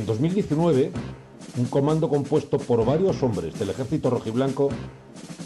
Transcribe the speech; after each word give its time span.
En 0.00 0.06
2019, 0.06 0.92
un 1.58 1.64
comando 1.66 2.08
compuesto 2.08 2.56
por 2.56 2.86
varios 2.86 3.22
hombres 3.22 3.58
del 3.58 3.68
ejército 3.68 4.08
rojiblanco 4.08 4.70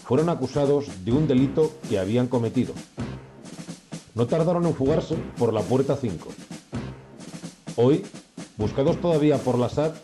fueron 0.05 0.29
acusados 0.29 0.87
de 1.05 1.11
un 1.11 1.27
delito 1.27 1.73
que 1.89 1.99
habían 1.99 2.29
cometido. 2.29 2.73
No 4.15 4.29
tardaron 4.29 4.65
en 4.67 4.75
fugarse 4.77 5.17
por 5.39 5.53
la 5.53 5.61
puerta 5.61 5.97
5. 5.97 6.29
Hoy, 7.75 8.05
buscados 8.57 9.01
todavía 9.01 9.39
por 9.39 9.59
la 9.59 9.69
SAT, 9.69 9.97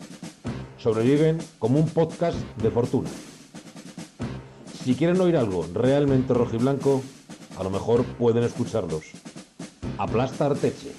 sobreviven 0.77 1.37
como 1.57 1.79
un 1.79 1.87
podcast 1.87 2.37
de 2.61 2.71
fortuna. 2.71 3.09
Si 4.83 4.95
quieren 4.95 5.21
oír 5.21 5.37
algo 5.37 5.65
realmente 5.73 6.33
rojiblanco, 6.33 7.01
a 7.57 7.63
lo 7.63 7.69
mejor 7.69 8.03
pueden 8.03 8.43
escucharlos. 8.43 9.05
Aplasta 9.97 10.47
Arteche. 10.47 10.91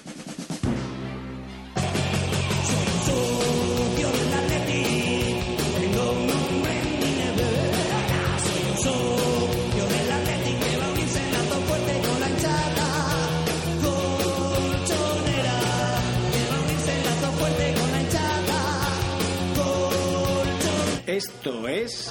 Esto 21.43 21.67
es. 21.67 22.09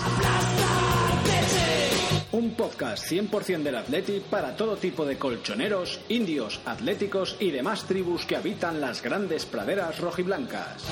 Un 2.33 2.51
podcast 2.51 3.11
100% 3.11 3.63
del 3.63 3.77
Athletic 3.77 4.25
para 4.25 4.55
todo 4.55 4.77
tipo 4.77 5.07
de 5.07 5.17
colchoneros, 5.17 6.01
indios, 6.11 6.61
atléticos 6.67 7.37
y 7.41 7.51
demás 7.51 7.85
tribus 7.85 8.27
que 8.27 8.37
habitan 8.37 8.79
las 8.83 9.01
grandes 9.01 9.47
praderas 9.47 10.01
rojiblancas. 10.01 10.85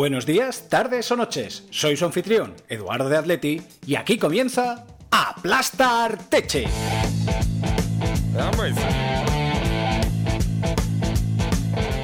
Buenos 0.00 0.24
días, 0.24 0.70
tardes 0.70 1.12
o 1.12 1.16
noches. 1.16 1.64
Soy 1.68 1.94
su 1.94 2.06
anfitrión, 2.06 2.54
Eduardo 2.70 3.10
de 3.10 3.18
Atleti, 3.18 3.60
y 3.86 3.96
aquí 3.96 4.16
comienza 4.16 4.86
Aplastar 5.10 6.16
Teche. 6.30 6.64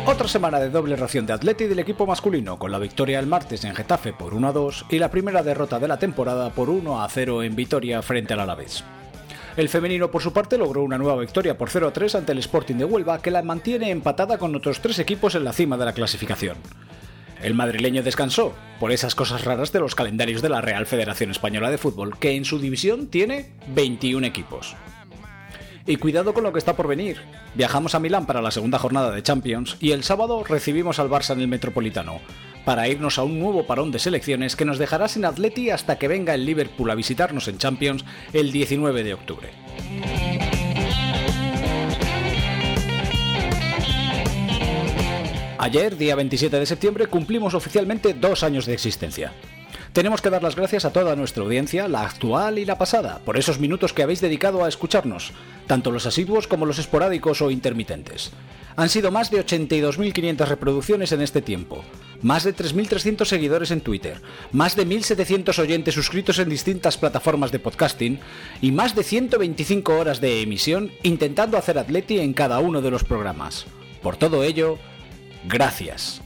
Otra 0.04 0.28
semana 0.28 0.60
de 0.60 0.68
doble 0.68 0.94
ración 0.96 1.24
de 1.24 1.32
Atleti 1.32 1.64
del 1.64 1.78
equipo 1.78 2.06
masculino, 2.06 2.58
con 2.58 2.70
la 2.70 2.78
victoria 2.78 3.18
el 3.18 3.26
martes 3.26 3.64
en 3.64 3.74
Getafe 3.74 4.12
por 4.12 4.34
1 4.34 4.46
a 4.46 4.52
2 4.52 4.86
y 4.90 4.98
la 4.98 5.10
primera 5.10 5.42
derrota 5.42 5.78
de 5.78 5.88
la 5.88 5.98
temporada 5.98 6.50
por 6.50 6.68
1 6.68 7.02
a 7.02 7.08
0 7.08 7.44
en 7.44 7.56
Vitoria 7.56 8.02
frente 8.02 8.34
al 8.34 8.40
Alavés. 8.40 8.84
El 9.56 9.70
femenino, 9.70 10.10
por 10.10 10.20
su 10.20 10.34
parte, 10.34 10.58
logró 10.58 10.82
una 10.82 10.98
nueva 10.98 11.18
victoria 11.18 11.56
por 11.56 11.70
0 11.70 11.88
a 11.88 11.92
3 11.94 12.16
ante 12.16 12.32
el 12.32 12.40
Sporting 12.40 12.74
de 12.74 12.84
Huelva, 12.84 13.22
que 13.22 13.30
la 13.30 13.40
mantiene 13.40 13.88
empatada 13.90 14.36
con 14.36 14.54
otros 14.54 14.82
tres 14.82 14.98
equipos 14.98 15.34
en 15.34 15.44
la 15.44 15.54
cima 15.54 15.78
de 15.78 15.86
la 15.86 15.94
clasificación. 15.94 16.58
El 17.42 17.54
madrileño 17.54 18.02
descansó 18.02 18.54
por 18.80 18.92
esas 18.92 19.14
cosas 19.14 19.44
raras 19.44 19.72
de 19.72 19.80
los 19.80 19.94
calendarios 19.94 20.42
de 20.42 20.48
la 20.48 20.60
Real 20.60 20.86
Federación 20.86 21.30
Española 21.30 21.70
de 21.70 21.78
Fútbol, 21.78 22.18
que 22.18 22.32
en 22.32 22.44
su 22.44 22.58
división 22.58 23.08
tiene 23.08 23.52
21 23.68 24.26
equipos. 24.26 24.74
Y 25.86 25.96
cuidado 25.96 26.34
con 26.34 26.42
lo 26.42 26.52
que 26.52 26.58
está 26.58 26.74
por 26.74 26.88
venir. 26.88 27.18
Viajamos 27.54 27.94
a 27.94 28.00
Milán 28.00 28.26
para 28.26 28.42
la 28.42 28.50
segunda 28.50 28.78
jornada 28.78 29.12
de 29.12 29.22
Champions 29.22 29.76
y 29.80 29.92
el 29.92 30.02
sábado 30.02 30.42
recibimos 30.42 30.98
al 30.98 31.08
Barça 31.08 31.32
en 31.34 31.40
el 31.40 31.48
Metropolitano, 31.48 32.20
para 32.64 32.88
irnos 32.88 33.18
a 33.18 33.22
un 33.22 33.38
nuevo 33.38 33.66
parón 33.66 33.92
de 33.92 34.00
selecciones 34.00 34.56
que 34.56 34.64
nos 34.64 34.78
dejará 34.78 35.06
sin 35.06 35.24
Atleti 35.24 35.70
hasta 35.70 35.98
que 35.98 36.08
venga 36.08 36.34
el 36.34 36.44
Liverpool 36.44 36.90
a 36.90 36.96
visitarnos 36.96 37.46
en 37.46 37.58
Champions 37.58 38.04
el 38.32 38.50
19 38.50 39.04
de 39.04 39.14
octubre. 39.14 39.50
Ayer, 45.66 45.96
día 45.96 46.14
27 46.14 46.60
de 46.60 46.64
septiembre, 46.64 47.08
cumplimos 47.08 47.52
oficialmente 47.52 48.14
dos 48.14 48.44
años 48.44 48.66
de 48.66 48.72
existencia. 48.72 49.32
Tenemos 49.92 50.22
que 50.22 50.30
dar 50.30 50.40
las 50.40 50.54
gracias 50.54 50.84
a 50.84 50.92
toda 50.92 51.16
nuestra 51.16 51.42
audiencia, 51.42 51.88
la 51.88 52.02
actual 52.02 52.60
y 52.60 52.64
la 52.64 52.78
pasada, 52.78 53.20
por 53.24 53.36
esos 53.36 53.58
minutos 53.58 53.92
que 53.92 54.04
habéis 54.04 54.20
dedicado 54.20 54.62
a 54.62 54.68
escucharnos, 54.68 55.32
tanto 55.66 55.90
los 55.90 56.06
asiduos 56.06 56.46
como 56.46 56.66
los 56.66 56.78
esporádicos 56.78 57.42
o 57.42 57.50
intermitentes. 57.50 58.30
Han 58.76 58.88
sido 58.88 59.10
más 59.10 59.32
de 59.32 59.44
82.500 59.44 60.46
reproducciones 60.46 61.10
en 61.10 61.20
este 61.20 61.42
tiempo, 61.42 61.82
más 62.22 62.44
de 62.44 62.54
3.300 62.54 63.24
seguidores 63.24 63.72
en 63.72 63.80
Twitter, 63.80 64.22
más 64.52 64.76
de 64.76 64.86
1.700 64.86 65.58
oyentes 65.58 65.96
suscritos 65.96 66.38
en 66.38 66.48
distintas 66.48 66.96
plataformas 66.96 67.50
de 67.50 67.58
podcasting 67.58 68.20
y 68.62 68.70
más 68.70 68.94
de 68.94 69.02
125 69.02 69.98
horas 69.98 70.20
de 70.20 70.42
emisión 70.42 70.92
intentando 71.02 71.58
hacer 71.58 71.76
atleti 71.76 72.20
en 72.20 72.34
cada 72.34 72.60
uno 72.60 72.82
de 72.82 72.92
los 72.92 73.02
programas. 73.02 73.66
Por 74.00 74.16
todo 74.16 74.44
ello, 74.44 74.78
gracias. 75.46 76.20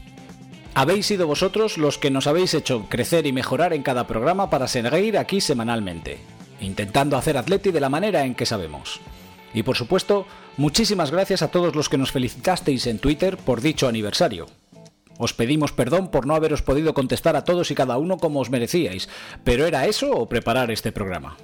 Habéis 0.75 1.07
sido 1.07 1.27
vosotros 1.27 1.79
los 1.79 1.99
que 1.99 2.11
nos 2.11 2.27
habéis 2.27 2.55
hecho 2.55 2.87
crecer 2.89 3.27
y 3.27 3.33
mejorar 3.33 3.73
en 3.73 3.83
cada 3.83 4.07
programa 4.07 4.51
para 4.51 4.69
seguir 4.69 5.19
aquí 5.19 5.41
semanalmente, 5.41 6.19
intentando 6.61 7.17
hacer 7.17 7.37
atleti 7.37 7.71
de 7.73 7.81
la 7.81 7.89
manera 7.89 8.25
en 8.25 8.35
que 8.35 8.47
sabemos. 8.47 9.01
Y 9.53 9.65
por 9.65 9.77
supuesto, 9.77 10.27
muchísimas 10.57 11.11
gracias 11.11 11.43
a 11.43 11.49
todos 11.49 11.75
los 11.75 11.89
que 11.89 11.99
nos 11.99 12.13
felicitasteis 12.13 12.87
en 12.87 12.99
Twitter 13.01 13.37
por 13.37 13.61
dicho 13.61 13.89
aniversario. 13.89 14.47
Os 15.19 15.35
pedimos 15.35 15.73
perdón 15.73 16.11
por 16.11 16.27
no 16.27 16.35
haberos 16.35 16.63
podido 16.63 16.95
contestar 16.95 17.37
a 17.37 17.45
todos 17.45 17.71
y 17.71 17.75
cada 17.75 17.99
uno 17.99 18.17
como 18.17 18.41
os 18.41 18.49
merecíais, 18.49 19.09
pero 19.45 19.67
¿era 19.67 19.87
eso 19.87 20.13
o 20.13 20.29
preparar 20.29 20.71
este 20.71 20.93
programa? 20.93 21.37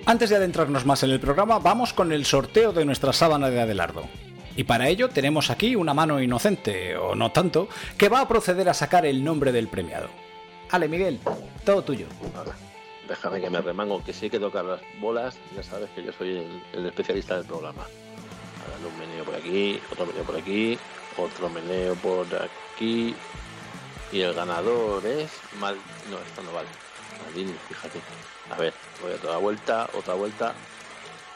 Antes 0.07 0.29
de 0.29 0.37
adentrarnos 0.37 0.85
más 0.85 1.03
en 1.03 1.11
el 1.11 1.21
programa, 1.21 1.59
vamos 1.59 1.95
con 1.95 2.13
el 2.13 2.27
sorteo 2.27 2.73
de 2.73 2.85
nuestra 2.85 3.13
sábana 3.13 3.49
de 3.49 3.61
Adelardo. 3.61 4.05
Y 4.55 4.65
para 4.65 4.89
ello 4.89 5.09
tenemos 5.09 5.51
aquí 5.51 5.75
una 5.75 5.95
mano 5.95 6.21
inocente, 6.21 6.97
o 6.97 7.15
no 7.15 7.33
tanto, 7.33 7.69
que 7.97 8.09
va 8.09 8.21
a 8.21 8.29
proceder 8.29 8.69
a 8.69 8.75
sacar 8.75 9.07
el 9.07 9.25
nombre 9.25 9.51
del 9.51 9.69
premiado. 9.69 10.09
Ale, 10.71 10.89
Miguel, 10.89 11.21
todo 11.65 11.83
tuyo. 11.83 12.07
Déjame 13.09 13.41
que 13.41 13.51
me 13.51 13.61
remango, 13.61 14.03
que 14.03 14.13
sí 14.13 14.31
que 14.31 14.39
tocar 14.39 14.65
las 14.65 14.81
bolas, 15.01 15.37
ya 15.55 15.63
sabes 15.63 15.91
que 15.91 16.03
yo 16.03 16.13
soy 16.13 16.63
el, 16.73 16.87
especialista 16.87 17.37
del 17.37 17.47
programa. 17.47 17.83
Ahora 17.83 18.89
un 18.89 18.99
meneo 18.99 19.25
por 19.25 19.35
aquí, 19.35 19.81
otro 19.91 20.07
meneo 20.07 20.25
por 20.25 20.37
aquí, 20.37 20.79
otro 21.17 21.49
meneo 21.51 21.95
por 21.97 22.27
aquí. 22.35 23.15
Y 24.13 24.21
el 24.21 24.35
ganador 24.35 25.05
es 25.07 25.31
Mal... 25.59 25.77
No, 26.11 26.19
esto 26.19 26.43
no 26.43 26.53
vale. 26.53 26.69
Maldini, 27.25 27.53
fíjate. 27.69 28.01
A 28.51 28.59
ver, 28.59 28.73
voy 29.03 29.13
a 29.13 29.17
otra 29.17 29.37
vuelta, 29.39 29.91
otra 29.95 30.15
vuelta. 30.15 30.55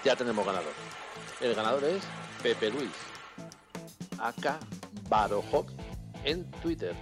Ya 0.05 0.17
tenemos 0.17 0.47
ganador. 0.47 0.73
El 1.41 1.55
ganador 1.55 1.85
es 1.85 2.03
Pepe 2.43 2.71
Luis. 2.71 2.91
Acá 4.19 4.59
Barojok 5.09 5.71
en 6.25 6.51
Twitter. 6.63 6.95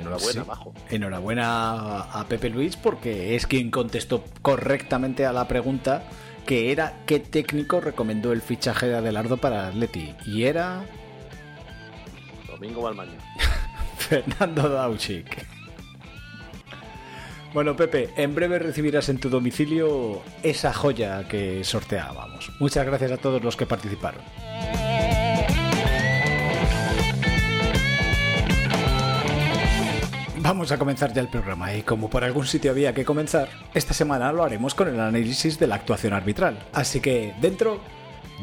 Enhorabuena. 0.00 0.44
Enhorabuena 0.90 2.00
a 2.00 2.24
Pepe 2.28 2.50
Luis 2.50 2.76
porque 2.76 3.36
es 3.36 3.46
quien 3.46 3.70
contestó 3.70 4.24
correctamente 4.42 5.26
a 5.26 5.32
la 5.32 5.46
pregunta 5.48 6.04
que 6.46 6.72
era 6.72 6.94
qué 7.06 7.20
técnico 7.20 7.80
recomendó 7.80 8.32
el 8.32 8.42
fichaje 8.42 8.86
de 8.86 8.96
Adelardo 8.96 9.36
para 9.36 9.68
Atleti. 9.68 10.14
Y 10.26 10.44
era... 10.44 10.84
Domingo 12.48 12.82
Balmaña. 12.82 13.18
Fernando 13.98 14.68
Dauchik. 14.68 15.46
Bueno, 17.52 17.74
Pepe, 17.74 18.10
en 18.16 18.34
breve 18.34 18.60
recibirás 18.60 19.08
en 19.08 19.18
tu 19.18 19.28
domicilio 19.28 20.22
esa 20.42 20.72
joya 20.72 21.26
que 21.26 21.64
sorteábamos. 21.64 22.52
Muchas 22.60 22.86
gracias 22.86 23.10
a 23.10 23.16
todos 23.16 23.42
los 23.42 23.56
que 23.56 23.66
participaron. 23.66 24.20
Vamos 30.50 30.72
a 30.72 30.78
comenzar 30.78 31.12
ya 31.12 31.20
el 31.20 31.28
programa 31.28 31.72
y 31.76 31.82
como 31.82 32.10
por 32.10 32.24
algún 32.24 32.44
sitio 32.44 32.72
había 32.72 32.92
que 32.92 33.04
comenzar, 33.04 33.48
esta 33.72 33.94
semana 33.94 34.32
lo 34.32 34.42
haremos 34.42 34.74
con 34.74 34.88
el 34.88 34.98
análisis 34.98 35.60
de 35.60 35.68
la 35.68 35.76
actuación 35.76 36.12
arbitral. 36.12 36.58
Así 36.72 36.98
que, 36.98 37.36
dentro, 37.40 37.78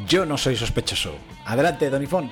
yo 0.08 0.26
no 0.26 0.38
soy 0.38 0.56
sospechoso. 0.56 1.18
Adelante, 1.44 1.90
Donifón. 1.90 2.32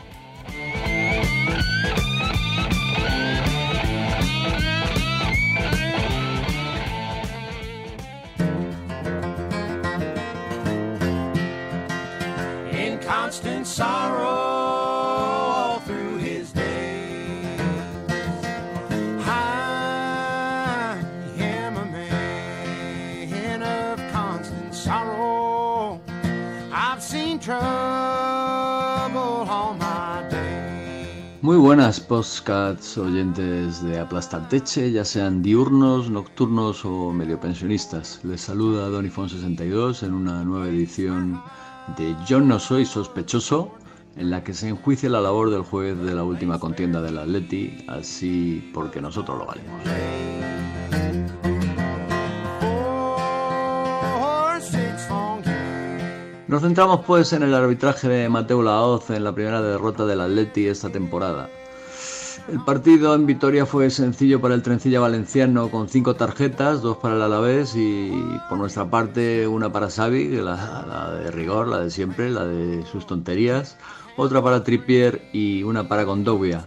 Muy 31.45 31.57
buenas 31.57 32.00
postcats 32.00 32.97
oyentes 32.97 33.83
de 33.83 34.00
Aplastanteche, 34.00 34.92
ya 34.92 35.06
sean 35.06 35.44
diurnos, 35.44 36.09
nocturnos 36.09 36.83
o 36.86 37.12
medio 37.13 37.39
pensionistas. 37.39 38.19
Les 38.24 38.42
saluda 38.42 38.89
Donifon62 38.89 40.01
en 40.01 40.15
una 40.15 40.44
nueva 40.44 40.68
edición 40.68 41.39
de 41.97 42.15
Yo 42.25 42.42
no 42.42 42.57
soy 42.57 42.83
sospechoso, 42.83 43.71
en 44.15 44.31
la 44.31 44.44
que 44.44 44.56
se 44.56 44.69
enjuicia 44.69 45.07
la 45.07 45.21
labor 45.21 45.51
del 45.51 45.62
juez 45.62 45.95
de 46.00 46.15
la 46.15 46.24
última 46.24 46.57
contienda 46.57 47.00
del 47.00 47.19
Atleti, 47.19 47.77
así 47.89 48.71
porque 48.74 49.00
nosotros 49.00 49.38
lo 49.38 49.45
valemos. 49.45 49.81
Nos 56.55 56.63
centramos 56.63 57.01
pues 57.05 57.33
en 57.33 57.43
el 57.43 57.53
arbitraje 57.53 58.07
de 58.07 58.29
Mateo 58.29 58.63
Laoz 58.63 59.09
en 59.09 59.25
la 59.25 59.35
primera 59.35 59.61
derrota 59.61 60.05
del 60.05 60.21
Atleti 60.21 60.67
esta 60.67 60.89
temporada. 60.89 61.49
El 62.49 62.63
partido 62.63 63.13
en 63.13 63.25
Vitoria 63.25 63.65
fue 63.65 63.89
sencillo 63.89 64.39
para 64.39 64.55
el 64.55 64.63
trencilla 64.63 65.01
valenciano 65.01 65.69
con 65.69 65.89
cinco 65.89 66.15
tarjetas, 66.15 66.81
dos 66.81 66.95
para 66.95 67.15
el 67.15 67.23
Alavés 67.23 67.75
y 67.75 68.09
por 68.47 68.57
nuestra 68.57 68.89
parte 68.89 69.45
una 69.45 69.69
para 69.73 69.89
Xavi, 69.89 70.29
la, 70.29 71.19
de 71.21 71.29
rigor, 71.31 71.67
la 71.67 71.79
de 71.79 71.91
siempre, 71.91 72.29
la 72.29 72.45
de 72.45 72.85
sus 72.85 73.05
tonterías, 73.05 73.77
otra 74.15 74.41
para 74.41 74.63
Trippier 74.63 75.27
y 75.33 75.61
una 75.63 75.89
para 75.89 76.05
Condovia. 76.05 76.65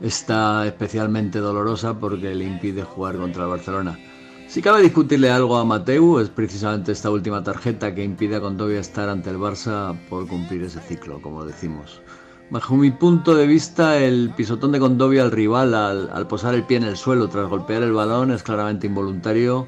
Está 0.00 0.66
especialmente 0.66 1.38
dolorosa 1.38 2.00
porque 2.00 2.34
le 2.34 2.46
impide 2.46 2.82
jugar 2.82 3.16
contra 3.16 3.44
el 3.44 3.50
Barcelona. 3.50 3.96
Si 4.54 4.62
cabe 4.62 4.82
discutirle 4.82 5.32
algo 5.32 5.56
a 5.56 5.64
Mateu, 5.64 6.20
es 6.20 6.28
precisamente 6.28 6.92
esta 6.92 7.10
última 7.10 7.42
tarjeta 7.42 7.92
que 7.92 8.04
impide 8.04 8.36
a 8.36 8.40
Condovia 8.40 8.78
estar 8.78 9.08
ante 9.08 9.28
el 9.30 9.36
Barça 9.36 9.98
por 10.08 10.28
cumplir 10.28 10.62
ese 10.62 10.78
ciclo, 10.78 11.20
como 11.20 11.44
decimos. 11.44 12.00
Bajo 12.50 12.76
mi 12.76 12.92
punto 12.92 13.34
de 13.34 13.48
vista, 13.48 13.98
el 13.98 14.32
pisotón 14.36 14.70
de 14.70 14.78
Condovia 14.78 15.24
al 15.24 15.32
rival 15.32 15.74
al, 15.74 16.28
posar 16.28 16.54
el 16.54 16.62
pie 16.62 16.76
en 16.76 16.84
el 16.84 16.96
suelo 16.96 17.28
tras 17.28 17.48
golpear 17.50 17.82
el 17.82 17.92
balón 17.92 18.30
es 18.30 18.44
claramente 18.44 18.86
involuntario 18.86 19.66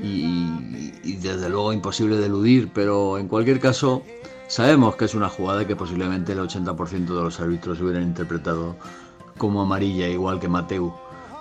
y, 0.00 0.92
y, 1.02 1.16
desde 1.16 1.48
luego 1.48 1.72
imposible 1.72 2.16
de 2.16 2.26
eludir, 2.26 2.70
pero 2.72 3.18
en 3.18 3.26
cualquier 3.26 3.58
caso 3.58 4.04
sabemos 4.46 4.94
que 4.94 5.06
es 5.06 5.16
una 5.16 5.28
jugada 5.28 5.66
que 5.66 5.74
posiblemente 5.74 6.30
el 6.30 6.38
80% 6.38 7.06
de 7.06 7.22
los 7.24 7.40
árbitros 7.40 7.80
hubieran 7.80 8.04
interpretado 8.04 8.76
como 9.36 9.62
amarilla, 9.62 10.06
igual 10.06 10.38
que 10.38 10.46
Mateu. 10.46 10.94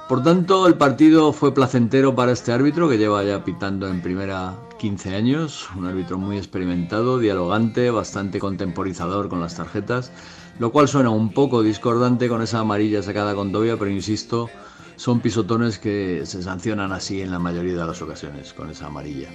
Por 0.08 0.24
tanto, 0.24 0.68
el 0.68 0.76
partido 0.76 1.34
fue 1.34 1.54
placentero 1.54 2.16
para 2.16 2.32
este 2.32 2.54
árbitro 2.54 2.88
que 2.88 2.98
lleva 2.98 3.26
ya 3.26 3.44
pitando 3.44 3.90
en 3.90 4.02
primera 4.02 4.56
15 4.80 5.14
años, 5.14 5.68
un 5.76 5.86
árbitro 5.86 6.18
muy 6.18 6.38
experimentado, 6.38 7.20
dialogante, 7.20 7.92
bastante 7.92 8.40
contemporizador 8.40 9.28
con 9.28 9.42
las 9.42 9.56
tarjetas, 9.56 10.14
lo 10.60 10.72
cual 10.72 10.88
suena 10.88 11.10
un 11.10 11.34
poco 11.34 11.62
discordante 11.62 12.30
con 12.30 12.42
esa 12.42 12.60
amarilla 12.60 13.04
sacada 13.04 13.36
con 13.36 13.52
Dobia, 13.52 13.76
pero 13.76 13.92
insisto, 13.92 14.50
son 14.96 15.20
pisotones 15.20 15.78
que 15.78 16.22
se 16.26 16.42
sancionan 16.42 16.94
así 16.94 17.22
en 17.22 17.30
la 17.30 17.40
mayoría 17.40 17.76
de 17.76 17.86
las 17.86 18.02
ocasiones, 18.02 18.54
con 18.54 18.70
esa 18.70 18.86
amarilla. 18.86 19.28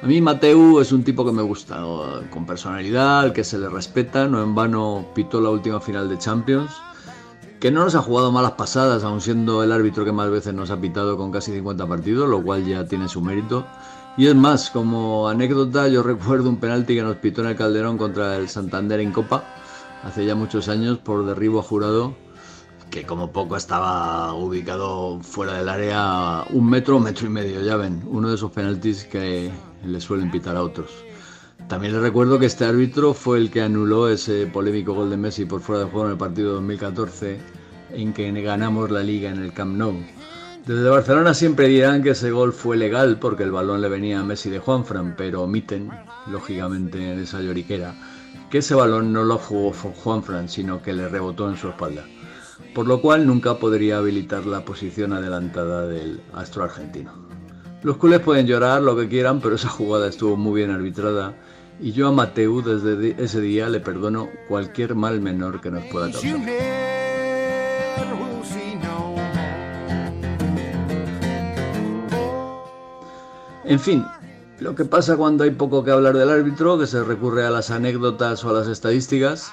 A 0.00 0.06
mí 0.06 0.20
Mateu 0.20 0.78
es 0.78 0.92
un 0.92 1.02
tipo 1.02 1.24
que 1.24 1.32
me 1.32 1.42
gusta, 1.42 1.82
con 2.30 2.46
personalidad, 2.46 3.32
que 3.32 3.42
se 3.42 3.58
le 3.58 3.68
respeta, 3.68 4.28
no 4.28 4.40
en 4.40 4.54
vano 4.54 5.06
pitó 5.12 5.40
la 5.40 5.50
última 5.50 5.80
final 5.80 6.08
de 6.08 6.16
Champions, 6.18 6.70
que 7.58 7.72
no 7.72 7.82
nos 7.82 7.96
ha 7.96 8.02
jugado 8.02 8.30
malas 8.30 8.52
pasadas, 8.52 9.02
aun 9.02 9.20
siendo 9.20 9.64
el 9.64 9.72
árbitro 9.72 10.04
que 10.04 10.12
más 10.12 10.30
veces 10.30 10.54
nos 10.54 10.70
ha 10.70 10.80
pitado 10.80 11.16
con 11.16 11.32
casi 11.32 11.52
50 11.52 11.84
partidos, 11.88 12.28
lo 12.28 12.40
cual 12.40 12.64
ya 12.64 12.86
tiene 12.86 13.08
su 13.08 13.20
mérito. 13.20 13.66
Y 14.16 14.28
es 14.28 14.36
más, 14.36 14.70
como 14.70 15.28
anécdota, 15.28 15.88
yo 15.88 16.02
recuerdo 16.04 16.48
un 16.48 16.58
penalti 16.58 16.94
que 16.94 17.02
nos 17.02 17.16
pitó 17.16 17.40
en 17.40 17.48
el 17.48 17.56
Calderón 17.56 17.98
contra 17.98 18.36
el 18.36 18.48
Santander 18.48 19.00
en 19.00 19.10
Copa, 19.10 19.42
hace 20.04 20.24
ya 20.24 20.36
muchos 20.36 20.68
años, 20.68 20.98
por 20.98 21.26
derribo 21.26 21.58
a 21.58 21.64
jurado, 21.64 22.14
que 22.88 23.04
como 23.04 23.32
poco 23.32 23.56
estaba 23.56 24.32
ubicado 24.32 25.18
fuera 25.22 25.54
del 25.54 25.68
área 25.68 26.44
un 26.50 26.70
metro 26.70 26.98
o 26.98 27.00
metro 27.00 27.26
y 27.26 27.30
medio, 27.30 27.62
ya 27.62 27.74
ven, 27.76 28.04
uno 28.06 28.28
de 28.28 28.36
esos 28.36 28.52
penaltis 28.52 29.04
que 29.04 29.50
le 29.84 30.00
suelen 30.00 30.30
pitar 30.30 30.56
a 30.56 30.62
otros. 30.62 30.90
También 31.68 31.92
les 31.92 32.02
recuerdo 32.02 32.38
que 32.38 32.46
este 32.46 32.64
árbitro 32.64 33.12
fue 33.12 33.38
el 33.38 33.50
que 33.50 33.60
anuló 33.62 34.08
ese 34.08 34.46
polémico 34.46 34.94
gol 34.94 35.10
de 35.10 35.16
Messi 35.16 35.44
por 35.44 35.60
fuera 35.60 35.84
de 35.84 35.90
juego 35.90 36.06
en 36.06 36.12
el 36.12 36.18
partido 36.18 36.54
2014 36.54 37.38
en 37.92 38.12
que 38.12 38.30
ganamos 38.42 38.90
la 38.90 39.02
liga 39.02 39.30
en 39.30 39.42
el 39.42 39.52
Camp 39.52 39.76
Nou. 39.76 39.94
Desde 40.66 40.88
Barcelona 40.88 41.34
siempre 41.34 41.68
dirán 41.68 42.02
que 42.02 42.10
ese 42.10 42.30
gol 42.30 42.52
fue 42.52 42.76
legal 42.76 43.18
porque 43.18 43.42
el 43.42 43.52
balón 43.52 43.80
le 43.80 43.88
venía 43.88 44.20
a 44.20 44.24
Messi 44.24 44.50
de 44.50 44.58
Juanfran, 44.58 45.14
pero 45.16 45.42
omiten, 45.42 45.90
lógicamente 46.30 47.12
en 47.12 47.18
esa 47.18 47.40
lloriquera, 47.40 47.94
que 48.50 48.58
ese 48.58 48.74
balón 48.74 49.12
no 49.12 49.24
lo 49.24 49.38
jugó 49.38 49.72
Juanfran, 49.72 50.48
sino 50.48 50.82
que 50.82 50.92
le 50.92 51.08
rebotó 51.08 51.48
en 51.48 51.56
su 51.56 51.68
espalda. 51.68 52.04
por 52.74 52.86
lo 52.86 53.00
cual 53.00 53.26
nunca 53.26 53.58
podría 53.58 53.98
habilitar 53.98 54.44
la 54.46 54.64
posición 54.64 55.12
adelantada 55.12 55.86
del 55.86 56.20
astro 56.34 56.64
argentino. 56.64 57.27
Los 57.82 57.96
culés 57.96 58.20
pueden 58.20 58.46
llorar 58.46 58.82
lo 58.82 58.96
que 58.96 59.08
quieran, 59.08 59.40
pero 59.40 59.54
esa 59.54 59.68
jugada 59.68 60.08
estuvo 60.08 60.36
muy 60.36 60.60
bien 60.60 60.70
arbitrada 60.70 61.34
y 61.80 61.92
yo 61.92 62.08
a 62.08 62.12
Mateu 62.12 62.60
desde 62.60 63.22
ese 63.22 63.40
día 63.40 63.68
le 63.68 63.78
perdono 63.78 64.28
cualquier 64.48 64.96
mal 64.96 65.20
menor 65.20 65.60
que 65.60 65.70
nos 65.70 65.84
pueda 65.84 66.10
causar. 66.10 66.40
En 73.64 73.78
fin, 73.78 74.04
lo 74.58 74.74
que 74.74 74.84
pasa 74.84 75.16
cuando 75.16 75.44
hay 75.44 75.50
poco 75.50 75.84
que 75.84 75.90
hablar 75.90 76.16
del 76.16 76.30
árbitro, 76.30 76.78
que 76.78 76.86
se 76.86 77.04
recurre 77.04 77.46
a 77.46 77.50
las 77.50 77.70
anécdotas 77.70 78.42
o 78.44 78.50
a 78.50 78.54
las 78.54 78.66
estadísticas, 78.66 79.52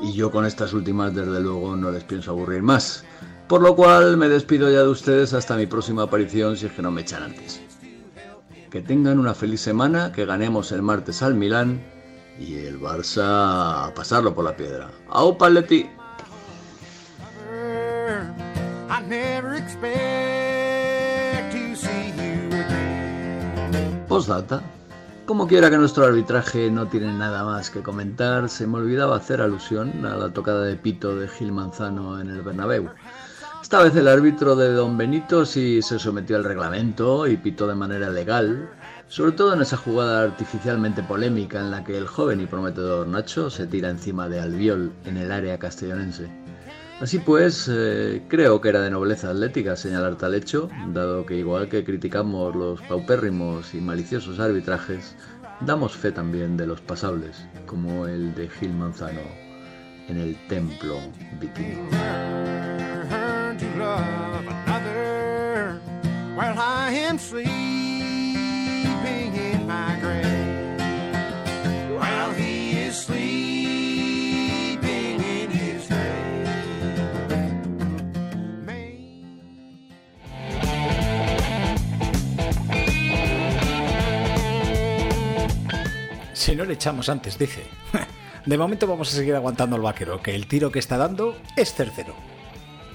y 0.00 0.14
yo 0.14 0.30
con 0.30 0.46
estas 0.46 0.72
últimas 0.72 1.14
desde 1.14 1.40
luego 1.40 1.76
no 1.76 1.90
les 1.90 2.02
pienso 2.02 2.30
aburrir 2.30 2.62
más. 2.62 3.04
Por 3.50 3.62
lo 3.62 3.74
cual 3.74 4.16
me 4.16 4.28
despido 4.28 4.70
ya 4.70 4.82
de 4.82 4.88
ustedes 4.88 5.34
hasta 5.34 5.56
mi 5.56 5.66
próxima 5.66 6.04
aparición 6.04 6.56
si 6.56 6.66
es 6.66 6.72
que 6.72 6.82
no 6.82 6.92
me 6.92 7.00
echan 7.00 7.24
antes. 7.24 7.60
Que 8.70 8.80
tengan 8.80 9.18
una 9.18 9.34
feliz 9.34 9.60
semana, 9.60 10.12
que 10.12 10.24
ganemos 10.24 10.70
el 10.70 10.82
martes 10.82 11.20
al 11.20 11.34
Milán 11.34 11.82
y 12.38 12.58
el 12.58 12.80
Barça 12.80 13.88
a 13.88 13.92
pasarlo 13.92 14.32
por 14.36 14.44
la 14.44 14.56
piedra. 14.56 14.92
¡Au, 15.08 15.36
Paletti! 15.36 15.90
Postdata. 24.06 24.62
Como 25.26 25.48
quiera 25.48 25.70
que 25.70 25.76
nuestro 25.76 26.04
arbitraje 26.04 26.70
no 26.70 26.86
tiene 26.86 27.12
nada 27.12 27.44
más 27.44 27.70
que 27.70 27.82
comentar, 27.82 28.48
se 28.48 28.68
me 28.68 28.78
olvidaba 28.78 29.16
hacer 29.16 29.40
alusión 29.40 30.06
a 30.06 30.14
la 30.16 30.32
tocada 30.32 30.62
de 30.62 30.76
pito 30.76 31.16
de 31.16 31.26
Gil 31.26 31.50
Manzano 31.50 32.20
en 32.20 32.30
el 32.30 32.42
Bernabéu. 32.42 32.90
Esta 33.62 33.82
vez 33.82 33.94
el 33.94 34.08
árbitro 34.08 34.56
de 34.56 34.72
Don 34.72 34.96
Benito 34.96 35.44
sí 35.44 35.82
se 35.82 35.98
sometió 35.98 36.36
al 36.36 36.44
reglamento 36.44 37.26
y 37.26 37.36
pitó 37.36 37.68
de 37.68 37.74
manera 37.74 38.08
legal, 38.10 38.70
sobre 39.06 39.32
todo 39.32 39.52
en 39.52 39.60
esa 39.60 39.76
jugada 39.76 40.22
artificialmente 40.22 41.02
polémica 41.02 41.60
en 41.60 41.70
la 41.70 41.84
que 41.84 41.96
el 41.96 42.06
joven 42.06 42.40
y 42.40 42.46
prometedor 42.46 43.06
Nacho 43.06 43.50
se 43.50 43.66
tira 43.66 43.90
encima 43.90 44.28
de 44.28 44.40
Albiol 44.40 44.90
en 45.04 45.18
el 45.18 45.30
área 45.30 45.58
castellonense. 45.58 46.28
Así 47.00 47.18
pues, 47.18 47.70
eh, 47.70 48.22
creo 48.28 48.60
que 48.60 48.70
era 48.70 48.80
de 48.80 48.90
nobleza 48.90 49.30
atlética 49.30 49.76
señalar 49.76 50.16
tal 50.16 50.34
hecho, 50.34 50.68
dado 50.88 51.24
que 51.26 51.36
igual 51.36 51.68
que 51.68 51.84
criticamos 51.84 52.56
los 52.56 52.80
paupérrimos 52.82 53.74
y 53.74 53.80
maliciosos 53.80 54.40
arbitrajes, 54.40 55.14
damos 55.60 55.96
fe 55.96 56.12
también 56.12 56.56
de 56.56 56.66
los 56.66 56.80
pasables, 56.80 57.44
como 57.66 58.06
el 58.06 58.34
de 58.34 58.48
Gil 58.48 58.72
Manzano 58.72 59.20
en 60.08 60.18
el 60.18 60.36
templo 60.48 60.98
vikingo. 61.40 61.88
Si 86.32 86.56
no 86.56 86.64
le 86.64 86.72
echamos 86.74 87.08
antes, 87.08 87.38
dice. 87.38 87.62
De 88.46 88.56
momento 88.56 88.86
vamos 88.86 89.12
a 89.12 89.16
seguir 89.16 89.34
aguantando 89.34 89.76
al 89.76 89.82
vaquero, 89.82 90.22
que 90.22 90.34
el 90.34 90.46
tiro 90.46 90.72
que 90.72 90.78
está 90.78 90.96
dando 90.96 91.36
es 91.54 91.74
tercero. 91.74 92.14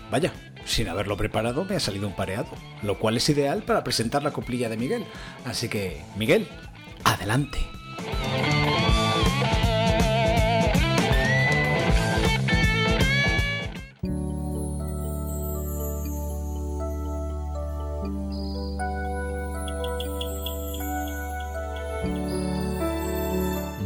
Vaya, 0.10 0.34
sin 0.66 0.90
haberlo 0.90 1.16
preparado 1.16 1.64
me 1.64 1.76
ha 1.76 1.80
salido 1.80 2.08
un 2.08 2.16
pareado, 2.16 2.50
lo 2.82 3.00
cual 3.00 3.18
es 3.18 3.30
ideal 3.30 3.64
para 3.64 3.84
presentar 3.84 4.24
la 4.24 4.32
coplilla 4.32 4.68
de 4.68 4.78
Miguel. 4.78 5.06
Así 5.46 5.70
que, 5.70 6.02
Miguel, 6.18 6.48
adelante. 7.04 7.60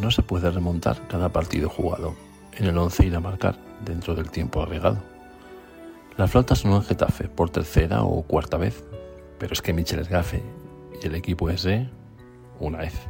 No 0.01 0.11
se 0.11 0.23
puede 0.23 0.49
remontar 0.49 1.07
cada 1.07 1.29
partido 1.29 1.69
jugado 1.69 2.15
en 2.57 2.65
el 2.65 2.77
11 2.77 3.05
ir 3.05 3.15
a 3.15 3.19
marcar 3.19 3.57
dentro 3.85 4.15
del 4.15 4.31
tiempo 4.31 4.63
agregado. 4.63 5.18
La 6.19 6.27
flauta 6.27 6.53
sonó 6.53 6.75
en 6.75 6.83
Getafe 6.83 7.29
por 7.29 7.49
tercera 7.49 8.03
o 8.03 8.23
cuarta 8.23 8.57
vez, 8.57 8.83
pero 9.37 9.53
es 9.53 9.61
que 9.61 9.71
Michel 9.71 9.99
es 9.99 10.09
gafe 10.09 10.43
y 11.01 11.07
el 11.07 11.15
equipo 11.15 11.49
es 11.49 11.65
una 12.59 12.79
vez. 12.79 13.07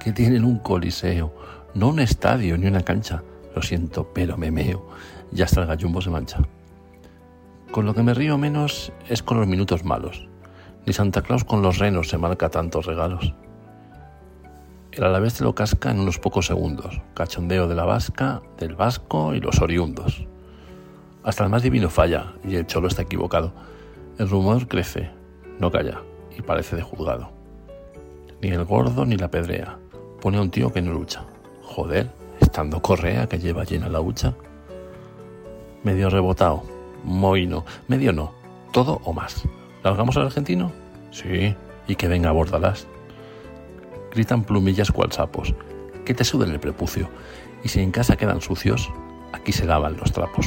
Que 0.00 0.10
tienen 0.10 0.44
un 0.44 0.58
coliseo, 0.58 1.32
no 1.72 1.90
un 1.90 2.00
estadio 2.00 2.58
ni 2.58 2.66
una 2.66 2.82
cancha. 2.82 3.22
Lo 3.54 3.62
siento, 3.62 4.10
pero 4.12 4.36
me 4.36 4.50
meo. 4.50 4.88
Ya 5.30 5.44
hasta 5.44 5.60
el 5.60 5.68
gallumbo 5.68 6.02
se 6.02 6.10
mancha. 6.10 6.40
Con 7.70 7.86
lo 7.86 7.94
que 7.94 8.02
me 8.02 8.12
río 8.12 8.38
menos 8.38 8.92
es 9.08 9.22
con 9.22 9.38
los 9.38 9.46
minutos 9.46 9.84
malos. 9.84 10.26
Ni 10.86 10.92
Santa 10.92 11.22
Claus 11.22 11.44
con 11.44 11.62
los 11.62 11.78
renos 11.78 12.08
se 12.08 12.18
marca 12.18 12.48
tantos 12.48 12.86
regalos. 12.86 13.36
El 14.90 15.04
Alavés 15.04 15.34
te 15.34 15.44
lo 15.44 15.54
casca 15.54 15.92
en 15.92 16.00
unos 16.00 16.18
pocos 16.18 16.46
segundos. 16.46 17.00
Cachondeo 17.14 17.68
de 17.68 17.76
la 17.76 17.84
vasca, 17.84 18.42
del 18.58 18.74
vasco 18.74 19.32
y 19.32 19.38
los 19.38 19.60
oriundos. 19.60 20.26
Hasta 21.24 21.42
el 21.42 21.50
más 21.50 21.62
divino 21.62 21.88
falla 21.88 22.34
y 22.46 22.56
el 22.56 22.66
cholo 22.66 22.86
está 22.86 23.02
equivocado. 23.02 23.52
El 24.18 24.28
rumor 24.28 24.68
crece, 24.68 25.10
no 25.58 25.70
calla 25.70 26.02
y 26.36 26.42
parece 26.42 26.76
de 26.76 26.82
juzgado. 26.82 27.30
Ni 28.42 28.50
el 28.50 28.64
gordo 28.64 29.06
ni 29.06 29.16
la 29.16 29.30
pedrea. 29.30 29.78
Pone 30.20 30.36
a 30.36 30.42
un 30.42 30.50
tío 30.50 30.70
que 30.70 30.82
no 30.82 30.92
lucha. 30.92 31.24
Joder, 31.62 32.10
estando 32.40 32.82
correa 32.82 33.26
que 33.26 33.38
lleva 33.38 33.64
llena 33.64 33.88
la 33.88 34.02
hucha. 34.02 34.34
Medio 35.82 36.10
rebotado, 36.10 36.62
mohino, 37.04 37.64
medio 37.88 38.12
no, 38.12 38.32
todo 38.72 39.00
o 39.04 39.14
más. 39.14 39.44
¿Largamos 39.82 40.16
al 40.18 40.26
argentino? 40.26 40.72
Sí, 41.10 41.54
y 41.88 41.96
que 41.96 42.08
venga 42.08 42.28
a 42.28 42.32
Bordalás. 42.32 42.86
Gritan 44.12 44.44
plumillas 44.44 44.92
cual 44.92 45.10
sapos, 45.10 45.54
que 46.04 46.14
te 46.14 46.24
suden 46.24 46.50
el 46.50 46.60
prepucio, 46.60 47.08
y 47.62 47.68
si 47.68 47.80
en 47.80 47.90
casa 47.90 48.16
quedan 48.16 48.40
sucios, 48.40 48.90
aquí 49.32 49.52
se 49.52 49.66
lavan 49.66 49.96
los 49.96 50.12
trapos. 50.12 50.46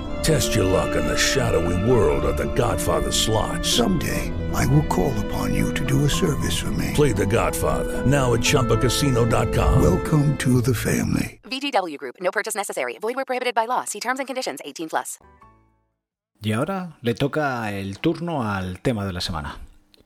Test 0.23 0.53
your 0.53 0.65
luck 0.65 0.95
in 0.95 1.03
the 1.07 1.17
shadowy 1.17 1.89
world 1.89 2.23
of 2.25 2.37
The 2.37 2.45
Godfather 2.53 3.11
slot. 3.11 3.65
Someday, 3.65 4.31
I 4.53 4.67
will 4.67 4.85
call 4.85 5.11
upon 5.25 5.55
you 5.55 5.73
to 5.73 5.83
do 5.83 6.05
a 6.05 6.09
service 6.09 6.59
for 6.59 6.71
me. 6.71 6.91
Play 6.93 7.11
The 7.11 7.25
Godfather 7.25 8.05
now 8.05 8.33
at 8.33 8.41
ChumbaCasino.com. 8.41 9.81
Welcome 9.81 10.37
to 10.37 10.61
the 10.61 10.75
family. 10.75 11.39
VGW 11.45 11.97
Group. 11.97 12.15
No 12.21 12.29
purchase 12.29 12.55
necessary. 12.55 12.99
Void 13.01 13.15
where 13.15 13.25
prohibited 13.25 13.55
by 13.55 13.65
law. 13.65 13.83
See 13.85 13.99
terms 13.99 14.19
and 14.19 14.27
conditions. 14.27 14.61
18 14.63 14.89
plus. 14.89 15.17
Y 16.43 16.51
ahora 16.53 16.97
le 17.01 17.15
toca 17.15 17.71
el 17.71 17.99
turno 17.99 18.43
al 18.43 18.79
tema 18.81 19.05
de 19.05 19.13
la 19.13 19.21
semana. 19.21 19.57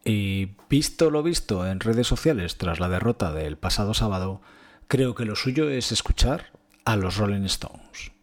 Y 0.05 0.55
visto 0.69 1.09
lo 1.09 1.23
visto 1.23 1.67
en 1.67 1.81
redes 1.81 2.07
sociales 2.07 2.57
tras 2.57 2.79
la 2.79 2.87
derrota 2.87 3.33
del 3.33 3.57
pasado 3.57 3.93
sábado, 3.93 4.41
creo 4.87 5.13
que 5.13 5.25
lo 5.25 5.35
suyo 5.35 5.69
es 5.69 5.91
escuchar 5.91 6.53
a 6.85 6.95
los 6.95 7.17
Rolling 7.17 7.45
Stones. 7.45 8.14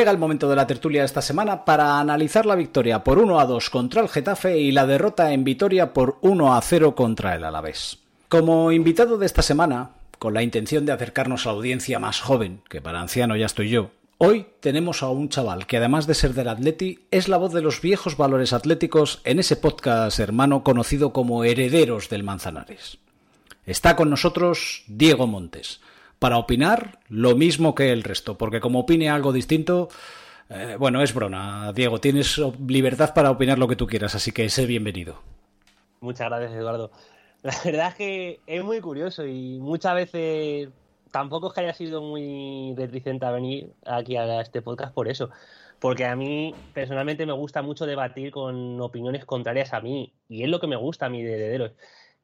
Llega 0.00 0.12
el 0.12 0.16
momento 0.16 0.48
de 0.48 0.56
la 0.56 0.66
tertulia 0.66 1.04
esta 1.04 1.20
semana 1.20 1.66
para 1.66 2.00
analizar 2.00 2.46
la 2.46 2.54
victoria 2.54 3.04
por 3.04 3.18
1 3.18 3.38
a 3.38 3.44
2 3.44 3.68
contra 3.68 4.00
el 4.00 4.08
Getafe 4.08 4.58
y 4.58 4.72
la 4.72 4.86
derrota 4.86 5.34
en 5.34 5.44
Vitoria 5.44 5.92
por 5.92 6.16
1 6.22 6.54
a 6.54 6.62
0 6.62 6.94
contra 6.94 7.34
el 7.34 7.44
Alavés. 7.44 7.98
Como 8.30 8.72
invitado 8.72 9.18
de 9.18 9.26
esta 9.26 9.42
semana, 9.42 9.90
con 10.18 10.32
la 10.32 10.42
intención 10.42 10.86
de 10.86 10.92
acercarnos 10.92 11.44
a 11.44 11.50
la 11.50 11.56
audiencia 11.56 11.98
más 11.98 12.18
joven, 12.18 12.62
que 12.70 12.80
para 12.80 12.98
anciano 12.98 13.36
ya 13.36 13.44
estoy 13.44 13.68
yo, 13.68 13.90
hoy 14.16 14.46
tenemos 14.60 15.02
a 15.02 15.10
un 15.10 15.28
chaval 15.28 15.66
que 15.66 15.76
además 15.76 16.06
de 16.06 16.14
ser 16.14 16.32
del 16.32 16.48
Atleti, 16.48 17.00
es 17.10 17.28
la 17.28 17.36
voz 17.36 17.52
de 17.52 17.60
los 17.60 17.82
viejos 17.82 18.16
valores 18.16 18.54
atléticos 18.54 19.20
en 19.24 19.38
ese 19.38 19.56
podcast 19.56 20.18
hermano 20.18 20.64
conocido 20.64 21.12
como 21.12 21.44
Herederos 21.44 22.08
del 22.08 22.22
Manzanares. 22.22 22.96
Está 23.66 23.96
con 23.96 24.08
nosotros 24.08 24.82
Diego 24.86 25.26
Montes, 25.26 25.82
para 26.20 26.36
opinar 26.36 27.00
lo 27.08 27.34
mismo 27.34 27.74
que 27.74 27.90
el 27.90 28.04
resto, 28.04 28.38
porque 28.38 28.60
como 28.60 28.80
opine 28.80 29.08
algo 29.08 29.32
distinto, 29.32 29.88
eh, 30.50 30.76
bueno, 30.78 31.02
es 31.02 31.14
broma. 31.14 31.72
Diego, 31.72 31.98
tienes 31.98 32.38
libertad 32.68 33.14
para 33.14 33.30
opinar 33.30 33.58
lo 33.58 33.66
que 33.66 33.74
tú 33.74 33.86
quieras, 33.86 34.14
así 34.14 34.30
que 34.30 34.48
sé 34.50 34.66
bienvenido. 34.66 35.18
Muchas 36.00 36.28
gracias, 36.28 36.52
Eduardo. 36.52 36.92
La 37.42 37.54
verdad 37.64 37.88
es 37.88 37.94
que 37.94 38.40
es 38.46 38.62
muy 38.62 38.80
curioso 38.80 39.26
y 39.26 39.58
muchas 39.60 39.94
veces 39.94 40.68
tampoco 41.10 41.48
es 41.48 41.54
que 41.54 41.60
haya 41.62 41.74
sido 41.74 42.02
muy 42.02 42.74
reticente 42.76 43.26
venir 43.30 43.72
aquí 43.86 44.16
a 44.16 44.42
este 44.42 44.60
podcast 44.60 44.92
por 44.92 45.08
eso. 45.08 45.30
Porque 45.78 46.04
a 46.04 46.14
mí 46.14 46.54
personalmente 46.74 47.24
me 47.24 47.32
gusta 47.32 47.62
mucho 47.62 47.86
debatir 47.86 48.30
con 48.30 48.78
opiniones 48.82 49.24
contrarias 49.24 49.72
a 49.72 49.80
mí 49.80 50.12
y 50.28 50.42
es 50.42 50.50
lo 50.50 50.60
que 50.60 50.66
me 50.66 50.76
gusta 50.76 51.06
a 51.06 51.08
mí 51.08 51.22
de 51.22 51.32
Herederos 51.32 51.72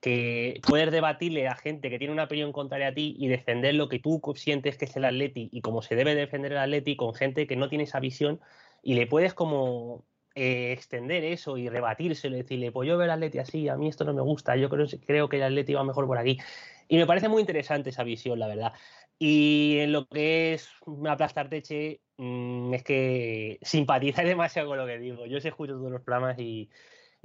que 0.07 0.61
poder 0.65 0.93
debatirle 0.93 1.49
a 1.49 1.57
gente 1.57 1.91
que 1.91 1.99
tiene 1.99 2.13
una 2.13 2.25
opinión 2.25 2.53
contraria 2.53 2.87
a 2.87 2.95
ti 2.95 3.17
y 3.19 3.27
defender 3.27 3.75
lo 3.75 3.89
que 3.89 3.99
tú 3.99 4.23
sientes 4.37 4.79
que 4.79 4.85
es 4.85 4.95
el 4.95 5.05
Atleti 5.05 5.49
y 5.51 5.63
cómo 5.63 5.83
se 5.83 5.97
debe 5.97 6.15
defender 6.15 6.53
el 6.53 6.59
Atleti 6.59 6.95
con 6.95 7.13
gente 7.13 7.49
que 7.49 7.57
no 7.57 7.69
tiene 7.69 7.83
esa 7.83 7.99
visión 7.99 8.41
y 8.85 8.95
le 8.95 9.09
puedes 9.09 9.35
como 9.35 10.05
eh, 10.37 10.71
extender 10.71 11.25
eso 11.25 11.59
y 11.59 11.69
rebatírselo 11.69 12.37
y 12.37 12.43
decirle, 12.43 12.71
pues 12.71 12.89
yo 12.89 12.97
veo 12.97 13.07
el 13.07 13.11
Atleti 13.11 13.39
así, 13.39 13.69
a 13.69 13.75
mí 13.75 13.89
esto 13.89 14.05
no 14.05 14.15
me 14.15 14.23
gusta, 14.23 14.55
yo 14.55 14.71
creo, 14.71 14.87
creo 15.05 15.29
que 15.29 15.39
el 15.39 15.43
Atleti 15.43 15.75
va 15.75 15.83
mejor 15.83 16.07
por 16.07 16.19
aquí. 16.19 16.39
Y 16.87 16.99
me 16.99 17.07
parece 17.07 17.29
muy 17.29 17.41
interesante 17.41 17.91
esa 17.91 18.05
visión, 18.05 18.39
la 18.39 18.47
verdad. 18.47 18.75
Y 19.19 19.79
en 19.81 19.91
lo 19.91 20.07
que 20.07 20.55
es 20.55 20.71
aplastar 21.09 21.49
teche, 21.49 22.01
mmm, 22.17 22.73
es 22.75 22.85
que 22.85 23.59
simpatiza 23.61 24.23
demasiado 24.23 24.69
con 24.69 24.79
lo 24.79 24.87
que 24.87 25.01
digo. 25.01 25.27
Yo 25.27 25.41
se 25.41 25.49
escucho 25.49 25.73
todos 25.73 25.91
los 25.91 26.03
programas 26.03 26.39
y, 26.39 26.71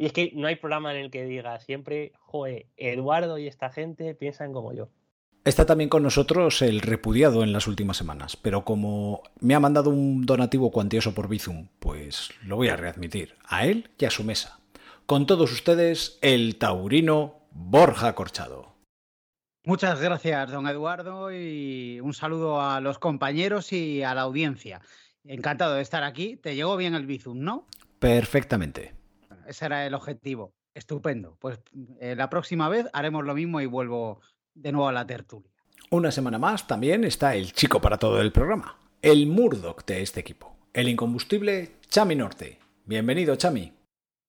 y 0.01 0.07
es 0.07 0.13
que 0.13 0.31
no 0.33 0.47
hay 0.47 0.55
programa 0.55 0.91
en 0.95 0.99
el 0.99 1.11
que 1.11 1.25
diga 1.25 1.59
siempre, 1.59 2.11
joder, 2.21 2.65
Eduardo 2.75 3.37
y 3.37 3.45
esta 3.45 3.69
gente 3.69 4.15
piensan 4.15 4.51
como 4.51 4.73
yo. 4.73 4.89
Está 5.45 5.67
también 5.67 5.91
con 5.91 6.01
nosotros 6.01 6.63
el 6.63 6.81
repudiado 6.81 7.43
en 7.43 7.53
las 7.53 7.67
últimas 7.67 7.97
semanas, 7.97 8.35
pero 8.35 8.65
como 8.65 9.21
me 9.41 9.53
ha 9.53 9.59
mandado 9.59 9.91
un 9.91 10.25
donativo 10.25 10.71
cuantioso 10.71 11.13
por 11.13 11.27
Bizum, 11.27 11.67
pues 11.77 12.31
lo 12.43 12.55
voy 12.55 12.69
a 12.69 12.77
readmitir, 12.77 13.35
a 13.43 13.67
él 13.67 13.91
y 13.99 14.05
a 14.05 14.09
su 14.09 14.23
mesa. 14.23 14.59
Con 15.05 15.27
todos 15.27 15.51
ustedes, 15.51 16.17
el 16.23 16.55
taurino 16.57 17.35
Borja 17.51 18.15
Corchado. 18.15 18.73
Muchas 19.65 20.01
gracias, 20.01 20.49
don 20.49 20.67
Eduardo, 20.67 21.31
y 21.31 21.99
un 21.99 22.15
saludo 22.15 22.59
a 22.59 22.81
los 22.81 22.97
compañeros 22.97 23.71
y 23.71 24.01
a 24.01 24.15
la 24.15 24.21
audiencia. 24.21 24.81
Encantado 25.25 25.75
de 25.75 25.83
estar 25.83 26.03
aquí. 26.03 26.37
Te 26.37 26.55
llegó 26.55 26.75
bien 26.75 26.95
el 26.95 27.05
Bizum, 27.05 27.39
¿no? 27.39 27.67
Perfectamente. 27.99 28.99
Ese 29.51 29.65
era 29.65 29.85
el 29.85 29.93
objetivo. 29.93 30.53
Estupendo. 30.73 31.35
Pues 31.37 31.59
eh, 31.99 32.15
la 32.15 32.29
próxima 32.29 32.69
vez 32.69 32.87
haremos 32.93 33.25
lo 33.25 33.35
mismo 33.35 33.59
y 33.59 33.65
vuelvo 33.65 34.21
de 34.53 34.71
nuevo 34.71 34.87
a 34.87 34.93
la 34.93 35.05
tertulia. 35.05 35.51
Una 35.89 36.09
semana 36.09 36.39
más 36.39 36.67
también 36.67 37.03
está 37.03 37.35
el 37.35 37.51
chico 37.51 37.81
para 37.81 37.97
todo 37.97 38.21
el 38.21 38.31
programa, 38.31 38.77
el 39.01 39.27
Murdoch 39.27 39.83
de 39.85 40.01
este 40.01 40.21
equipo, 40.21 40.55
el 40.71 40.87
incombustible 40.87 41.75
Chami 41.89 42.15
Norte. 42.15 42.59
Bienvenido, 42.85 43.35
Chami. 43.35 43.73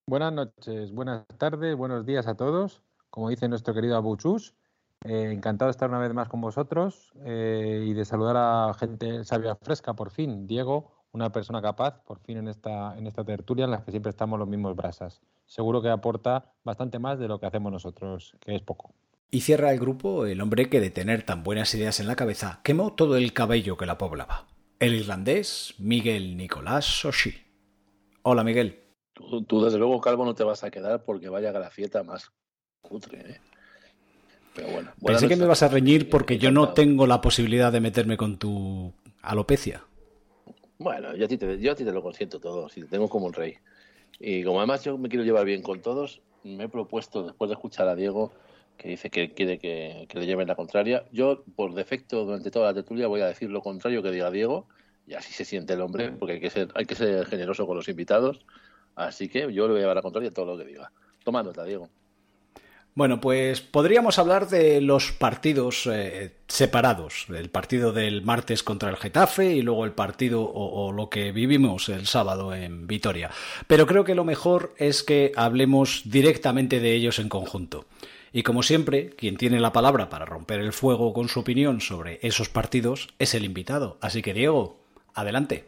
Buenas 0.08 0.32
noches, 0.32 0.90
buenas 0.90 1.24
tardes, 1.38 1.76
buenos 1.76 2.04
días 2.04 2.26
a 2.26 2.34
todos. 2.34 2.82
Como 3.08 3.30
dice 3.30 3.46
nuestro 3.46 3.74
querido 3.74 3.96
Abuchus, 3.96 4.56
eh, 5.04 5.30
encantado 5.30 5.68
de 5.68 5.72
estar 5.72 5.88
una 5.88 6.00
vez 6.00 6.12
más 6.12 6.28
con 6.28 6.40
vosotros 6.40 7.12
eh, 7.24 7.84
y 7.86 7.92
de 7.92 8.04
saludar 8.04 8.36
a 8.36 8.74
gente 8.74 9.24
sabia 9.24 9.54
fresca 9.54 9.94
por 9.94 10.10
fin. 10.10 10.48
Diego, 10.48 11.01
una 11.12 11.30
persona 11.30 11.60
capaz, 11.60 12.02
por 12.04 12.18
fin 12.20 12.38
en 12.38 12.48
esta, 12.48 12.96
en 12.96 13.06
esta 13.06 13.24
tertulia 13.24 13.66
en 13.66 13.70
la 13.70 13.84
que 13.84 13.90
siempre 13.90 14.10
estamos 14.10 14.38
los 14.38 14.48
mismos 14.48 14.74
brasas. 14.74 15.20
Seguro 15.46 15.82
que 15.82 15.90
aporta 15.90 16.52
bastante 16.64 16.98
más 16.98 17.18
de 17.18 17.28
lo 17.28 17.38
que 17.38 17.46
hacemos 17.46 17.70
nosotros, 17.70 18.34
que 18.40 18.54
es 18.54 18.62
poco. 18.62 18.94
Y 19.30 19.40
cierra 19.42 19.72
el 19.72 19.78
grupo 19.78 20.26
el 20.26 20.40
hombre 20.40 20.68
que 20.68 20.80
de 20.80 20.90
tener 20.90 21.22
tan 21.22 21.42
buenas 21.42 21.74
ideas 21.74 22.00
en 22.00 22.06
la 22.06 22.16
cabeza 22.16 22.60
quemó 22.62 22.94
todo 22.94 23.16
el 23.16 23.32
cabello 23.32 23.76
que 23.76 23.86
la 23.86 23.98
poblaba. 23.98 24.46
El 24.78 24.94
irlandés 24.94 25.74
Miguel 25.78 26.36
Nicolás 26.36 26.84
Soshi. 26.84 27.34
Hola 28.22 28.44
Miguel. 28.44 28.80
Tú, 29.12 29.42
tú, 29.44 29.62
desde 29.64 29.78
luego 29.78 30.00
calvo 30.00 30.24
no 30.24 30.34
te 30.34 30.44
vas 30.44 30.64
a 30.64 30.70
quedar 30.70 31.04
porque 31.04 31.28
vaya 31.28 31.52
grafieta 31.52 32.02
más 32.02 32.32
cutre, 32.80 33.20
¿eh? 33.20 33.40
Pero 34.54 34.68
bueno. 34.68 34.90
Pensé 35.04 35.28
que 35.28 35.36
me 35.36 35.44
ibas 35.44 35.62
a 35.62 35.68
reñir 35.68 36.10
porque 36.10 36.38
yo 36.38 36.50
no 36.50 36.70
tengo 36.70 37.06
la 37.06 37.20
posibilidad 37.20 37.72
de 37.72 37.80
meterme 37.80 38.16
con 38.16 38.38
tu 38.38 38.92
alopecia. 39.22 39.84
Bueno, 40.82 41.14
yo 41.16 41.24
a 41.24 41.28
ti 41.28 41.38
te, 41.38 41.58
yo 41.58 41.72
a 41.72 41.74
ti 41.74 41.84
te 41.84 41.92
lo 41.92 42.02
consiento 42.02 42.40
todo, 42.40 42.68
si 42.68 42.80
te 42.82 42.88
tengo 42.88 43.08
como 43.08 43.26
un 43.26 43.32
rey. 43.32 43.54
Y 44.18 44.44
como 44.44 44.58
además 44.58 44.84
yo 44.84 44.98
me 44.98 45.08
quiero 45.08 45.24
llevar 45.24 45.44
bien 45.44 45.62
con 45.62 45.80
todos, 45.80 46.20
me 46.44 46.64
he 46.64 46.68
propuesto, 46.68 47.24
después 47.24 47.48
de 47.48 47.54
escuchar 47.54 47.88
a 47.88 47.94
Diego, 47.94 48.32
que 48.76 48.88
dice 48.88 49.10
que 49.10 49.32
quiere 49.32 49.58
que, 49.58 50.06
que 50.08 50.18
le 50.18 50.26
lleven 50.26 50.48
la 50.48 50.54
contraria, 50.54 51.04
yo 51.12 51.44
por 51.56 51.74
defecto 51.74 52.24
durante 52.24 52.50
toda 52.50 52.66
la 52.66 52.74
tertulia 52.74 53.06
voy 53.06 53.20
a 53.20 53.26
decir 53.26 53.50
lo 53.50 53.60
contrario 53.60 54.02
que 54.02 54.10
diga 54.10 54.30
Diego, 54.30 54.66
y 55.06 55.14
así 55.14 55.32
se 55.32 55.44
siente 55.44 55.74
el 55.74 55.80
hombre, 55.80 56.12
porque 56.12 56.34
hay 56.34 56.40
que 56.40 56.50
ser, 56.50 56.68
hay 56.74 56.84
que 56.84 56.94
ser 56.94 57.26
generoso 57.26 57.66
con 57.66 57.76
los 57.76 57.88
invitados. 57.88 58.44
Así 58.94 59.28
que 59.28 59.40
yo 59.52 59.66
le 59.66 59.72
voy 59.72 59.76
a 59.78 59.80
llevar 59.80 59.96
la 59.96 60.02
contraria 60.02 60.30
todo 60.30 60.46
lo 60.46 60.58
que 60.58 60.64
diga. 60.64 60.92
Toma 61.24 61.42
nota, 61.42 61.64
Diego. 61.64 61.88
Bueno, 62.94 63.22
pues 63.22 63.62
podríamos 63.62 64.18
hablar 64.18 64.48
de 64.48 64.82
los 64.82 65.12
partidos 65.12 65.88
eh, 65.90 66.34
separados, 66.46 67.24
el 67.30 67.48
partido 67.48 67.90
del 67.90 68.20
martes 68.20 68.62
contra 68.62 68.90
el 68.90 68.98
Getafe 68.98 69.54
y 69.54 69.62
luego 69.62 69.86
el 69.86 69.92
partido 69.92 70.42
o, 70.42 70.92
lo 70.92 71.08
que 71.08 71.32
vivimos 71.32 71.88
el 71.88 72.06
sábado 72.06 72.54
en 72.54 72.86
Vitoria. 72.86 73.30
Pero 73.66 73.86
creo 73.86 74.04
que 74.04 74.14
lo 74.14 74.24
mejor 74.24 74.74
es 74.76 75.02
que 75.02 75.32
hablemos 75.36 76.02
directamente 76.04 76.80
de 76.80 76.92
ellos 76.92 77.18
en 77.18 77.30
conjunto. 77.30 77.86
Y 78.30 78.42
como 78.42 78.62
siempre, 78.62 79.10
quien 79.10 79.38
tiene 79.38 79.58
la 79.58 79.72
palabra 79.72 80.10
para 80.10 80.26
romper 80.26 80.60
el 80.60 80.74
fuego 80.74 81.14
con 81.14 81.30
su 81.30 81.40
opinión 81.40 81.80
sobre 81.80 82.18
esos 82.20 82.50
partidos 82.50 83.08
es 83.18 83.32
el 83.32 83.44
invitado. 83.44 83.96
Así 84.02 84.20
que 84.20 84.34
Diego, 84.34 84.80
adelante. 85.14 85.64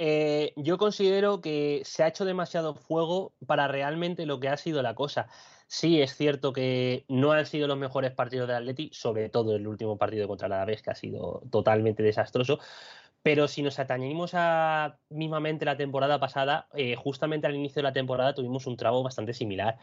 Eh, 0.00 0.52
yo 0.56 0.78
considero 0.78 1.40
que 1.40 1.82
se 1.84 2.02
ha 2.02 2.08
hecho 2.08 2.24
demasiado 2.24 2.74
fuego 2.74 3.32
para 3.46 3.68
realmente 3.68 4.26
lo 4.26 4.40
que 4.40 4.48
ha 4.48 4.56
sido 4.56 4.82
la 4.82 4.96
cosa. 4.96 5.28
Sí, 5.76 6.00
es 6.00 6.14
cierto 6.16 6.52
que 6.52 7.04
no 7.08 7.32
han 7.32 7.46
sido 7.46 7.66
los 7.66 7.76
mejores 7.76 8.12
partidos 8.12 8.46
del 8.46 8.58
Atleti, 8.58 8.90
sobre 8.92 9.28
todo 9.28 9.56
el 9.56 9.66
último 9.66 9.98
partido 9.98 10.28
contra 10.28 10.46
el 10.46 10.52
Alavés, 10.52 10.82
que 10.82 10.90
ha 10.90 10.94
sido 10.94 11.42
totalmente 11.50 12.04
desastroso. 12.04 12.60
Pero 13.22 13.48
si 13.48 13.62
nos 13.62 13.80
atañimos 13.80 14.32
a 14.34 14.98
mismamente 15.08 15.64
la 15.64 15.76
temporada 15.76 16.20
pasada, 16.20 16.68
eh, 16.74 16.94
justamente 16.94 17.48
al 17.48 17.56
inicio 17.56 17.80
de 17.80 17.84
la 17.84 17.92
temporada 17.92 18.34
tuvimos 18.34 18.68
un 18.68 18.76
trago 18.76 19.02
bastante 19.02 19.34
similar. 19.34 19.78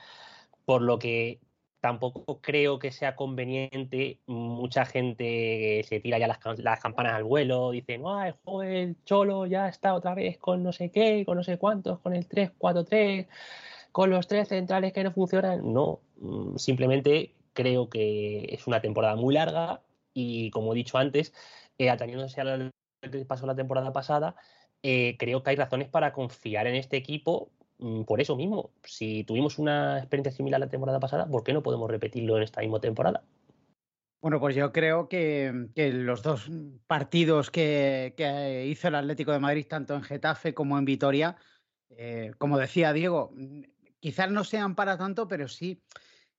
Por 0.65 0.81
lo 0.81 0.97
que 0.97 1.41
tampoco 1.81 2.39
creo 2.41 2.79
que 2.79 2.91
sea 2.93 3.15
conveniente. 3.17 4.21
Mucha 4.27 4.85
gente 4.85 5.83
se 5.89 5.99
tira 5.99 6.19
ya 6.19 6.27
las, 6.27 6.39
campanas 6.79 7.15
al 7.15 7.25
vuelo, 7.25 7.71
dicen, 7.71 8.03
¡ay, 8.07 8.33
joder, 8.45 8.71
el 8.71 9.03
Cholo 9.03 9.45
ya 9.45 9.67
está 9.67 9.93
otra 9.93 10.15
vez 10.15 10.37
con 10.37 10.63
no 10.63 10.71
sé 10.71 10.89
qué, 10.91 11.25
con 11.25 11.37
no 11.37 11.43
sé 11.43 11.57
cuántos, 11.57 11.99
con 11.99 12.15
el 12.15 12.27
3-4-3, 12.29 13.27
con 13.91 14.09
los 14.09 14.27
tres 14.27 14.47
centrales 14.49 14.93
que 14.93 15.03
no 15.03 15.11
funcionan? 15.11 15.73
No, 15.73 16.01
mm, 16.17 16.57
simplemente 16.57 17.35
creo 17.53 17.89
que 17.89 18.45
es 18.49 18.67
una 18.67 18.81
temporada 18.81 19.15
muy 19.15 19.33
larga 19.33 19.81
y, 20.13 20.51
como 20.51 20.73
he 20.73 20.75
dicho 20.75 20.97
antes, 20.97 21.33
eh, 21.77 21.89
atañéndose 21.89 22.41
a 22.41 22.43
lo 22.43 22.71
que 23.01 23.25
pasó 23.25 23.45
la 23.45 23.55
temporada 23.55 23.91
pasada, 23.93 24.35
eh, 24.83 25.15
creo 25.17 25.43
que 25.43 25.51
hay 25.51 25.55
razones 25.55 25.89
para 25.89 26.13
confiar 26.13 26.67
en 26.67 26.75
este 26.75 26.97
equipo 26.97 27.51
Mm, 27.81 28.03
por 28.03 28.21
eso 28.21 28.35
mismo, 28.35 28.71
si 28.83 29.23
tuvimos 29.23 29.57
una 29.57 29.97
experiencia 29.97 30.31
similar 30.31 30.59
la 30.59 30.69
temporada 30.69 30.99
pasada, 30.99 31.25
¿por 31.25 31.43
qué 31.43 31.51
no 31.51 31.63
podemos 31.63 31.89
repetirlo 31.89 32.37
en 32.37 32.43
esta 32.43 32.61
misma 32.61 32.79
temporada? 32.79 33.23
Bueno, 34.21 34.39
pues 34.39 34.55
yo 34.55 34.71
creo 34.71 35.09
que, 35.09 35.51
los 35.75 36.21
dos 36.21 36.47
partidos 36.85 37.49
que, 37.49 38.13
que, 38.15 38.67
hizo 38.67 38.87
el 38.87 38.95
Atlético 38.95 39.31
de 39.31 39.39
Madrid, 39.39 39.65
tanto 39.67 39.95
en 39.95 40.03
Getafe 40.03 40.53
como 40.53 40.77
en 40.77 40.85
Vitoria, 40.85 41.37
eh, 41.89 42.33
como 42.37 42.59
decía 42.59 42.93
Diego, 42.93 43.33
quizás 44.01 44.29
no 44.29 44.43
sean 44.43 44.75
para 44.75 44.97
tanto, 44.97 45.27
pero 45.29 45.47
sí, 45.47 45.81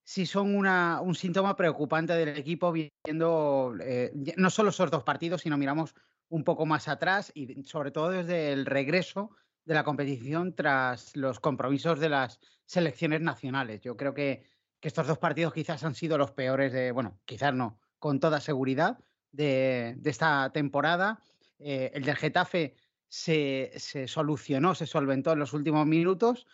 sí 0.05 0.27
son 0.27 0.55
una, 0.55 1.01
un 1.01 1.15
síntoma 1.15 1.57
preocupante 1.57 2.13
del 2.13 2.37
equipo 2.37 2.73
viendo 2.73 3.75
eh, 3.81 4.13
no 4.37 4.51
solo 4.51 4.69
esos 4.69 4.91
dos 4.91 5.05
partidos, 5.05 5.41
sino 5.41 5.57
miramos 5.57 5.95
un 6.29 6.45
poco 6.45 6.67
más 6.67 6.89
atrás 6.89 7.33
y 7.35 7.63
sobre 7.65 7.91
todo 7.91 8.11
desde 8.11 8.53
el 8.53 8.67
regreso 8.67 9.31
de 9.65 9.75
la 9.75 9.85
competición 9.85 10.55
tras 10.55 11.17
los 11.17 11.41
compromisos 11.41 12.01
de 12.01 12.09
las 12.09 12.41
selecciones 12.67 13.21
nacionales. 13.21 13.81
Yo 13.81 13.97
creo 13.97 14.13
que, 14.13 14.45
que, 14.81 14.89
estos 14.89 15.07
dos 15.07 15.19
partidos 15.19 15.55
quizás 15.55 15.85
han 15.85 15.95
sido 15.95 16.19
los 16.19 16.33
peores 16.33 16.73
de, 16.73 16.91
bueno, 16.91 17.21
quizás 17.25 17.55
no, 17.55 17.79
con 17.99 18.19
toda 18.19 18.41
seguridad, 18.41 18.99
de, 19.31 19.95
de 19.99 20.11
esta 20.11 20.51
temporada. 20.53 21.21
Eh, 21.59 21.91
el 21.95 22.05
del 22.05 22.17
Getafe 22.17 22.75
se, 23.09 23.73
se, 23.77 24.09
solucionó, 24.09 24.75
se 24.75 24.87
solventó 24.87 25.33
en 25.33 25.39
los 25.39 25.53
últimos 25.53 25.87
minutos, 25.87 26.47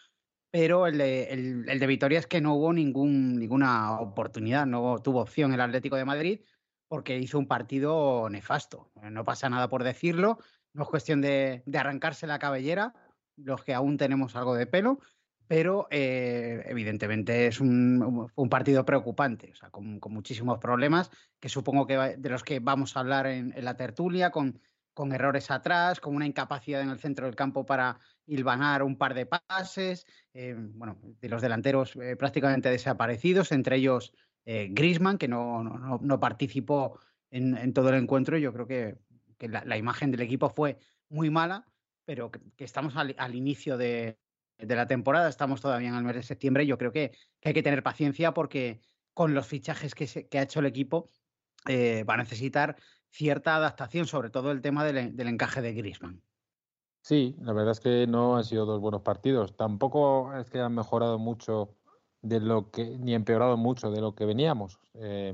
pero 0.51 0.87
el 0.87 0.99
de, 0.99 1.25
el, 1.33 1.79
de 1.79 1.87
Vitoria 1.87 2.19
es 2.19 2.27
que 2.27 2.41
no 2.41 2.55
hubo 2.55 2.73
ninguna 2.73 4.01
oportunidad, 4.01 4.67
no 4.67 4.99
tuvo 4.99 5.21
opción 5.21 5.53
el 5.53 5.61
Atlético 5.61 5.97
de 5.97 6.05
Madrid 6.05 6.41
porque 6.89 7.19
hizo 7.19 7.39
un 7.39 7.47
partido 7.47 8.29
nefasto. 8.31 8.91
No 9.03 9.25
pasa 9.25 9.51
nada 9.51 9.69
por 9.69 9.85
decirlo, 9.85 10.39
no 10.73 10.85
es 10.85 10.89
cuestión 10.89 11.21
de, 11.21 11.63
arrancarse 11.75 12.27
la 12.27 12.39
cabellera, 12.39 12.95
los 13.37 13.63
que 13.63 13.75
aún 13.75 13.99
tenemos 13.99 14.35
algo 14.37 14.55
de 14.55 14.67
pelo, 14.67 14.99
pero 15.47 15.87
eh, 15.91 16.63
evidentemente 16.67 17.47
es 17.47 17.61
un, 17.61 18.31
partido 18.51 18.85
preocupante, 18.85 19.53
o 19.53 19.55
sea, 19.55 19.71
con, 19.71 20.01
muchísimos 20.09 20.59
problemas, 20.59 21.11
que 21.41 21.49
supongo 21.49 21.87
que 21.87 22.17
de 22.17 22.29
los 22.31 22.43
que 22.43 22.61
vamos 22.61 22.97
a 22.97 23.01
hablar 23.01 23.27
en, 23.27 23.53
en 23.55 23.65
la 23.65 23.77
tertulia, 23.77 24.31
con, 24.31 24.61
con, 24.95 25.13
errores 25.13 25.51
atrás, 25.51 26.01
con 26.01 26.17
una 26.17 26.27
incapacidad 26.27 26.81
en 26.81 26.91
el 26.91 26.99
centro 26.99 27.27
del 27.27 27.37
campo 27.37 27.67
para 27.67 27.99
hilvanar 28.29 28.83
un 28.83 28.97
par 28.97 29.15
de 29.15 29.27
pases, 29.27 30.07
eh, 30.35 30.55
bueno, 30.57 30.99
de 31.03 31.29
los 31.29 31.43
delanteros 31.43 31.97
eh, 31.97 32.15
prácticamente 32.17 32.71
desaparecidos, 32.71 33.51
entre 33.53 33.77
ellos 33.77 34.13
eh, 34.45 34.69
Grisman, 34.71 35.19
que 35.19 35.29
no, 35.29 35.65
no, 35.65 35.99
no 36.01 36.21
participó 36.21 37.01
en, 37.31 37.57
en, 37.57 37.73
todo 37.73 37.89
el 37.89 37.97
encuentro, 37.97 38.39
yo 38.39 38.53
creo 38.53 38.67
que 38.67 38.99
que 39.39 39.49
la, 39.49 39.77
imagen 39.77 40.11
del 40.11 40.21
equipo 40.21 40.51
fue 40.51 40.79
muy 41.09 41.31
mala, 41.31 41.67
pero 42.05 42.31
que, 42.31 42.41
estamos 42.59 42.97
al, 42.97 43.15
al 43.19 43.35
inicio 43.35 43.79
de, 43.79 44.19
de, 44.59 44.77
la 44.77 44.87
temporada, 44.87 45.29
estamos 45.29 45.61
todavía 45.61 45.89
en 45.89 45.95
el 45.95 46.03
mes 46.03 46.17
de 46.17 46.23
septiembre. 46.23 46.67
Yo 46.67 46.77
creo 46.77 46.93
que, 46.93 47.13
hay 47.45 47.55
que 47.55 47.63
tener 47.63 47.83
paciencia 47.83 48.35
porque 48.35 48.81
con 49.15 49.33
los 49.35 49.47
fichajes 49.47 49.95
que, 49.95 50.07
se, 50.07 50.29
ha 50.33 50.43
hecho 50.43 50.61
el 50.61 50.67
equipo 50.67 51.13
va 51.69 52.15
a 52.15 52.17
necesitar 52.17 52.77
cierta 53.11 53.57
adaptación, 53.57 54.07
sobre 54.07 54.31
todo 54.31 54.53
el 54.53 54.61
tema 54.61 54.85
del, 54.85 55.17
del 55.17 55.29
encaje 55.29 55.63
de 55.63 55.75
Grisman. 55.75 56.23
Sí, 57.09 57.35
la 57.41 57.55
verdad 57.55 57.73
es 57.73 57.81
que 57.81 58.07
no 58.07 58.37
han 58.37 58.45
sido 58.45 58.67
dos 58.67 58.83
buenos 58.83 59.01
partidos. 59.01 59.57
Tampoco 59.57 60.31
es 60.35 60.51
que 60.51 60.61
han 60.61 60.75
mejorado 60.75 61.19
mucho 61.19 61.71
de 62.21 62.39
lo 62.39 62.71
que, 62.71 62.99
ni 62.99 63.15
empeorado 63.15 63.57
mucho 63.57 63.91
de 63.91 64.03
lo 64.03 64.15
que 64.15 64.27
veníamos, 64.27 64.79
eh, 64.93 65.33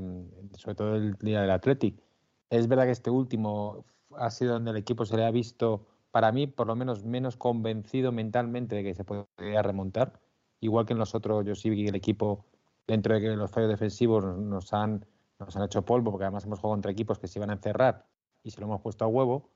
sobre 0.57 0.77
todo 0.77 0.95
el 0.95 1.15
día 1.15 1.41
del 1.41 1.51
Athletic. 1.51 2.01
Es 2.49 2.69
verdad 2.69 2.85
que 2.85 2.93
este 2.93 3.11
último 3.11 3.85
ha 4.17 4.31
sido 4.31 4.53
donde 4.53 4.71
el 4.71 4.77
equipo 4.77 5.05
se 5.05 5.17
le 5.17 5.25
ha 5.25 5.33
visto, 5.33 5.85
para 6.13 6.31
mí, 6.31 6.47
por 6.47 6.69
lo 6.69 6.77
menos 6.77 7.03
menos 7.03 7.37
convencido 7.37 8.13
mentalmente 8.13 8.77
de 8.77 8.85
que 8.85 8.95
se 8.95 9.03
podría 9.03 9.61
remontar. 9.63 10.21
Igual 10.61 10.87
que 10.87 10.93
en 10.93 11.01
los 11.01 11.13
yo 11.13 11.57
sí 11.57 11.71
vi 11.71 11.83
que 11.83 11.89
el 11.89 11.97
equipo, 11.97 12.45
dentro 12.87 13.17
de 13.17 13.21
que 13.21 13.29
los 13.31 13.51
fallos 13.51 13.71
defensivos 13.71 14.25
nos 14.25 14.73
han, 14.73 15.07
nos 15.41 15.57
han 15.57 15.65
hecho 15.65 15.85
polvo, 15.85 16.13
porque 16.13 16.27
además 16.27 16.45
hemos 16.45 16.61
jugado 16.61 16.75
contra 16.75 16.93
equipos 16.93 17.19
que 17.19 17.27
se 17.27 17.41
iban 17.41 17.51
a 17.51 17.55
encerrar 17.55 18.07
y 18.45 18.53
se 18.53 18.61
lo 18.61 18.67
hemos 18.69 18.81
puesto 18.81 19.05
a 19.05 19.09
huevo. 19.09 19.51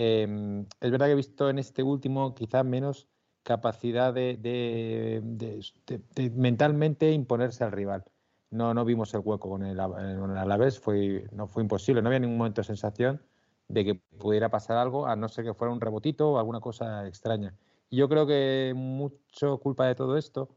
Eh, 0.00 0.64
es 0.80 0.90
verdad 0.92 1.06
que 1.06 1.12
he 1.12 1.16
visto 1.16 1.50
en 1.50 1.58
este 1.58 1.82
último 1.82 2.32
quizás 2.32 2.64
menos 2.64 3.08
capacidad 3.42 4.14
de, 4.14 4.38
de, 4.38 6.30
mentalmente 6.36 7.10
imponerse 7.10 7.64
al 7.64 7.72
rival. 7.72 8.04
No, 8.50 8.74
no 8.74 8.84
vimos 8.84 9.12
el 9.14 9.22
hueco 9.24 9.48
con 9.48 9.64
el, 9.64 9.76
con 9.76 10.36
Alavés, 10.36 10.78
fue, 10.78 11.26
no 11.32 11.48
fue 11.48 11.64
imposible, 11.64 12.00
no 12.00 12.10
había 12.10 12.20
ningún 12.20 12.38
momento 12.38 12.60
de 12.60 12.66
sensación 12.66 13.20
de 13.66 13.84
que 13.84 13.94
pudiera 13.96 14.50
pasar 14.50 14.76
algo, 14.76 15.06
a 15.08 15.16
no 15.16 15.28
ser 15.28 15.44
que 15.44 15.52
fuera 15.52 15.72
un 15.74 15.80
rebotito 15.80 16.30
o 16.30 16.38
alguna 16.38 16.60
cosa 16.60 17.08
extraña. 17.08 17.56
Y 17.90 17.96
yo 17.96 18.08
creo 18.08 18.24
que 18.24 18.72
mucho 18.76 19.58
culpa 19.58 19.86
de 19.86 19.96
todo 19.96 20.16
esto 20.16 20.48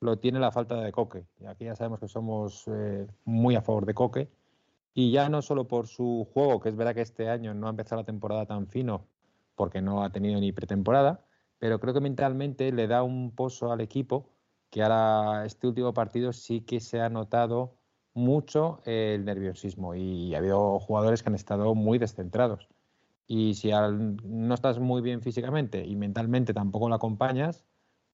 lo 0.00 0.18
tiene 0.18 0.38
la 0.38 0.52
falta 0.52 0.76
de 0.82 0.92
Coque. 0.92 1.24
Aquí 1.46 1.64
ya 1.64 1.76
sabemos 1.76 1.98
que 1.98 2.08
somos 2.08 2.64
eh, 2.66 3.06
muy 3.24 3.54
a 3.54 3.62
favor 3.62 3.86
de 3.86 3.94
Coque. 3.94 4.28
Y 4.94 5.10
ya 5.10 5.28
no 5.28 5.42
solo 5.42 5.66
por 5.68 5.86
su 5.86 6.28
juego, 6.32 6.60
que 6.60 6.68
es 6.68 6.76
verdad 6.76 6.94
que 6.94 7.00
este 7.02 7.28
año 7.30 7.54
no 7.54 7.66
ha 7.66 7.70
empezado 7.70 8.02
la 8.02 8.06
temporada 8.06 8.46
tan 8.46 8.66
fino, 8.68 9.06
porque 9.54 9.80
no 9.80 10.02
ha 10.04 10.10
tenido 10.10 10.40
ni 10.40 10.52
pretemporada, 10.52 11.24
pero 11.58 11.80
creo 11.80 11.94
que 11.94 12.00
mentalmente 12.00 12.72
le 12.72 12.86
da 12.86 13.02
un 13.02 13.30
pozo 13.34 13.72
al 13.72 13.80
equipo 13.80 14.28
que 14.70 14.82
ahora 14.82 15.44
este 15.46 15.66
último 15.66 15.92
partido 15.94 16.32
sí 16.32 16.62
que 16.62 16.80
se 16.80 17.00
ha 17.00 17.08
notado 17.08 17.74
mucho 18.14 18.80
el 18.84 19.24
nerviosismo 19.24 19.94
y 19.94 20.34
ha 20.34 20.38
habido 20.38 20.78
jugadores 20.80 21.22
que 21.22 21.28
han 21.30 21.34
estado 21.34 21.74
muy 21.74 21.98
descentrados. 21.98 22.68
Y 23.26 23.54
si 23.54 23.70
al- 23.70 24.16
no 24.24 24.54
estás 24.54 24.78
muy 24.78 25.00
bien 25.02 25.22
físicamente 25.22 25.84
y 25.86 25.96
mentalmente 25.96 26.52
tampoco 26.54 26.88
lo 26.88 26.94
acompañas, 26.94 27.64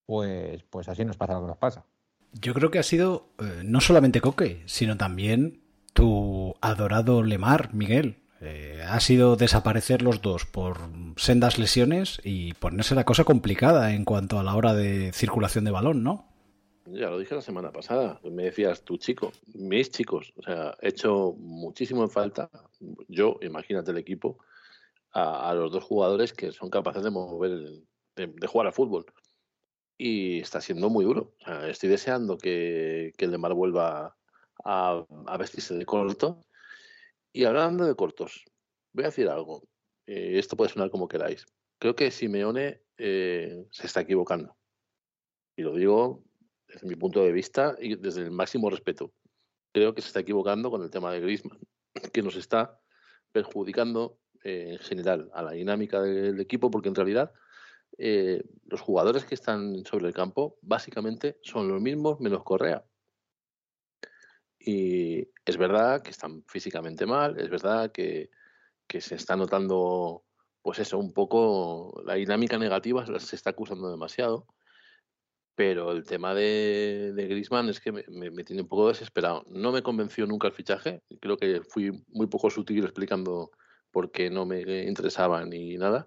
pues, 0.07 0.63
pues 0.65 0.89
así 0.89 1.05
nos 1.05 1.17
pasa 1.17 1.35
lo 1.35 1.41
que 1.43 1.47
nos 1.49 1.59
pasa. 1.59 1.85
Yo 2.33 2.55
creo 2.55 2.71
que 2.71 2.79
ha 2.79 2.83
sido 2.85 3.31
eh, 3.39 3.63
no 3.65 3.81
solamente 3.81 4.21
Coque, 4.21 4.63
sino 4.67 4.97
también 4.97 5.63
tu 5.99 6.55
adorado 6.61 7.25
Lemar, 7.25 7.75
Miguel. 7.75 8.19
Eh, 8.41 8.85
ha 8.89 9.01
sido 9.01 9.35
desaparecer 9.35 10.01
los 10.01 10.23
dos 10.23 10.47
por 10.47 10.79
sendas 11.17 11.59
lesiones 11.59 12.21
y 12.23 12.55
ponerse 12.55 12.95
la 12.95 13.03
cosa 13.03 13.25
complicada 13.25 13.93
en 13.93 14.05
cuanto 14.05 14.39
a 14.39 14.45
la 14.45 14.55
hora 14.55 14.75
de 14.75 15.11
circulación 15.13 15.65
de 15.65 15.73
balón, 15.73 16.05
¿no? 16.05 16.25
Ya 16.87 17.11
lo 17.11 17.19
dije 17.19 17.35
la 17.35 17.43
semana 17.43 17.73
pasada, 17.73 18.21
me 18.23 18.45
decías 18.45 18.85
tu 18.85 18.97
chico, 18.97 19.33
mis 19.55 19.91
chicos, 19.91 20.33
o 20.37 20.43
sea, 20.43 20.77
he 20.81 20.91
hecho 20.91 21.35
muchísimo 21.37 22.05
en 22.05 22.11
falta, 22.11 22.49
yo, 23.09 23.37
imagínate 23.43 23.91
el 23.91 23.99
equipo, 23.99 24.39
a, 25.11 25.53
los 25.55 25.73
dos 25.73 25.83
jugadores 25.83 26.33
que 26.33 26.53
son 26.53 26.71
capaces 26.71 27.03
de 27.03 27.11
mover, 27.11 27.51
el- 27.51 27.85
de, 28.15 28.47
jugar 28.47 28.69
al 28.69 28.73
fútbol. 28.73 29.05
Y 29.99 30.39
está 30.39 30.61
siendo 30.61 30.89
muy 30.91 31.05
duro. 31.05 31.35
O 31.41 31.45
sea, 31.45 31.69
estoy 31.69 31.89
deseando 31.89 32.39
que, 32.39 33.13
que 33.17 33.25
el 33.25 33.33
de 33.33 33.39
Mar 33.39 33.53
vuelva 33.55 34.17
a, 34.65 35.05
vestirse 35.39 35.75
de 35.75 35.87
corto. 35.87 36.45
Y 37.33 37.45
hablando 37.45 37.85
de 37.85 37.95
cortos, 37.95 38.45
voy 38.93 39.05
a 39.05 39.09
decir 39.09 39.29
algo. 39.29 39.63
Eh, 40.07 40.39
esto 40.39 40.57
puede 40.57 40.71
sonar 40.71 40.91
como 40.91 41.09
queráis. 41.09 41.47
Creo 41.79 41.95
que 41.95 42.11
Simeone 42.11 42.83
eh, 42.97 43.67
se 43.71 43.87
está 43.87 44.01
equivocando. 44.01 44.57
Y 45.57 45.63
lo 45.63 45.75
digo 45.75 46.25
desde 46.67 46.87
mi 46.87 46.97
punto 46.97 47.23
de 47.23 47.33
vista 47.33 47.77
y 47.81 47.97
desde 47.97 48.23
el 48.23 48.31
máximo 48.31 48.71
respeto. 48.71 49.13
Creo 49.73 49.95
que 49.95 50.03
se 50.03 50.09
está 50.09 50.21
equivocando 50.21 50.71
con 50.71 50.83
el 50.83 50.91
tema 50.91 51.13
de 51.13 51.21
Griezmann, 51.21 51.59
que 52.13 52.23
nos 52.23 52.37
está 52.37 52.81
perjudicando 53.33 54.19
eh, 54.45 54.73
en 54.73 54.79
general 54.79 55.31
a 55.35 55.43
la 55.43 55.53
dinámica 55.53 56.01
del 56.01 56.41
equipo, 56.41 56.71
porque 56.71 56.89
en 56.89 56.95
realidad 56.95 57.33
eh, 57.97 58.43
los 58.67 58.81
jugadores 58.81 59.25
que 59.25 59.35
están 59.35 59.85
sobre 59.85 60.07
el 60.07 60.15
campo 60.15 60.59
básicamente 60.61 61.39
son 61.43 61.69
los 61.69 61.81
mismos 61.81 62.21
menos 62.21 62.45
Correa. 62.45 62.85
Y 64.73 65.27
es 65.47 65.57
verdad 65.57 66.03
que 66.03 66.11
están 66.11 66.45
físicamente 66.47 67.07
mal, 67.07 67.39
es 67.41 67.49
verdad 67.49 67.91
que, 67.93 68.31
que 68.89 69.01
se 69.01 69.15
está 69.17 69.37
notando, 69.37 70.25
pues 70.63 70.79
eso, 70.81 70.99
un 70.99 71.13
poco 71.15 72.03
la 72.05 72.15
dinámica 72.15 72.59
negativa 72.59 73.07
se 73.21 73.37
está 73.37 73.51
acusando 73.51 73.91
demasiado. 73.91 74.47
Pero 75.55 75.91
el 75.93 76.05
tema 76.05 76.35
de, 76.35 77.13
de 77.15 77.27
Griezmann 77.27 77.69
es 77.69 77.81
que 77.81 77.91
me, 77.93 78.05
me- 78.09 78.31
me 78.31 78.45
tiene 78.45 78.63
un 78.63 78.69
poco 78.69 78.89
desesperado. 78.89 79.45
No 79.49 79.73
me 79.73 79.83
convenció 79.83 80.27
nunca 80.27 80.47
el 80.49 80.53
fichaje. 80.55 81.03
Creo 81.21 81.37
que 81.37 81.63
fui 81.63 81.91
muy 82.09 82.27
poco 82.29 82.49
sutil 82.51 82.85
explicando 82.85 83.51
por 83.91 84.13
qué 84.13 84.31
no 84.31 84.47
me 84.47 84.61
interesaba 84.85 85.45
ni 85.45 85.77
nada. 85.77 86.07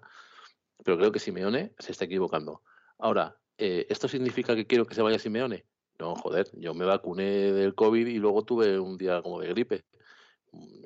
Pero 0.84 0.98
creo 0.98 1.12
que 1.12 1.20
Simeone 1.20 1.74
se 1.78 1.92
está 1.92 2.06
equivocando. 2.06 2.62
Ahora, 2.98 3.38
eh, 3.58 3.86
¿esto 3.90 4.08
significa 4.08 4.54
que 4.56 4.66
quiero 4.66 4.86
que 4.86 4.94
se 4.94 5.02
vaya 5.02 5.18
Simeone? 5.18 5.66
No, 5.98 6.14
joder, 6.14 6.48
yo 6.54 6.74
me 6.74 6.84
vacuné 6.84 7.52
del 7.52 7.74
COVID 7.74 8.06
y 8.06 8.18
luego 8.18 8.44
tuve 8.44 8.78
un 8.78 8.98
día 8.98 9.22
como 9.22 9.40
de 9.40 9.48
gripe. 9.48 9.84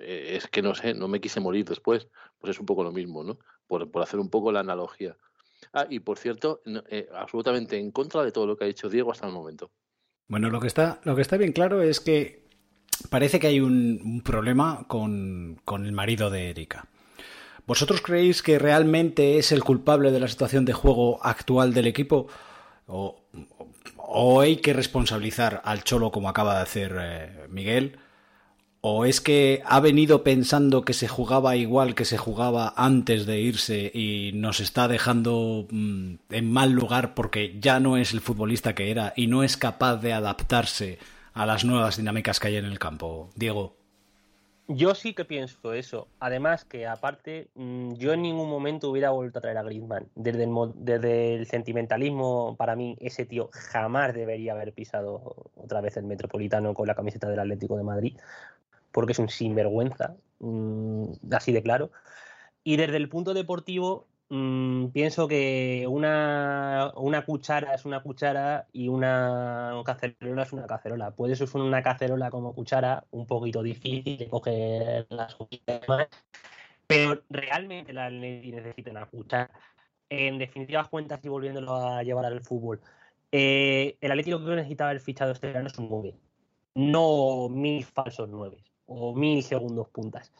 Eh, 0.01 0.37
es 0.37 0.47
que 0.49 0.63
no 0.63 0.75
sé, 0.75 0.95
no 0.95 1.09
me 1.09 1.21
quise 1.21 1.41
morir 1.41 1.65
después. 1.65 2.09
Pues 2.39 2.51
es 2.53 2.61
un 2.61 2.67
poco 2.67 2.85
lo 2.85 2.93
mismo, 2.93 3.25
¿no? 3.25 3.39
Por, 3.67 3.91
por 3.91 4.03
hacer 4.03 4.21
un 4.21 4.31
poco 4.31 4.53
la 4.53 4.61
analogía. 4.61 5.17
Ah, 5.73 5.87
y 5.89 6.01
por 6.01 6.19
cierto, 6.19 6.63
eh, 6.91 7.09
absolutamente 7.15 7.79
en 7.79 7.91
contra 7.91 8.23
de 8.23 8.33
todo 8.33 8.47
lo 8.47 8.57
que 8.57 8.65
ha 8.65 8.69
dicho 8.69 8.89
Diego 8.89 9.11
hasta 9.11 9.27
el 9.27 9.33
momento. 9.33 9.71
Bueno, 10.29 10.51
lo 10.51 10.61
que 10.61 10.67
está, 10.67 11.01
lo 11.05 11.15
que 11.15 11.23
está 11.23 11.37
bien 11.37 11.53
claro 11.53 11.83
es 11.83 12.01
que 12.01 12.47
parece 13.11 13.41
que 13.41 13.47
hay 13.47 13.61
un, 13.61 14.01
un 14.05 14.23
problema 14.23 14.87
con, 14.89 15.61
con 15.65 15.87
el 15.87 15.93
marido 15.93 16.31
de 16.31 16.51
Erika. 16.51 16.89
¿Vosotros 17.67 18.01
creéis 18.01 18.43
que 18.43 18.59
realmente 18.59 19.39
es 19.39 19.51
el 19.51 19.65
culpable 19.65 20.13
de 20.13 20.21
la 20.21 20.29
situación 20.29 20.65
de 20.65 20.73
juego 20.73 21.25
actual 21.25 21.75
del 21.75 21.89
equipo? 21.89 22.29
¿O, 22.87 23.26
o 24.09 24.41
hay 24.41 24.57
que 24.57 24.73
responsabilizar 24.73 25.61
al 25.65 25.85
Cholo 25.85 26.11
como 26.13 26.29
acaba 26.29 26.57
de 26.57 26.63
hacer 26.63 26.97
eh, 26.99 27.47
Miguel? 27.49 27.99
¿O 28.81 29.05
es 29.05 29.21
que 29.21 29.63
ha 29.67 29.81
venido 29.81 30.23
pensando 30.23 30.85
que 30.85 30.93
se 30.93 31.09
jugaba 31.09 31.57
igual 31.57 31.97
que 31.97 32.05
se 32.05 32.19
jugaba 32.19 32.73
antes 32.77 33.27
de 33.27 33.41
irse 33.41 33.91
y 33.93 34.31
nos 34.35 34.61
está 34.61 34.87
dejando 34.87 35.67
mm, 35.71 36.15
en 36.31 36.53
mal 36.53 36.71
lugar 36.71 37.15
porque 37.15 37.59
ya 37.59 37.81
no 37.81 37.97
es 37.97 38.13
el 38.13 38.21
futbolista 38.21 38.77
que 38.77 38.93
era 38.93 39.13
y 39.17 39.27
no 39.27 39.43
es 39.43 39.57
capaz 39.57 39.97
de 39.97 40.13
adaptarse 40.13 41.01
a 41.35 41.47
las 41.47 41.65
nuevas 41.65 41.97
dinámicas 41.97 42.39
que 42.39 42.49
hay 42.49 42.57
en 42.57 42.65
el 42.65 42.79
campo? 42.79 43.31
Diego. 43.35 43.77
Yo 44.69 44.97
sí 44.97 45.15
que 45.15 45.25
pienso 45.25 45.73
eso. 45.75 46.09
Además 46.19 46.65
que 46.65 46.87
aparte, 46.87 47.49
mm, 47.55 47.95
yo 47.95 48.13
en 48.13 48.23
ningún 48.23 48.51
momento 48.51 48.91
hubiera 48.91 49.11
vuelto 49.11 49.39
a 49.39 49.43
traer 49.43 49.59
a 49.59 49.63
Griezmann. 49.63 50.09
Desde 50.17 50.43
el, 50.45 50.51
desde 50.75 51.35
el 51.37 51.47
sentimentalismo, 51.47 52.57
para 52.57 52.75
mí, 52.75 52.97
ese 53.01 53.25
tío 53.27 53.49
jamás 53.53 54.13
debería 54.13 54.53
haber 54.53 54.73
pisado 54.73 55.51
otra 55.57 55.81
vez 55.81 55.97
el 55.97 56.05
Metropolitano 56.05 56.75
con 56.75 56.89
la 56.89 56.97
camiseta 56.97 57.29
del 57.29 57.39
Atlético 57.39 57.77
de 57.77 57.85
Madrid, 57.85 58.19
porque 58.91 59.13
es 59.13 59.19
un 59.21 59.29
sinvergüenza, 59.29 60.17
mm, 60.41 61.13
así 61.31 61.53
de 61.53 61.63
claro. 61.63 61.93
Y 62.65 62.77
desde 62.77 62.97
el 62.97 63.09
punto 63.09 63.35
deportivo, 63.35 64.07
mm, 64.29 64.87
pienso 64.89 65.29
que 65.29 65.87
una, 65.89 66.93
una 66.97 67.25
cuchara 67.25 67.75
es 67.75 67.85
una 67.85 68.03
cuchara 68.03 68.67
y 68.73 68.89
una 68.89 69.83
cacerola 69.85 70.43
es 70.43 70.53
una 70.53 70.67
cacerola. 70.67 71.11
Puedes 71.13 71.41
usar 71.41 71.63
una 71.63 71.83
cacerola 71.83 72.31
como 72.31 72.55
cuchara, 72.55 73.05
un 73.11 73.27
poquito 73.27 73.63
difícil 73.63 74.19
de 74.19 74.29
coger 74.29 75.07
las 75.11 75.37
demás, 75.67 76.09
pero 76.87 77.23
realmente 77.31 77.93
la 77.93 78.11
necesita 78.11 78.91
una 78.91 79.07
cuchara. 79.07 79.51
En 80.09 80.39
definitivas 80.39 80.89
cuentas 80.89 81.25
y 81.25 81.29
volviéndolo 81.29 81.75
a 81.75 82.03
llevar 82.03 82.27
al 82.27 82.41
fútbol, 82.41 82.81
eh, 83.33 83.97
el 84.01 84.11
Atlético 84.13 84.45
que 84.45 84.55
necesitaba 84.55 84.93
el 84.93 85.01
fichado 85.01 85.33
este 85.33 85.49
verano 85.49 85.67
es 85.67 85.79
un 85.79 85.89
9, 85.89 86.15
no 86.75 87.49
mil 87.49 87.85
falsos 87.85 88.29
9 88.29 88.57
o 88.87 89.15
mil 89.15 89.43
segundos 89.43 89.89
puntas. 89.89 90.33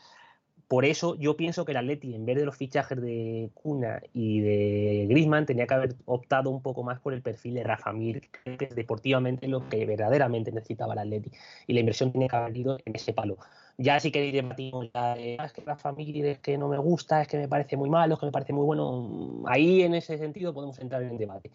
Por 0.69 0.85
eso 0.85 1.15
yo 1.15 1.37
pienso 1.37 1.65
que 1.65 1.71
el 1.73 1.79
Atleti, 1.79 2.15
en 2.15 2.27
vez 2.27 2.37
de 2.37 2.45
los 2.45 2.57
fichajes 2.57 3.01
de 3.01 3.51
Cuna 3.55 4.03
y 4.13 4.41
de 4.41 5.07
Griezmann, 5.09 5.47
tenía 5.47 5.65
que 5.67 5.75
haber 5.75 5.95
optado 6.07 6.51
un 6.51 6.61
poco 6.61 6.83
más 6.83 6.99
por 6.99 7.15
el 7.15 7.23
perfil 7.23 7.55
de 7.55 7.63
Rafa 7.63 7.93
Mir, 7.93 8.23
que 8.45 8.67
es 8.67 8.75
deportivamente 8.75 9.47
lo 9.47 9.69
que 9.69 9.87
verdaderamente 9.87 10.51
necesitaba 10.51 10.95
el 10.95 10.99
Atleti. 11.01 11.31
Y 11.69 11.73
la 11.73 11.81
inversión 11.81 12.11
tenía 12.11 12.27
que 12.27 12.37
haber 12.37 12.57
ido 12.57 12.79
en 12.85 12.97
ese 12.97 13.13
palo. 13.13 13.37
Ya 13.79 14.01
si 14.01 14.11
queréis 14.11 14.33
debatimos 14.33 14.91
ya 14.93 15.15
de, 15.15 15.37
"Ah, 15.39 15.45
es 15.45 15.53
que 15.53 15.61
Rafa 15.61 15.93
Mir 15.93 16.27
es 16.27 16.39
que 16.41 16.59
no 16.59 16.67
me 16.67 16.79
gusta, 16.79 17.23
es 17.23 17.29
que 17.29 17.37
me 17.37 17.47
parece 17.47 17.77
muy 17.77 17.89
malo, 17.89 18.15
es 18.15 18.21
que 18.21 18.27
me 18.27 18.33
parece 18.33 18.53
muy 18.53 18.65
bueno. 18.65 19.45
Ahí 19.47 19.83
en 19.83 19.95
ese 19.95 20.19
sentido 20.19 20.53
podemos 20.53 20.81
entrar 20.81 21.03
en 21.03 21.17
debate. 21.17 21.53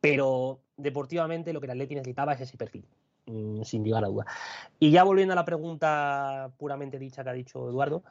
Pero 0.00 0.60
deportivamente 0.78 1.52
lo 1.52 1.60
que 1.60 1.66
el 1.66 1.72
Atleti 1.72 1.94
necesitaba 1.94 2.32
es 2.32 2.40
ese 2.40 2.56
perfil, 2.56 2.86
mm, 3.26 3.62
sin 3.64 3.84
lugar 3.84 4.04
a 4.04 4.08
duda. 4.08 4.26
Y 4.78 4.90
ya 4.92 5.02
volviendo 5.02 5.32
a 5.32 5.36
la 5.36 5.44
pregunta 5.44 6.52
puramente 6.56 6.98
dicha 6.98 7.22
que 7.22 7.30
ha 7.30 7.34
dicho 7.34 7.68
Eduardo, 7.68 8.02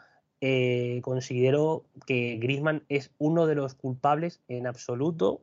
eh, 0.42 1.00
considero 1.04 1.86
que 2.06 2.38
Griezmann 2.38 2.84
es 2.90 3.12
uno 3.18 3.48
de 3.48 3.56
los 3.56 3.76
culpables 3.76 4.42
en 4.48 4.68
absoluto 4.68 5.42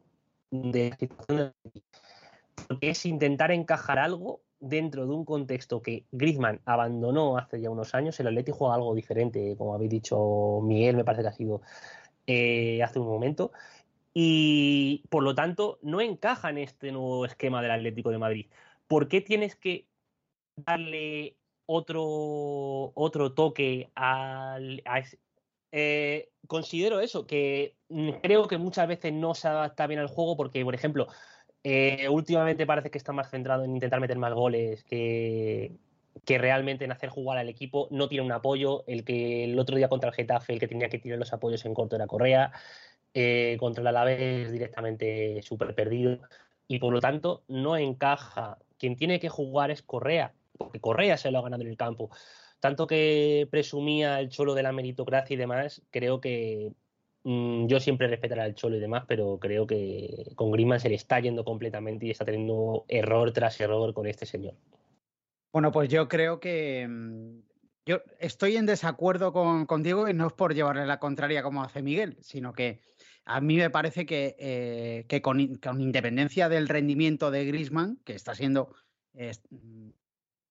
de 0.50 0.90
la 0.90 0.96
situación 0.96 1.54
porque 2.68 2.90
es 2.90 3.06
intentar 3.06 3.50
encajar 3.50 3.98
algo 3.98 4.42
dentro 4.60 5.06
de 5.06 5.12
un 5.12 5.24
contexto 5.24 5.82
que 5.82 6.06
Griezmann 6.12 6.60
abandonó 6.64 7.36
hace 7.36 7.60
ya 7.60 7.70
unos 7.70 7.94
años. 7.94 8.18
El 8.20 8.28
Atleti 8.28 8.52
juega 8.54 8.74
algo 8.74 8.94
diferente, 8.94 9.56
como 9.58 9.74
habéis 9.74 9.90
dicho 9.90 10.60
Miguel, 10.62 10.96
me 10.96 11.04
parece 11.04 11.22
que 11.22 11.28
ha 11.28 11.32
sido 11.32 11.62
eh, 12.26 12.82
hace 12.82 12.98
un 12.98 13.08
momento. 13.08 13.52
Y 14.14 15.04
por 15.08 15.22
lo 15.22 15.34
tanto, 15.34 15.78
no 15.82 16.00
encaja 16.00 16.50
en 16.50 16.58
este 16.58 16.92
nuevo 16.92 17.24
esquema 17.24 17.62
del 17.62 17.72
Atlético 17.72 18.10
de 18.10 18.18
Madrid. 18.18 18.46
¿Por 18.86 19.08
qué 19.08 19.20
tienes 19.20 19.56
que 19.56 19.86
darle 20.56 21.36
otro, 21.72 22.92
otro 22.94 23.32
toque 23.32 23.90
al, 23.94 24.82
a 24.84 25.02
eh, 25.72 26.28
considero 26.46 27.00
eso, 27.00 27.26
que 27.26 27.76
creo 28.22 28.46
que 28.46 28.58
muchas 28.58 28.86
veces 28.88 29.12
no 29.12 29.34
se 29.34 29.48
adapta 29.48 29.86
bien 29.86 30.00
al 30.00 30.08
juego 30.08 30.36
porque, 30.36 30.64
por 30.64 30.74
ejemplo, 30.74 31.08
eh, 31.64 32.08
últimamente 32.08 32.66
parece 32.66 32.90
que 32.90 32.98
está 32.98 33.12
más 33.12 33.30
centrado 33.30 33.64
en 33.64 33.74
intentar 33.74 34.00
meter 34.00 34.18
más 34.18 34.34
goles 34.34 34.84
que, 34.84 35.76
que 36.24 36.38
realmente 36.38 36.84
en 36.84 36.92
hacer 36.92 37.08
jugar 37.08 37.38
al 37.38 37.48
equipo. 37.48 37.88
No 37.90 38.08
tiene 38.08 38.24
un 38.24 38.32
apoyo. 38.32 38.84
El 38.86 39.04
que 39.04 39.44
el 39.44 39.58
otro 39.58 39.76
día 39.76 39.88
contra 39.88 40.10
el 40.10 40.14
Getafe, 40.16 40.52
el 40.52 40.60
que 40.60 40.68
tenía 40.68 40.88
que 40.88 40.98
tirar 40.98 41.18
los 41.18 41.32
apoyos 41.32 41.64
en 41.64 41.74
corto 41.74 41.96
era 41.96 42.06
Correa. 42.06 42.52
Eh, 43.14 43.58
contra 43.60 43.82
el 43.82 43.86
Alavés 43.88 44.50
directamente 44.52 45.42
súper 45.42 45.74
perdido. 45.74 46.18
Y 46.66 46.78
por 46.78 46.92
lo 46.92 47.00
tanto 47.00 47.44
no 47.48 47.76
encaja 47.76 48.58
quien 48.78 48.96
tiene 48.96 49.20
que 49.20 49.28
jugar 49.28 49.70
es 49.70 49.82
Correa, 49.82 50.34
porque 50.64 50.80
Correa 50.80 51.16
se 51.16 51.30
lo 51.30 51.38
ha 51.38 51.42
ganado 51.42 51.62
en 51.62 51.68
el 51.68 51.76
campo. 51.76 52.10
Tanto 52.60 52.86
que 52.86 53.48
presumía 53.50 54.20
el 54.20 54.28
Cholo 54.28 54.54
de 54.54 54.62
la 54.62 54.72
meritocracia 54.72 55.34
y 55.34 55.36
demás, 55.36 55.82
creo 55.90 56.20
que 56.20 56.72
mm, 57.24 57.66
yo 57.66 57.80
siempre 57.80 58.06
respetaré 58.08 58.42
al 58.42 58.54
Cholo 58.54 58.76
y 58.76 58.80
demás, 58.80 59.04
pero 59.08 59.38
creo 59.40 59.66
que 59.66 60.32
con 60.36 60.50
Griezmann 60.52 60.80
se 60.80 60.88
le 60.88 60.94
está 60.94 61.18
yendo 61.20 61.44
completamente 61.44 62.06
y 62.06 62.10
está 62.10 62.24
teniendo 62.24 62.84
error 62.88 63.32
tras 63.32 63.60
error 63.60 63.92
con 63.94 64.06
este 64.06 64.26
señor. 64.26 64.54
Bueno, 65.52 65.70
pues 65.72 65.88
yo 65.88 66.08
creo 66.08 66.40
que 66.40 66.86
mm, 66.88 67.40
yo 67.84 68.00
estoy 68.20 68.56
en 68.56 68.66
desacuerdo 68.66 69.32
con, 69.32 69.66
con 69.66 69.82
Diego 69.82 70.08
y 70.08 70.14
no 70.14 70.28
es 70.28 70.32
por 70.32 70.54
llevarle 70.54 70.86
la 70.86 70.98
contraria 71.00 71.42
como 71.42 71.62
hace 71.62 71.82
Miguel, 71.82 72.16
sino 72.20 72.52
que 72.52 72.80
a 73.24 73.40
mí 73.40 73.56
me 73.56 73.70
parece 73.70 74.06
que, 74.06 74.36
eh, 74.38 75.04
que 75.08 75.20
con, 75.20 75.40
in- 75.40 75.56
con 75.56 75.80
independencia 75.80 76.48
del 76.48 76.68
rendimiento 76.68 77.30
de 77.30 77.44
Griezmann, 77.44 77.98
que 78.04 78.14
está 78.14 78.34
siendo 78.34 78.74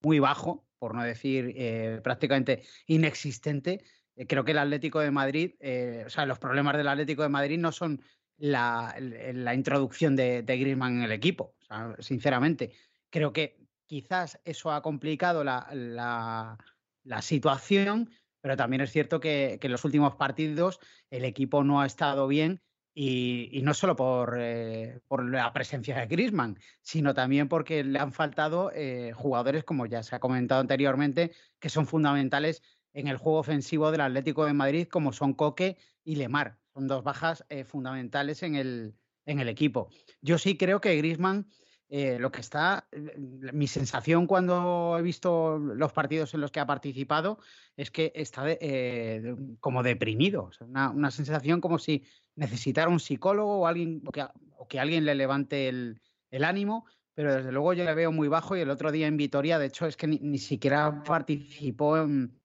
muy 0.02 0.20
bajo, 0.20 0.68
por 0.80 0.96
no 0.96 1.04
decir 1.04 1.54
eh, 1.56 2.00
prácticamente 2.04 2.64
inexistente, 2.88 3.84
eh, 4.16 4.28
creo 4.28 4.44
que 4.44 4.52
el 4.52 4.58
Atlético 4.58 5.00
de 5.00 5.12
Madrid, 5.12 5.56
eh, 5.60 6.04
o 6.06 6.10
sea, 6.10 6.26
los 6.26 6.40
problemas 6.40 6.76
del 6.78 6.88
Atlético 6.88 7.24
de 7.24 7.30
Madrid 7.30 7.58
no 7.60 7.72
son 7.72 8.02
la, 8.38 8.96
la 9.00 9.54
introducción 9.54 10.16
de, 10.16 10.42
de 10.42 10.58
Griezmann 10.58 10.98
en 10.98 11.04
el 11.04 11.12
equipo, 11.12 11.56
o 11.62 11.66
sea, 11.66 11.96
sinceramente. 12.00 12.74
Creo 13.10 13.34
que 13.34 13.68
quizás 13.86 14.40
eso 14.46 14.72
ha 14.72 14.82
complicado 14.82 15.44
la, 15.44 15.68
la- 15.74 16.58
la 17.04 17.22
situación, 17.22 18.10
pero 18.42 18.56
también 18.58 18.82
es 18.82 18.92
cierto 18.92 19.20
que, 19.20 19.58
que 19.60 19.68
en 19.68 19.72
los 19.72 19.86
últimos 19.86 20.16
partidos 20.16 20.80
el 21.10 21.26
equipo 21.26 21.64
no 21.64 21.82
ha 21.82 21.86
estado 21.86 22.28
bien 22.28 22.62
y, 22.94 23.62
no 23.64 23.74
solo 23.74 23.96
por, 23.96 24.38
eh, 24.40 25.00
la 25.10 25.54
presencia 25.54 25.98
de 25.98 26.08
Griezmann, 26.08 26.58
sino 26.82 27.14
también 27.14 27.48
porque 27.48 27.84
le 27.84 28.00
han 28.00 28.12
faltado 28.12 28.72
eh, 28.74 29.14
jugadores, 29.14 29.64
como 29.64 29.86
ya 29.86 30.04
se 30.04 30.16
ha 30.16 30.20
comentado 30.20 30.62
anteriormente, 30.62 31.32
que 31.60 31.70
son 31.70 31.88
fundamentales 31.88 32.62
en 32.94 33.08
el 33.08 33.18
juego 33.18 33.40
ofensivo 33.40 33.92
del 33.92 34.02
Atlético 34.02 34.46
de 34.46 34.54
Madrid, 34.54 34.88
como 34.88 35.14
son 35.14 35.34
Coque 35.34 35.78
y 36.04 36.16
Lemar. 36.16 36.58
Son 36.74 36.88
dos 36.88 37.04
bajas 37.04 37.46
eh, 37.50 37.64
fundamentales 37.64 38.44
en 38.44 38.56
el, 38.56 38.96
en 39.26 39.40
el 39.40 39.48
equipo. 39.48 39.90
Yo 40.22 40.38
sí 40.38 40.58
creo 40.58 40.82
que 40.82 40.96
Griezmann 40.98 41.48
eh, 41.94 42.18
lo 42.20 42.32
que 42.32 42.40
está, 42.40 42.88
eh, 42.94 43.18
mi 43.18 43.68
sensación 43.68 44.26
cuando 44.26 44.96
he 44.98 45.02
visto 45.02 45.58
los 45.58 45.92
partidos 45.92 46.34
en 46.34 46.40
los 46.40 46.50
que 46.50 46.62
ha 46.62 46.66
participado 46.66 47.38
es 47.76 47.92
que 47.92 48.14
está 48.16 48.46
eh, 48.48 49.36
como 49.60 49.84
deprimido, 49.84 50.52
una, 50.62 50.90
una 50.90 51.12
sensación 51.12 51.60
como 51.60 51.80
si 51.80 52.06
necesitara 52.36 52.90
un 52.90 53.02
psicólogo 53.02 53.60
o 53.60 53.68
alguien 53.68 54.02
o 54.06 54.68
que, 54.70 54.80
alguien 54.80 55.04
le 55.04 55.16
levante 55.16 55.68
el, 55.68 56.02
el 56.30 56.46
ánimo, 56.46 56.86
pero 57.14 57.36
desde 57.36 57.52
luego 57.52 57.74
yo 57.74 57.84
le 57.84 57.94
veo 57.94 58.14
muy 58.14 58.30
bajo 58.30 58.56
y 58.56 58.62
el 58.62 58.70
otro 58.70 58.94
día 58.94 59.08
en 59.08 59.18
Vitoria, 59.18 59.60
de 59.60 59.66
hecho, 59.66 59.86
es 59.86 59.98
que 59.98 60.08
ni, 60.08 60.18
ni 60.20 60.38
siquiera 60.38 61.04
participó 61.04 61.98
en 61.98 62.40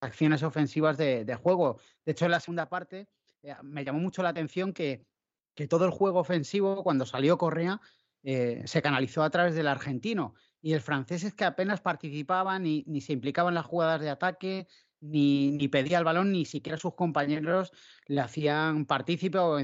acciones 0.00 0.44
ofensivas 0.44 0.96
de, 0.96 1.24
de 1.24 1.34
juego. 1.34 1.80
De 2.04 2.12
hecho, 2.12 2.26
en 2.26 2.30
la 2.30 2.38
segunda 2.38 2.68
parte 2.68 3.08
eh, 3.42 3.56
me 3.64 3.84
llamó 3.84 3.98
mucho 3.98 4.22
la 4.22 4.28
atención 4.28 4.72
que, 4.72 5.04
que 5.56 5.66
todo 5.66 5.86
el 5.86 5.90
juego 5.90 6.20
ofensivo, 6.20 6.84
cuando 6.84 7.04
salió 7.04 7.36
Correa, 7.36 7.80
eh, 8.22 8.62
se 8.66 8.82
canalizó 8.82 9.22
a 9.22 9.30
través 9.30 9.54
del 9.54 9.68
argentino. 9.68 10.34
Y 10.60 10.74
el 10.74 10.80
francés 10.80 11.24
es 11.24 11.34
que 11.34 11.44
apenas 11.44 11.80
participaba, 11.80 12.58
ni, 12.58 12.84
ni 12.86 13.00
se 13.00 13.12
implicaba 13.12 13.48
en 13.48 13.56
las 13.56 13.66
jugadas 13.66 14.00
de 14.00 14.10
ataque, 14.10 14.68
ni, 15.00 15.50
ni 15.50 15.66
pedía 15.68 15.98
el 15.98 16.04
balón, 16.04 16.30
ni 16.30 16.44
siquiera 16.44 16.78
sus 16.78 16.94
compañeros 16.94 17.72
le 18.06 18.20
hacían 18.20 18.86
partícipe 18.86 19.38
o, 19.38 19.58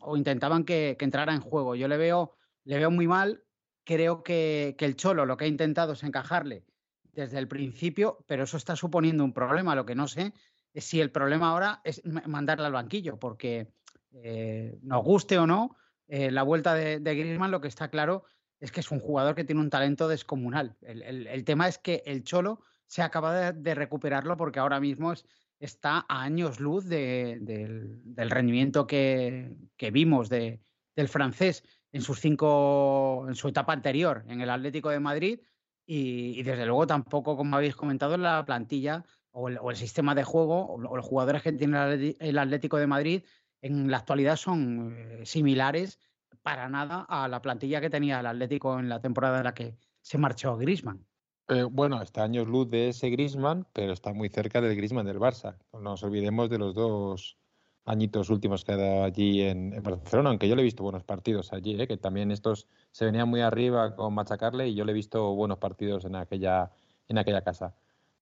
o 0.00 0.16
intentaban 0.16 0.64
que, 0.64 0.96
que 0.98 1.04
entrara 1.04 1.32
en 1.32 1.40
juego. 1.40 1.76
Yo 1.76 1.86
le 1.86 1.96
veo, 1.96 2.32
le 2.64 2.78
veo 2.78 2.90
muy 2.90 3.06
mal. 3.06 3.44
Creo 3.84 4.22
que, 4.22 4.74
que 4.76 4.84
el 4.84 4.96
Cholo 4.96 5.26
lo 5.26 5.36
que 5.36 5.44
ha 5.44 5.48
intentado 5.48 5.92
es 5.92 6.02
encajarle 6.02 6.64
desde 7.12 7.38
el 7.38 7.48
principio, 7.48 8.24
pero 8.26 8.44
eso 8.44 8.56
está 8.56 8.76
suponiendo 8.76 9.24
un 9.24 9.32
problema. 9.32 9.74
Lo 9.74 9.86
que 9.86 9.94
no 9.94 10.08
sé 10.08 10.32
es 10.74 10.84
si 10.84 11.00
el 11.00 11.10
problema 11.10 11.50
ahora 11.50 11.80
es 11.84 12.04
ma- 12.04 12.22
mandarle 12.26 12.66
al 12.66 12.72
banquillo, 12.72 13.18
porque 13.18 13.72
eh, 14.12 14.78
nos 14.82 15.02
guste 15.04 15.38
o 15.38 15.46
no, 15.46 15.76
eh, 16.10 16.30
la 16.30 16.42
vuelta 16.42 16.74
de, 16.74 16.98
de 17.00 17.14
Griezmann 17.14 17.50
lo 17.50 17.60
que 17.60 17.68
está 17.68 17.88
claro 17.88 18.24
es 18.58 18.70
que 18.72 18.80
es 18.80 18.90
un 18.90 19.00
jugador 19.00 19.34
que 19.34 19.44
tiene 19.44 19.60
un 19.62 19.70
talento 19.70 20.06
descomunal. 20.08 20.76
El, 20.82 21.02
el- 21.02 21.26
el 21.26 21.44
tema 21.44 21.66
es 21.68 21.78
que 21.78 22.02
el 22.04 22.24
Cholo 22.24 22.60
se 22.86 23.00
acaba 23.02 23.32
de, 23.34 23.52
de 23.52 23.74
recuperarlo 23.74 24.36
porque 24.36 24.58
ahora 24.58 24.80
mismo 24.80 25.12
es- 25.12 25.24
está 25.60 26.04
a 26.08 26.22
años 26.22 26.58
luz 26.60 26.84
de- 26.86 27.38
del, 27.40 28.00
del 28.04 28.30
rendimiento 28.30 28.86
que, 28.86 29.56
que 29.76 29.90
vimos 29.90 30.28
de- 30.28 30.60
del 30.96 31.08
francés 31.08 31.62
en 31.92 32.02
sus 32.02 32.20
cinco, 32.20 33.24
en 33.28 33.34
su 33.34 33.48
etapa 33.48 33.72
anterior 33.72 34.24
en 34.28 34.40
el 34.40 34.50
Atlético 34.50 34.90
de 34.90 35.00
Madrid 35.00 35.40
y, 35.86 36.38
y 36.38 36.42
desde 36.42 36.66
luego 36.66 36.86
tampoco, 36.86 37.36
como 37.36 37.56
habéis 37.56 37.74
comentado, 37.76 38.14
en 38.14 38.22
la 38.22 38.44
plantilla 38.44 39.04
o 39.32 39.48
el, 39.48 39.58
o 39.58 39.70
el 39.70 39.76
sistema 39.76 40.14
de 40.14 40.24
juego 40.24 40.66
o, 40.66 40.74
o 40.88 40.96
los 40.96 41.04
jugadores 41.06 41.42
que 41.42 41.52
tiene 41.52 42.16
el 42.18 42.38
Atlético 42.38 42.76
de 42.78 42.86
Madrid 42.86 43.24
en 43.62 43.90
la 43.90 43.98
actualidad 43.98 44.36
son 44.36 44.94
eh, 44.96 45.20
similares 45.24 45.98
para 46.42 46.68
nada 46.68 47.06
a 47.08 47.28
la 47.28 47.42
plantilla 47.42 47.80
que 47.80 47.90
tenía 47.90 48.20
el 48.20 48.26
Atlético 48.26 48.78
en 48.78 48.88
la 48.88 49.00
temporada 49.00 49.38
en 49.38 49.44
la 49.44 49.54
que 49.54 49.76
se 50.00 50.18
marchó 50.18 50.56
Griezmann. 50.56 51.04
Eh, 51.48 51.64
bueno, 51.64 52.00
está 52.00 52.22
años 52.22 52.46
luz 52.46 52.70
de 52.70 52.88
ese 52.88 53.10
Griezmann, 53.10 53.66
pero 53.72 53.92
está 53.92 54.12
muy 54.12 54.28
cerca 54.28 54.60
del 54.60 54.76
Griezmann 54.76 55.06
del 55.06 55.18
Barça. 55.18 55.58
No 55.72 55.80
nos 55.80 56.02
olvidemos 56.02 56.48
de 56.48 56.58
los 56.58 56.74
dos 56.74 57.36
añitos 57.84 58.30
últimos 58.30 58.64
que 58.64 58.72
ha 58.72 58.76
dado 58.76 59.04
allí 59.04 59.42
en, 59.42 59.82
Barcelona, 59.82 60.30
aunque 60.30 60.48
yo 60.48 60.54
le 60.54 60.62
he 60.62 60.64
visto 60.64 60.84
buenos 60.84 61.02
partidos 61.02 61.52
allí, 61.52 61.80
¿eh? 61.80 61.88
que 61.88 61.96
también 61.96 62.30
estos 62.30 62.68
se 62.92 63.04
venían 63.04 63.28
muy 63.28 63.40
arriba 63.40 63.96
con 63.96 64.14
machacarle 64.14 64.68
y 64.68 64.74
yo 64.74 64.84
le 64.84 64.92
he 64.92 64.94
visto 64.94 65.34
buenos 65.34 65.58
partidos 65.58 66.04
en 66.04 66.14
aquella, 66.14 66.70
en 67.08 67.18
aquella 67.18 67.42
casa. 67.42 67.74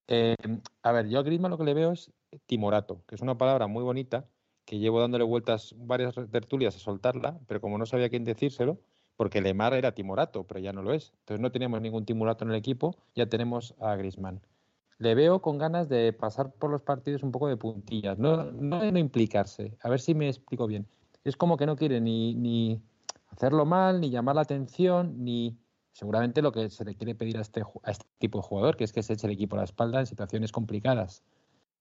Eh, 0.07 0.35
a 0.81 0.91
ver, 0.91 1.07
yo 1.07 1.19
a 1.19 1.23
Griezmann 1.23 1.51
lo 1.51 1.57
que 1.57 1.65
le 1.65 1.75
veo 1.75 1.91
es 1.91 2.11
timorato, 2.47 3.03
que 3.05 3.13
es 3.13 3.21
una 3.21 3.37
palabra 3.37 3.67
muy 3.67 3.83
bonita, 3.83 4.27
que 4.69 4.77
llevo 4.77 5.01
dándole 5.01 5.23
vueltas 5.23 5.73
varias 5.79 6.13
tertulias 6.29 6.75
a 6.75 6.79
soltarla, 6.79 7.39
pero 7.47 7.59
como 7.59 7.79
no 7.79 7.87
sabía 7.87 8.07
quién 8.07 8.23
decírselo, 8.23 8.77
porque 9.17 9.41
Lemar 9.41 9.73
era 9.73 9.95
timorato, 9.95 10.43
pero 10.43 10.59
ya 10.59 10.71
no 10.71 10.83
lo 10.83 10.93
es. 10.93 11.11
Entonces 11.21 11.41
no 11.41 11.51
teníamos 11.51 11.81
ningún 11.81 12.05
timorato 12.05 12.45
en 12.45 12.51
el 12.51 12.55
equipo, 12.55 12.95
ya 13.15 13.25
tenemos 13.25 13.73
a 13.79 13.95
Griezmann. 13.95 14.41
Le 14.99 15.15
veo 15.15 15.41
con 15.41 15.57
ganas 15.57 15.89
de 15.89 16.13
pasar 16.13 16.51
por 16.51 16.69
los 16.69 16.83
partidos 16.83 17.23
un 17.23 17.31
poco 17.31 17.47
de 17.47 17.57
puntillas, 17.57 18.19
no, 18.19 18.51
no 18.51 18.79
de 18.79 18.91
no 18.91 18.99
implicarse. 18.99 19.75
A 19.81 19.89
ver 19.89 20.01
si 20.01 20.13
me 20.13 20.27
explico 20.27 20.67
bien. 20.67 20.85
Es 21.23 21.35
como 21.35 21.57
que 21.57 21.65
no 21.65 21.75
quiere 21.75 21.99
ni, 21.99 22.35
ni 22.35 22.79
hacerlo 23.31 23.65
mal, 23.65 23.99
ni 23.99 24.11
llamar 24.11 24.35
la 24.35 24.43
atención, 24.43 25.23
ni 25.25 25.57
seguramente 25.93 26.43
lo 26.43 26.51
que 26.51 26.69
se 26.69 26.85
le 26.85 26.93
quiere 26.93 27.15
pedir 27.15 27.39
a 27.39 27.41
este, 27.41 27.63
a 27.81 27.89
este 27.89 28.05
tipo 28.19 28.37
de 28.37 28.43
jugador, 28.43 28.77
que 28.77 28.83
es 28.83 28.93
que 28.93 29.01
se 29.01 29.13
eche 29.13 29.25
el 29.25 29.33
equipo 29.33 29.55
a 29.55 29.59
la 29.59 29.65
espalda 29.65 29.99
en 29.99 30.05
situaciones 30.05 30.51
complicadas. 30.51 31.23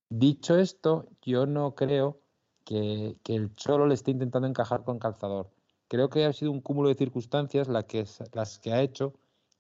Dicho 0.08 0.56
esto, 0.56 1.10
yo 1.20 1.44
no 1.44 1.74
creo 1.74 2.22
que, 2.68 3.16
que 3.22 3.34
el 3.34 3.54
Cholo 3.54 3.86
le 3.86 3.94
esté 3.94 4.10
intentando 4.10 4.46
encajar 4.46 4.84
con 4.84 4.98
calzador. 4.98 5.48
Creo 5.88 6.10
que 6.10 6.26
ha 6.26 6.34
sido 6.34 6.50
un 6.50 6.60
cúmulo 6.60 6.90
de 6.90 6.96
circunstancias 6.96 7.66
la 7.66 7.84
que, 7.84 8.04
las 8.34 8.58
que 8.58 8.74
ha 8.74 8.82
hecho 8.82 9.14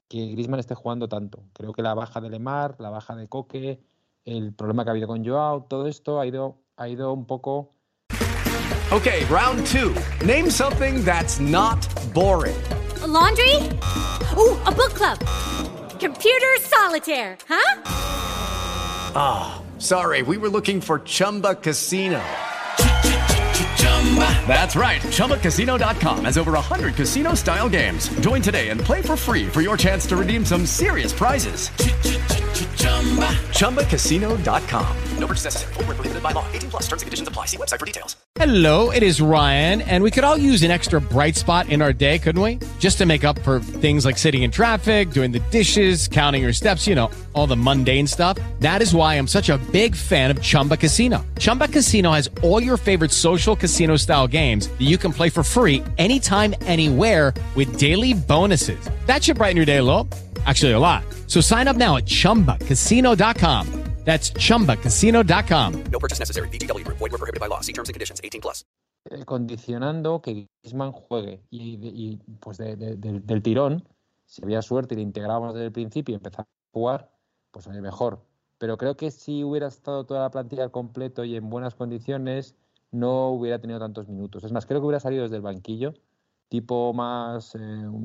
que 0.08 0.26
Griezmann 0.26 0.60
esté 0.60 0.74
jugando 0.74 1.08
tanto. 1.08 1.42
Creo 1.54 1.72
que 1.72 1.80
la 1.80 1.94
baja 1.94 2.20
de 2.20 2.28
Lemar, 2.28 2.76
la 2.78 2.90
baja 2.90 3.16
de 3.16 3.26
Coque, 3.26 3.80
el 4.26 4.52
problema 4.52 4.84
que 4.84 4.90
ha 4.90 4.92
habido 4.92 5.06
con 5.06 5.24
Joao, 5.24 5.64
todo 5.64 5.86
esto 5.86 6.20
ha 6.20 6.26
ido, 6.26 6.58
ha 6.76 6.86
ido 6.86 7.14
un 7.14 7.24
poco 7.24 7.72
Okay, 8.90 9.24
round 9.26 9.66
two. 9.66 9.94
Name 10.24 10.50
something 10.50 11.04
that's 11.04 11.40
not 11.40 11.86
boring. 12.14 12.56
A 13.02 13.06
laundry? 13.06 13.54
Ooh, 14.36 14.56
a 14.64 14.72
book 14.72 14.94
club. 14.94 15.18
Computer 16.00 16.56
solitaire, 16.60 17.36
huh? 17.46 17.82
Ah, 19.14 19.62
sorry, 19.78 20.22
we 20.22 20.38
were 20.38 20.48
looking 20.48 20.80
for 20.80 21.00
Chumba 21.00 21.54
Casino. 21.54 22.20
That's 24.48 24.74
right. 24.74 25.02
ChumbaCasino.com 25.02 26.24
has 26.24 26.38
over 26.38 26.52
100 26.52 26.94
casino 26.94 27.34
style 27.34 27.68
games. 27.68 28.08
Join 28.20 28.40
today 28.40 28.70
and 28.70 28.80
play 28.80 29.02
for 29.02 29.16
free 29.16 29.46
for 29.46 29.60
your 29.60 29.76
chance 29.76 30.06
to 30.06 30.16
redeem 30.16 30.44
some 30.44 30.64
serious 30.64 31.12
prizes. 31.12 31.68
ChumbaCasino.com. 33.58 34.96
No 35.18 35.26
purchase 35.26 35.44
necessary. 35.44 35.74
Where 35.74 35.84
prohibited 35.86 36.22
by 36.22 36.32
law. 36.32 36.46
18 36.52 36.70
plus 36.70 36.82
terms 36.82 37.02
and 37.02 37.06
conditions 37.06 37.28
apply. 37.28 37.46
See 37.46 37.56
website 37.56 37.78
for 37.80 37.86
details. 37.86 38.16
Hello, 38.36 38.90
it 38.92 39.02
is 39.02 39.20
Ryan, 39.20 39.82
and 39.82 40.04
we 40.04 40.12
could 40.12 40.22
all 40.22 40.36
use 40.36 40.62
an 40.62 40.70
extra 40.70 41.00
bright 41.00 41.34
spot 41.34 41.68
in 41.68 41.82
our 41.82 41.92
day, 41.92 42.20
couldn't 42.20 42.40
we? 42.40 42.60
Just 42.78 42.98
to 42.98 43.06
make 43.06 43.24
up 43.24 43.36
for 43.40 43.58
things 43.58 44.04
like 44.04 44.16
sitting 44.16 44.44
in 44.44 44.50
traffic, 44.52 45.10
doing 45.10 45.32
the 45.32 45.40
dishes, 45.50 46.06
counting 46.06 46.42
your 46.42 46.52
steps, 46.52 46.86
you 46.86 46.94
know, 46.94 47.10
all 47.32 47.48
the 47.48 47.56
mundane 47.56 48.06
stuff. 48.06 48.38
That 48.60 48.80
is 48.80 48.94
why 48.94 49.14
I'm 49.14 49.26
such 49.26 49.48
a 49.48 49.58
big 49.72 49.96
fan 49.96 50.30
of 50.30 50.40
Chumba 50.40 50.76
Casino. 50.76 51.26
Chumba 51.38 51.66
Casino 51.66 52.12
has 52.12 52.30
all 52.42 52.62
your 52.62 52.76
favorite 52.76 53.10
social 53.10 53.56
casino 53.56 53.87
style 53.96 54.28
games 54.28 54.68
that 54.68 54.80
you 54.86 54.96
can 54.98 55.12
play 55.12 55.30
for 55.30 55.42
free 55.42 55.82
anytime, 55.98 56.54
anywhere 56.62 57.34
with 57.56 57.76
daily 57.78 58.14
bonuses. 58.14 58.78
That 59.06 59.24
should 59.24 59.36
brighten 59.38 59.56
your 59.56 59.66
day 59.66 59.78
a 59.78 59.82
little. 59.82 60.06
Actually, 60.46 60.72
a 60.72 60.78
lot. 60.78 61.02
So 61.26 61.40
sign 61.40 61.66
up 61.66 61.76
now 61.76 61.96
at 61.96 62.04
chumbacasino.com. 62.06 63.66
That's 64.04 64.30
chumbacasino.com. 64.30 65.84
No 65.92 65.98
purchase 65.98 66.18
necessary. 66.18 66.48
VGW 66.48 66.82
Group. 66.84 66.96
Void 66.98 67.12
were 67.12 67.18
prohibited 67.18 67.40
by 67.40 67.46
law. 67.48 67.60
See 67.60 67.74
terms 67.74 67.90
and 67.90 67.94
conditions. 67.94 68.20
18 68.24 68.40
plus. 68.40 68.64
eh, 69.10 69.24
condicionando 69.26 70.20
que 70.22 70.48
Griezmann 70.62 70.92
juegue 70.92 71.40
y, 71.50 71.78
y, 71.82 72.18
pues 72.40 72.56
de- 72.58 72.76
de- 72.76 72.96
de- 72.96 73.20
del 73.20 73.42
tirón 73.42 73.86
Si 74.26 74.42
había 74.42 74.60
suerte 74.62 74.94
y 74.94 74.96
le 74.96 75.02
integrábamos 75.02 75.54
desde 75.54 75.66
el 75.66 75.72
principio 75.72 76.12
y 76.12 76.16
empezaba 76.16 76.42
a 76.44 76.72
jugar, 76.74 77.10
pues 77.50 77.66
oye, 77.66 77.80
mejor. 77.80 78.20
Pero 78.58 78.76
creo 78.76 78.96
que 78.96 79.10
si 79.10 79.44
hubiera 79.44 79.68
estado 79.68 80.04
toda 80.04 80.20
la 80.22 80.30
plantilla 80.30 80.64
al 80.64 80.70
completo 80.70 81.24
y 81.24 81.36
en 81.36 81.48
buenas 81.48 81.74
condiciones, 81.74 82.54
no 82.90 83.30
hubiera 83.30 83.60
tenido 83.60 83.78
tantos 83.78 84.08
minutos. 84.08 84.44
Es 84.44 84.52
más, 84.52 84.66
creo 84.66 84.80
que 84.80 84.86
hubiera 84.86 85.00
salido 85.00 85.22
desde 85.24 85.36
el 85.36 85.42
banquillo, 85.42 85.94
tipo 86.48 86.92
más 86.94 87.54
eh, 87.54 87.58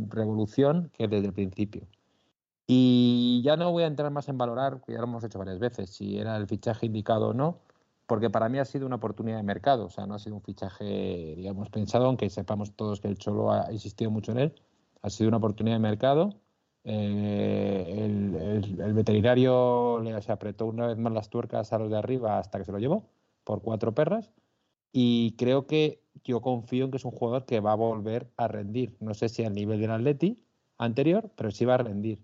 revolución 0.09 0.91
que 0.93 1.07
desde 1.07 1.27
el 1.27 1.33
principio. 1.33 1.87
Y 2.67 3.41
ya 3.43 3.57
no 3.57 3.71
voy 3.71 3.83
a 3.83 3.87
entrar 3.87 4.11
más 4.11 4.29
en 4.29 4.37
valorar, 4.37 4.81
que 4.85 4.93
ya 4.93 4.99
lo 4.99 5.05
hemos 5.05 5.23
hecho 5.23 5.39
varias 5.39 5.59
veces, 5.59 5.89
si 5.89 6.17
era 6.17 6.37
el 6.37 6.47
fichaje 6.47 6.85
indicado 6.85 7.29
o 7.29 7.33
no, 7.33 7.59
porque 8.07 8.29
para 8.29 8.49
mí 8.49 8.59
ha 8.59 8.65
sido 8.65 8.85
una 8.85 8.97
oportunidad 8.97 9.37
de 9.37 9.43
mercado, 9.43 9.85
o 9.85 9.89
sea, 9.89 10.05
no 10.05 10.15
ha 10.15 10.19
sido 10.19 10.35
un 10.35 10.41
fichaje, 10.41 11.33
digamos, 11.35 11.69
pensado, 11.69 12.05
aunque 12.05 12.29
sepamos 12.29 12.73
todos 12.75 13.01
que 13.01 13.07
el 13.09 13.17
Cholo 13.17 13.51
ha 13.51 13.71
insistido 13.71 14.11
mucho 14.11 14.31
en 14.31 14.39
él, 14.39 14.61
ha 15.01 15.09
sido 15.09 15.27
una 15.29 15.37
oportunidad 15.37 15.75
de 15.75 15.79
mercado. 15.79 16.35
Eh, 16.85 17.95
el 17.97 18.93
veterinario 18.93 19.99
le 19.99 20.21
se 20.21 20.31
apretó 20.31 20.65
una 20.65 20.87
vez 20.87 20.97
más 20.97 21.13
las 21.13 21.29
tuercas 21.29 21.71
a 21.71 21.79
los 21.79 21.89
de 21.89 21.97
arriba 21.97 22.39
hasta 22.39 22.57
que 22.57 22.65
se 22.65 22.71
lo 22.71 22.79
llevó 22.79 23.09
por 23.43 23.61
cuatro 23.61 23.93
perras. 23.93 24.31
Y 24.93 25.35
creo 25.37 25.65
que 25.67 26.03
yo 26.23 26.41
confío 26.41 26.85
en 26.85 26.91
que 26.91 26.97
es 26.97 27.05
un 27.05 27.11
jugador 27.11 27.45
que 27.45 27.59
va 27.59 27.73
a 27.73 27.75
volver 27.75 28.31
a 28.37 28.47
rendir. 28.47 28.95
No 28.99 29.13
sé 29.13 29.27
si 29.27 29.43
al 29.43 29.53
nivel 29.53 29.81
del 29.81 29.91
Atleti 29.91 30.41
anterior, 30.77 31.31
pero 31.35 31.51
sí 31.51 31.65
va 31.65 31.75
a 31.75 31.79
rendir. 31.79 32.23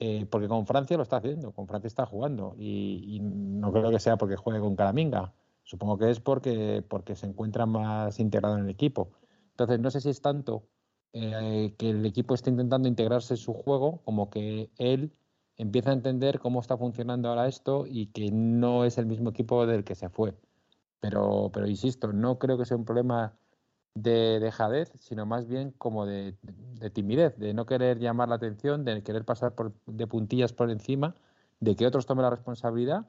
Eh, 0.00 0.26
porque 0.28 0.48
con 0.48 0.66
Francia 0.66 0.96
lo 0.96 1.04
está 1.04 1.18
haciendo, 1.18 1.52
con 1.52 1.68
Francia 1.68 1.86
está 1.86 2.04
jugando. 2.04 2.56
Y, 2.58 3.20
no 3.22 3.72
creo 3.72 3.90
que 3.90 4.00
sea 4.00 4.16
porque 4.16 4.36
juegue 4.36 4.60
con 4.60 4.74
Caraminga. 4.74 5.32
Supongo 5.62 5.96
que 5.96 6.10
es 6.10 6.18
porque, 6.18 6.84
porque 6.88 7.14
se 7.14 7.26
encuentra 7.26 7.66
más 7.66 8.18
integrado 8.18 8.58
en 8.58 8.64
el 8.64 8.70
equipo. 8.70 9.12
Entonces, 9.50 9.78
no 9.78 9.90
sé 9.92 10.00
si 10.00 10.10
es 10.10 10.20
tanto 10.20 10.64
eh, 11.12 11.74
que 11.78 11.90
el 11.90 12.04
equipo 12.04 12.34
está 12.34 12.50
intentando 12.50 12.88
integrarse 12.88 13.34
en 13.34 13.38
su 13.38 13.54
juego, 13.54 14.02
como 14.04 14.28
que 14.28 14.70
él 14.78 15.12
empieza 15.56 15.90
a 15.90 15.94
entender 15.94 16.40
cómo 16.40 16.60
está 16.60 16.76
funcionando 16.76 17.28
ahora 17.28 17.46
esto 17.46 17.84
y 17.86 18.06
que 18.06 18.30
no 18.32 18.84
es 18.84 18.98
el 18.98 19.06
mismo 19.06 19.30
equipo 19.30 19.66
del 19.66 19.84
que 19.84 19.94
se 19.94 20.08
fue. 20.08 20.34
Pero, 21.02 21.50
pero 21.52 21.66
insisto, 21.66 22.12
no 22.12 22.38
creo 22.38 22.56
que 22.56 22.64
sea 22.64 22.76
un 22.76 22.84
problema 22.84 23.34
de 23.94 24.38
dejadez, 24.38 24.92
sino 25.00 25.26
más 25.26 25.48
bien 25.48 25.72
como 25.72 26.06
de, 26.06 26.36
de 26.42 26.90
timidez, 26.90 27.36
de 27.38 27.52
no 27.54 27.66
querer 27.66 27.98
llamar 27.98 28.28
la 28.28 28.36
atención, 28.36 28.84
de 28.84 29.02
querer 29.02 29.24
pasar 29.24 29.56
por, 29.56 29.72
de 29.86 30.06
puntillas 30.06 30.52
por 30.52 30.70
encima, 30.70 31.16
de 31.58 31.74
que 31.74 31.88
otros 31.88 32.06
tomen 32.06 32.22
la 32.22 32.30
responsabilidad. 32.30 33.04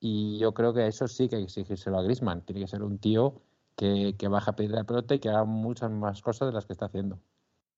Y 0.00 0.38
yo 0.38 0.54
creo 0.54 0.72
que 0.72 0.86
eso 0.86 1.06
sí 1.06 1.28
que 1.28 1.36
hay 1.36 1.42
que 1.42 1.48
exigírselo 1.48 1.98
a 1.98 2.02
Grisman. 2.02 2.40
Tiene 2.40 2.62
que 2.62 2.66
ser 2.66 2.82
un 2.82 2.96
tío 2.96 3.34
que, 3.76 4.16
baja 4.30 4.52
a 4.52 4.56
pedir 4.56 4.70
la 4.70 4.84
pelota 4.84 5.14
y 5.14 5.18
que 5.18 5.28
haga 5.28 5.44
muchas 5.44 5.90
más 5.90 6.22
cosas 6.22 6.48
de 6.48 6.54
las 6.54 6.64
que 6.64 6.72
está 6.72 6.86
haciendo. 6.86 7.18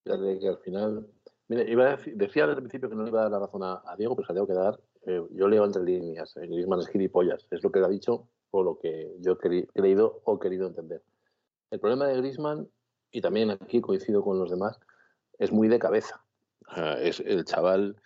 Fíjate 0.04 0.38
que 0.38 0.48
al 0.48 0.58
final. 0.58 1.08
Mira, 1.48 1.64
iba 1.68 1.86
a 1.86 1.96
decir- 1.96 2.16
decía 2.16 2.46
desde 2.46 2.60
el 2.60 2.68
principio 2.68 2.88
que 2.88 2.94
no 2.94 3.02
le 3.02 3.08
iba 3.08 3.18
a 3.18 3.22
dar 3.24 3.32
la 3.32 3.38
razón 3.40 3.64
a, 3.64 3.82
Diego, 3.98 4.14
pero 4.14 4.26
se 4.26 4.32
la 4.32 4.36
tengo 4.36 4.46
que 4.46 4.54
dar. 4.54 4.80
Eh, 5.06 5.26
yo 5.32 5.48
leo 5.48 5.64
entre 5.64 5.82
líneas. 5.82 6.36
eh, 6.36 6.46
Griezmann 6.46 6.80
es 6.80 6.88
gilipollas. 6.88 7.48
Es 7.50 7.64
lo 7.64 7.72
que 7.72 7.80
él 7.80 7.84
ha 7.84 7.88
dicho 7.88 8.28
lo 8.62 8.78
que 8.78 9.16
yo 9.20 9.32
he 9.32 9.66
creído 9.66 10.20
o 10.24 10.38
querido 10.38 10.66
entender. 10.66 11.02
El 11.70 11.80
problema 11.80 12.07
de 12.07 12.16
Griezmann, 12.16 12.68
y 13.11 13.20
también 13.20 13.50
aquí 13.50 13.80
coincido 13.80 14.22
con 14.22 14.38
los 14.38 14.50
demás, 14.50 14.78
es 15.38 15.52
muy 15.52 15.68
de 15.68 15.78
cabeza. 15.78 16.24
Es 17.00 17.20
el 17.20 17.44
chaval. 17.44 17.96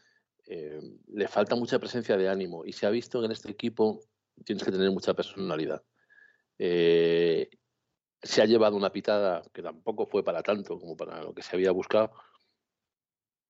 eh, 0.47 0.81
le 1.09 1.29
falta 1.29 1.55
mucha 1.55 1.79
presencia 1.79 2.17
de 2.17 2.29
ánimo 2.29 2.65
y 2.65 2.73
se 2.73 2.87
ha 2.87 2.91
visto 2.91 3.21
que 3.21 3.27
en 3.27 3.33
este 3.33 3.51
equipo 3.51 4.01
tienes 4.45 4.65
que 4.65 4.73
tener 4.73 4.91
mucha 4.91 5.15
personalidad. 5.15 5.83
Eh, 6.59 7.49
se 8.23 8.43
ha 8.43 8.47
llevado 8.47 8.77
una 8.77 8.93
pitada 8.93 9.43
que 9.53 9.63
tampoco 9.63 10.07
fue 10.07 10.25
para 10.25 10.43
tanto 10.43 10.79
como 10.79 10.97
para 10.97 11.23
lo 11.23 11.35
que 11.35 11.43
se 11.43 11.57
había 11.57 11.71
buscado, 11.71 12.13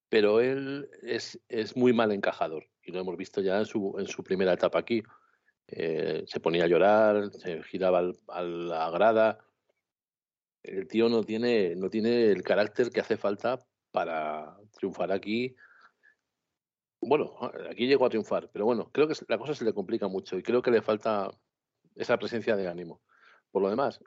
pero 0.08 0.40
él 0.40 0.90
es, 1.02 1.40
muy 1.76 1.92
mal 1.92 2.12
encajador 2.12 2.66
y 2.82 2.92
lo 2.92 3.00
hemos 3.00 3.16
visto 3.16 3.40
ya 3.40 3.58
en 3.58 3.66
su 3.66 4.24
primera 4.24 4.52
etapa 4.52 4.78
aquí. 4.78 5.02
Eh, 5.72 6.24
se 6.26 6.40
ponía 6.40 6.64
a 6.64 6.68
llorar, 6.68 7.30
se 7.32 7.62
giraba 7.62 7.98
al- 7.98 8.18
a 8.28 8.42
la 8.42 8.90
grada. 8.90 9.38
El 10.62 10.86
tío 10.88 11.08
no 11.08 11.22
tiene, 11.24 11.74
no 11.76 11.88
tiene 11.88 12.30
el 12.30 12.42
carácter 12.42 12.90
que 12.90 13.00
hace 13.00 13.16
falta 13.16 13.58
para 13.92 14.56
triunfar 14.76 15.12
aquí. 15.12 15.56
Bueno, 17.00 17.32
aquí 17.70 17.86
llegó 17.86 18.04
a 18.04 18.10
triunfar, 18.10 18.50
pero 18.52 18.66
bueno, 18.66 18.90
creo 18.92 19.08
que 19.08 19.14
la 19.28 19.38
cosa 19.38 19.54
se 19.54 19.64
le 19.64 19.72
complica 19.72 20.06
mucho 20.06 20.36
y 20.36 20.42
creo 20.42 20.60
que 20.60 20.70
le 20.70 20.82
falta 20.82 21.30
esa 21.96 22.18
presencia 22.18 22.56
de 22.56 22.68
ánimo. 22.68 23.00
Por 23.50 23.62
lo 23.62 23.70
demás, 23.70 24.00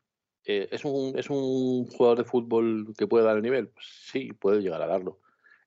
eh, 0.46 0.68
¿es, 0.72 0.86
un, 0.86 1.18
¿es 1.18 1.30
un 1.30 1.88
jugador 1.88 2.20
de 2.20 2.24
fútbol 2.24 2.94
que 2.98 3.08
puede 3.08 3.26
dar 3.26 3.36
el 3.38 3.42
nivel? 3.42 3.74
Sí, 3.80 4.32
puede 4.34 4.62
llegar 4.62 4.82
a 4.82 4.88
darlo. 4.88 5.20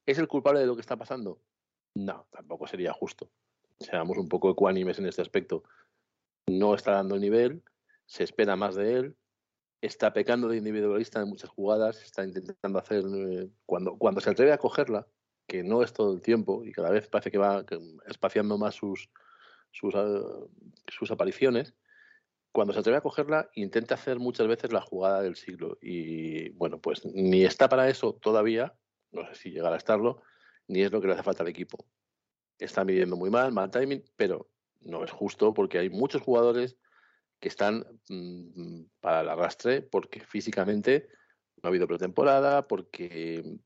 ¿Es 0.04 0.18
el 0.18 0.28
culpable 0.28 0.60
de 0.60 0.66
lo 0.66 0.76
que 0.76 0.82
está 0.82 0.96
pasando? 0.96 1.40
No, 1.94 2.28
tampoco 2.30 2.66
sería 2.68 2.92
justo. 2.92 3.28
Seamos 3.80 4.16
un 4.18 4.28
poco 4.28 4.50
ecuánimes 4.50 4.98
en 5.00 5.06
este 5.06 5.22
aspecto. 5.22 5.64
No 6.46 6.74
está 6.74 6.92
dando 6.92 7.14
el 7.16 7.20
nivel, 7.20 7.62
se 8.06 8.24
espera 8.24 8.56
más 8.56 8.74
de 8.74 8.94
él, 8.94 9.16
está 9.80 10.12
pecando 10.12 10.48
de 10.48 10.56
individualista 10.56 11.20
en 11.20 11.28
muchas 11.28 11.50
jugadas, 11.50 12.02
está 12.02 12.24
intentando 12.24 12.78
hacer, 12.78 13.04
eh, 13.04 13.48
cuando, 13.66 13.96
cuando 13.98 14.20
se 14.20 14.30
atreve 14.30 14.52
a 14.52 14.58
cogerla, 14.58 15.06
que 15.46 15.62
no 15.62 15.82
es 15.82 15.92
todo 15.92 16.12
el 16.12 16.22
tiempo 16.22 16.64
y 16.64 16.72
cada 16.72 16.90
vez 16.90 17.08
parece 17.08 17.30
que 17.30 17.38
va 17.38 17.64
espaciando 18.06 18.58
más 18.58 18.74
sus, 18.74 19.10
sus, 19.70 19.94
ah, 19.94 20.20
sus 20.88 21.10
apariciones, 21.10 21.74
cuando 22.52 22.72
se 22.72 22.80
atreve 22.80 22.98
a 22.98 23.02
cogerla, 23.02 23.50
intenta 23.54 23.96
hacer 23.96 24.18
muchas 24.18 24.46
veces 24.48 24.72
la 24.72 24.80
jugada 24.80 25.20
del 25.20 25.36
siglo. 25.36 25.76
Y 25.82 26.48
bueno, 26.50 26.80
pues 26.80 27.04
ni 27.04 27.44
está 27.44 27.68
para 27.68 27.88
eso 27.90 28.14
todavía, 28.14 28.74
no 29.12 29.26
sé 29.28 29.34
si 29.34 29.50
llegará 29.50 29.74
a 29.74 29.78
estarlo, 29.78 30.22
ni 30.66 30.80
es 30.80 30.90
lo 30.90 31.00
que 31.00 31.06
le 31.06 31.12
hace 31.12 31.22
falta 31.22 31.42
al 31.42 31.50
equipo. 31.50 31.84
Está 32.58 32.82
midiendo 32.82 33.14
muy 33.16 33.28
mal, 33.28 33.52
mal 33.52 33.70
timing, 33.70 34.02
pero 34.16 34.48
no 34.80 35.04
es 35.04 35.10
justo 35.10 35.54
porque 35.54 35.78
hay 35.78 35.90
muchos 35.90 36.22
jugadores 36.22 36.76
que 37.40 37.48
están 37.48 37.84
mm, 38.08 38.82
para 39.00 39.20
el 39.20 39.28
arrastre 39.28 39.82
porque 39.82 40.20
físicamente 40.20 41.08
no 41.62 41.66
ha 41.66 41.68
habido 41.68 41.86
pretemporada, 41.86 42.66
porque 42.66 43.58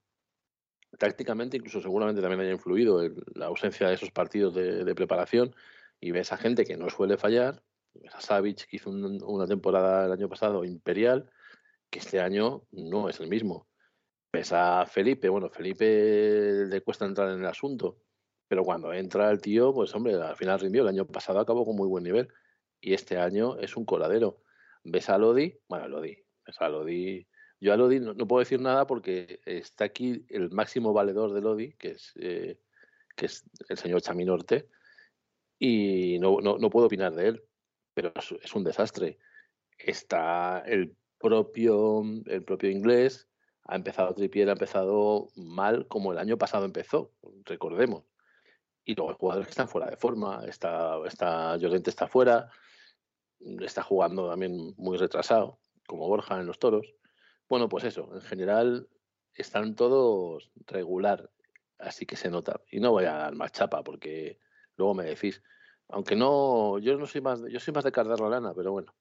tácticamente 0.98 1.56
incluso 1.56 1.80
seguramente 1.80 2.20
también 2.20 2.40
haya 2.40 2.52
influido 2.52 3.02
el- 3.02 3.22
la 3.34 3.46
ausencia 3.46 3.88
de 3.88 3.94
esos 3.94 4.10
partidos 4.10 4.54
de, 4.54 4.84
de 4.84 4.94
preparación 4.94 5.54
y 6.00 6.10
ves 6.10 6.32
a 6.32 6.36
gente 6.36 6.64
que 6.64 6.76
no 6.76 6.88
suele 6.90 7.16
fallar, 7.16 7.62
ves 7.94 8.14
a 8.14 8.20
Savic 8.20 8.66
que 8.66 8.76
hizo 8.76 8.90
un- 8.90 9.22
una 9.22 9.46
temporada 9.46 10.06
el 10.06 10.12
año 10.12 10.28
pasado 10.28 10.64
imperial, 10.64 11.30
que 11.90 11.98
este 12.00 12.20
año 12.20 12.64
no 12.72 13.08
es 13.08 13.20
el 13.20 13.28
mismo. 13.28 13.68
Ves 14.32 14.52
a 14.52 14.86
Felipe, 14.86 15.28
bueno, 15.28 15.50
Felipe 15.50 16.64
le 16.68 16.80
cuesta 16.82 17.04
entrar 17.04 17.30
en 17.30 17.40
el 17.40 17.46
asunto, 17.46 17.98
pero 18.50 18.64
cuando 18.64 18.92
entra 18.92 19.30
el 19.30 19.40
tío, 19.40 19.72
pues 19.72 19.94
hombre, 19.94 20.16
al 20.16 20.34
final 20.34 20.58
rindió. 20.58 20.82
El 20.82 20.88
año 20.88 21.06
pasado 21.06 21.38
acabó 21.38 21.64
con 21.64 21.76
muy 21.76 21.86
buen 21.86 22.02
nivel 22.02 22.26
y 22.80 22.94
este 22.94 23.16
año 23.16 23.56
es 23.60 23.76
un 23.76 23.84
coladero. 23.84 24.42
Ves 24.82 25.08
a 25.08 25.18
Lodi, 25.18 25.56
bueno, 25.68 25.86
Lodi, 25.86 26.18
ves 26.44 26.60
a 26.60 26.68
Lodi. 26.68 27.28
Yo 27.60 27.72
a 27.72 27.76
Lodi 27.76 28.00
no, 28.00 28.16
puedo 28.26 28.40
decir 28.40 28.60
nada 28.60 28.88
porque 28.88 29.38
está 29.44 29.84
aquí 29.84 30.26
el 30.28 30.50
máximo 30.50 30.92
valedor 30.92 31.32
de 31.32 31.40
Lodi, 31.42 31.74
que 31.74 31.92
es, 31.92 32.12
eh, 32.16 32.58
que 33.14 33.26
es 33.26 33.44
el 33.68 33.78
señor 33.78 34.02
Chaminorte, 34.02 34.68
y 35.56 36.18
no, 36.18 36.40
no, 36.40 36.58
no 36.58 36.70
puedo 36.70 36.86
opinar 36.86 37.14
de 37.14 37.28
él, 37.28 37.44
pero 37.94 38.12
es, 38.16 38.52
un 38.52 38.64
desastre. 38.64 39.20
Está 39.78 40.64
el 40.66 40.96
propio, 41.20 42.02
el 42.26 42.42
propio 42.42 42.68
inglés, 42.68 43.28
ha 43.62 43.76
empezado 43.76 44.12
Trippier, 44.12 44.48
ha 44.48 44.54
empezado 44.54 45.28
mal 45.36 45.86
como 45.86 46.10
el 46.10 46.18
año 46.18 46.36
pasado 46.36 46.64
empezó, 46.64 47.12
recordemos. 47.44 48.09
Y 48.84 48.94
luego 48.94 49.10
hay 49.10 49.16
jugadores 49.18 49.46
que 49.46 49.52
están 49.52 49.68
fuera 49.68 49.88
de 49.88 49.96
forma, 49.96 50.44
está, 50.46 50.96
está 51.06 51.56
Llorente 51.56 51.90
está 51.90 52.08
fuera, 52.08 52.50
está 53.60 53.82
jugando 53.82 54.28
también 54.28 54.74
muy 54.76 54.96
retrasado, 54.96 55.58
como 55.86 56.08
Borja 56.08 56.40
en 56.40 56.46
los 56.46 56.58
toros. 56.58 56.94
Bueno, 57.48 57.68
pues 57.68 57.84
eso, 57.84 58.10
en 58.14 58.22
general 58.22 58.88
están 59.34 59.74
todos 59.74 60.50
regular, 60.66 61.30
así 61.78 62.06
que 62.06 62.16
se 62.16 62.30
nota. 62.30 62.60
Y 62.70 62.80
no 62.80 62.90
voy 62.92 63.04
a 63.04 63.14
dar 63.14 63.34
más 63.34 63.52
chapa 63.52 63.82
porque 63.82 64.38
luego 64.76 64.94
me 64.94 65.04
decís, 65.04 65.42
aunque 65.88 66.16
no, 66.16 66.78
yo 66.78 66.96
no 66.96 67.06
soy 67.06 67.20
más, 67.20 67.42
yo 67.48 67.60
soy 67.60 67.74
más 67.74 67.84
de 67.84 67.92
cargar 67.92 68.20
la 68.20 68.28
lana, 68.28 68.54
pero 68.54 68.72
bueno. 68.72 68.94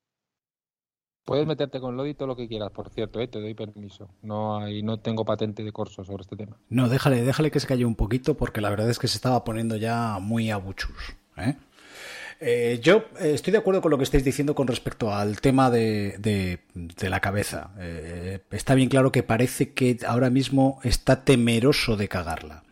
Puedes 1.29 1.45
meterte 1.45 1.79
con 1.79 1.95
Lodi 1.95 2.15
todo 2.15 2.27
lo 2.29 2.35
que 2.35 2.47
quieras, 2.47 2.71
por 2.71 2.89
cierto, 2.89 3.19
¿eh? 3.19 3.27
te 3.27 3.39
doy 3.39 3.53
permiso. 3.53 4.09
No 4.23 4.57
hay, 4.57 4.81
no 4.81 4.97
tengo 4.97 5.23
patente 5.23 5.63
de 5.63 5.71
corso 5.71 6.03
sobre 6.03 6.23
este 6.23 6.35
tema. 6.35 6.57
No, 6.69 6.89
déjale, 6.89 7.21
déjale 7.21 7.51
que 7.51 7.59
se 7.59 7.67
calle 7.67 7.85
un 7.85 7.93
poquito 7.93 8.35
porque 8.35 8.61
la 8.61 8.71
verdad 8.71 8.89
es 8.89 8.97
que 8.97 9.07
se 9.07 9.17
estaba 9.17 9.43
poniendo 9.43 9.75
ya 9.75 10.17
muy 10.19 10.49
abuchus. 10.49 11.13
¿eh? 11.37 11.53
Eh, 12.39 12.79
yo 12.81 13.03
eh, 13.19 13.33
estoy 13.35 13.51
de 13.51 13.59
acuerdo 13.59 13.79
con 13.79 13.91
lo 13.91 13.99
que 13.99 14.05
estáis 14.05 14.23
diciendo 14.23 14.55
con 14.55 14.65
respecto 14.65 15.13
al 15.13 15.39
tema 15.39 15.69
de, 15.69 16.15
de- 16.17 16.61
de 16.73 17.09
la 17.11 17.19
cabeza. 17.19 17.69
Eh, 17.77 18.39
está 18.49 18.73
bien 18.73 18.89
claro 18.89 19.11
que 19.11 19.21
parece 19.21 19.71
que 19.73 19.99
ahora 20.07 20.31
mismo 20.31 20.79
está 20.83 21.23
temeroso 21.25 21.95
de 21.95 22.07
cagarla. 22.07 22.63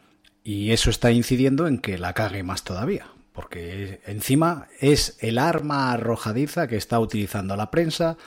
Y 0.43 0.71
eso 0.71 0.89
está 0.89 1.11
incidiendo 1.11 1.67
en 1.67 1.77
que 1.77 1.99
la 1.99 2.13
cague 2.13 2.41
más 2.41 2.63
todavía. 2.63 3.05
Porque 3.33 4.01
encima 4.07 4.67
es 4.79 5.15
el 5.21 5.37
arma 5.37 5.91
arrojadiza 5.91 6.67
que 6.67 6.75
está 6.75 6.99
utilizando 6.99 7.55
la 7.55 7.69
prensa 7.69 8.17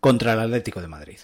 contra 0.00 0.32
el 0.34 0.40
Atlético 0.40 0.80
de 0.80 0.88
Madrid. 0.88 1.18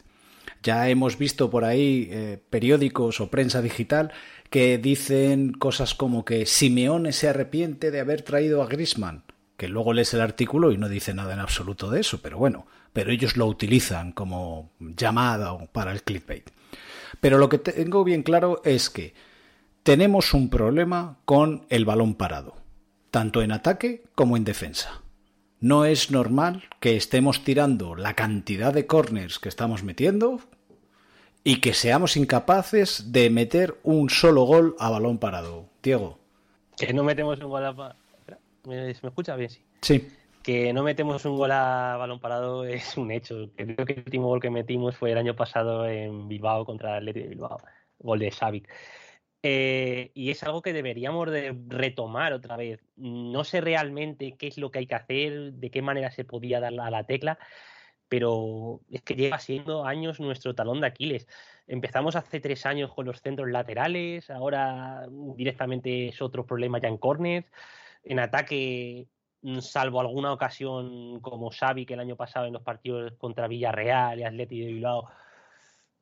Ya 0.62 0.89
hemos 0.89 1.18
visto 1.18 1.51
por 1.51 1.64
ahí 1.64 2.09
eh, 2.11 2.39
periódicos 2.49 3.20
o 3.20 3.31
prensa 3.31 3.61
digital 3.61 4.12
que 4.49 4.79
dicen 4.79 5.53
cosas 5.53 5.95
como 5.95 6.25
que 6.25 6.47
Simeone 6.47 7.12
se 7.12 7.29
arrepiente 7.29 7.91
de 7.91 8.01
haber 8.01 8.22
traído 8.22 8.62
a 8.62 8.66
Grisman, 8.66 9.25
que 9.57 9.68
luego 9.68 9.93
lees 9.93 10.14
el 10.14 10.22
artículo 10.22 10.72
y 10.72 10.79
no 10.79 10.89
dice 10.89 11.12
nada 11.12 11.35
en 11.35 11.41
absoluto 11.41 11.91
de 11.91 12.01
eso, 12.01 12.22
pero 12.22 12.39
bueno, 12.39 12.66
pero 12.95 13.12
ellos 13.12 13.37
lo 13.37 13.47
utilizan 13.47 14.12
como 14.12 14.70
llamada 14.79 15.59
para 15.72 15.93
el 15.93 16.03
clickbait. 16.03 16.51
Pero 17.20 17.39
lo 17.39 17.49
que 17.49 17.59
tengo 17.59 18.03
bien 18.03 18.22
claro 18.22 18.62
es 18.64 18.89
que 18.89 19.14
tenemos 19.83 20.33
un 20.33 20.49
problema 20.49 21.18
con 21.27 21.66
el 21.68 21.85
balón 21.85 22.14
parado, 22.14 22.57
tanto 23.11 23.43
en 23.43 23.53
ataque 23.53 24.05
como 24.14 24.39
en 24.39 24.45
defensa. 24.45 25.03
No 25.64 25.86
es 25.86 26.10
normal 26.10 26.62
que 26.78 26.94
estemos 26.94 27.42
tirando 27.42 27.94
la 27.94 28.12
cantidad 28.12 28.74
de 28.74 28.86
corners 28.86 29.38
que 29.38 29.48
estamos 29.48 29.82
metiendo 29.82 30.40
y 31.42 31.62
que 31.62 31.72
seamos 31.72 32.18
incapaces 32.18 33.12
de 33.12 33.30
meter 33.30 33.78
un 33.82 34.10
solo 34.10 34.42
gol 34.42 34.76
a 34.78 34.90
balón 34.90 35.16
parado. 35.16 35.64
Diego. 35.82 36.18
Que 36.76 36.92
no 36.92 37.02
metemos 37.02 37.40
un 37.40 37.48
gol 37.48 37.64
a... 37.64 37.96
¿Me, 38.66 38.90
escucha 38.90 39.36
bien? 39.36 39.48
Sí. 39.48 39.62
Sí. 39.80 40.06
Que 40.42 40.74
no 40.74 40.82
metemos 40.82 41.24
un 41.24 41.38
gol 41.38 41.52
a 41.52 41.96
balón 41.96 42.20
parado 42.20 42.66
es 42.66 42.98
un 42.98 43.10
hecho. 43.10 43.48
Creo 43.56 43.86
que 43.86 43.94
el 43.94 44.02
último 44.04 44.26
gol 44.26 44.42
que 44.42 44.50
metimos 44.50 44.94
fue 44.98 45.12
el 45.12 45.16
año 45.16 45.34
pasado 45.34 45.88
en 45.88 46.28
Bilbao 46.28 46.66
contra 46.66 46.98
el 46.98 47.08
Athletic 47.08 47.22
de 47.22 47.28
Bilbao. 47.30 47.58
Gol 48.00 48.18
de 48.18 48.30
Xavi. 48.30 48.62
Eh, 49.47 50.11
y 50.14 50.30
es 50.30 50.42
algo 50.42 50.62
que 50.62 50.72
deberíamos 50.72 51.30
de 51.30 51.55
retomar 51.68 52.32
otra 52.32 52.57
vez. 52.57 52.80
No 52.97 53.45
sé 53.45 53.61
realmente 53.61 54.36
qué 54.38 54.47
es 54.47 54.57
lo 54.57 54.70
que 54.70 54.78
hay 54.78 54.86
que 54.86 54.95
hacer, 54.95 55.53
de 55.53 55.70
qué 55.70 55.82
manera 55.82 56.11
se 56.11 56.24
podía 56.24 56.61
dar 56.61 56.72
a 56.80 56.90
la 56.90 57.05
tecla, 57.05 57.38
pero 58.09 58.80
es 58.90 59.03
que 59.03 59.14
lleva 59.14 59.38
siendo 59.38 59.84
años 59.84 60.18
nuestro 60.18 60.55
talón 60.55 60.80
de 60.80 60.86
Aquiles. 60.86 61.28
Empezamos 61.66 62.16
hace 62.16 62.40
tres 62.40 62.64
años 62.64 62.95
con 62.95 63.05
los 63.05 63.20
centros 63.20 63.51
laterales, 63.51 64.30
ahora 64.30 65.07
directamente 65.36 66.09
es 66.09 66.22
otro 66.22 66.47
problema 66.47 66.80
ya 66.80 66.88
en 66.88 66.97
córners. 66.97 67.47
En 68.03 68.20
ataque, 68.20 69.09
mm, 69.42 69.59
salvo 69.61 70.01
alguna 70.01 70.32
ocasión 70.32 71.20
como 71.20 71.51
Xavi, 71.51 71.84
que 71.84 71.95
el 71.95 72.01
año 72.01 72.16
pasado 72.16 72.47
en 72.47 72.55
los 72.55 72.62
partidos 72.62 73.12
contra 73.18 73.47
Villarreal 73.47 74.20
y 74.20 74.24
Atleti 74.24 74.61
de 74.61 74.66
Bilbao, 74.72 75.07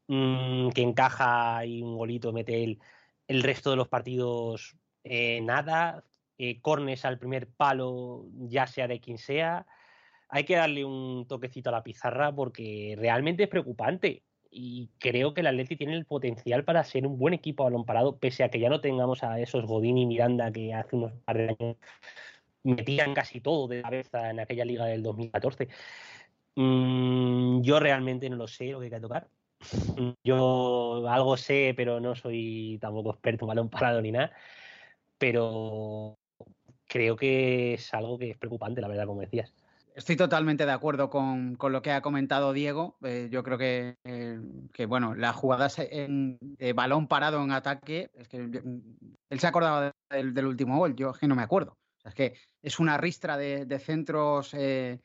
mm, 0.07 0.71
que 0.71 0.83
encaja 0.83 1.65
y 1.67 1.83
un 1.83 1.97
golito 1.97 2.33
mete 2.33 2.63
él. 2.63 2.81
El 3.27 3.43
resto 3.43 3.71
de 3.71 3.77
los 3.77 3.89
partidos, 3.89 4.77
eh, 5.05 5.41
nada. 5.43 6.05
Eh, 6.39 6.61
cornes 6.61 7.05
al 7.05 7.19
primer 7.19 7.47
palo, 7.49 8.27
ya 8.49 8.67
sea 8.67 8.89
de 8.89 9.01
quien 9.01 9.19
sea. 9.19 9.67
Hay 10.29 10.45
que 10.45 10.57
darle 10.57 10.85
un 10.85 11.27
toquecito 11.29 11.69
a 11.69 11.73
la 11.73 11.85
pizarra 11.85 12.35
porque 12.35 12.97
realmente 12.99 13.45
es 13.45 13.49
preocupante. 13.49 14.25
Y 14.51 14.91
creo 14.99 15.35
que 15.35 15.41
el 15.41 15.47
Atleti 15.47 15.77
tiene 15.77 15.95
el 15.95 16.05
potencial 16.05 16.65
para 16.65 16.85
ser 16.85 17.07
un 17.07 17.19
buen 17.19 17.33
equipo 17.33 17.63
a 17.63 17.67
balón 17.67 17.85
parado, 17.85 18.19
pese 18.19 18.45
a 18.45 18.51
que 18.51 18.61
ya 18.61 18.69
no 18.69 18.81
tengamos 18.81 19.23
a 19.23 19.39
esos 19.41 19.67
Godín 19.67 19.99
y 19.99 20.07
Miranda 20.07 20.53
que 20.53 20.75
hace 20.75 20.97
unos 20.97 21.13
par 21.25 21.39
de 21.39 21.57
años 21.59 21.77
metían 22.65 23.15
casi 23.15 23.41
todo 23.41 23.69
de 23.69 23.83
cabeza 23.83 24.31
en 24.31 24.41
aquella 24.41 24.65
liga 24.65 24.87
del 24.87 25.03
2014. 25.03 25.69
Mm, 26.57 27.63
yo 27.63 27.81
realmente 27.81 28.29
no 28.29 28.37
lo 28.37 28.47
sé 28.47 28.67
lo 28.73 28.81
que 28.81 28.87
hay 28.87 28.91
que 28.91 29.01
tocar. 29.01 29.29
Yo 30.25 31.09
algo 31.09 31.37
sé, 31.37 31.75
pero 31.77 32.01
no 32.01 32.15
soy 32.15 32.79
tampoco 32.81 33.11
experto 33.11 33.45
en 33.45 33.49
balón 33.49 33.69
parado 33.71 34.01
ni 34.01 34.13
nada. 34.13 34.33
Pero 35.19 36.19
creo 36.87 37.17
que 37.17 37.75
es 37.75 37.95
algo 37.95 38.19
que 38.19 38.31
es 38.31 38.37
preocupante, 38.37 38.81
la 38.81 38.89
verdad, 38.89 39.07
como 39.07 39.21
decías. 39.21 39.55
Estoy 39.95 40.17
totalmente 40.17 40.65
de 40.65 40.73
acuerdo 40.73 41.11
con, 41.11 41.55
con 41.57 41.73
lo 41.73 41.83
que 41.83 41.91
ha 41.93 42.01
comentado 42.01 42.53
Diego. 42.53 42.97
Eh, 43.03 43.29
yo 43.31 43.43
creo 43.43 43.59
que, 43.59 43.97
eh, 44.05 44.41
que, 44.73 44.87
bueno, 44.87 45.15
las 45.15 45.37
jugadas 45.37 45.79
en, 45.79 46.39
de 46.41 46.73
balón 46.73 47.09
parado 47.09 47.43
en 47.43 47.53
ataque, 47.53 48.11
es 48.15 48.29
que 48.29 48.39
él 48.39 49.41
se 49.41 49.47
acordaba 49.47 49.93
del, 50.11 50.47
último 50.47 50.79
gol, 50.79 50.97
yo 50.97 51.11
es 51.11 51.19
que 51.19 51.29
no 51.29 51.35
me 51.35 51.43
acuerdo. 51.43 51.73
O 51.99 52.01
sea, 52.01 52.09
es 52.09 52.15
que 52.15 52.35
es 52.63 52.81
una 52.81 52.97
ristra 52.97 53.37
de, 53.37 53.79
centros 53.79 54.55
eh, 54.55 54.99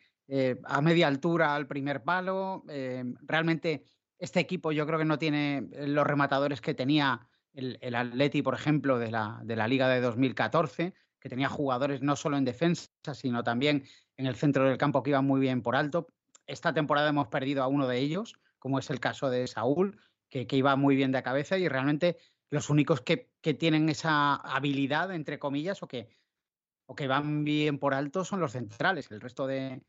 a 0.63 0.81
media 0.81 1.07
altura 1.07 1.53
al 1.53 1.67
primer 1.67 2.03
palo. 2.03 2.63
realmente 3.23 3.83
este 4.19 4.39
equipo 4.39 4.71
yo 4.71 4.85
creo 4.85 4.99
que 4.99 5.05
no 5.05 5.19
tiene 5.19 5.67
los 5.71 6.05
rematadores 6.05 6.61
que 6.61 6.73
tenía 6.73 7.27
el, 7.53 7.95
Atleti, 7.95 8.41
por 8.41 8.53
ejemplo, 8.53 8.99
de 8.99 9.09
la, 9.11 9.41
de 9.43 9.55
la 9.55 9.67
Liga 9.67 9.89
de 9.89 9.99
2014, 9.99 10.93
que 11.19 11.29
tenía 11.29 11.49
jugadores 11.49 12.01
no 12.01 12.15
solo 12.15 12.37
en 12.37 12.45
defensa, 12.45 12.89
sino 13.13 13.43
también 13.43 13.83
en 14.15 14.27
el 14.27 14.35
centro 14.35 14.67
del 14.67 14.77
campo 14.77 15.01
que 15.01 15.09
iban 15.09 15.25
muy 15.25 15.39
bien 15.39 15.61
por 15.61 15.75
alto. 15.75 16.07
Esta 16.45 16.73
temporada 16.73 17.09
hemos 17.09 17.27
perdido 17.27 17.63
a 17.63 17.67
uno 17.67 17.87
de 17.87 17.97
ellos, 17.97 18.39
como 18.59 18.79
es 18.79 18.89
el 18.89 18.99
caso 18.99 19.29
de 19.29 19.47
Saúl, 19.47 19.99
que, 20.29 20.45
que 20.45 20.55
iba 20.55 20.75
muy 20.75 20.95
bien 20.95 21.11
de 21.11 21.23
cabeza 21.23 21.57
y 21.57 21.67
realmente 21.67 22.17
los 22.49 22.69
únicos 22.69 23.01
que, 23.01 23.31
que 23.41 23.53
tienen 23.53 23.89
esa 23.89 24.35
habilidad, 24.35 25.13
entre 25.13 25.39
comillas, 25.39 25.81
o 25.81 25.87
que, 25.87 26.09
o 26.85 26.95
que 26.95 27.07
van 27.07 27.43
bien 27.43 27.79
por 27.79 27.93
alto 27.93 28.23
son 28.23 28.39
los 28.39 28.51
centrales. 28.51 29.09
El 29.11 29.19
resto 29.19 29.47
de, 29.47 29.81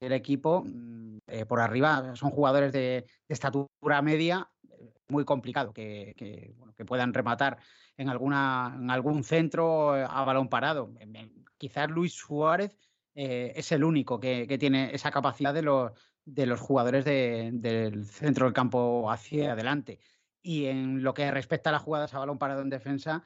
del 0.00 0.12
equipo 0.12 0.64
mm, 0.64 1.18
eh, 1.26 1.44
por 1.46 1.60
arriba 1.60 2.14
son 2.14 2.30
jugadores 2.30 2.72
de, 2.72 3.06
de 3.28 3.32
estatura 3.34 4.02
media, 4.02 4.50
muy 5.08 5.24
complicado 5.24 5.72
que, 5.72 6.14
que, 6.16 6.54
bueno, 6.58 6.74
que 6.74 6.84
puedan 6.84 7.14
rematar 7.14 7.58
en, 7.96 8.08
alguna, 8.08 8.76
en 8.78 8.90
algún 8.90 9.24
centro 9.24 9.96
eh, 9.96 10.06
a 10.08 10.24
balón 10.24 10.48
parado. 10.48 10.90
Quizás 11.56 11.90
Luis 11.90 12.12
Suárez 12.14 12.76
eh, 13.14 13.52
es 13.56 13.72
el 13.72 13.84
único 13.84 14.20
que, 14.20 14.46
que 14.46 14.58
tiene 14.58 14.94
esa 14.94 15.10
capacidad 15.10 15.52
de 15.54 15.62
los, 15.62 15.92
de 16.24 16.46
los 16.46 16.60
jugadores 16.60 17.04
de- 17.04 17.50
del 17.54 18.04
centro 18.06 18.44
del 18.46 18.54
campo 18.54 19.10
hacia 19.10 19.52
adelante. 19.52 19.98
Y 20.42 20.66
en 20.66 21.02
lo 21.02 21.14
que 21.14 21.30
respecta 21.30 21.70
a 21.70 21.72
las 21.72 21.82
jugadas 21.82 22.14
a 22.14 22.18
balón 22.20 22.38
parado 22.38 22.62
en 22.62 22.70
defensa, 22.70 23.24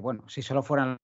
bueno, 0.00 0.28
si 0.28 0.42
solo 0.42 0.62
fueran 0.62 0.96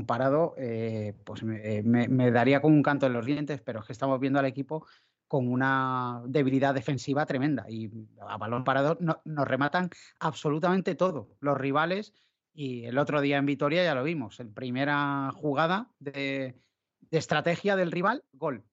parado, 0.00 0.54
eh, 0.56 1.14
pues 1.24 1.42
me, 1.42 1.78
eh, 1.78 2.30
daría 2.30 2.60
con 2.60 2.72
un 2.72 2.82
canto 2.82 3.06
en 3.06 3.12
los 3.12 3.26
dientes, 3.26 3.60
pero 3.60 3.80
es 3.80 3.86
que 3.86 3.92
estamos 3.92 4.18
viendo 4.20 4.38
al 4.38 4.46
equipo 4.46 4.86
con 5.28 5.48
una 5.48 6.22
debilidad 6.26 6.74
defensiva 6.74 7.24
tremenda 7.24 7.64
y 7.68 7.90
a 8.20 8.36
balón 8.36 8.64
parado 8.64 8.98
no- 9.00 9.22
nos 9.24 9.48
rematan 9.48 9.88
absolutamente 10.20 10.94
todo. 10.94 11.30
Los 11.40 11.56
rivales, 11.56 12.12
y 12.54 12.84
el 12.84 12.98
otro 12.98 13.20
día 13.20 13.38
en 13.38 13.46
Vitoria 13.46 13.82
ya 13.82 13.94
lo 13.94 14.04
vimos, 14.04 14.40
en 14.40 14.52
primera 14.52 15.30
jugada 15.34 15.90
de, 15.98 16.60
estrategia 17.10 17.76
del 17.76 17.92
rival, 17.92 18.24
gol. 18.32 18.64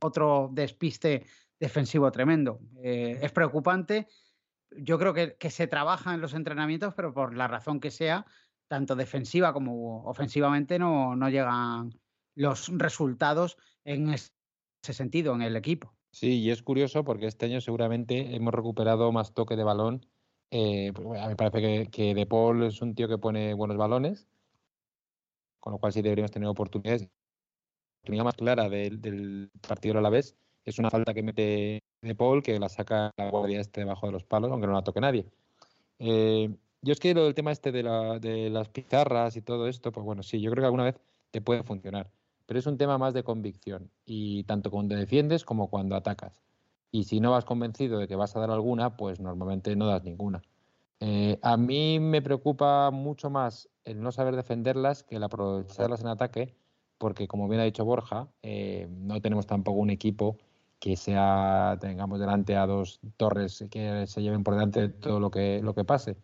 Otro 0.00 0.50
despiste 0.52 1.24
defensivo 1.60 2.10
tremendo. 2.10 2.60
Eh, 2.82 3.18
es 3.22 3.30
preocupante. 3.32 4.08
Yo 4.76 4.98
creo 4.98 5.14
que 5.14 5.50
se 5.50 5.68
trabaja 5.68 6.14
en 6.14 6.20
los 6.20 6.34
entrenamientos, 6.34 6.94
pero 6.94 7.14
por 7.14 7.36
la 7.36 7.46
razón 7.46 7.78
que 7.78 7.92
sea, 7.92 8.26
tanto 8.68 8.96
defensiva 8.96 9.52
como 9.52 10.04
ofensivamente 10.04 10.78
no, 10.78 11.16
no 11.16 11.28
llegan 11.28 11.90
los 12.34 12.68
resultados 12.76 13.56
en 13.84 14.10
ese 14.10 14.32
sentido 14.82 15.34
en 15.34 15.42
el 15.42 15.56
equipo. 15.56 15.94
Sí, 16.10 16.40
y 16.40 16.50
es 16.50 16.62
curioso 16.62 17.04
porque 17.04 17.26
este 17.26 17.46
año 17.46 17.60
seguramente 17.60 18.36
hemos 18.36 18.54
recuperado 18.54 19.10
más 19.12 19.34
toque 19.34 19.56
de 19.56 19.64
balón. 19.64 20.06
Eh, 20.50 20.92
pues, 20.94 21.20
a 21.20 21.24
mí 21.24 21.30
me 21.30 21.36
parece 21.36 21.60
que, 21.60 21.90
que 21.90 22.14
De 22.14 22.26
Paul 22.26 22.62
es 22.62 22.80
un 22.82 22.94
tío 22.94 23.08
que 23.08 23.18
pone 23.18 23.54
buenos 23.54 23.76
balones, 23.76 24.28
con 25.58 25.72
lo 25.72 25.78
cual 25.78 25.92
sí 25.92 26.02
deberíamos 26.02 26.30
tener 26.30 26.48
oportunidades. 26.48 27.02
La 27.02 27.08
oportunidad 27.98 28.24
más 28.24 28.36
clara 28.36 28.68
del, 28.68 29.00
del 29.00 29.50
partido 29.66 29.98
a 29.98 30.02
la 30.02 30.10
vez 30.10 30.36
es 30.64 30.78
una 30.78 30.90
falta 30.90 31.14
que 31.14 31.22
mete 31.22 31.82
De 32.00 32.14
Paul, 32.14 32.42
que 32.42 32.58
la 32.58 32.68
saca 32.68 33.10
la 33.16 33.30
guardia 33.30 33.60
este 33.60 33.80
debajo 33.80 34.06
de 34.06 34.12
los 34.12 34.24
palos, 34.24 34.50
aunque 34.50 34.66
no 34.66 34.72
la 34.72 34.84
toque 34.84 35.00
nadie. 35.00 35.26
Eh, 35.98 36.54
yo 36.84 36.92
es 36.92 37.00
que 37.00 37.14
lo 37.14 37.24
del 37.24 37.34
tema 37.34 37.50
este 37.52 37.72
de, 37.72 37.82
la- 37.82 38.18
de 38.18 38.50
las 38.50 38.68
pizarras 38.68 39.36
y 39.36 39.42
todo 39.42 39.66
esto, 39.68 39.90
pues 39.92 40.04
bueno, 40.04 40.22
sí, 40.22 40.40
yo 40.40 40.50
creo 40.50 40.62
que 40.62 40.66
alguna 40.66 40.84
vez 40.84 40.96
te 41.30 41.40
puede 41.40 41.62
funcionar, 41.62 42.10
pero 42.46 42.58
es 42.60 42.66
un 42.66 42.78
tema 42.78 42.98
más 42.98 43.14
de 43.14 43.22
convicción 43.24 43.90
y 44.04 44.44
tanto 44.44 44.70
cuando 44.70 44.94
defiendes 44.94 45.44
como 45.44 45.68
cuando 45.68 45.96
atacas. 45.96 46.32
Y 46.92 47.04
si 47.04 47.18
no 47.20 47.32
vas 47.32 47.44
convencido 47.44 47.98
de 47.98 48.06
que 48.06 48.14
vas 48.16 48.36
a 48.36 48.40
dar 48.40 48.50
alguna, 48.50 48.96
pues 48.96 49.18
normalmente 49.18 49.74
no 49.74 49.86
das 49.86 50.04
ninguna. 50.04 50.42
Eh, 51.00 51.38
a 51.42 51.56
mí 51.56 51.98
me 52.00 52.22
preocupa 52.22 52.90
mucho 52.92 53.30
más 53.30 53.68
el 53.84 54.00
no 54.00 54.12
saber 54.12 54.36
defenderlas 54.36 55.02
que 55.02 55.16
el 55.16 55.24
aprovecharlas 55.24 56.00
en 56.02 56.06
ataque, 56.06 56.54
porque 56.98 57.26
como 57.26 57.48
bien 57.48 57.60
ha 57.60 57.64
dicho 57.64 57.84
Borja, 57.84 58.28
eh, 58.42 58.86
no 58.90 59.20
tenemos 59.20 59.46
tampoco 59.46 59.80
un 59.80 59.90
equipo 59.90 60.38
que 60.78 60.96
sea, 60.96 61.76
tengamos 61.80 62.20
delante 62.20 62.56
a 62.56 62.66
dos 62.66 63.00
torres 63.16 63.64
que 63.70 64.06
se 64.06 64.22
lleven 64.22 64.44
por 64.44 64.54
delante 64.54 64.80
de 64.82 64.88
todo 64.90 65.18
lo 65.18 65.30
que, 65.30 65.60
lo 65.62 65.74
que 65.74 65.84
pase. 65.84 66.16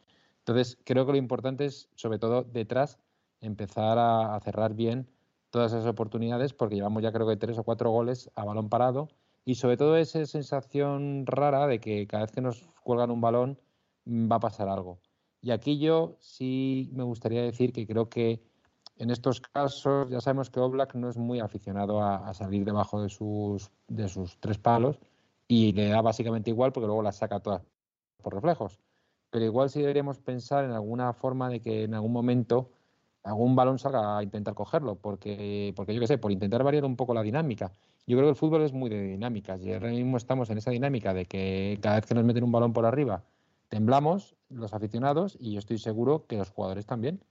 Entonces, 0.51 0.77
creo 0.83 1.07
que 1.07 1.13
lo 1.13 1.19
importante 1.19 1.65
es, 1.65 1.89
sobre 1.95 2.19
todo 2.19 2.43
detrás, 2.43 2.99
empezar 3.41 3.99
a, 4.01 4.37
cerrar 4.41 4.75
bien 4.75 5.09
todas 5.51 5.73
esas 5.73 5.87
oportunidades, 5.87 6.55
porque 6.55 6.75
llevamos 6.75 7.05
ya 7.05 7.13
creo 7.13 7.29
que 7.29 7.37
tres 7.37 7.57
o 7.57 7.63
cuatro 7.63 7.93
goles 7.93 8.33
a 8.35 8.45
balón 8.45 8.69
parado, 8.69 9.07
y 9.45 9.55
sobre 9.55 9.77
todo 9.77 9.97
esa 9.97 10.27
sensación 10.27 11.25
rara 11.25 11.69
de 11.69 11.79
que 11.79 12.05
cada 12.09 12.25
vez 12.25 12.33
que 12.33 12.41
nos 12.41 12.69
cuelgan 12.83 13.13
un 13.13 13.21
balón 13.21 13.61
mm, 14.07 14.29
va 14.29 14.37
a 14.37 14.41
pasar 14.41 14.69
algo. 14.69 14.99
Y 15.41 15.53
aquí 15.53 15.79
yo 15.79 16.17
sí 16.19 16.91
me 16.95 17.05
gustaría 17.05 17.43
decir 17.43 17.73
que 17.73 17.87
creo 17.87 18.09
que 18.09 18.43
en 18.97 19.11
estos 19.11 19.41
casos 19.41 20.11
ya 20.11 20.21
sabemos 20.21 20.51
que 20.51 20.59
Oblak 20.59 20.97
no 20.97 21.11
es 21.11 21.17
muy 21.17 21.39
aficionado 21.39 22.03
a, 22.03 22.29
a 22.29 22.35
salir 22.35 22.65
debajo 22.65 23.01
de 23.01 23.09
sus, 23.09 23.71
de 23.87 24.09
sus 24.09 24.37
tres 24.41 24.59
palos 24.59 24.99
y 25.47 25.71
le 25.75 25.91
da 25.91 26.03
básicamente 26.03 26.51
igual 26.51 26.73
porque 26.73 26.89
luego 26.89 27.03
las 27.03 27.19
saca 27.19 27.39
todas 27.39 27.63
por 28.21 28.35
reflejos. 28.35 28.81
Pero 29.31 29.45
igual 29.45 29.71
sí 29.71 29.81
deberíamos 29.81 30.19
pensar 30.19 30.65
en 30.65 30.73
alguna 30.73 31.13
forma 31.13 31.49
de 31.49 31.61
que 31.61 31.85
en 31.85 31.95
algún 31.95 32.13
momento 32.13 32.71
algún 33.23 33.55
balón 33.55 33.79
salga 33.79 34.19
a 34.19 34.23
intentar 34.23 34.55
cogerlo, 34.55 34.97
porque, 34.97 35.73
porque 35.77 35.95
yo 35.95 36.01
qué 36.01 36.07
sé, 36.07 36.19
por 36.19 36.33
intentar 36.33 36.63
variar 36.63 36.85
un 36.85 36.97
poco 36.97 37.15
la 37.15 37.23
dinámica. 37.23 37.73
Yo 38.07 38.17
creo 38.17 38.27
que 38.29 38.31
el 38.31 38.37
fútbol 38.37 38.63
es 38.63 38.73
muy 38.73 38.91
de 38.91 39.03
dinámicas 39.03 39.63
y 39.63 39.73
ahora 39.73 39.91
mismo 39.91 40.17
estamos 40.17 40.51
en 40.51 40.59
esa 40.59 40.71
dinámica 40.71 41.15
de 41.15 41.27
que 41.27 41.79
cada 41.83 41.97
vez 41.97 42.07
que 42.07 42.15
nos 42.15 42.25
meten 42.25 42.45
un 42.45 42.53
balón 42.53 42.73
por 42.73 42.87
arriba 42.87 43.23
temblamos 43.69 44.37
los 44.49 44.75
aficionados 44.75 45.37
y 45.39 45.53
yo 45.53 45.59
estoy 45.61 45.79
seguro 45.79 46.27
que 46.27 46.37
los 46.37 46.51
jugadores 46.51 46.87
también. 46.87 47.23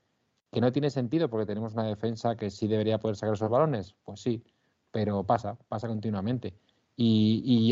Que 0.52 0.62
no 0.62 0.72
tiene 0.72 0.90
sentido 0.90 1.30
porque 1.30 1.46
tenemos 1.46 1.74
una 1.74 1.84
defensa 1.84 2.36
que 2.36 2.50
sí 2.50 2.68
debería 2.68 3.00
poder 3.00 3.16
sacar 3.18 3.36
esos 3.36 3.50
balones, 3.50 3.94
pues 4.04 4.22
sí, 4.22 4.44
pero 4.92 5.24
pasa, 5.24 5.58
pasa 5.68 5.88
continuamente. 5.88 6.56
Y, 7.02 7.42
y 7.46 7.70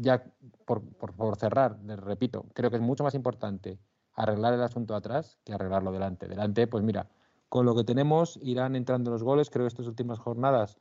ya, 0.00 0.24
por, 0.64 0.80
por, 0.82 1.12
por 1.12 1.36
cerrar, 1.36 1.78
repito, 1.84 2.46
creo 2.54 2.70
que 2.70 2.76
es 2.76 2.82
mucho 2.82 3.04
más 3.04 3.14
importante 3.14 3.78
arreglar 4.14 4.54
el 4.54 4.62
asunto 4.62 4.94
atrás 4.94 5.38
que 5.44 5.52
arreglarlo 5.52 5.92
delante. 5.92 6.26
Delante, 6.26 6.66
pues 6.66 6.82
mira, 6.82 7.06
con 7.50 7.66
lo 7.66 7.76
que 7.76 7.84
tenemos 7.84 8.38
irán 8.42 8.76
entrando 8.76 9.10
los 9.10 9.22
goles. 9.22 9.50
Creo 9.50 9.64
que 9.64 9.68
estas 9.68 9.86
últimas 9.86 10.18
jornadas, 10.18 10.78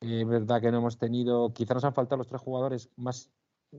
eh, 0.00 0.22
es 0.22 0.26
verdad 0.26 0.62
que 0.62 0.70
no 0.70 0.78
hemos 0.78 0.96
tenido, 0.96 1.52
quizá 1.52 1.74
nos 1.74 1.84
han 1.84 1.92
faltado 1.92 2.16
los 2.16 2.26
tres 2.26 2.40
jugadores 2.40 2.88
más 2.96 3.30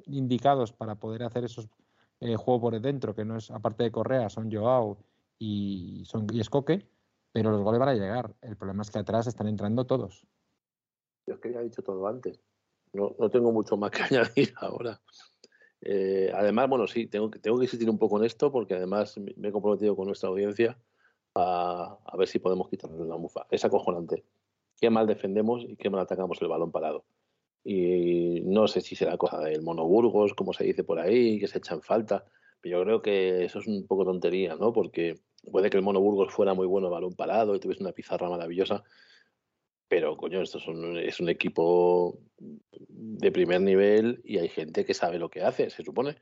indicados 0.06 0.72
para 0.72 0.94
poder 0.94 1.24
hacer 1.24 1.44
esos 1.44 1.68
eh, 2.20 2.36
juegos 2.36 2.62
por 2.62 2.80
dentro, 2.80 3.16
que 3.16 3.26
no 3.26 3.38
es, 3.38 3.50
aparte 3.50 3.82
de 3.82 3.92
Correa, 3.92 4.30
son 4.30 4.52
Joao 4.52 5.00
y, 5.40 6.04
son, 6.06 6.28
y 6.32 6.42
Escoque, 6.42 6.88
pero 7.32 7.50
los 7.50 7.62
goles 7.64 7.80
van 7.80 7.90
a 7.90 7.96
llegar. 7.96 8.36
El 8.42 8.56
problema 8.56 8.84
es 8.84 8.92
que 8.92 9.00
atrás 9.00 9.26
están 9.26 9.48
entrando 9.48 9.86
todos. 9.86 10.28
Yo 11.26 11.34
es 11.34 11.40
que 11.40 11.52
ya 11.52 11.60
he 11.60 11.64
dicho 11.64 11.82
todo 11.82 12.06
antes. 12.06 12.40
No, 12.94 13.16
no 13.18 13.30
tengo 13.30 13.52
mucho 13.52 13.76
más 13.78 13.91
que 13.91 14.04
añadir 14.04 14.54
ahora. 14.58 15.02
Eh, 15.82 16.32
además, 16.34 16.70
bueno, 16.70 16.88
sí, 16.88 17.08
tengo, 17.08 17.32
que- 17.32 17.39
tengo 17.39 17.58
que 17.60 17.66
insistir 17.66 17.89
un 17.89 18.00
poco 18.00 18.18
en 18.20 18.26
esto 18.26 18.52
porque 18.52 18.76
además 18.76 19.18
me 19.18 19.34
me 19.38 19.50
he 19.50 19.52
comprometido 19.52 19.96
con 19.96 20.08
nuestra 20.08 20.30
audiencia 20.30 20.80
a, 21.36 22.00
a 22.06 22.18
ver 22.18 22.28
si 22.28 22.39
podemos 22.39 22.70
quitarle 22.70 23.06
la 23.06 23.18
mufa. 23.18 23.48
Es 23.52 23.66
acojonante. 23.66 24.26
Qué 24.80 24.89
mal 24.89 25.08
defendemos 25.08 25.66
y 25.68 25.78
qué 25.78 25.89
mal 25.89 26.02
atacamos 26.02 26.41
el 26.41 26.48
balón 26.50 26.72
parado. 26.72 27.06
Y 27.64 28.41
no 28.46 28.68
sé 28.68 28.82
si 28.82 28.96
será 28.96 29.18
cosa 29.18 29.39
del 29.39 29.62
monoburgos, 29.64 30.34
como 30.34 30.54
se 30.54 30.66
dice 30.66 30.84
por 30.84 31.00
ahí, 31.00 31.39
que 31.39 31.48
se 31.48 31.60
echan 31.60 31.82
falta. 31.82 32.26
Pero 32.62 32.80
yo 32.80 32.84
creo 32.86 33.02
que 33.02 33.46
eso 33.46 33.60
es 33.60 33.68
un 33.68 33.88
poco 33.88 34.06
tontería, 34.06 34.56
¿no? 34.56 34.74
Porque 34.74 35.16
puede 35.52 35.70
que 35.70 35.78
el 35.78 35.84
monoburgos 35.84 36.34
fuera 36.34 36.54
muy 36.54 36.68
bueno 36.68 36.88
el 36.88 36.94
balón 36.94 37.16
parado 37.16 37.56
y 37.56 37.60
tuviese 37.60 37.84
una 37.84 37.94
pizarra 37.94 38.30
maravillosa, 38.30 38.84
pero 39.88 40.18
coño, 40.18 40.42
esto 40.42 40.58
es 40.58 40.68
un, 40.68 40.98
es 40.98 41.20
un 41.20 41.30
equipo 41.30 42.20
de 42.90 43.32
primer 43.32 43.62
nivel 43.62 44.22
y 44.24 44.40
hay 44.40 44.50
gente 44.50 44.86
que 44.86 44.94
sabe 44.94 45.20
lo 45.20 45.30
que 45.30 45.42
hace, 45.44 45.70
se 45.70 45.84
supone. 45.84 46.18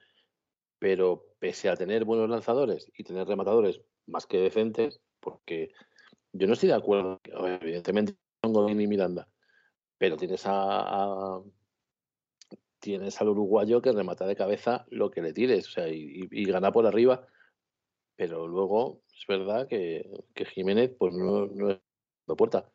Pero 0.80 1.26
pese 1.40 1.70
a 1.70 1.76
tener 1.76 2.06
buenos 2.06 2.30
lanzadores 2.30 2.92
y 2.98 3.04
tener 3.04 3.28
rematadores 3.28 3.82
más 4.08 4.26
que 4.26 4.40
decentes, 4.40 5.00
porque 5.20 5.72
yo 6.34 6.48
no 6.48 6.54
estoy 6.54 6.70
de 6.70 6.76
acuerdo, 6.76 7.22
evidentemente 7.62 8.16
son 8.44 8.54
Godín 8.54 8.82
y 8.82 8.88
Miranda, 8.88 9.28
pero 9.98 10.18
tienes 10.18 10.44
a, 10.46 11.42
tienes 12.80 13.22
al 13.22 13.30
uruguayo 13.30 13.82
que 13.82 13.92
remata 13.92 14.26
de 14.26 14.36
cabeza 14.36 14.86
lo 14.90 15.12
que 15.12 15.22
le 15.22 15.34
tires, 15.34 15.68
o 15.68 15.72
sea, 15.72 15.88
y, 15.88 15.96
y- 16.24 16.42
y 16.42 16.46
gana 16.46 16.72
por 16.72 16.86
arriba, 16.88 17.28
pero 18.16 18.48
luego 18.48 19.02
es 19.14 19.26
verdad 19.28 19.68
que, 19.68 20.10
que 20.34 20.46
Jiménez 20.46 20.92
pues 20.98 21.14
no, 21.14 21.48
no 21.48 21.72
es 21.72 21.80
de 22.28 22.36
puerta. 22.36 22.72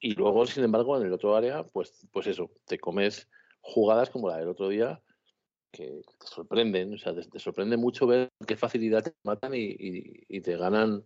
Y 0.00 0.14
luego, 0.14 0.46
sin 0.46 0.64
embargo, 0.64 0.96
en 0.96 1.06
el 1.06 1.12
otro 1.12 1.36
área, 1.36 1.62
pues, 1.62 2.06
pues 2.10 2.26
eso, 2.26 2.50
te 2.66 2.78
comes 2.78 3.28
jugadas 3.60 4.10
como 4.10 4.28
la 4.28 4.38
del 4.38 4.48
otro 4.48 4.68
día 4.68 5.00
que 5.70 6.00
te 6.18 6.26
sorprenden, 6.26 6.94
o 6.94 6.98
sea, 6.98 7.14
te, 7.14 7.38
sorprende 7.38 7.76
mucho 7.76 8.06
ver 8.06 8.30
qué 8.46 8.56
facilidad 8.56 9.04
te 9.04 9.12
matan 9.22 9.54
y, 9.54 9.76
y- 10.28 10.40
te 10.40 10.56
ganan 10.56 11.04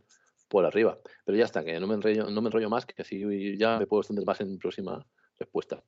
por 0.49 0.65
arriba. 0.65 0.99
Pero 1.25 1.37
ya 1.37 1.45
está, 1.45 1.65
que 1.65 1.79
no 1.81 1.87
me 1.87 1.95
enrollo, 1.95 2.31
no 2.31 2.41
me 2.41 2.49
enrollo 2.49 2.71
más, 2.71 2.87
que 2.87 3.03
así 3.03 3.59
ya 3.59 3.79
me 3.79 3.87
puedo 3.87 4.01
extender 4.01 4.25
más 4.25 4.41
en 4.41 4.59
próxima 4.59 5.05
respuesta. 5.39 5.83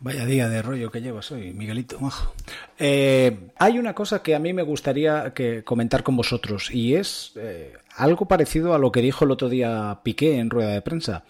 Vaya 0.00 0.26
día 0.26 0.48
de 0.48 0.62
rollo 0.62 0.92
que 0.92 1.00
llevas 1.00 1.32
hoy, 1.32 1.52
Miguelito. 1.52 1.98
Eh, 2.78 3.50
hay 3.56 3.78
una 3.78 3.94
cosa 3.94 4.22
que 4.22 4.36
a 4.36 4.38
mí 4.38 4.52
me 4.52 4.62
gustaría 4.62 5.32
que 5.34 5.64
comentar 5.64 6.04
con 6.04 6.16
vosotros 6.16 6.70
y 6.72 6.94
es 6.94 7.32
eh, 7.34 7.72
algo 7.96 8.26
parecido 8.26 8.74
a 8.74 8.78
lo 8.78 8.92
que 8.92 9.00
dijo 9.00 9.24
el 9.24 9.32
otro 9.32 9.48
día 9.48 9.98
Piqué 10.04 10.38
en 10.38 10.50
rueda 10.50 10.70
de 10.72 10.82
prensa. 10.82 11.24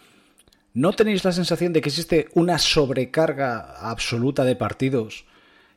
¿No 0.75 0.93
tenéis 0.93 1.25
la 1.25 1.33
sensación 1.33 1.73
de 1.73 1.81
que 1.81 1.89
existe 1.89 2.29
una 2.35 2.59
sobrecarga 2.59 3.77
absoluta 3.81 4.45
de 4.45 4.57
partidos? 4.57 5.25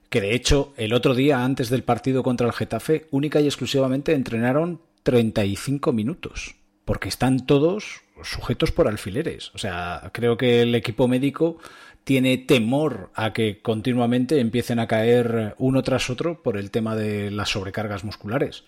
Que 0.10 0.22
de 0.22 0.36
hecho, 0.36 0.74
el 0.78 0.94
otro 0.94 1.16
día, 1.16 1.44
antes 1.44 1.70
del 1.70 1.84
partido 1.84 2.22
contra 2.24 2.48
el 2.48 2.54
Getafe, 2.54 3.08
única 3.12 3.40
y 3.40 3.46
exclusivamente 3.46 4.14
entrenaron 4.14 4.82
35 5.04 5.94
minutos. 5.94 6.56
Porque 6.86 7.10
están 7.10 7.46
todos 7.46 8.02
sujetos 8.24 8.72
por 8.72 8.88
alfileres. 8.88 9.52
O 9.56 9.58
sea, 9.58 10.10
creo 10.14 10.38
que 10.38 10.62
el 10.62 10.76
equipo 10.76 11.08
médico 11.08 11.58
tiene 12.04 12.38
temor 12.38 13.12
a 13.16 13.34
que 13.34 13.62
continuamente 13.62 14.40
empiecen 14.40 14.80
a 14.80 14.88
caer 14.88 15.56
uno 15.60 15.84
tras 15.84 16.10
otro 16.10 16.42
por 16.42 16.58
el 16.58 16.72
tema 16.72 16.96
de 16.96 17.32
las 17.32 17.50
sobrecargas 17.50 18.04
musculares. 18.04 18.64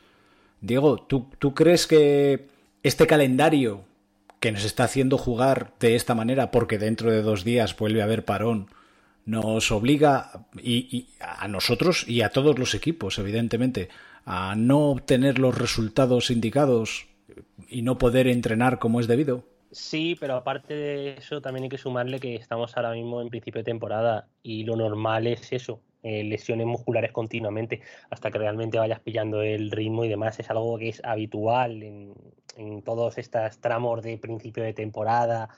Diego, 0.61 1.01
¿tú, 1.01 1.28
tú 1.39 1.53
crees 1.53 1.88
que 1.88 2.47
este 2.84 3.07
calendario 3.07 3.84
que 4.44 4.52
nos 4.52 4.66
está 4.66 4.84
haciendo 4.84 5.18
jugar 5.18 5.72
de 5.80 5.96
esta 5.96 6.16
manera, 6.16 6.52
porque 6.52 6.78
dentro 6.78 7.10
de 7.10 7.22
dos 7.22 7.46
días 7.46 7.78
vuelve 7.78 8.02
a 8.02 8.04
haber 8.04 8.26
parón, 8.26 8.68
nos 9.26 9.72
obliga 9.72 10.46
y, 10.62 11.08
a 11.22 11.48
nosotros 11.48 12.06
y 12.10 12.24
a 12.24 12.30
todos 12.30 12.60
los 12.60 12.76
equipos, 12.76 13.18
evidentemente, 13.20 13.88
a 14.26 14.56
no 14.58 14.89
obtener 14.89 15.39
los 15.39 15.58
resultados 15.58 16.30
indicados 16.30 17.08
y 17.70 17.84
no 17.84 17.98
poder 17.98 18.28
entrenar 18.28 18.80
como 18.80 19.00
es 19.00 19.08
debido? 19.08 19.46
Sí, 19.72 20.18
pero 20.20 20.36
aparte 20.36 20.74
de 20.74 21.14
eso, 21.14 21.39
también 21.39 21.64
hay 21.64 21.70
que 21.70 21.78
sumarle 21.78 22.20
que 22.20 22.36
estamos 22.36 22.76
ahora 22.76 22.91
mismo 22.91 23.22
en 23.22 23.30
principio 23.30 23.60
de 23.60 23.72
temporada 23.72 24.28
y 24.44 24.66
lo 24.66 24.76
normal 24.76 25.26
es 25.26 25.54
eso, 25.54 25.80
eh, 26.04 26.24
lesiones 26.24 26.68
musculares 26.68 27.12
continuamente, 27.12 27.82
hasta 28.10 28.30
que 28.30 28.38
realmente 28.38 28.78
vayas 28.78 28.99
pillando 28.99 29.41
el 29.41 29.72
ritmo 29.72 30.06
y 30.06 30.10
demás. 30.10 30.39
Es 30.39 30.49
algo 30.49 30.78
que 30.78 30.89
es 30.89 31.01
habitual 31.04 31.82
en, 31.82 32.14
en 32.58 32.82
todos 32.84 33.18
estos 33.18 33.60
tramos 33.60 34.01
de 34.04 34.18
principio 34.18 34.64
de 34.64 34.74
temporada, 34.74 35.49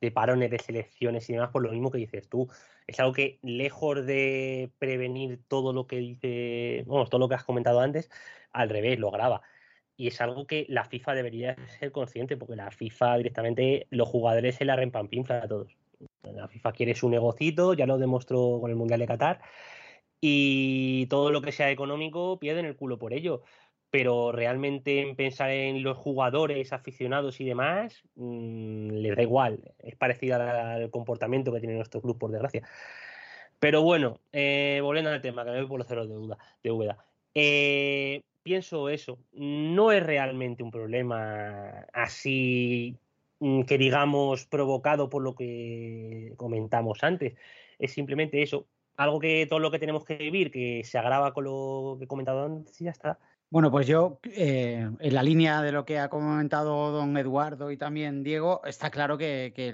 de 0.00 0.10
parones 0.10 0.50
de 0.50 0.58
selecciones 0.58 1.28
y 1.28 1.34
demás, 1.34 1.50
por 1.50 1.62
lo 1.62 1.70
mismo 1.72 1.90
que 1.90 1.98
dices 1.98 2.28
tú. 2.28 2.48
Es 2.86 2.98
algo 2.98 3.12
que, 3.12 3.38
lejos 3.42 4.04
de 4.06 4.70
prevenir 4.78 5.40
todo 5.46 5.72
lo 5.72 5.86
que 5.86 5.96
dice, 5.96 6.84
vamos, 6.86 7.10
todo 7.10 7.20
lo 7.20 7.28
que 7.28 7.34
has 7.34 7.44
comentado 7.44 7.80
antes, 7.80 8.10
al 8.52 8.68
revés, 8.68 8.98
lo 8.98 9.10
grava. 9.10 9.42
Y 9.96 10.08
es 10.08 10.20
algo 10.20 10.46
que 10.46 10.64
la 10.68 10.84
FIFA 10.84 11.14
debería 11.14 11.56
ser 11.78 11.92
consciente, 11.92 12.36
porque 12.36 12.56
la 12.56 12.70
FIFA 12.70 13.18
directamente, 13.18 13.86
los 13.90 14.08
jugadores 14.08 14.56
se 14.56 14.64
la 14.64 14.76
rempampinfla 14.76 15.42
a 15.42 15.48
todos. 15.48 15.76
La 16.22 16.48
FIFA 16.48 16.72
quiere 16.72 16.94
su 16.94 17.10
negocito, 17.10 17.74
ya 17.74 17.86
lo 17.86 17.98
demostró 17.98 18.58
con 18.60 18.70
el 18.70 18.76
Mundial 18.76 19.00
de 19.00 19.06
Qatar, 19.06 19.40
y 20.20 21.06
todo 21.06 21.30
lo 21.30 21.42
que 21.42 21.52
sea 21.52 21.70
económico 21.70 22.38
pierden 22.38 22.66
el 22.66 22.76
culo 22.76 22.98
por 22.98 23.12
ello. 23.12 23.42
Pero 23.90 24.30
realmente 24.32 25.00
en 25.00 25.16
pensar 25.16 25.50
en 25.50 25.82
los 25.82 25.96
jugadores, 25.98 26.72
aficionados 26.72 27.40
y 27.40 27.44
demás, 27.44 28.02
mmm, 28.14 28.90
les 28.90 29.16
da 29.16 29.22
igual. 29.22 29.74
Es 29.78 29.96
parecido 29.96 30.36
al, 30.36 30.90
comportamiento 30.90 31.52
que 31.52 31.60
tiene 31.60 31.76
nuestro 31.76 32.00
club, 32.00 32.18
por 32.18 32.30
desgracia. 32.30 32.62
Pero 33.58 33.82
bueno, 33.82 34.20
eh, 34.32 34.80
volviendo 34.82 35.10
al 35.10 35.20
tema, 35.20 35.44
que 35.44 35.50
me 35.50 35.58
voy 35.58 35.68
por 35.68 35.78
los 35.78 35.88
ceros 35.88 36.08
de 36.08 36.14
duda, 36.14 36.38
de 36.62 36.70
Úbeda. 36.70 37.04
Eh, 37.34 38.22
pienso 38.42 38.88
eso, 38.88 39.18
no 39.32 39.92
es 39.92 40.02
realmente 40.04 40.62
un 40.62 40.70
problema 40.70 41.86
así 41.92 42.96
mm, 43.40 43.62
que 43.62 43.78
digamos 43.78 44.46
provocado 44.46 45.08
por 45.10 45.22
lo 45.22 45.34
que 45.34 46.32
comentamos 46.36 47.02
antes, 47.04 47.34
es 47.78 47.92
simplemente 47.92 48.42
eso, 48.42 48.66
algo 49.00 49.18
que 49.18 49.46
todo 49.48 49.60
lo 49.60 49.70
que 49.70 49.78
tenemos 49.78 50.04
que 50.04 50.16
vivir, 50.16 50.50
que 50.50 50.82
se 50.84 50.98
agrava 50.98 51.32
con 51.32 51.44
lo 51.44 51.96
que 51.98 52.04
he 52.04 52.08
comentado 52.08 52.44
antes 52.44 52.78
y 52.82 52.84
ya 52.84 52.90
está. 52.90 53.18
Bueno, 53.48 53.70
pues 53.70 53.86
yo, 53.86 54.20
eh, 54.24 54.90
en 54.98 55.14
la 55.14 55.22
línea 55.22 55.62
de 55.62 55.72
lo 55.72 55.86
que 55.86 55.98
ha 55.98 56.10
comentado 56.10 56.92
don 56.92 57.16
Eduardo 57.16 57.70
y 57.70 57.78
también 57.78 58.22
Diego, 58.22 58.60
está 58.64 58.90
claro 58.90 59.16
que, 59.16 59.52
que, 59.56 59.70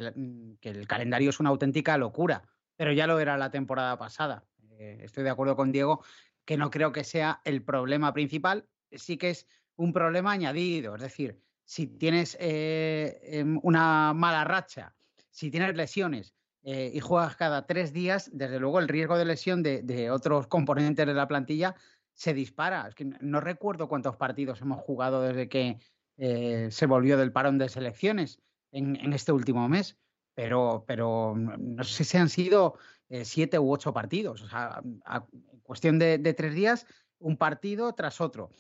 el, 0.71 0.87
calendario 0.87 1.31
es 1.31 1.41
una 1.41 1.51
auténtica 1.51 1.99
locura, 1.99 2.45
pero 2.77 2.93
ya 2.93 3.09
lo 3.09 3.19
era 3.19 3.37
la 3.37 3.51
temporada 3.51 3.99
pasada. 3.99 4.45
Eh, 4.79 5.01
estoy 5.03 5.25
de 5.25 5.31
acuerdo 5.31 5.57
con 5.57 5.73
Diego 5.73 6.05
que 6.45 6.57
no 6.57 6.71
creo 6.71 6.93
que 6.93 7.03
sea 7.03 7.41
el 7.45 7.65
problema 7.65 8.13
principal, 8.15 8.69
sí 8.93 9.17
que 9.19 9.31
es 9.31 9.49
un 9.75 9.93
problema 9.93 10.31
añadido. 10.31 10.95
Es 10.95 11.03
decir, 11.03 11.43
si 11.65 11.89
tienes 11.89 12.37
eh, 12.39 13.45
una 13.63 14.15
mala 14.15 14.45
racha, 14.45 14.95
si 15.31 15.51
tienes 15.51 15.75
lesiones 15.75 16.37
eh, 16.69 16.91
y 16.93 16.99
juegas 16.99 17.37
cada 17.37 17.65
tres 17.65 17.93
días, 17.93 18.29
desde 18.33 18.59
luego 18.59 18.81
el 18.81 18.89
riesgo 18.89 19.17
de 19.17 19.25
lesión 19.25 19.63
de, 19.63 20.11
otros 20.11 20.49
componentes 20.49 21.07
de 21.07 21.15
la 21.15 21.29
plantilla 21.29 21.77
se 22.13 22.35
dispara. 22.35 22.91
No 23.21 23.41
recuerdo 23.41 23.87
cuántos 23.87 24.17
partidos 24.17 24.61
hemos 24.63 24.81
jugado 24.81 25.23
desde 25.23 25.49
que 25.49 25.79
eh, 26.17 26.67
se 26.73 26.87
volvió 26.87 27.17
del 27.17 27.31
parón 27.31 27.59
de 27.59 27.69
selecciones 27.69 28.41
en, 28.73 29.13
este 29.13 29.31
último 29.31 29.69
mes. 29.69 29.97
Pero, 30.35 30.85
pero 30.89 31.35
no 31.37 31.85
sé 31.85 32.03
si 32.03 32.17
han 32.19 32.29
sido 32.29 32.75
eh, 33.11 33.25
siete 33.25 33.61
u 33.61 33.73
ocho 33.73 33.95
partidos. 33.95 34.43
O 34.43 34.49
sea, 34.49 34.83
a- 35.05 35.25
cuestión 35.63 36.01
de, 36.01 36.19
tres 36.35 36.53
días, 36.53 36.85
un 37.21 37.37
partido 37.37 37.93
tras 37.95 38.21
otro. 38.21 38.51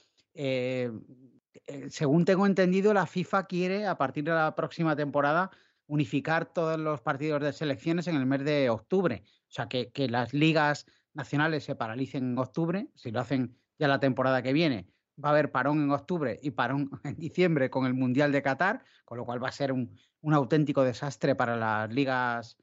Según 1.88 2.24
tengo 2.24 2.46
entendido, 2.46 2.94
la 2.94 3.06
FIFA 3.06 3.46
quiere, 3.46 3.84
a 3.84 3.98
partir 3.98 4.22
de 4.22 4.30
la 4.30 4.54
próxima 4.54 4.94
temporada, 4.94 5.50
unificar 5.86 6.52
todos 6.52 6.78
los 6.78 7.00
partidos 7.00 7.42
de 7.42 7.52
selecciones 7.52 8.06
en 8.06 8.16
el 8.16 8.26
mes 8.26 8.44
de 8.44 8.70
octubre. 8.70 9.22
O 9.24 9.52
sea, 9.52 9.68
que, 9.68 9.90
que 9.90 10.08
las 10.08 10.34
ligas 10.34 10.86
nacionales 11.14 11.64
se 11.64 11.76
paralicen 11.76 12.32
en 12.32 12.38
octubre, 12.38 12.88
si 12.94 13.10
lo 13.10 13.20
hacen 13.20 13.56
ya 13.78 13.88
la 13.88 14.00
temporada 14.00 14.42
que 14.42 14.52
viene. 14.52 14.88
Va 15.22 15.30
a 15.30 15.32
haber 15.32 15.50
parón 15.50 15.82
en 15.82 15.90
octubre 15.90 16.38
y 16.42 16.50
parón 16.50 16.90
en 17.04 17.16
diciembre 17.16 17.70
con 17.70 17.86
el 17.86 17.94
Mundial 17.94 18.32
de 18.32 18.42
Qatar, 18.42 18.84
con 19.04 19.18
lo 19.18 19.24
cual 19.24 19.42
va 19.42 19.48
a 19.48 19.52
ser 19.52 19.72
un, 19.72 19.96
un 20.20 20.34
auténtico 20.34 20.84
desastre 20.84 21.34
para 21.34 21.56
las 21.56 21.92
ligas, 21.92 22.58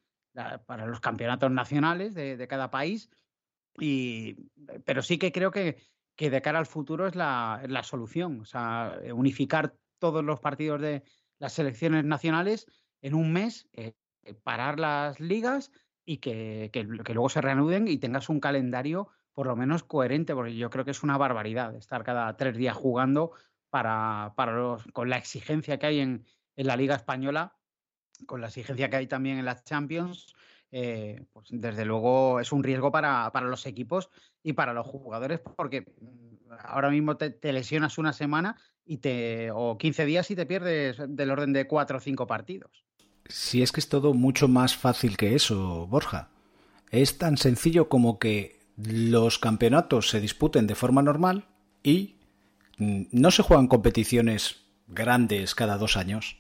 para 0.65 0.86
los 0.86 0.99
campeonatos 0.99 1.51
nacionales 1.51 2.13
de, 2.13 2.38
de 2.38 2.47
cada 2.47 2.69
país. 2.69 3.09
Y, 3.80 4.36
pero 4.86 5.01
sí 5.01 5.17
que 5.17 5.32
creo 5.32 5.49
que, 5.49 5.78
que 6.15 6.30
de 6.30 6.41
cara 6.41 6.59
al 6.59 6.67
futuro 6.67 7.07
es 7.07 7.15
la, 7.15 7.63
la 7.67 7.84
solución. 7.84 8.41
O 8.41 8.45
sea, 8.45 8.99
unificar 9.13 9.76
todos 9.97 10.24
los 10.24 10.39
partidos 10.39 10.82
de 10.82 11.03
las 11.39 11.53
selecciones 11.53 12.05
nacionales 12.05 12.67
en 13.04 13.14
un 13.16 13.32
mes, 13.34 13.70
eh, 13.74 13.93
parar 14.43 14.80
las 14.80 15.20
ligas 15.20 15.72
y 16.06 16.18
que, 16.18 16.72
que- 16.74 16.88
que 17.04 17.14
luego 17.14 17.30
se 17.30 17.41
reanuden 17.41 17.88
y 17.88 17.97
tengas 17.99 18.30
un 18.30 18.39
calendario 18.39 19.10
por 19.34 19.47
lo 19.47 19.56
menos 19.56 19.84
coherente, 19.84 20.34
porque 20.36 20.56
yo 20.58 20.70
creo 20.72 20.86
que 20.86 20.91
es 20.91 21.04
una 21.04 21.18
barbaridad 21.18 21.76
estar 21.76 22.04
cada 22.04 22.36
tres 22.38 22.58
días 22.58 22.76
jugando 22.78 23.34
para, 23.70 24.34
para 24.38 24.54
los, 24.54 24.86
con 24.93 25.10
la 25.10 25.18
exigencia 25.18 25.80
que 25.80 25.88
hay 25.88 25.99
en, 26.01 26.26
en 26.56 26.68
la 26.68 26.78
Liga 26.78 26.95
Española, 26.95 27.60
con 28.28 28.41
la 28.41 28.47
exigencia 28.47 28.89
que 28.89 28.97
hay 28.97 29.08
también 29.08 29.38
en 29.39 29.45
las 29.45 29.64
Champions. 29.66 30.36
eh, 30.72 31.26
pues 31.34 31.47
desde 31.51 31.86
luego 31.86 32.39
es 32.39 32.51
un 32.51 32.64
riesgo 32.64 32.91
para, 32.91 33.32
para 33.32 33.47
los 33.47 33.66
equipos 33.68 34.10
y 34.41 34.54
para 34.54 34.74
los 34.74 34.88
jugadores, 34.88 35.39
porque 35.56 35.82
mm, 36.01 36.51
ahora 36.64 36.89
mismo 36.89 37.18
te, 37.18 37.30
te 37.32 37.54
lesionas 37.54 37.97
una 37.99 38.14
semana 38.14 38.56
y 38.86 38.97
te, 38.99 39.51
o 39.54 39.78
15 39.78 40.06
días 40.06 40.30
y 40.32 40.36
te 40.36 40.45
pierdes 40.47 40.97
del 41.08 41.32
orden 41.32 41.54
de 41.54 41.68
cuatro 41.68 41.97
o 41.97 42.01
cinco 42.01 42.28
partidos. 42.28 42.86
Si 43.28 43.61
es 43.61 43.71
que 43.71 43.80
es 43.80 43.89
todo 43.89 44.13
mucho 44.13 44.47
más 44.47 44.76
fácil 44.76 45.17
que 45.17 45.36
eso, 45.36 45.88
Borja. 45.88 46.30
Es 46.91 47.17
tan 47.17 47.38
sencillo 47.38 47.89
como 47.89 48.19
que 48.19 48.59
los 48.78 49.39
campeonatos 49.39 50.09
se 50.09 50.19
disputen 50.19 50.67
de 50.67 50.76
forma 50.76 51.01
normal 51.01 51.45
y 51.84 52.15
mm, 52.78 53.03
no 53.11 53.32
se 53.32 53.43
juegan 53.43 53.67
competiciones 53.67 54.61
grandes 54.88 55.55
cada 55.55 55.78
dos 55.78 55.97
años. 55.97 56.38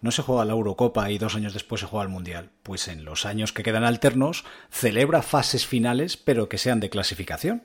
No 0.00 0.10
se 0.10 0.22
juega 0.22 0.44
la 0.44 0.52
Eurocopa 0.52 1.10
y 1.10 1.18
dos 1.18 1.36
años 1.36 1.54
después 1.54 1.80
se 1.80 1.86
juega 1.86 2.04
el 2.04 2.10
Mundial. 2.10 2.50
Pues 2.62 2.88
en 2.88 3.04
los 3.04 3.24
años 3.24 3.52
que 3.52 3.62
quedan 3.62 3.84
alternos 3.84 4.44
celebra 4.70 5.22
fases 5.22 5.66
finales 5.66 6.16
pero 6.16 6.48
que 6.48 6.58
sean 6.58 6.80
de 6.80 6.90
clasificación. 6.90 7.62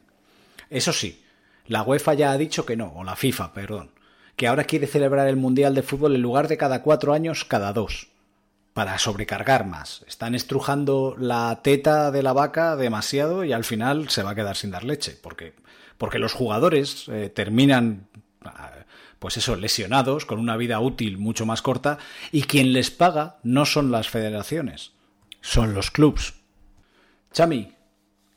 Eso 0.69 0.93
sí, 0.93 1.23
la 1.65 1.83
UEFA 1.83 2.13
ya 2.13 2.31
ha 2.31 2.37
dicho 2.37 2.65
que 2.65 2.77
no, 2.77 2.93
o 2.95 3.03
la 3.03 3.15
FIFA, 3.15 3.53
perdón, 3.53 3.91
que 4.35 4.47
ahora 4.47 4.65
quiere 4.65 4.87
celebrar 4.87 5.27
el 5.27 5.35
Mundial 5.35 5.75
de 5.75 5.83
Fútbol 5.83 6.15
en 6.15 6.21
lugar 6.21 6.47
de 6.47 6.57
cada 6.57 6.81
cuatro 6.83 7.13
años, 7.13 7.43
cada 7.45 7.73
dos 7.73 8.09
para 8.77 8.99
sobrecargar 8.99 9.65
más. 9.65 10.05
Están 10.07 10.35
estrujando 10.35 11.15
la 11.17 11.61
teta 11.63 12.11
de 12.11 12.21
la 12.21 12.31
vaca 12.31 12.75
demasiado 12.75 13.43
y 13.43 13.51
al 13.51 13.63
final 13.63 14.09
se 14.09 14.21
va 14.21 14.29
a 14.29 14.35
quedar 14.35 14.55
sin 14.55 14.69
dar 14.69 14.83
leche, 14.83 15.17
porque, 15.19 15.55
porque 15.97 16.19
los 16.19 16.33
jugadores 16.33 17.09
eh, 17.09 17.31
terminan, 17.33 18.07
ah, 18.43 18.69
pues 19.17 19.35
eso, 19.37 19.55
lesionados, 19.55 20.27
con 20.27 20.37
una 20.37 20.57
vida 20.57 20.79
útil 20.79 21.17
mucho 21.17 21.47
más 21.47 21.63
corta, 21.63 21.97
y 22.31 22.43
quien 22.43 22.71
les 22.71 22.91
paga 22.91 23.39
no 23.41 23.65
son 23.65 23.89
las 23.89 24.09
federaciones, 24.09 24.91
son 25.41 25.73
los 25.73 25.89
clubs. 25.89 26.35
Chami, 27.31 27.73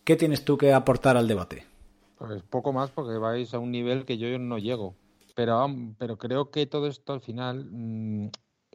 ¿qué 0.05 0.17
tienes 0.17 0.43
tú 0.47 0.57
que 0.57 0.73
aportar 0.73 1.19
al 1.19 1.29
debate? 1.29 1.67
Pues 2.17 2.43
poco 2.45 2.73
más 2.73 2.91
porque 2.91 3.19
vais 3.19 3.53
a 3.53 3.59
un 3.59 3.73
nivel 3.73 4.07
que 4.07 4.17
yo 4.17 4.39
no 4.39 4.57
llego. 4.57 4.95
Pero, 5.35 5.67
pero 5.99 6.17
creo 6.17 6.51
que 6.51 6.65
todo 6.65 6.87
esto 6.87 7.13
al 7.13 7.21
final, 7.21 7.69
mm, 7.71 8.31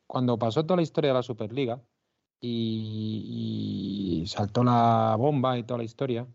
cuando 0.07 0.37
pasó 0.37 0.63
toda 0.65 0.77
la 0.77 0.83
historia 0.83 1.09
de 1.11 1.15
la 1.15 1.23
Superliga 1.23 1.81
y, 2.41 4.23
saltó 4.27 4.63
la 4.63 5.15
bomba 5.17 5.57
y 5.57 5.63
toda 5.63 5.79
la 5.79 5.83
historia, 5.83 6.27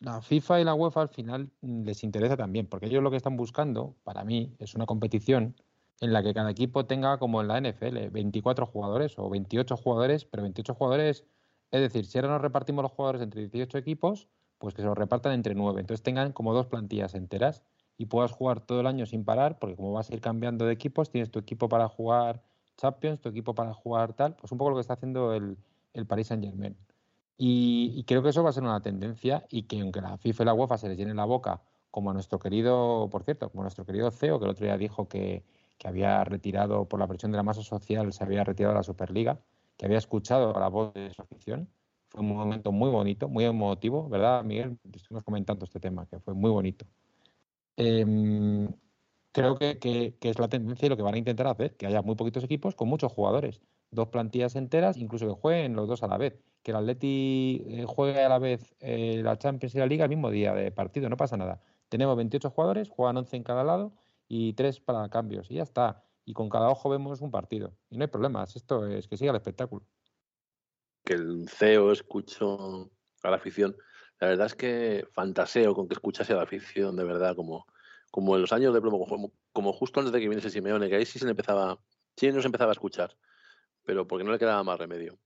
la 0.00 0.20
FIFA 0.20 0.60
y 0.60 0.64
la 0.64 0.74
UEFA 0.74 1.02
al 1.02 1.08
final 1.08 1.50
mm, 1.62 1.84
les 1.84 2.04
interesa 2.04 2.36
también, 2.36 2.66
porque 2.66 2.86
ellos 2.86 3.02
lo 3.02 3.10
que 3.10 3.16
están 3.16 3.36
buscando, 3.36 3.96
para 4.04 4.24
mí, 4.24 4.54
es 4.58 4.74
una 4.74 4.86
competición 4.86 5.56
en 6.00 6.12
la 6.12 6.22
que 6.22 6.34
cada 6.34 6.50
equipo 6.50 6.84
tenga, 6.86 7.18
como 7.18 7.40
en 7.40 7.48
la 7.48 7.60
NFL, 7.60 8.10
24 8.10 8.66
jugadores 8.66 9.18
o 9.18 9.30
28 9.30 9.76
jugadores, 9.76 10.24
pero 10.26 10.42
28 10.42 10.74
jugadores, 10.74 11.24
es 11.70 11.80
decir, 11.80 12.04
si 12.04 12.18
ahora 12.18 12.32
nos 12.32 12.42
repartimos 12.42 12.82
los 12.82 12.92
jugadores 12.92 13.22
entre 13.22 13.48
18 13.48 13.78
equipos, 13.78 14.28
pues 14.58 14.74
que 14.74 14.82
se 14.82 14.88
los 14.88 14.96
repartan 14.96 15.32
entre 15.32 15.54
9. 15.54 15.80
Entonces 15.80 16.02
tengan 16.02 16.32
como 16.32 16.52
dos 16.52 16.66
plantillas 16.66 17.14
enteras 17.14 17.62
y 17.98 18.06
puedas 18.06 18.32
jugar 18.32 18.60
todo 18.60 18.80
el 18.80 18.86
año 18.86 19.06
sin 19.06 19.24
parar, 19.24 19.58
porque 19.58 19.76
como 19.76 19.92
vas 19.92 20.10
a 20.10 20.14
ir 20.14 20.20
cambiando 20.20 20.66
de 20.66 20.72
equipos, 20.72 21.10
tienes 21.10 21.30
tu 21.30 21.38
equipo 21.38 21.68
para 21.68 21.88
jugar 21.88 22.42
Champions, 22.76 23.20
tu 23.20 23.28
equipo 23.28 23.54
para 23.54 23.72
jugar 23.72 24.12
tal, 24.12 24.34
pues 24.36 24.52
un 24.52 24.58
poco 24.58 24.70
lo 24.70 24.76
que 24.76 24.82
está 24.82 24.94
haciendo 24.94 25.32
el, 25.32 25.56
el 25.94 26.06
Paris 26.06 26.28
Saint 26.28 26.44
Germain. 26.44 26.76
Y, 27.38 28.04
creo 28.04 28.22
que 28.22 28.30
eso 28.30 28.42
va 28.42 28.50
a 28.50 28.52
ser 28.52 28.62
una 28.62 28.80
tendencia 28.80 29.44
y 29.50 29.64
que 29.64 29.80
aunque 29.80 30.00
la 30.00 30.16
FIFA 30.16 30.42
y 30.42 30.46
la 30.46 30.54
UEFA 30.54 30.78
se 30.78 30.88
les 30.88 30.96
llenen 30.96 31.16
la 31.16 31.26
boca, 31.26 31.60
como 31.90 32.10
a 32.10 32.14
nuestro 32.14 32.38
querido, 32.38 33.08
por 33.10 33.24
cierto, 33.24 33.50
como 33.50 33.62
a 33.62 33.64
nuestro 33.64 33.84
querido 33.84 34.10
CEO, 34.10 34.38
que 34.38 34.44
el 34.46 34.50
otro 34.50 34.64
día 34.66 34.76
dijo 34.78 35.08
que, 35.08 35.44
que 35.78 35.88
había 35.88 36.24
retirado 36.24 36.86
por 36.86 37.00
la 37.00 37.06
presión 37.06 37.32
de 37.32 37.36
la 37.36 37.42
masa 37.42 37.62
social, 37.62 38.12
se 38.12 38.24
había 38.24 38.44
retirado 38.44 38.74
de 38.74 38.78
la 38.80 38.82
Superliga, 38.82 39.38
que 39.76 39.86
había 39.86 39.98
escuchado 39.98 40.52
la 40.58 40.68
voz 40.68 40.94
de 40.94 41.12
su 41.12 41.22
afición. 41.22 41.68
Fue 42.08 42.20
un 42.20 42.28
momento 42.28 42.72
muy 42.72 42.90
bonito, 42.90 43.28
muy 43.28 43.44
emotivo, 43.44 44.08
¿verdad, 44.08 44.42
Miguel? 44.44 44.78
Estuvimos 44.92 45.24
comentando 45.24 45.64
este 45.64 45.80
tema, 45.80 46.06
que 46.06 46.18
fue 46.20 46.34
muy 46.34 46.50
bonito. 46.50 46.86
Em, 47.76 48.68
creo 49.32 49.58
que, 49.58 50.16
es 50.20 50.38
la 50.38 50.48
tendencia 50.48 50.86
y 50.86 50.88
lo 50.88 50.96
que 50.96 51.02
van 51.02 51.14
a 51.14 51.18
intentar 51.18 51.46
hacer, 51.46 51.76
que 51.76 51.86
haya 51.86 52.00
muy 52.02 52.14
poquitos 52.16 52.42
equipos 52.44 52.74
con 52.74 52.88
muchos 52.88 53.12
jugadores, 53.12 53.60
dos 53.90 54.08
plantillas 54.08 54.56
enteras, 54.56 54.96
incluso 54.96 55.26
que 55.26 55.34
jueguen 55.34 55.76
los 55.76 55.86
dos 55.86 56.02
a 56.02 56.08
la 56.08 56.16
vez, 56.16 56.40
que 56.62 56.70
el 56.70 56.78
Atleti 56.78 57.62
eh, 57.66 57.84
juegue 57.86 58.22
a 58.22 58.28
la 58.30 58.38
vez 58.38 58.74
eh, 58.80 59.20
la 59.22 59.36
Champions 59.36 59.74
y 59.74 59.78
la 59.78 59.86
Liga 59.86 60.04
el 60.04 60.10
mismo 60.10 60.30
día 60.30 60.54
de 60.54 60.72
partido, 60.72 61.08
no 61.10 61.18
pasa 61.18 61.36
nada. 61.36 61.60
Tenemos 61.90 62.16
28 62.16 62.50
jugadores, 62.50 62.88
juegan 62.88 63.18
11 63.18 63.36
en 63.36 63.42
cada 63.44 63.62
lado 63.62 63.92
y 64.26 64.54
3 64.54 64.80
para 64.80 65.08
cambios 65.10 65.50
y 65.50 65.54
ya 65.56 65.62
está. 65.62 66.02
Y 66.24 66.32
con 66.32 66.48
cada 66.48 66.70
ojo 66.70 66.88
vemos 66.88 67.20
un 67.20 67.30
partido 67.30 67.76
y 67.90 67.98
no 67.98 68.04
hay 68.04 68.08
problemas, 68.08 68.56
esto 68.56 68.86
es 68.86 69.06
que 69.06 69.16
siga 69.16 69.30
el 69.30 69.36
espectáculo. 69.36 69.86
que 71.04 71.12
el 71.12 71.48
CEO 71.48 71.92
escuchó 71.92 72.90
a 73.22 73.30
la 73.30 73.36
afición. 73.36 73.76
La 74.20 74.28
verdad 74.28 74.46
es 74.46 74.54
que 74.54 75.06
fantaseo 75.12 75.74
con 75.74 75.88
que 75.88 75.94
escuchase 75.94 76.34
la 76.34 76.42
afición 76.42 76.96
de 76.96 77.04
verdad, 77.04 77.36
como, 77.36 77.66
como 78.10 78.34
en 78.34 78.42
los 78.42 78.52
años 78.52 78.72
de 78.72 78.80
plomo, 78.80 79.32
como, 79.52 79.72
justo 79.72 80.00
antes 80.00 80.12
de 80.12 80.20
que 80.20 80.28
viniese 80.28 80.50
Simeone, 80.50 80.88
que 80.88 80.96
ahí 80.96 81.06
sí 81.06 81.18
se 81.18 81.28
empezaba, 81.28 81.78
sí 82.16 82.30
nos 82.32 82.44
empezaba 82.44 82.70
a 82.70 82.72
escuchar, 82.72 83.16
pero 83.84 84.06
porque 84.06 84.24
no 84.24 84.32
le 84.32 84.38
quedaba 84.38 84.62
más 84.64 84.78
remedio. 84.78 85.18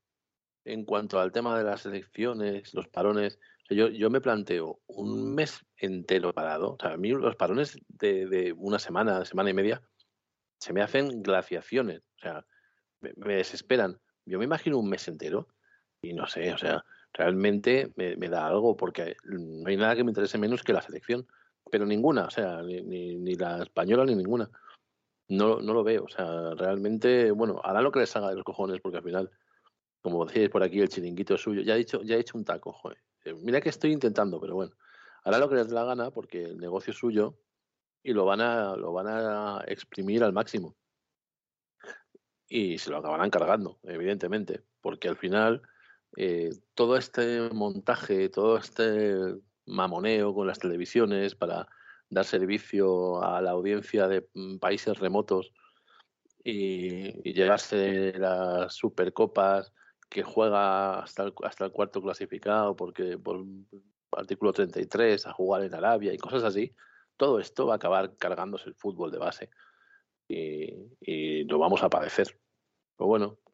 En 0.65 0.85
cuanto 0.85 1.21
al 1.21 1.33
tema 1.33 1.57
de 1.57 1.65
las 1.65 1.87
elecciones, 1.87 2.75
los 2.75 2.89
parones, 2.89 3.39
yo, 3.71 3.89
yo 3.89 4.11
me 4.11 4.21
planteo 4.21 4.81
un 4.87 5.35
mes 5.35 5.65
entero 5.77 6.35
parado. 6.35 6.73
O 6.73 6.79
sea, 6.79 6.93
a 6.93 6.97
mí 6.97 7.11
los 7.11 7.37
parones 7.37 7.79
de, 7.89 8.27
de 8.27 8.53
una 8.53 8.79
semana, 8.79 9.25
semana 9.25 9.51
y 9.51 9.55
media, 9.55 9.81
se 10.59 10.73
me 10.73 10.83
hacen 10.83 11.23
glaciaciones. 11.23 12.03
O 12.17 12.19
sea, 12.19 12.45
me, 13.01 13.13
me 13.17 13.37
desesperan. 13.37 14.01
Yo 14.27 14.39
me 14.39 14.45
imagino 14.45 14.79
un 14.79 14.91
mes 14.91 15.09
entero 15.09 15.49
y 16.03 16.13
no 16.13 16.27
sé, 16.27 16.53
o 16.53 16.59
sea, 16.59 16.85
realmente 17.13 17.93
me, 17.97 18.17
me 18.17 18.29
da 18.29 18.47
algo 18.47 18.77
porque 18.77 19.17
no 19.25 19.69
hay 19.69 19.77
nada 19.77 19.97
que 19.97 20.05
me 20.05 20.11
interese 20.11 20.39
menos 20.39 20.63
que 20.63 20.73
la 20.73 20.83
selección, 20.83 21.27
pero 21.71 21.87
ninguna, 21.87 22.25
o 22.25 22.31
sea, 22.31 22.63
ni, 22.63 22.81
ni, 22.83 23.17
ni 23.17 23.35
la 23.35 23.63
española 23.63 24.05
ni 24.05 24.15
ninguna. 24.15 24.51
No, 25.29 25.61
no 25.61 25.73
lo 25.75 25.85
veo, 25.85 26.05
o 26.05 26.09
sea, 26.09 26.55
realmente, 26.55 27.31
bueno, 27.31 27.61
hará 27.63 27.81
lo 27.83 27.93
que 27.93 28.01
les 28.01 28.17
haga 28.17 28.31
de 28.31 28.37
los 28.37 28.45
cojones 28.45 28.81
porque 28.81 28.99
al 28.99 29.05
final, 29.05 29.31
como 30.01 30.27
decíais 30.27 30.51
por 30.51 30.63
aquí, 30.63 30.81
el 30.81 30.89
chiringuito 30.89 31.35
es 31.35 31.41
suyo, 31.41 31.63
ya 31.63 31.75
he 31.75 31.79
dicho, 31.79 32.03
ya 32.03 32.17
he 32.17 32.21
hecho 32.21 32.37
un 32.37 32.45
taco, 32.45 32.73
joder. 32.73 32.99
Eh, 33.25 33.35
Mira 33.35 33.61
que 33.61 33.69
estoy 33.69 33.93
intentando, 33.93 34.41
pero 34.41 34.57
bueno, 34.57 34.73
hará 35.23 35.39
lo 35.39 35.49
que 35.49 35.57
les 35.57 35.69
dé 35.69 35.75
la 35.75 35.85
gana 35.85 36.11
porque 36.11 36.43
el 36.43 36.59
negocio 36.59 36.93
es 36.93 36.99
suyo 36.99 37.39
y 38.03 38.13
lo 38.13 38.25
van 38.25 38.41
a, 38.41 38.77
lo 38.77 38.93
van 38.93 39.07
a 39.09 39.65
exprimir 39.67 40.25
al 40.25 40.33
máximo. 40.33 40.77
Y 42.49 42.79
se 42.79 42.91
lo 42.91 42.97
acabarán 42.97 43.31
cargando, 43.31 43.79
evidentemente, 43.85 44.65
porque 44.81 45.09
al 45.09 45.17
final 45.17 45.63
eh, 46.17 46.51
todo 46.75 46.97
este 46.97 47.51
montaje, 47.51 48.29
todo 48.29 48.57
este 48.57 49.37
mamoneo 49.67 50.35
con 50.35 50.47
las 50.47 50.59
televisiones 50.59 51.35
para 51.35 51.69
dar 52.09 52.25
servicio 52.25 53.23
a 53.23 53.41
la 53.41 53.53
audiencia 53.53 54.09
de 54.09 54.29
mm, 54.35 54.59
países 54.59 54.99
remotos 54.99 55.53
y, 56.43 57.13
llevarse 57.33 58.13
las 58.19 58.75
supercopas 58.75 59.73
que 60.09 60.23
juega 60.23 61.01
hasta 61.01 61.23
el, 61.23 61.33
hasta 61.45 61.67
el 61.67 61.73
cuarto 61.73 62.03
clasificado 62.03 62.75
porque 62.75 63.17
por 63.17 63.45
artículo 64.13 64.53
33 64.53 65.27
a 65.27 65.33
jugar 65.33 65.63
en 65.63 65.75
Arabia 65.75 66.13
y 66.13 66.19
cosas 66.19 66.43
así, 66.43 66.75
todo 67.17 67.39
esto 67.39 67.67
va 67.67 67.75
a 67.75 67.77
acabar 67.77 68.17
cargándose 68.17 68.69
el 68.69 68.75
fútbol 68.75 69.13
de 69.13 69.19
base 69.19 69.51
y, 70.27 70.75
y 71.01 71.45
lo 71.45 71.59
vamos 71.59 71.83
a 71.85 71.91
padecer. 71.91 72.39
Pero 72.97 73.07
bueno, 73.07 73.39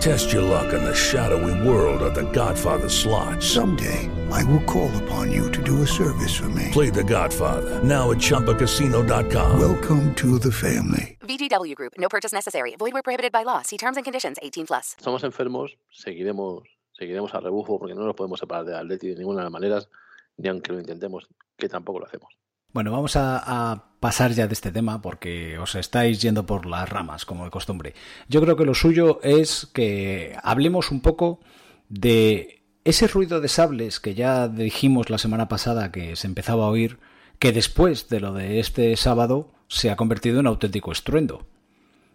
Test 0.00 0.32
your 0.32 0.42
luck 0.42 0.72
in 0.72 0.84
the 0.84 0.94
shadowy 0.94 1.68
world 1.68 2.02
of 2.02 2.14
The 2.14 2.30
Godfather 2.30 2.88
slot. 2.88 3.42
Someday, 3.42 4.08
I 4.30 4.44
will 4.44 4.62
call 4.62 4.90
upon 5.02 5.32
you 5.32 5.50
to 5.50 5.62
do 5.62 5.82
a 5.82 5.86
service 5.86 6.36
for 6.36 6.48
me. 6.50 6.68
Play 6.70 6.90
The 6.90 7.02
Godfather 7.02 7.82
now 7.82 8.12
at 8.12 8.18
ChumbaCasino.com. 8.18 9.58
Welcome 9.58 10.14
to 10.14 10.38
the 10.38 10.52
family. 10.52 11.18
VGW 11.22 11.74
Group. 11.74 11.94
No 11.98 12.08
purchase 12.08 12.32
necessary. 12.32 12.76
Void 12.78 12.92
where 12.92 13.02
prohibited 13.02 13.32
by 13.32 13.42
law. 13.42 13.62
See 13.62 13.76
terms 13.76 13.96
and 13.96 14.04
conditions. 14.04 14.38
18 14.40 14.66
plus. 14.66 14.94
Estamos 14.98 15.24
enfermos, 15.24 15.76
seguiremos, 15.90 16.62
seguiremos 16.92 17.34
a 17.34 17.40
rebufo 17.40 17.80
porque 17.80 17.94
no 17.96 18.04
nos 18.04 18.14
podemos 18.14 18.38
separar 18.38 18.64
del 18.64 18.76
Atleti 18.76 19.08
de 19.08 19.16
ninguna 19.16 19.40
de 19.40 19.44
las 19.44 19.52
maneras, 19.52 19.88
ni 20.36 20.48
aunque 20.48 20.72
lo 20.72 20.78
intentemos, 20.78 21.26
que 21.56 21.68
tampoco 21.68 21.98
lo 21.98 22.06
hacemos. 22.06 22.32
Bueno, 22.72 22.92
vamos 22.92 23.16
a, 23.16 23.84
pasar 23.98 24.30
ya 24.32 24.46
de 24.46 24.52
este 24.52 24.70
tema 24.70 25.02
porque 25.02 25.58
os 25.58 25.74
estáis 25.74 26.20
yendo 26.20 26.46
por 26.46 26.66
las 26.66 26.88
ramas, 26.88 27.24
como 27.24 27.44
de 27.44 27.50
costumbre. 27.50 27.94
Yo 28.28 28.40
creo 28.40 28.56
que 28.56 28.64
lo 28.64 28.74
suyo 28.74 29.20
es 29.24 29.66
que 29.72 30.36
hablemos 30.44 30.92
un 30.92 31.00
poco 31.00 31.40
de 31.88 32.62
ese 32.84 33.08
ruido 33.08 33.40
de 33.40 33.48
sables 33.48 33.98
que 33.98 34.14
ya 34.14 34.46
dijimos 34.46 35.10
la 35.10 35.18
semana 35.18 35.48
pasada 35.48 35.90
que 35.90 36.14
se 36.14 36.28
empezaba 36.28 36.66
a 36.66 36.68
oír, 36.68 37.00
que 37.40 37.52
después 37.52 38.08
de 38.08 38.20
lo 38.20 38.32
de 38.34 38.60
este 38.60 38.94
sábado 38.96 39.50
se 39.66 39.90
ha 39.90 39.96
convertido 39.96 40.38
en 40.38 40.46
auténtico 40.46 40.92
estruendo. 40.92 41.46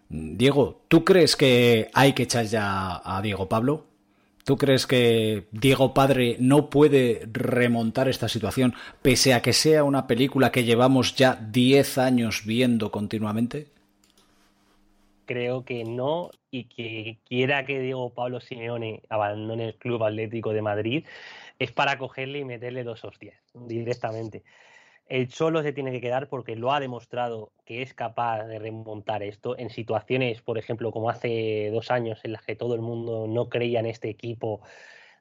Diego, 0.08 0.86
¿tú 0.88 1.04
crees 1.04 1.36
que 1.36 1.89
hay 1.93 2.14
que 2.14 2.24
echar 2.24 2.45
ya 2.45 3.01
a 3.04 3.22
Diego 3.22 3.49
Pablo? 3.49 3.88
¿Tú 4.44 4.58
crees 4.58 4.88
que 4.88 5.48
Diego 5.52 5.94
Padre 5.94 6.36
no 6.39 6.70
puede 6.70 7.28
remontar 7.32 8.10
esta 8.10 8.28
situación 8.28 8.74
pese 9.02 9.34
a 9.34 9.41
que 9.41 9.54
sea 9.54 9.86
una 9.86 10.06
película 10.06 10.52
que 10.52 10.66
llevamos 10.66 11.16
ya 11.16 11.36
10 11.36 11.98
años 11.98 12.44
viendo 12.46 12.91
continuamente? 12.91 13.68
Creo 15.26 15.64
que 15.64 15.86
no 15.86 16.30
y 16.52 16.66
que 16.66 17.20
quiera 17.26 17.66
que 17.66 17.80
Diego 17.80 18.10
Pablo 18.10 18.41
Simeone 18.41 19.02
abandone 19.08 19.70
el 19.70 19.76
Club 19.76 20.04
Atlético 20.04 20.52
de 20.52 20.62
Madrid 20.62 21.06
es 21.58 21.72
para 21.72 21.98
cogerle 21.98 22.39
y 22.39 22.46
meterle 22.46 22.84
dos 22.84 23.06
hostias 23.06 23.39
directamente. 23.54 24.44
El 25.14 25.28
Cholo 25.28 25.61
se 25.61 25.74
tiene 25.74 25.91
que 25.91 26.01
quedar 26.01 26.28
porque 26.28 26.55
lo 26.55 26.72
ha 26.72 26.80
demostrado 26.80 27.51
que 27.66 27.84
es 27.84 27.93
capaz 27.93 28.45
de 28.47 28.57
remontar 28.57 29.22
esto 29.22 29.55
en 29.55 29.70
situaciones, 29.70 30.41
por 30.41 30.57
ejemplo, 30.57 30.91
como 30.91 31.07
hace 31.11 31.70
dos 31.72 31.91
años 31.91 32.20
en 32.24 32.32
las 32.32 32.41
que 32.41 32.55
todo 32.55 32.74
el 32.74 32.82
mundo 32.82 33.28
no 33.28 33.47
creía 33.47 33.80
en 33.80 33.86
este 33.86 34.09
equipo, 34.09 34.61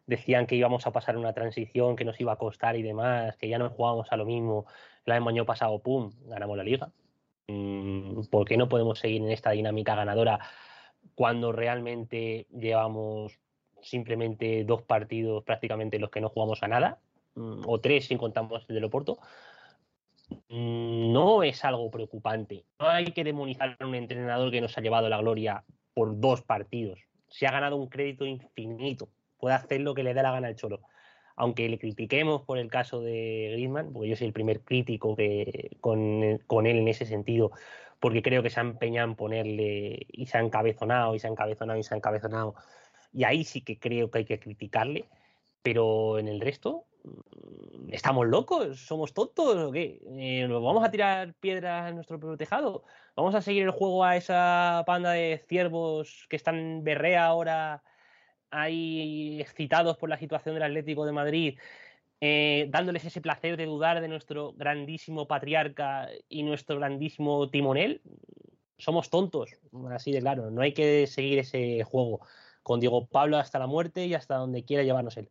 decían 0.06 0.46
que 0.46 0.56
íbamos 0.56 0.86
a 0.86 0.92
pasar 0.92 1.18
una 1.18 1.34
transición, 1.34 1.94
que 1.94 2.06
nos 2.06 2.18
iba 2.22 2.32
a 2.32 2.36
costar 2.36 2.74
y 2.76 2.82
demás, 2.82 3.36
que 3.36 3.50
ya 3.50 3.58
no 3.58 3.68
jugábamos 3.68 4.10
a 4.10 4.16
lo 4.16 4.24
mismo. 4.24 4.64
El 5.04 5.12
año 5.12 5.44
pasado, 5.44 5.78
¡pum!, 5.80 6.10
ganamos 6.24 6.56
la 6.56 6.64
liga. 6.64 6.90
Mm, 7.48 8.22
¿Por 8.30 8.48
qué 8.48 8.56
no 8.56 8.70
podemos 8.70 8.98
seguir 8.98 9.20
en 9.20 9.30
esta 9.30 9.50
dinámica 9.50 9.94
ganadora 9.94 10.40
cuando 11.14 11.52
realmente 11.52 12.46
llevamos 12.50 13.38
simplemente 13.82 14.64
dos 14.64 14.80
partidos 14.80 15.44
prácticamente 15.44 15.98
los 15.98 16.08
que 16.08 16.22
no 16.22 16.30
jugamos 16.30 16.62
a 16.62 16.68
nada? 16.68 16.98
Mm, 17.34 17.64
O 17.66 17.78
tres 17.78 18.06
si 18.06 18.16
contamos 18.16 18.64
el 18.70 18.74
del 18.74 18.84
Oporto 18.84 19.18
mm, 19.18 19.51
no 20.48 21.42
es 21.42 21.64
algo 21.64 21.90
preocupante. 21.90 22.64
No 22.78 22.88
hay 22.88 23.06
que 23.06 23.24
demonizar 23.24 23.76
a 23.78 23.86
un 23.86 23.94
entrenador 23.94 24.50
que 24.50 24.60
nos 24.60 24.76
ha 24.76 24.80
llevado 24.80 25.08
la 25.08 25.18
gloria 25.18 25.64
por 25.94 26.18
dos 26.20 26.42
partidos. 26.42 27.00
Se 27.28 27.46
ha 27.46 27.50
ganado 27.50 27.76
un 27.76 27.88
crédito 27.88 28.26
infinito. 28.26 29.08
Puede 29.38 29.54
hacer 29.54 29.80
lo 29.80 29.94
que 29.94 30.02
le 30.02 30.14
dé 30.14 30.22
la 30.22 30.32
gana 30.32 30.48
al 30.48 30.56
Cholo. 30.56 30.80
Aunque 31.36 31.68
le 31.68 31.78
critiquemos 31.78 32.42
por 32.42 32.58
el 32.58 32.68
caso 32.68 33.00
de 33.00 33.50
Griezmann, 33.52 33.92
porque 33.92 34.08
yo 34.08 34.16
soy 34.16 34.26
el 34.26 34.32
primer 34.32 34.60
crítico 34.60 35.16
que, 35.16 35.76
con, 35.80 36.38
con 36.46 36.66
él 36.66 36.78
en 36.78 36.88
ese 36.88 37.06
sentido, 37.06 37.50
porque 38.00 38.22
creo 38.22 38.42
que 38.42 38.50
se 38.50 38.60
ha 38.60 38.62
empeñado 38.62 39.08
en 39.08 39.16
ponerle 39.16 40.06
y 40.10 40.26
se 40.26 40.36
ha 40.36 40.40
encabezonado 40.40 41.14
y 41.14 41.20
se 41.20 41.26
ha 41.26 41.30
encabezonado 41.30 41.78
y 41.78 41.82
se 41.82 41.94
ha 41.94 41.96
encabezonado. 41.96 42.54
Y 43.12 43.24
ahí 43.24 43.44
sí 43.44 43.62
que 43.62 43.78
creo 43.78 44.10
que 44.10 44.18
hay 44.18 44.24
que 44.24 44.38
criticarle. 44.38 45.06
Pero 45.62 46.18
en 46.18 46.28
el 46.28 46.40
resto, 46.40 46.86
¿Estamos 47.88 48.26
locos? 48.26 48.80
¿Somos 48.80 49.12
tontos 49.12 49.56
o 49.56 49.72
qué? 49.72 50.00
Eh, 50.16 50.46
¿Nos 50.48 50.62
vamos 50.62 50.84
a 50.84 50.90
tirar 50.90 51.34
piedras 51.34 51.88
en 51.88 51.96
nuestro 51.96 52.18
propio 52.18 52.36
tejado? 52.36 52.84
¿Vamos 53.16 53.34
a 53.34 53.42
seguir 53.42 53.64
el 53.64 53.70
juego 53.70 54.04
a 54.04 54.16
esa 54.16 54.82
panda 54.86 55.12
de 55.12 55.44
ciervos 55.48 56.26
que 56.28 56.36
están 56.36 56.56
en 56.56 56.84
berrea 56.84 57.26
ahora 57.26 57.82
ahí 58.50 59.40
excitados 59.40 59.96
por 59.98 60.08
la 60.08 60.18
situación 60.18 60.54
del 60.54 60.64
Atlético 60.64 61.04
de 61.04 61.12
Madrid, 61.12 61.58
eh, 62.20 62.66
dándoles 62.70 63.04
ese 63.04 63.20
placer 63.20 63.56
de 63.56 63.66
dudar 63.66 64.00
de 64.00 64.08
nuestro 64.08 64.52
grandísimo 64.52 65.26
patriarca 65.26 66.08
y 66.28 66.42
nuestro 66.44 66.76
grandísimo 66.76 67.50
timonel? 67.50 68.02
Somos 68.78 69.10
tontos, 69.10 69.50
así 69.90 70.12
de 70.12 70.20
claro. 70.20 70.50
No 70.50 70.62
hay 70.62 70.72
que 70.72 71.06
seguir 71.06 71.38
ese 71.40 71.82
juego 71.84 72.20
con 72.62 72.80
Diego 72.80 73.06
Pablo 73.06 73.38
hasta 73.38 73.58
la 73.58 73.66
muerte 73.66 74.06
y 74.06 74.14
hasta 74.14 74.36
donde 74.36 74.64
quiera 74.64 74.82
llevarnos 74.82 75.16
él. 75.16 75.30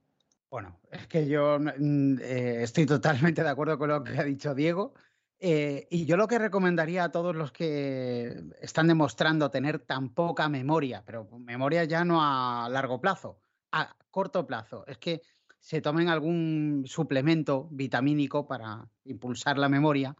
Bueno, 0.52 0.82
es 0.91 1.08
que 1.08 1.28
yo 1.30 1.58
mm, 1.60 2.20
eh, 2.20 2.64
estoy 2.64 2.86
totalmente 2.86 3.41
de 3.41 3.49
acuerdo 3.49 3.78
con 3.78 3.88
lo 3.89 4.04
que 4.04 4.18
ha 4.20 4.24
dicho 4.24 4.54
Diego. 4.54 4.93
eh, 5.39 5.88
y 5.89 6.06
yo 6.06 6.18
lo 6.18 6.28
que 6.28 6.38
recomendaría 6.39 7.06
a 7.06 7.12
todos 7.12 7.34
los 7.36 7.52
que 7.54 8.36
están 8.62 8.88
demostrando 8.88 9.49
tener 9.49 9.80
tan 9.80 10.14
poca 10.14 10.49
memoria, 10.49 11.04
pero 11.06 11.28
memoria 11.39 11.86
ya 11.86 12.04
no 12.06 12.20
a 12.22 12.68
largo 12.70 12.99
plazo, 13.02 13.41
a 13.72 13.95
corto 14.12 14.45
plazo, 14.45 14.86
es 14.88 14.97
que 14.97 15.22
se 15.60 15.82
tomen 15.82 16.10
algún 16.10 16.84
suplemento 16.86 17.70
vitamínico 17.72 18.45
para 18.47 18.89
impulsar 19.06 19.58
la 19.58 19.70
memoria, 19.70 20.16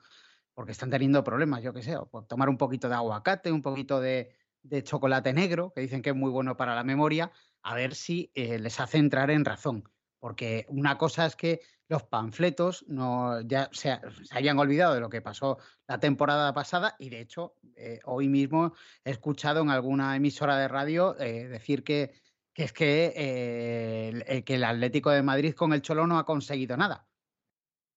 porque 0.54 0.72
están 0.72 0.90
teniendo 0.92 1.24
problemas, 1.26 1.62
yo 1.64 1.74
qué 1.74 1.82
sé, 1.84 1.96
tomar 2.30 2.50
un 2.50 2.58
poquito 2.58 2.90
de 2.90 2.96
aguacate, 2.96 3.52
un 3.52 3.62
poquito 3.62 4.00
de, 4.00 4.34
de 4.64 4.84
chocolate 4.84 5.34
negro, 5.34 5.72
que 5.74 5.82
dicen 5.82 6.02
que 6.02 6.12
es 6.12 6.16
muy 6.16 6.32
bueno 6.32 6.56
para 6.58 6.76
la 6.76 6.84
memoria, 6.86 7.32
a 7.64 7.76
ver 7.76 7.96
si 7.96 8.32
eh, 8.36 8.60
les 8.60 8.80
hace 8.80 8.98
entrar 8.98 9.30
en 9.32 9.46
razón. 9.46 9.84
Porque 10.22 10.68
una 10.70 11.00
cosa 11.00 11.26
es 11.26 11.36
que 11.36 11.62
los 11.88 12.04
panfletos 12.04 12.86
no, 12.88 13.42
ya 13.42 13.70
se, 13.74 14.00
se 14.24 14.38
hayan 14.38 14.60
olvidado 14.60 14.94
de 14.94 15.00
lo 15.00 15.10
que 15.10 15.22
pasó 15.22 15.58
la 15.88 16.00
temporada 16.00 16.54
pasada 16.54 16.96
y 17.00 17.10
de 17.10 17.22
hecho 17.22 17.56
eh, 17.76 18.00
hoy 18.06 18.30
mismo 18.30 18.74
he 19.04 19.10
escuchado 19.10 19.62
en 19.62 19.72
alguna 19.72 20.16
emisora 20.16 20.58
de 20.58 20.68
radio 20.68 21.20
eh, 21.20 21.48
decir 21.48 21.84
que, 21.84 22.14
que 22.54 22.66
es 22.66 22.72
que, 22.72 23.14
eh, 23.16 24.44
que 24.46 24.56
el 24.56 24.64
Atlético 24.64 25.10
de 25.10 25.24
Madrid 25.24 25.56
con 25.56 25.74
el 25.74 25.82
Cholo 25.82 26.06
no 26.06 26.20
ha 26.20 26.26
conseguido 26.26 26.78
nada. 26.78 27.08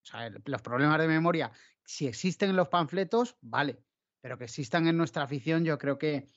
O 0.03 0.07
sea, 0.07 0.31
los 0.31 0.63
problemas 0.63 0.99
de 0.99 1.07
memoria, 1.07 1.53
si 1.85 2.07
existen 2.07 2.51
en 2.51 2.57
los 2.57 2.69
panfletos, 2.69 3.37
vale, 3.43 3.85
pero 4.23 4.39
que 4.39 4.45
existan 4.45 4.87
en 4.87 4.97
nuestra 4.97 5.25
afición, 5.25 5.65
yo 5.65 5.77
creo 5.77 5.99
que, 5.99 6.31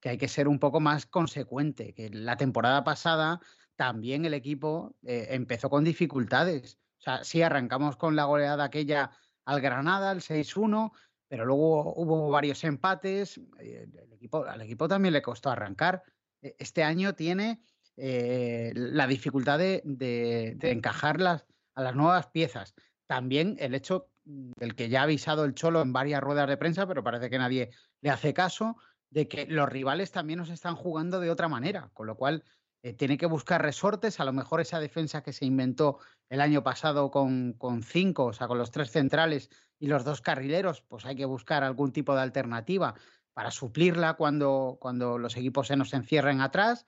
que 0.00 0.08
hay 0.08 0.16
que 0.16 0.28
ser 0.28 0.48
un 0.48 0.58
poco 0.58 0.80
más 0.80 1.04
consecuente. 1.04 1.92
Que 1.92 2.08
la 2.08 2.38
temporada 2.38 2.82
pasada 2.84 3.40
también 3.76 4.24
el 4.24 4.34
equipo 4.34 4.96
eh, 5.02 5.28
empezó 5.30 5.70
con 5.70 5.84
dificultades. 5.84 6.78
O 6.98 7.02
sea, 7.04 7.24
sí 7.24 7.42
arrancamos 7.42 7.96
con 7.96 8.16
la 8.16 8.24
goleada 8.24 8.64
aquella 8.64 9.10
al 9.44 9.60
Granada, 9.60 10.12
el 10.12 10.20
6-1, 10.20 10.92
pero 11.28 11.44
luego 11.44 11.94
hubo 11.96 12.30
varios 12.30 12.62
empates. 12.64 13.38
eh, 13.58 13.86
El 13.92 14.12
equipo, 14.12 14.44
al 14.44 14.62
equipo 14.62 14.88
también 14.88 15.12
le 15.12 15.22
costó 15.22 15.50
arrancar. 15.50 16.02
E- 16.40 16.56
Este 16.58 16.82
año 16.82 17.14
tiene 17.14 17.60
eh, 17.96 18.72
la 18.74 19.06
dificultad 19.06 19.58
de, 19.58 19.82
de- 19.84 20.56
encajar 20.70 21.20
las, 21.20 21.46
a 21.74 21.82
las 21.82 21.94
nuevas 21.94 22.28
piezas. 22.28 22.74
También 23.06 23.56
el 23.58 23.74
hecho 23.74 24.10
del 24.24 24.74
que 24.74 24.88
ya 24.88 25.00
ha 25.00 25.04
avisado 25.04 25.44
el 25.44 25.54
Cholo 25.54 25.82
en 25.82 25.92
varias 25.92 26.22
ruedas 26.22 26.48
de 26.48 26.56
prensa, 26.56 26.86
pero 26.86 27.04
parece 27.04 27.28
que 27.28 27.38
nadie 27.38 27.70
le 28.00 28.10
hace 28.10 28.32
caso, 28.32 28.76
de 29.10 29.28
que 29.28 29.46
los 29.46 29.68
rivales 29.68 30.10
también 30.10 30.38
nos 30.38 30.48
están 30.48 30.74
jugando 30.74 31.20
de 31.20 31.30
otra 31.30 31.48
manera, 31.48 31.90
con 31.92 32.06
lo 32.06 32.16
cual 32.16 32.42
eh, 32.84 32.92
tiene 32.92 33.16
que 33.16 33.24
buscar 33.24 33.62
resortes, 33.62 34.20
a 34.20 34.26
lo 34.26 34.34
mejor 34.34 34.60
esa 34.60 34.78
defensa 34.78 35.22
que 35.22 35.32
se 35.32 35.46
inventó 35.46 36.00
el 36.28 36.42
año 36.42 36.62
pasado 36.62 37.10
con, 37.10 37.54
con 37.54 37.82
cinco, 37.82 38.26
o 38.26 38.32
sea, 38.34 38.46
con 38.46 38.58
los 38.58 38.70
tres 38.70 38.90
centrales, 38.90 39.48
y 39.78 39.86
los 39.86 40.04
dos 40.04 40.20
carrileros, 40.20 40.82
pues 40.82 41.06
hay 41.06 41.16
que 41.16 41.24
buscar 41.24 41.64
algún 41.64 41.92
tipo 41.92 42.14
de 42.14 42.20
alternativa 42.20 42.94
para 43.32 43.50
suplirla 43.50 44.14
cuando, 44.14 44.76
cuando 44.82 45.16
los 45.16 45.34
equipos 45.38 45.68
se 45.68 45.76
nos 45.76 45.94
encierren 45.94 46.42
atrás. 46.42 46.84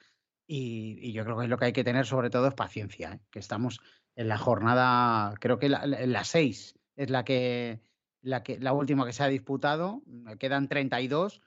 Y, 0.46 1.12
yo 1.12 1.24
creo 1.24 1.38
que 1.38 1.48
lo 1.48 1.56
que 1.56 1.64
hay 1.64 1.72
que 1.72 1.82
tener 1.82 2.04
sobre 2.04 2.28
todo 2.28 2.48
es 2.48 2.54
paciencia, 2.54 3.14
¿eh? 3.14 3.20
que 3.30 3.38
estamos 3.38 3.80
en 4.16 4.28
la 4.28 4.36
jornada, 4.36 5.32
creo 5.40 5.58
que 5.58 5.70
la, 5.70 6.24
seis 6.24 6.78
es 6.94 7.08
la 7.08 7.24
que, 7.24 7.80
la 8.20 8.42
que 8.42 8.58
la 8.58 8.74
última 8.74 9.06
que 9.06 9.14
se 9.14 9.22
ha 9.22 9.28
disputado, 9.28 10.02
quedan 10.38 10.68
32. 10.68 11.40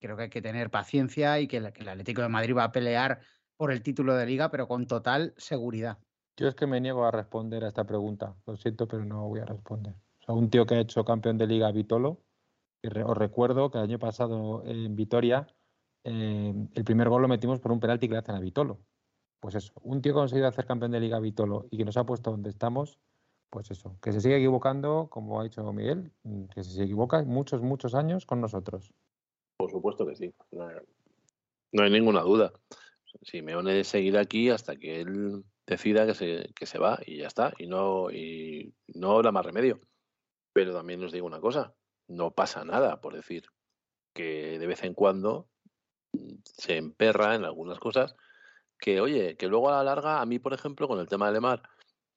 Creo 0.00 0.16
que 0.16 0.22
hay 0.24 0.30
que 0.30 0.42
tener 0.42 0.70
paciencia 0.70 1.40
y 1.40 1.48
que 1.48 1.56
el 1.56 1.88
Atlético 1.88 2.22
de 2.22 2.28
Madrid 2.28 2.56
va 2.56 2.64
a 2.64 2.72
pelear 2.72 3.20
por 3.56 3.72
el 3.72 3.82
título 3.82 4.14
de 4.14 4.26
liga, 4.26 4.50
pero 4.50 4.66
con 4.68 4.86
total 4.86 5.34
seguridad. 5.36 5.98
Yo 6.36 6.48
es 6.48 6.54
que 6.54 6.66
me 6.66 6.80
niego 6.80 7.04
a 7.04 7.10
responder 7.10 7.64
a 7.64 7.68
esta 7.68 7.84
pregunta. 7.84 8.34
Lo 8.46 8.56
siento, 8.56 8.88
pero 8.88 9.04
no 9.04 9.28
voy 9.28 9.40
a 9.40 9.44
responder. 9.44 9.94
O 10.20 10.24
sea, 10.24 10.34
un 10.34 10.50
tío 10.50 10.66
que 10.66 10.74
ha 10.74 10.80
hecho 10.80 11.04
campeón 11.04 11.38
de 11.38 11.46
liga 11.46 11.70
Vitolo, 11.70 12.22
y 12.82 12.88
re- 12.88 13.04
os 13.04 13.16
recuerdo 13.16 13.70
que 13.70 13.78
el 13.78 13.84
año 13.84 13.98
pasado 13.98 14.62
en 14.66 14.96
Vitoria 14.96 15.46
eh, 16.04 16.52
el 16.74 16.84
primer 16.84 17.08
gol 17.08 17.22
lo 17.22 17.28
metimos 17.28 17.60
por 17.60 17.72
un 17.72 17.80
penalti 17.80 18.08
que 18.08 18.12
le 18.14 18.18
hacen 18.18 18.34
a 18.34 18.40
Vitolo. 18.40 18.80
Pues 19.40 19.54
eso, 19.54 19.72
un 19.82 20.02
tío 20.02 20.12
que 20.12 20.18
ha 20.18 20.22
conseguido 20.22 20.48
hacer 20.48 20.66
campeón 20.66 20.90
de 20.90 21.00
liga 21.00 21.18
Vitolo 21.20 21.66
y 21.70 21.76
que 21.78 21.84
nos 21.84 21.96
ha 21.96 22.04
puesto 22.04 22.30
donde 22.30 22.50
estamos, 22.50 22.98
pues 23.50 23.70
eso, 23.70 23.96
que 24.02 24.12
se 24.12 24.20
sigue 24.20 24.36
equivocando, 24.36 25.08
como 25.10 25.40
ha 25.40 25.44
dicho 25.44 25.62
Miguel, 25.72 26.10
mm, 26.24 26.44
que 26.46 26.64
se 26.64 26.82
equivoca 26.82 27.22
muchos, 27.22 27.62
muchos 27.62 27.94
años 27.94 28.26
con 28.26 28.40
nosotros. 28.40 28.92
Por 29.56 29.70
supuesto 29.70 30.04
que 30.06 30.16
sí. 30.16 30.34
No, 30.50 30.68
no 31.72 31.82
hay 31.84 31.90
ninguna 31.90 32.22
duda. 32.22 32.52
Simeone 33.22 33.84
seguirá 33.84 34.20
aquí 34.20 34.50
hasta 34.50 34.76
que 34.76 35.00
él 35.00 35.44
decida 35.66 36.06
que 36.06 36.14
se, 36.14 36.52
que 36.54 36.66
se 36.66 36.78
va 36.78 37.00
y 37.06 37.18
ya 37.18 37.26
está. 37.26 37.52
Y 37.58 37.66
no, 37.66 38.10
y 38.10 38.74
no 38.88 39.12
habrá 39.12 39.32
más 39.32 39.44
remedio. 39.44 39.80
Pero 40.52 40.72
también 40.72 41.02
os 41.02 41.12
digo 41.12 41.26
una 41.26 41.40
cosa, 41.40 41.74
no 42.08 42.32
pasa 42.32 42.64
nada 42.64 43.00
por 43.00 43.14
decir 43.14 43.46
que 44.14 44.58
de 44.58 44.66
vez 44.66 44.84
en 44.84 44.94
cuando 44.94 45.48
se 46.44 46.76
emperra 46.76 47.34
en 47.34 47.44
algunas 47.44 47.78
cosas 47.78 48.14
que, 48.78 49.00
oye, 49.00 49.36
que 49.36 49.48
luego 49.48 49.70
a 49.70 49.76
la 49.76 49.84
larga, 49.84 50.20
a 50.20 50.26
mí, 50.26 50.38
por 50.38 50.52
ejemplo, 50.52 50.86
con 50.86 51.00
el 51.00 51.08
tema 51.08 51.26
de 51.26 51.32
Lemar, 51.32 51.62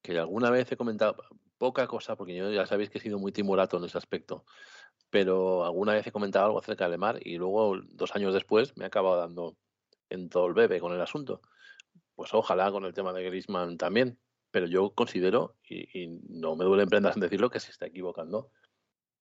que 0.01 0.17
alguna 0.17 0.49
vez 0.51 0.71
he 0.71 0.77
comentado 0.77 1.17
poca 1.57 1.87
cosa, 1.87 2.15
porque 2.15 2.35
ya 2.35 2.65
sabéis 2.65 2.89
que 2.89 2.99
he 2.99 3.01
sido 3.01 3.19
muy 3.19 3.31
timorato 3.31 3.77
en 3.77 3.85
ese 3.85 3.97
aspecto, 3.97 4.45
pero 5.09 5.65
alguna 5.65 5.93
vez 5.93 6.05
he 6.05 6.11
comentado 6.11 6.45
algo 6.45 6.59
acerca 6.59 6.85
de 6.85 6.91
Lemar 6.91 7.19
y 7.25 7.37
luego, 7.37 7.77
dos 7.89 8.15
años 8.15 8.33
después, 8.33 8.75
me 8.77 8.83
ha 8.83 8.87
acabado 8.87 9.17
dando 9.17 9.57
en 10.09 10.29
todo 10.29 10.47
el 10.47 10.53
bebé 10.53 10.79
con 10.79 10.93
el 10.93 11.01
asunto. 11.01 11.41
Pues 12.15 12.33
ojalá 12.33 12.71
con 12.71 12.85
el 12.85 12.93
tema 12.93 13.13
de 13.13 13.23
Griezmann 13.23 13.77
también, 13.77 14.17
pero 14.51 14.65
yo 14.65 14.91
considero, 14.91 15.55
y, 15.67 16.07
no 16.29 16.55
me 16.55 16.65
duele 16.65 16.83
en 16.83 16.89
prendas 16.89 17.15
en 17.15 17.21
decirlo, 17.21 17.49
que 17.49 17.59
se 17.59 17.71
está 17.71 17.85
equivocando 17.85 18.51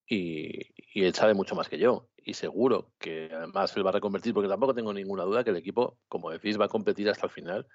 y, 0.08 0.74
y 0.94 1.04
él 1.04 1.14
sabe 1.14 1.34
mucho 1.34 1.54
más 1.54 1.68
que 1.68 1.78
yo. 1.78 2.08
Y 2.16 2.34
seguro 2.34 2.92
que 2.98 3.30
además 3.32 3.76
él 3.76 3.84
va 3.84 3.90
a 3.90 3.94
reconvertir, 3.94 4.34
porque 4.34 4.48
tampoco 4.48 4.74
tengo 4.74 4.92
ninguna 4.92 5.24
duda 5.24 5.44
que 5.44 5.50
el 5.50 5.56
equipo, 5.56 5.98
como 6.08 6.30
decís, 6.30 6.58
va 6.58 6.66
a 6.66 6.70
competir 6.70 7.08
hasta 7.10 7.26
el 7.26 7.32
final, 7.32 7.66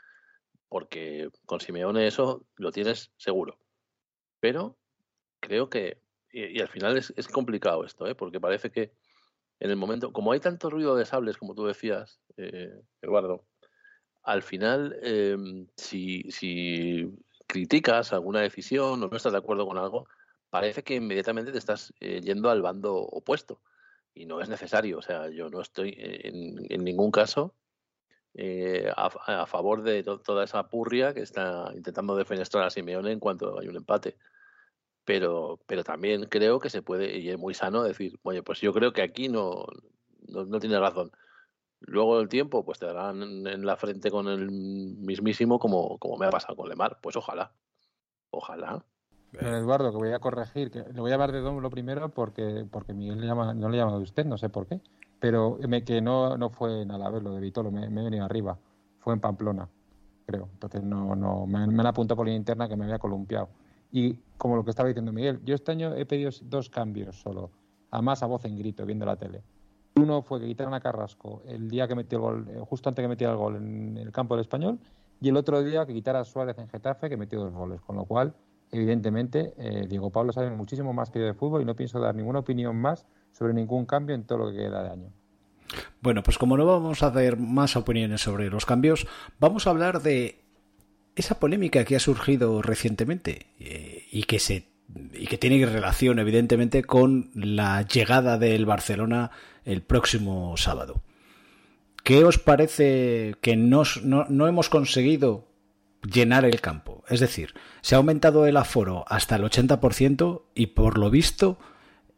porque 0.68 1.30
con 1.46 1.60
Simeone 1.60 2.08
eso 2.08 2.46
lo 2.56 2.72
tienes 2.72 3.12
seguro. 3.18 3.60
Pero 4.40 4.78
creo 5.40 5.70
que, 5.70 6.02
y, 6.32 6.58
y 6.58 6.62
al 6.62 6.70
final 6.70 6.98
es, 6.98 7.14
es 7.16 7.28
complicado 7.28 7.86
esto, 7.86 8.08
¿eh? 8.08 8.16
porque 8.16 8.40
parece 8.40 8.72
que 8.72 8.94
en 9.62 9.70
el 9.70 9.78
momento, 9.78 10.12
como 10.12 10.32
hay 10.32 10.40
tanto 10.40 10.72
ruido 10.72 10.96
de 10.96 11.06
sables, 11.06 11.38
como 11.38 11.54
tú 11.54 11.66
decías, 11.66 12.20
eh, 12.36 12.82
Eduardo, 13.00 13.46
al 14.24 14.42
final, 14.42 14.98
eh, 15.04 15.38
si, 15.78 17.14
criticas 17.46 18.12
alguna 18.12 18.42
decisión 18.42 19.04
o 19.04 19.08
no 19.08 19.16
estás 19.16 19.34
de 19.34 19.38
acuerdo 19.38 19.68
con 19.68 19.78
algo, 19.78 20.08
parece 20.50 20.84
que 20.84 20.96
inmediatamente 20.96 21.52
te 21.52 21.60
estás 21.60 21.94
eh, 22.00 22.22
yendo 22.22 22.50
al 22.50 22.64
bando 22.64 22.96
opuesto. 22.96 23.62
Y 24.16 24.26
no 24.26 24.42
es 24.42 24.50
necesario. 24.50 24.98
O 24.98 25.02
sea, 25.04 25.30
yo 25.30 25.50
no 25.50 25.62
estoy 25.62 25.96
en, 25.96 26.84
ningún 26.84 27.12
caso 27.12 27.54
eh, 28.34 28.92
a, 28.98 29.46
favor 29.46 29.84
de 29.84 30.02
to- 30.04 30.20
toda 30.20 30.44
esa 30.44 30.68
purria 30.70 31.14
que 31.14 31.22
está 31.22 31.72
intentando 31.76 32.16
defenestrar 32.16 32.66
a 32.66 32.72
Simeone 32.72 33.12
en 33.12 33.20
cuanto 33.20 33.60
hay 33.60 33.68
un 33.68 33.76
empate. 33.76 34.18
Pero, 35.06 35.60
pero 35.66 35.84
también 35.84 36.26
creo 36.26 36.60
que 36.60 36.70
se 36.70 36.82
puede, 36.82 37.18
y 37.20 37.30
es 37.30 37.38
muy 37.38 37.54
sano 37.54 37.84
decir, 37.84 38.20
oye, 38.24 38.44
pues 38.44 38.62
yo 38.62 38.72
creo 38.72 38.94
que 38.94 39.02
aquí 39.02 39.30
no, 39.30 39.66
no, 40.28 40.46
no 40.46 40.60
tiene 40.60 40.80
razón. 40.80 41.12
Luego 41.82 42.20
el 42.20 42.30
tiempo, 42.30 42.64
pues 42.64 42.78
te 42.78 42.86
darán 42.86 43.24
en, 43.24 43.66
la 43.66 43.76
frente 43.76 44.12
con 44.12 44.28
el 44.28 44.52
mismísimo 44.52 45.58
como, 45.58 45.98
como 45.98 46.18
me 46.18 46.28
ha 46.28 46.30
pasado 46.30 46.56
con 46.56 46.70
Lemar. 46.70 47.00
Pues 47.02 47.16
ojalá. 47.16 47.52
Ojalá. 48.30 48.86
Eduardo, 49.34 49.92
que 49.92 49.98
voy 49.98 50.12
a 50.12 50.20
corregir, 50.20 50.70
que 50.70 50.84
le 50.84 51.00
voy 51.00 51.12
a 51.12 51.16
hablar 51.16 51.32
de 51.32 51.40
Dom 51.40 51.60
lo 51.60 51.70
primero 51.70 52.10
porque, 52.10 52.66
porque 52.70 52.94
Miguel 52.94 53.22
le 53.22 53.28
llama, 53.28 53.54
no 53.54 53.70
le 53.70 53.78
llama 53.78 53.94
de 53.94 54.04
usted, 54.04 54.26
no 54.26 54.38
sé 54.38 54.50
por 54.50 54.68
qué. 54.68 54.80
Pero 55.20 55.58
que 55.86 56.02
no, 56.02 56.38
no 56.38 56.50
fue 56.50 56.82
en 56.82 56.92
Alavés 56.92 57.24
lo 57.24 57.34
de 57.34 57.42
Vitolo, 57.42 57.72
me, 57.72 57.90
me 57.90 58.02
he 58.02 58.04
venido 58.04 58.26
arriba. 58.26 58.58
Fue 59.00 59.14
en 59.14 59.20
Pamplona, 59.20 59.68
creo. 60.26 60.50
Entonces 60.54 60.84
no, 60.84 61.16
no, 61.16 61.48
me, 61.48 61.66
me 61.66 61.80
han 61.80 61.88
apuntado 61.88 62.18
por 62.18 62.26
línea 62.26 62.38
interna 62.38 62.68
que 62.68 62.76
me 62.76 62.86
había 62.86 63.00
columpiado. 63.00 63.50
Y 63.92 64.18
como 64.38 64.56
lo 64.56 64.64
que 64.64 64.72
estaba 64.72 64.88
diciendo 64.88 65.12
Miguel, 65.12 65.40
yo 65.44 65.56
este 65.56 65.72
año 65.72 65.94
he 65.96 66.06
pedido 66.06 66.32
dos 66.44 66.70
cambios 66.70 67.22
solo, 67.22 67.52
además 67.92 68.24
a 68.24 68.26
voz 68.26 68.46
en 68.46 68.58
grito, 68.58 68.86
viendo 68.86 69.06
la 69.06 69.16
tele. 69.16 69.44
Uno 69.96 70.22
fue 70.22 70.40
que 70.40 70.48
quitaran 70.48 70.74
a 70.74 70.80
Carrasco 70.80 71.42
el 71.46 71.70
día 71.70 71.88
que 71.88 71.96
metió 71.96 72.18
el 72.18 72.24
gol, 72.24 72.48
eh, 72.50 72.62
justo 72.66 72.90
antes 72.90 73.04
que 73.04 73.10
metiera 73.10 73.34
el 73.34 73.40
gol 73.40 73.58
en 73.58 73.98
el 73.98 74.12
campo 74.12 74.36
del 74.36 74.42
español, 74.42 74.80
y 75.20 75.30
el 75.30 75.38
otro 75.38 75.62
día 75.62 75.86
que 75.86 75.94
quitara 75.94 76.22
a 76.22 76.24
Suárez 76.24 76.58
en 76.58 76.68
Getafe, 76.68 77.10
que 77.10 77.18
metió 77.18 77.40
dos 77.40 77.54
goles. 77.54 77.80
Con 77.82 77.96
lo 77.96 78.06
cual, 78.06 78.34
evidentemente, 78.72 79.54
eh, 79.58 79.86
Diego 79.88 80.10
Pablo 80.10 80.34
sabe 80.34 80.50
muchísimo 80.50 80.94
más 80.94 81.12
que 81.12 81.20
yo 81.20 81.26
de 81.26 81.34
fútbol 81.34 81.62
y 81.62 81.66
no 81.66 81.76
pienso 81.76 82.00
dar 82.00 82.16
ninguna 82.16 82.40
opinión 82.40 82.76
más 82.76 83.06
sobre 83.32 83.54
ningún 83.54 83.86
cambio 83.86 84.16
en 84.16 84.24
todo 84.24 84.40
lo 84.40 84.52
que 84.52 84.58
queda 84.58 84.82
de 84.84 84.90
año. 84.90 85.10
Bueno, 86.02 86.24
pues 86.24 86.38
como 86.38 86.58
no 86.58 86.66
vamos 86.66 87.04
a 87.04 87.08
hacer 87.08 87.38
más 87.38 87.76
opiniones 87.76 88.22
sobre 88.22 88.50
los 88.50 88.66
cambios, 88.66 89.08
vamos 89.40 89.68
a 89.68 89.70
hablar 89.70 90.02
de 90.02 90.44
esa 91.16 91.40
polémica 91.40 91.84
que 91.84 91.96
ha 91.96 92.00
surgido 92.00 92.62
recientemente 92.62 93.48
eh, 93.60 94.08
y 94.12 94.24
que 94.24 94.40
se 94.40 94.72
y 95.14 95.28
que 95.28 95.38
tiene 95.38 95.66
relación 95.66 96.20
evidentemente 96.20 96.84
con 96.84 97.32
la 97.34 97.84
llegada 97.84 98.38
del 98.38 98.66
Barcelona 98.66 99.32
el 99.64 99.82
próximo 99.82 100.58
sábado. 100.58 101.02
¿Qué 102.04 102.26
os 102.26 102.38
parece 102.38 103.36
que 103.42 103.56
no, 103.56 103.84
no 104.04 104.48
hemos 104.48 104.70
conseguido 104.70 105.48
llenar 106.02 106.46
el 106.46 106.60
campo? 106.60 107.04
Es 107.08 107.20
decir, 107.22 107.54
se 107.82 107.96
ha 107.96 108.00
aumentado 108.00 108.46
el 108.48 108.58
aforo 108.58 109.06
hasta 109.08 109.36
el 109.36 109.44
80% 109.44 110.42
y 110.56 110.68
por 110.68 110.98
lo 110.98 111.10
visto 111.10 111.58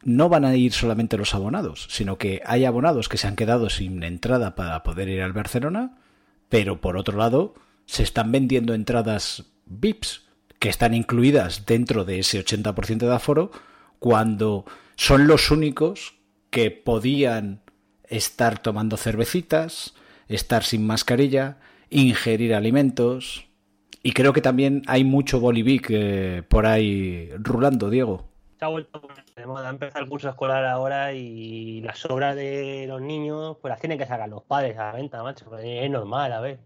no 0.04 0.30
van 0.30 0.46
a 0.46 0.56
ir 0.56 0.74
solamente 0.74 1.18
los 1.18 1.36
abonados, 1.36 1.88
sino 1.89 2.18
que 2.18 2.41
hay 2.46 2.66
abonados 2.66 3.08
que 3.08 3.18
se 3.18 3.28
han 3.28 3.36
quedado 3.36 3.70
sin 3.70 4.04
entrada 4.04 4.56
para 4.56 4.84
poder 4.84 5.10
ir 5.10 5.22
al 5.22 5.34
Barcelona, 5.34 5.98
pero 6.50 6.82
por 6.82 6.98
otro 6.98 7.18
lado 7.18 7.54
se 7.86 8.04
están 8.04 8.32
vendiendo 8.32 8.74
entradas 8.74 9.46
VIPs 9.66 10.24
que 10.60 10.70
están 10.70 10.94
incluidas 10.94 11.66
dentro 11.66 12.06
de 12.06 12.20
ese 12.20 12.44
80% 12.44 13.00
de 13.00 13.14
aforo 13.14 13.52
cuando 14.00 14.66
son 14.96 15.28
los 15.28 15.52
únicos 15.52 16.16
que 16.50 16.72
podían 16.72 17.62
estar 18.06 18.60
tomando 18.60 18.96
cervecitas, 18.96 19.96
estar 20.28 20.64
sin 20.64 20.86
mascarilla, 20.86 21.58
ingerir 21.90 22.54
alimentos. 22.54 23.48
Y 24.04 24.12
creo 24.12 24.34
que 24.34 24.42
también 24.42 24.84
hay 24.88 25.04
mucho 25.04 25.40
bolivic 25.40 25.88
eh, 25.90 26.44
por 26.48 26.66
ahí 26.66 27.32
rulando, 27.40 27.90
Diego. 27.90 28.30
Se 28.60 28.66
ha 28.66 28.68
vuelto 28.68 29.02
de 29.36 29.46
moda. 29.46 29.70
Empieza 29.70 30.00
el 30.00 30.08
curso 30.08 30.30
escolar 30.30 30.66
ahora 30.66 31.14
y 31.14 31.82
las 31.82 32.00
sobras 32.00 32.36
de 32.36 32.86
los 32.88 33.02
niños, 33.02 33.58
pues 33.62 33.70
las 33.70 33.80
tienen 33.80 33.98
que 33.98 34.06
sacar 34.06 34.30
los 34.30 34.44
padres 34.44 34.78
a 34.78 34.86
la 34.86 34.92
venta, 34.94 35.24
macho. 35.24 35.46
pues 35.50 35.64
Es 35.66 35.90
normal, 35.90 36.32
a 36.34 36.40
ver. 36.40 36.60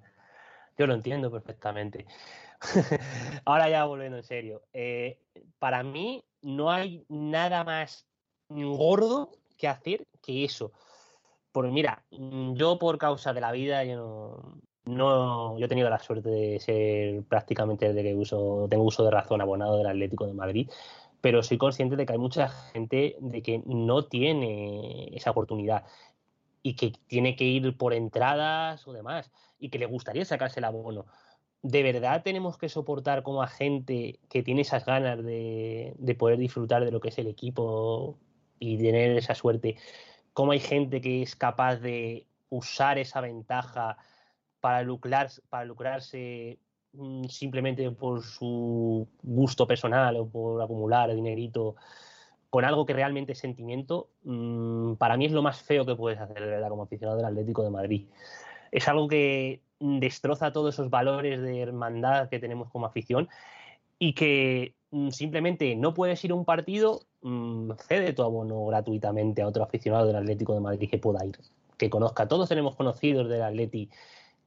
Yo 0.77 0.87
lo 0.87 0.93
entiendo 0.93 1.31
perfectamente. 1.31 2.05
Ahora 3.45 3.69
ya 3.69 3.85
volviendo 3.85 4.17
en 4.17 4.23
serio. 4.23 4.63
eh, 4.73 5.19
para 5.59 5.83
mí 5.83 6.23
no 6.41 6.71
hay 6.71 7.05
nada 7.09 7.63
más 7.63 8.07
gordo 8.49 9.31
que 9.57 9.67
hacer 9.67 10.07
que 10.21 10.43
eso. 10.43 10.71
Porque 11.51 11.71
mira, 11.71 12.03
mm, 12.11 12.53
yo 12.53 12.77
por 12.77 12.97
causa 12.97 13.33
de 13.33 13.41
la 13.41 13.51
vida, 13.51 13.83
yo 13.83 13.95
no, 13.97 14.61
no- 14.85 15.59
yo 15.59 15.65
he 15.65 15.69
tenido 15.69 15.89
la 15.89 15.99
suerte 15.99 16.29
de 16.29 16.59
ser 16.59 17.23
prácticamente 17.23 17.87
desde 17.87 18.03
que 18.03 18.13
uso, 18.15 18.67
tengo 18.69 18.83
uso 18.83 19.03
de 19.03 19.11
razón 19.11 19.41
abonado 19.41 19.77
del 19.77 19.87
Atlético 19.87 20.27
de 20.27 20.33
Madrid, 20.33 20.69
pero 21.21 21.41
soy 21.43 21.57
consciente 21.57 21.95
de 21.95 22.05
que 22.05 22.13
hay 22.13 22.19
mucha 22.19 22.47
gente 22.49 23.17
de 23.19 23.41
que 23.41 23.63
no 23.65 24.05
tiene 24.05 25.09
esa 25.15 25.31
oportunidad 25.31 25.85
y 26.67 26.73
que 26.73 26.91
tiene 27.07 27.37
que 27.37 27.45
ir 27.45 27.77
por 27.77 27.93
entradas 27.93 28.85
o 28.89 28.91
demás 28.91 29.31
y 29.57 29.69
que 29.69 29.79
le 29.79 29.85
gustaría 29.85 30.25
sacarse 30.25 30.59
el 30.59 30.65
abono. 30.65 31.05
¿De 31.61 31.81
verdad 31.81 32.23
tenemos 32.23 32.57
que 32.57 32.67
soportar 32.67 33.23
como 33.23 33.41
a 33.41 33.47
gente 33.47 34.19
que 34.27 34.43
tiene 34.43 34.61
esas 34.61 34.85
ganas 34.85 35.23
de, 35.23 35.95
de 35.97 36.15
poder 36.15 36.37
disfrutar 36.37 36.83
de 36.83 36.91
lo 36.91 36.99
que 36.99 37.07
es 37.07 37.17
el 37.19 37.27
equipo 37.27 38.17
y 38.59 38.77
tener 38.77 39.17
esa 39.17 39.33
suerte? 39.33 39.77
¿Cómo 40.33 40.51
hay 40.51 40.59
gente 40.59 40.99
que 40.99 41.21
es 41.21 41.37
capaz 41.37 41.77
de 41.77 42.27
usar 42.49 42.97
esa 42.97 43.21
ventaja 43.21 43.97
para, 44.59 44.81
lucrar, 44.81 45.29
para 45.47 45.63
lucrarse 45.63 46.59
mm, 46.91 47.27
simplemente 47.29 47.89
por 47.91 48.23
su 48.23 49.07
gusto 49.23 49.65
personal 49.65 50.17
o 50.17 50.27
por 50.27 50.61
acumular 50.61 51.15
dinerito 51.15 51.77
con 52.57 52.65
algo 52.65 52.87
que 52.87 52.93
realmente 52.93 53.33
es 53.33 53.37
sentimiento, 53.37 54.09
mm, 54.23 54.95
para 54.95 55.15
mí 55.15 55.27
es 55.27 55.31
lo 55.31 55.43
más 55.43 55.61
feo 55.61 55.85
que 55.85 55.93
puedes 55.93 56.19
hacer, 56.19 56.59
como 56.67 56.81
aficionado 56.81 57.17
del 57.17 57.27
Atlético 57.27 57.61
de 57.61 57.69
Madrid. 57.69 58.07
Es 58.71 58.87
algo 58.87 59.07
que 59.07 59.61
destroza 59.79 60.51
todos 60.51 60.73
esos 60.73 60.89
valores 60.89 61.39
de 61.39 61.61
hermandad 61.61 62.29
que 62.29 62.39
tenemos 62.39 62.71
como 62.71 62.87
afición 62.87 63.29
y 63.99 64.13
que 64.13 64.73
mm, 64.89 65.09
simplemente 65.09 65.75
no 65.75 65.93
puedes 65.93 66.25
ir 66.25 66.31
a 66.31 66.33
un 66.33 66.45
partido, 66.45 67.01
mm, 67.21 67.73
cede 67.87 68.13
tu 68.13 68.23
abono 68.23 68.65
gratuitamente 68.65 69.43
a 69.43 69.47
otro 69.47 69.63
aficionado 69.63 70.07
del 70.07 70.15
Atlético 70.15 70.55
de 70.55 70.61
Madrid 70.61 70.89
que 70.89 70.97
pueda 70.97 71.23
ir, 71.27 71.37
que 71.77 71.91
conozca. 71.91 72.27
Todos 72.27 72.49
tenemos 72.49 72.75
conocidos 72.75 73.29
del 73.29 73.43
Atleti 73.43 73.87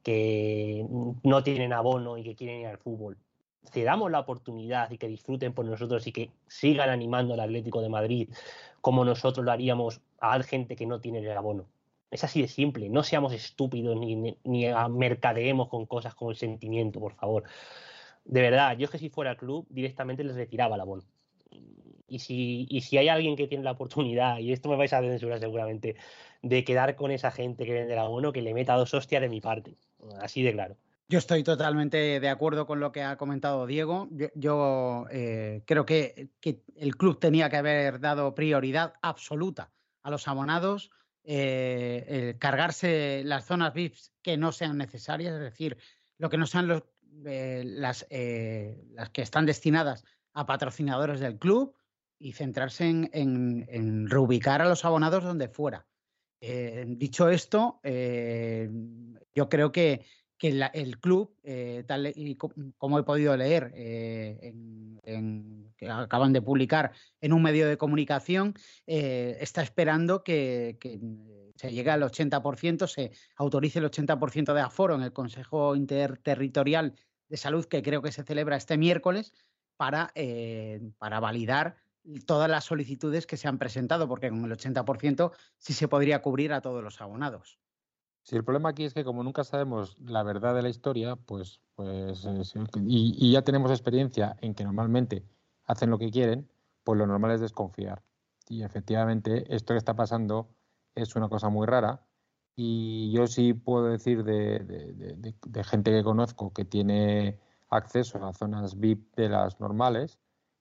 que 0.03 0.85
mm, 0.85 1.11
no 1.23 1.43
tienen 1.43 1.71
abono 1.71 2.17
y 2.17 2.23
que 2.23 2.35
quieren 2.35 2.59
ir 2.59 2.67
al 2.67 2.77
fútbol. 2.77 3.15
Cedamos 3.69 4.11
la 4.11 4.19
oportunidad 4.19 4.89
y 4.91 4.97
que 4.97 5.07
disfruten 5.07 5.53
por 5.53 5.65
nosotros 5.65 6.05
y 6.07 6.11
que 6.11 6.31
sigan 6.47 6.89
animando 6.89 7.33
al 7.33 7.41
Atlético 7.41 7.81
de 7.81 7.89
Madrid 7.89 8.29
como 8.81 9.05
nosotros 9.05 9.45
lo 9.45 9.51
haríamos 9.51 10.01
a 10.19 10.41
gente 10.43 10.75
que 10.75 10.85
no 10.85 10.99
tiene 10.99 11.19
el 11.19 11.37
abono. 11.37 11.67
Es 12.09 12.23
así 12.23 12.41
de 12.41 12.47
simple, 12.47 12.89
no 12.89 13.03
seamos 13.03 13.31
estúpidos 13.33 13.97
ni, 13.97 14.35
ni, 14.43 14.65
mercadeemos 14.89 15.69
con 15.69 15.85
cosas 15.85 16.13
como 16.13 16.31
el 16.31 16.37
sentimiento, 16.37 16.99
por 16.99 17.13
favor. 17.13 17.43
De 18.25 18.41
verdad, 18.41 18.77
yo 18.77 18.85
es 18.85 18.91
que 18.91 18.97
si 18.97 19.09
fuera 19.09 19.31
el 19.31 19.37
club, 19.37 19.65
directamente 19.69 20.23
les 20.23 20.35
retiraba 20.35 20.75
el 20.75 20.81
abono. 20.81 21.03
Y 22.07 22.19
si, 22.19 22.67
y 22.69 22.81
si 22.81 22.97
hay 22.97 23.07
alguien 23.07 23.37
que 23.37 23.47
tiene 23.47 23.63
la 23.63 23.71
oportunidad, 23.71 24.39
y 24.39 24.51
esto 24.51 24.67
me 24.67 24.75
vais 24.75 24.91
a 24.91 24.99
censurar 24.99 25.39
seguramente, 25.39 25.95
de 26.41 26.63
quedar 26.65 26.97
con 26.97 27.11
esa 27.11 27.31
gente 27.31 27.65
que 27.65 27.71
vende 27.71 27.93
el 27.93 27.99
abono, 27.99 28.33
que 28.33 28.41
le 28.41 28.53
meta 28.53 28.75
dos 28.75 28.93
hostias 28.93 29.21
de 29.21 29.29
mi 29.29 29.39
parte. 29.39 29.77
Así 30.19 30.43
de 30.43 30.51
claro. 30.51 30.75
Yo 31.11 31.17
estoy 31.17 31.43
totalmente 31.43 32.21
de 32.21 32.29
acuerdo 32.29 32.65
con 32.65 32.79
lo 32.79 32.93
que 32.93 33.03
ha 33.03 33.17
comentado 33.17 33.67
Diego. 33.67 34.07
Yo, 34.33 35.07
eh, 35.11 35.61
creo 35.65 35.85
que, 35.85 36.29
el 36.77 36.95
club 36.95 37.19
tenía 37.19 37.49
que 37.49 37.57
haber 37.57 37.99
dado 37.99 38.33
prioridad 38.33 38.93
absoluta 39.01 39.73
a 40.03 40.09
los 40.09 40.29
abonados, 40.29 40.89
eh, 41.25 42.37
cargarse 42.39 43.23
las 43.25 43.45
zonas 43.45 43.73
VIPs 43.73 44.13
que 44.21 44.37
no 44.37 44.53
sean 44.53 44.77
necesarias, 44.77 45.33
es 45.33 45.41
decir, 45.41 45.77
lo 46.17 46.29
que 46.29 46.37
no 46.37 46.47
sean 46.47 46.69
los, 46.69 46.83
eh, 47.25 47.63
las, 47.65 48.07
eh, 48.09 48.81
que 49.11 49.21
están 49.21 49.45
destinadas 49.45 50.05
a 50.31 50.45
patrocinadores 50.45 51.19
del 51.19 51.37
club 51.37 51.75
y 52.19 52.31
centrarse 52.31 52.85
en, 52.87 54.09
reubicar 54.09 54.61
a 54.61 54.69
los 54.69 54.85
abonados 54.85 55.25
donde 55.25 55.49
fuera. 55.49 55.85
Dicho 56.39 57.29
esto, 57.29 57.81
yo 57.83 59.49
creo 59.49 59.71
que, 59.71 60.05
que 60.41 60.47
el 60.73 60.99
club, 60.99 61.37
eh, 61.43 61.83
tal 61.85 62.11
y 62.15 62.35
co- 62.35 62.51
como 62.79 62.97
he 62.97 63.03
podido 63.03 63.37
leer, 63.37 63.71
eh, 63.75 64.51
que 65.77 65.87
acaban 65.87 66.33
de 66.33 66.41
publicar 66.41 66.93
en 67.19 67.31
un 67.33 67.43
medio 67.43 67.67
de 67.67 67.77
comunicación, 67.77 68.55
eh, 68.87 69.37
está 69.39 69.61
esperando 69.61 70.23
que, 70.23 70.79
que, 70.81 70.93
eh, 70.95 71.51
se 71.55 71.71
llegue 71.71 71.91
al 71.91 72.01
80%, 72.01 72.87
se 72.87 73.11
autorice 73.35 73.77
el 73.77 73.85
80% 73.85 74.55
de 74.55 74.61
aforo 74.61 74.95
en 74.95 75.03
el 75.03 75.13
Consejo 75.13 75.75
Interterritorial 75.75 76.95
de 77.29 77.37
Salud, 77.37 77.65
que 77.65 77.83
creo 77.83 78.01
que 78.01 78.11
se 78.11 78.23
celebra 78.23 78.55
este 78.57 78.79
miércoles, 78.79 79.33
para, 79.77 80.11
para 80.97 81.19
validar 81.19 81.75
todas 82.25 82.49
las 82.49 82.65
solicitudes 82.65 83.27
que 83.27 83.37
se 83.37 83.47
han 83.47 83.59
presentado, 83.59 84.07
porque 84.07 84.29
con 84.29 84.43
el 84.45 84.51
80% 84.51 85.33
sí 85.57 85.73
se 85.73 85.87
podría 85.87 86.21
cubrir 86.23 86.51
a 86.53 86.61
todos 86.61 86.83
los 86.83 86.99
abonados. 86.99 87.59
Sí, 88.23 88.35
el 88.35 88.43
problema 88.43 88.69
aquí 88.69 88.83
es 88.85 88.93
que 88.93 89.03
como 89.03 89.23
nunca 89.23 89.43
sabemos 89.43 89.97
la 89.99 90.23
verdad 90.23 90.53
de 90.55 90.61
la 90.61 90.69
historia, 90.69 91.15
pues, 91.15 91.59
pues 91.75 92.23
y, 92.85 93.15
y 93.17 93.31
ya 93.31 93.41
tenemos 93.41 93.71
experiencia 93.71 94.35
en 94.41 94.53
que 94.53 94.63
normalmente 94.63 95.25
hacen 95.65 95.89
lo 95.89 95.97
que 95.97 96.11
quieren, 96.11 96.49
pues 96.83 96.97
lo 96.99 97.07
normal 97.07 97.31
es 97.31 97.41
desconfiar. 97.41 98.03
Y 98.47 98.63
efectivamente 98.63 99.53
esto 99.55 99.73
que 99.73 99.77
está 99.79 99.95
pasando 99.95 100.49
es 100.95 101.15
una 101.15 101.29
cosa 101.29 101.49
muy 101.49 101.65
rara. 101.65 102.05
Y 102.55 103.11
yo 103.11 103.27
sí 103.27 103.53
puedo 103.53 103.85
decir 103.85 104.23
de, 104.23 104.59
de- 104.59 104.93
de- 104.93 105.13
de- 105.15 105.35
de 105.47 105.63
gente 105.63 105.91
que 105.91 106.03
conozco 106.03 106.53
que 106.53 106.65
tiene 106.65 107.39
acceso 107.69 108.23
a 108.25 108.33
zonas 108.33 108.75
VIP 108.79 109.15
de 109.15 109.29
las 109.29 109.59
normales, 109.59 110.19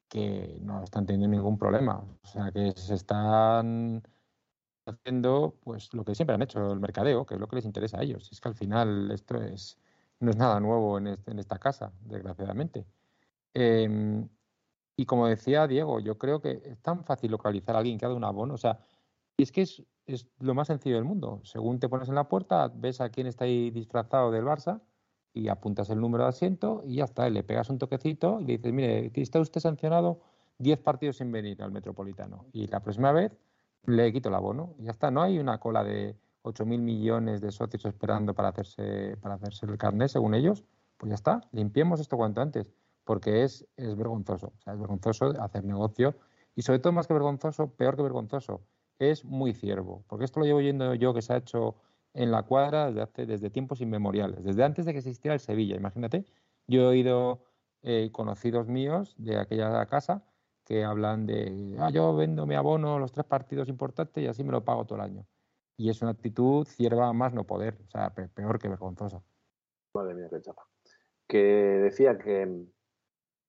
que 0.09 0.59
no 0.63 0.83
están 0.83 1.05
teniendo 1.07 1.37
ningún 1.37 1.59
problema. 1.59 1.99
O 2.23 2.27
sea, 2.27 2.51
que 2.53 2.73
se 2.73 2.95
están 2.95 4.03
haciendo 4.91 5.59
pues 5.63 5.93
lo 5.95 6.05
que 6.05 6.15
siempre 6.15 6.35
han 6.35 6.43
hecho, 6.43 6.73
el 6.73 6.81
mercadeo, 6.81 7.27
que 7.27 7.35
es 7.35 7.41
lo 7.41 7.49
que 7.49 7.57
les 7.57 7.65
interesa 7.65 7.99
a 7.99 8.03
ellos. 8.03 8.31
Es 8.33 8.41
que 8.41 8.49
al 8.49 8.55
final 8.55 9.11
esto 9.13 9.37
es, 9.43 9.79
no 10.21 10.31
es 10.31 10.37
nada 10.37 10.61
nuevo 10.61 10.99
en, 10.99 11.09
este- 11.09 11.39
esta 11.41 11.59
casa, 11.59 11.93
desgraciadamente. 12.01 12.87
Em, 13.55 14.29
y 14.97 15.07
como 15.07 15.27
decía 15.27 15.67
Diego, 15.67 16.01
yo 16.01 16.19
creo 16.19 16.41
que 16.41 16.63
es 16.65 16.81
tan 16.83 17.05
fácil 17.05 17.31
localizar 17.33 17.75
a 17.77 17.79
alguien 17.81 17.99
que 17.99 18.05
ha 18.05 18.09
dado 18.09 18.19
un 18.19 18.25
abono. 18.25 18.55
O 18.55 18.59
sea, 18.59 18.81
es 19.39 19.53
que 19.53 19.63
es, 19.63 19.83
es 20.07 20.29
lo 20.41 20.55
más 20.55 20.69
sencillo 20.69 20.97
del 20.97 21.05
mundo. 21.05 21.41
Según 21.45 21.81
te 21.81 21.89
pones 21.89 22.09
en 22.09 22.15
la 22.17 22.29
puerta, 22.29 22.69
ves 22.69 23.01
a 23.01 23.11
quién 23.11 23.27
está 23.27 23.45
ahí 23.45 23.71
disfrazado 23.71 24.31
del 24.31 24.45
Barça 24.45 24.83
y 25.33 25.49
apuntas 25.49 25.91
el 25.91 26.01
número 26.01 26.25
de 26.25 26.31
asiento 26.31 26.83
y 26.85 26.97
ya 26.97 27.05
está. 27.05 27.29
Le 27.31 27.43
pegas 27.45 27.71
un 27.71 27.79
toquecito 27.79 28.41
y 28.41 28.45
le 28.45 28.59
dices, 28.59 28.73
mire, 28.73 29.11
está 29.15 29.41
usted 29.41 29.61
sancionado 29.61 30.21
10 30.59 30.79
partidos 30.81 31.17
sin 31.17 31.33
venir 31.33 31.63
al 31.63 31.73
Metropolitano. 31.73 32.47
Y 32.53 32.67
la 32.69 32.81
próxima 32.83 33.13
vez 33.13 33.39
le 33.87 34.13
quito 34.13 34.29
el 34.29 34.35
abono 34.35 34.75
y 34.79 34.85
ya 34.85 34.91
está. 34.91 35.11
No 35.11 35.23
hay 35.23 35.39
una 35.39 35.59
cola 35.59 35.85
de 35.85 36.17
8.000 36.43 36.79
millones 36.79 37.41
de 37.41 37.51
socios 37.51 37.85
esperando 37.85 38.35
para 38.35 38.49
hacerse, 38.49 39.17
para 39.21 39.35
hacerse 39.35 39.67
el 39.67 39.77
carnet, 39.79 40.09
según 40.09 40.35
ellos. 40.35 40.65
Pues 40.97 41.11
ya 41.11 41.15
está, 41.15 41.41
limpiemos 41.53 42.01
esto 42.01 42.17
cuanto 42.17 42.43
antes, 42.43 42.67
porque 43.05 43.43
es, 43.45 43.67
es 43.77 43.97
vergonzoso. 43.97 44.53
O 44.59 44.61
sea, 44.63 44.75
es 44.75 44.79
vergonzoso 44.81 45.33
hacer 45.41 45.65
negocio 45.65 46.15
y 46.55 46.63
sobre 46.63 46.79
todo 46.79 46.93
más 46.93 47.07
que 47.07 47.15
vergonzoso, 47.15 47.69
peor 47.75 47.97
que 47.97 48.03
vergonzoso, 48.03 48.63
es 48.99 49.25
muy 49.25 49.55
ciervo. 49.55 50.05
Porque 50.09 50.25
esto 50.25 50.41
lo 50.41 50.47
llevo 50.47 50.61
yendo 50.61 50.95
yo 50.95 51.15
que 51.15 51.23
se 51.23 51.33
ha 51.33 51.37
hecho 51.37 51.77
en 52.13 52.31
la 52.31 52.43
cuadra 52.43 52.87
desde, 52.87 53.03
hace, 53.03 53.27
desde 53.27 53.51
tiempos 53.51 53.81
inmemoriales, 53.81 54.45
desde 54.45 54.65
antes 54.65 54.85
de 54.85 54.93
que 54.93 54.99
existiera 54.99 55.35
el 55.35 55.41
Sevilla. 55.41 55.77
Imagínate, 55.77 56.27
yo 56.67 56.83
he 56.83 56.87
oído 56.87 57.45
eh, 57.83 58.11
conocidos 58.13 58.67
míos 58.67 59.15
de 59.17 59.39
aquella 59.39 59.87
casa 59.87 60.23
que 60.71 60.85
hablan 60.85 61.27
de, 61.27 61.75
ah, 61.81 61.91
yo 61.91 62.15
vendo 62.15 62.47
mi 62.47 62.55
abono 62.55 63.01
los 63.01 63.11
tres 63.11 63.27
partidos 63.27 63.69
importantes 63.69 64.23
y 64.23 64.29
así 64.29 64.45
me 64.45 64.53
lo 64.53 64.65
pago 64.65 64.85
todo 64.85 64.99
el 64.99 65.05
año. 65.05 65.27
Y 65.77 65.91
es 65.91 66.01
una 66.01 66.13
actitud 66.13 66.65
cierva 66.65 67.13
más 67.13 67.35
no 67.35 67.43
poder, 67.43 67.77
o 67.89 67.91
sea, 67.91 68.11
pe- 68.15 68.29
peor 68.29 68.61
que 68.61 68.69
vergonzosa. 68.69 69.21
Madre 69.93 70.15
mía, 70.15 70.29
qué 70.31 70.41
chapa. 70.41 70.63
Que 71.27 71.39
decía 71.43 72.17
que, 72.19 72.67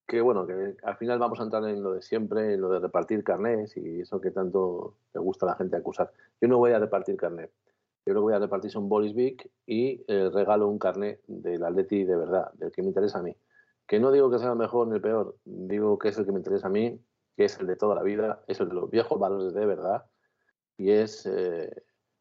que, 0.08 0.20
bueno, 0.20 0.48
que 0.48 0.76
al 0.82 0.98
final 0.98 1.20
vamos 1.20 1.40
a 1.40 1.44
entrar 1.44 1.64
en 1.66 1.84
lo 1.84 1.94
de 1.94 2.02
siempre, 2.02 2.56
en 2.56 2.62
lo 2.62 2.70
de 2.70 2.80
repartir 2.80 3.24
carnés 3.24 3.78
y 3.78 4.02
eso 4.02 4.20
que 4.20 4.32
tanto 4.32 4.96
le 5.14 5.20
gusta 5.20 5.46
a 5.46 5.50
la 5.50 5.56
gente 5.58 5.78
acusar. 5.78 6.12
Yo 6.42 6.48
no 6.48 6.58
voy 6.58 6.72
a 6.72 6.80
repartir 6.80 7.18
carnet. 7.18 7.52
Yo 8.04 8.16
lo 8.16 8.24
voy 8.24 8.34
a 8.34 8.40
repartir 8.40 8.72
son 8.72 8.90
bolis 8.90 9.14
big 9.14 9.48
y 9.68 10.04
eh, 10.08 10.32
regalo 10.34 10.68
un 10.70 10.80
carnet 10.80 11.22
del 11.28 11.64
Atleti 11.64 12.04
de 12.04 12.16
verdad, 12.16 12.52
del 12.54 12.72
que 12.72 12.82
me 12.82 12.88
interesa 12.88 13.20
a 13.20 13.22
mí. 13.22 13.38
Que 13.86 14.00
no 14.00 14.12
digo 14.12 14.32
que 14.32 14.40
sea 14.40 14.50
el 14.54 14.58
mejor 14.58 14.88
ni 14.88 14.96
el 14.96 15.02
peor, 15.02 15.36
digo 15.46 16.00
que 16.00 16.08
es 16.08 16.18
el 16.18 16.26
que 16.26 16.32
me 16.32 16.40
interesa 16.40 16.66
a 16.66 16.72
mí, 16.72 17.00
que 17.36 17.46
es 17.46 17.60
el 17.60 17.68
de 17.68 17.76
toda 17.76 17.96
la 17.96 18.04
vida, 18.04 18.44
es 18.48 18.60
el 18.60 18.70
de 18.70 18.76
los 18.76 18.90
viejos 18.90 19.20
valores 19.20 19.54
de 19.54 19.66
verdad 19.66 20.06
y 20.78 20.92
es, 20.92 21.26
eh, 21.26 21.72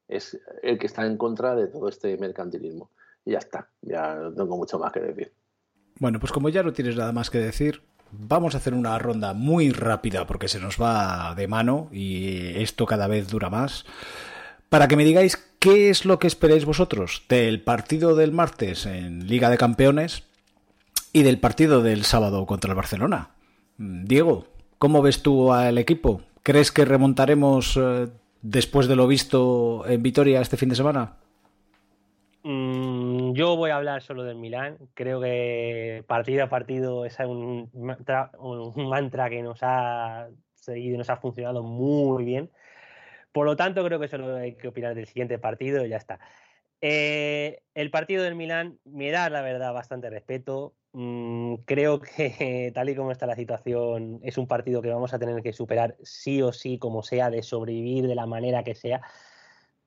es 0.08 0.38
el 0.62 0.78
que 0.78 0.86
está 0.86 1.06
en 1.06 1.16
contra 1.16 1.54
de 1.54 1.66
todo 1.66 1.88
este 1.88 2.16
mercantilismo. 2.18 2.90
Y 3.24 3.32
ya 3.32 3.38
está, 3.38 3.70
ya 3.80 4.14
no 4.14 4.32
tengo 4.32 4.56
mucho 4.56 4.78
más 4.78 4.92
que 4.92 5.00
decir. 5.00 5.32
Bueno, 5.98 6.20
pues 6.20 6.32
como 6.32 6.48
ya 6.48 6.62
no 6.62 6.72
tienes 6.72 6.96
nada 6.96 7.12
más 7.12 7.30
que 7.30 7.38
decir, 7.38 7.82
vamos 8.10 8.54
a 8.54 8.58
hacer 8.58 8.74
una 8.74 8.98
ronda 8.98 9.34
muy 9.34 9.70
rápida 9.70 10.26
porque 10.26 10.48
se 10.48 10.60
nos 10.60 10.80
va 10.80 11.34
de 11.34 11.48
mano 11.48 11.88
y 11.92 12.60
esto 12.62 12.86
cada 12.86 13.06
vez 13.06 13.28
dura 13.28 13.50
más. 13.50 13.84
Para 14.68 14.88
que 14.88 14.96
me 14.96 15.04
digáis 15.04 15.36
qué 15.58 15.90
es 15.90 16.04
lo 16.04 16.18
que 16.18 16.26
esperáis 16.26 16.64
vosotros 16.64 17.24
del 17.28 17.62
partido 17.62 18.14
del 18.14 18.32
martes 18.32 18.86
en 18.86 19.26
Liga 19.26 19.50
de 19.50 19.58
Campeones 19.58 20.24
y 21.12 21.22
del 21.22 21.40
partido 21.40 21.82
del 21.82 22.04
sábado 22.04 22.46
contra 22.46 22.70
el 22.70 22.76
Barcelona. 22.76 23.30
Mm, 23.78 24.04
Diego, 24.04 24.46
¿cómo 24.80 25.02
ves 25.02 25.22
tú 25.22 25.52
al 25.52 25.78
equipo? 25.78 26.22
¿Crees 26.42 26.72
que 26.72 26.86
remontaremos 26.86 27.76
eh, 27.76 28.08
después 28.42 28.88
de 28.88 28.96
lo 28.96 29.06
visto 29.06 29.86
en 29.86 30.02
Vitoria 30.02 30.40
este 30.40 30.56
fin 30.56 30.70
de 30.70 30.74
semana? 30.74 31.18
Mm, 32.42 33.34
yo 33.34 33.56
voy 33.56 33.70
a 33.70 33.76
hablar 33.76 34.00
solo 34.02 34.24
del 34.24 34.36
Milán. 34.36 34.78
Creo 34.94 35.20
que 35.20 36.02
partido 36.08 36.44
a 36.44 36.48
partido 36.48 37.04
es 37.04 37.18
un 37.20 37.70
mantra, 37.74 39.28
que 39.28 39.42
nos 39.42 39.58
ha 39.62 40.28
seguido 40.54 40.94
y 40.94 40.98
nos 40.98 41.10
ha 41.10 41.18
funcionado 41.18 41.62
muy 41.62 42.24
bien. 42.24 42.50
Por 43.32 43.44
lo 43.44 43.56
tanto, 43.56 43.84
creo 43.84 44.00
que 44.00 44.08
solo 44.08 44.34
hay 44.36 44.56
que 44.56 44.68
opinar 44.68 44.94
del 44.94 45.06
siguiente 45.06 45.38
partido 45.38 45.84
y 45.84 45.90
ya 45.90 45.98
está. 45.98 46.18
Eh, 46.80 47.60
el 47.74 47.90
partido 47.90 48.24
del 48.24 48.34
Milán 48.34 48.78
me 48.84 49.10
da, 49.10 49.28
la 49.28 49.42
verdad, 49.42 49.74
bastante 49.74 50.08
respeto. 50.08 50.74
Mm, 50.92 51.56
creo 51.66 52.00
que, 52.00 52.72
tal 52.74 52.88
y 52.88 52.96
como 52.96 53.12
está 53.12 53.26
la 53.26 53.36
situación, 53.36 54.20
es 54.22 54.38
un 54.38 54.46
partido 54.46 54.82
que 54.82 54.90
vamos 54.90 55.12
a 55.14 55.18
tener 55.18 55.42
que 55.42 55.52
superar 55.52 55.96
sí 56.02 56.42
o 56.42 56.52
sí, 56.52 56.78
como 56.78 57.02
sea, 57.02 57.30
de 57.30 57.42
sobrevivir 57.42 58.06
de 58.06 58.14
la 58.14 58.26
manera 58.26 58.64
que 58.64 58.74
sea. 58.74 59.00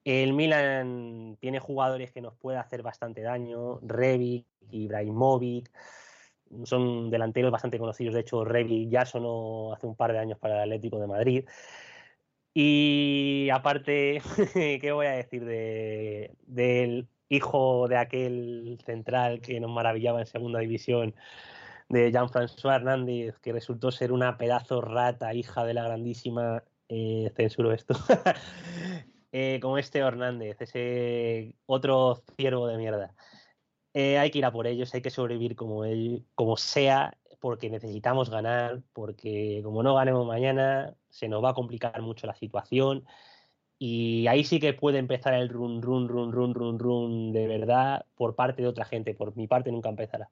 El 0.05 0.33
Milan 0.33 1.37
tiene 1.39 1.59
jugadores 1.59 2.11
que 2.11 2.21
nos 2.21 2.35
puede 2.37 2.57
hacer 2.57 2.83
bastante 2.83 3.21
daño, 3.21 3.79
Rebic, 3.81 4.45
Ibrahimovic. 4.71 5.71
son 6.65 7.09
delanteros 7.09 7.51
bastante 7.51 7.79
conocidos. 7.79 8.13
De 8.15 8.21
hecho, 8.21 8.43
Revi 8.45 8.89
ya 8.89 9.05
sonó 9.05 9.73
hace 9.73 9.87
un 9.87 9.95
par 9.95 10.13
de 10.13 10.19
años 10.19 10.39
para 10.39 10.55
el 10.55 10.61
Atlético 10.63 10.99
de 10.99 11.07
Madrid. 11.07 11.45
Y 12.53 13.49
aparte, 13.51 14.21
¿qué 14.53 14.91
voy 14.91 15.07
a 15.07 15.11
decir 15.11 15.43
de, 15.45 16.35
del 16.45 17.07
hijo 17.35 17.87
de 17.87 17.97
aquel 17.97 18.79
central 18.85 19.41
que 19.41 19.59
nos 19.59 19.71
maravillaba 19.71 20.19
en 20.19 20.25
segunda 20.25 20.59
división, 20.59 21.15
de 21.89 22.11
Jean-François 22.11 22.75
Hernández, 22.75 23.37
que 23.39 23.53
resultó 23.53 23.91
ser 23.91 24.11
una 24.11 24.37
pedazo 24.37 24.81
rata, 24.81 25.33
hija 25.33 25.63
de 25.63 25.73
la 25.73 25.83
grandísima, 25.83 26.63
eh, 26.89 27.31
censuro 27.35 27.71
esto, 27.71 27.93
eh, 29.31 29.59
como 29.61 29.77
este 29.77 29.99
Hernández, 29.99 30.57
ese 30.59 31.55
otro 31.65 32.23
ciervo 32.35 32.67
de 32.67 32.77
mierda. 32.77 33.15
Eh, 33.93 34.17
hay 34.17 34.31
que 34.31 34.39
ir 34.39 34.45
a 34.45 34.51
por 34.51 34.65
ellos, 34.65 34.93
hay 34.93 35.01
que 35.01 35.11
sobrevivir 35.11 35.55
como, 35.55 35.85
él, 35.85 36.25
como 36.35 36.57
sea, 36.57 37.17
porque 37.39 37.69
necesitamos 37.69 38.29
ganar, 38.29 38.81
porque 38.93 39.61
como 39.63 39.83
no 39.83 39.95
ganemos 39.95 40.25
mañana, 40.25 40.95
se 41.09 41.27
nos 41.27 41.43
va 41.43 41.49
a 41.49 41.53
complicar 41.53 42.01
mucho 42.01 42.25
la 42.25 42.33
situación. 42.33 43.05
Y 43.85 44.27
ahí 44.27 44.45
sí 44.45 44.61
que 44.61 44.71
puede 44.71 44.97
empezar 44.97 45.33
el 45.33 45.49
run, 45.49 45.81
run, 45.81 46.07
run, 46.07 46.31
run, 46.31 46.53
run, 46.53 46.79
run 46.79 47.33
de 47.33 47.47
verdad 47.47 48.05
por 48.15 48.33
parte 48.33 48.61
de 48.61 48.69
otra 48.69 48.85
gente. 48.85 49.13
Por 49.13 49.35
mi 49.35 49.45
parte 49.45 49.73
nunca 49.73 49.89
empezará. 49.89 50.29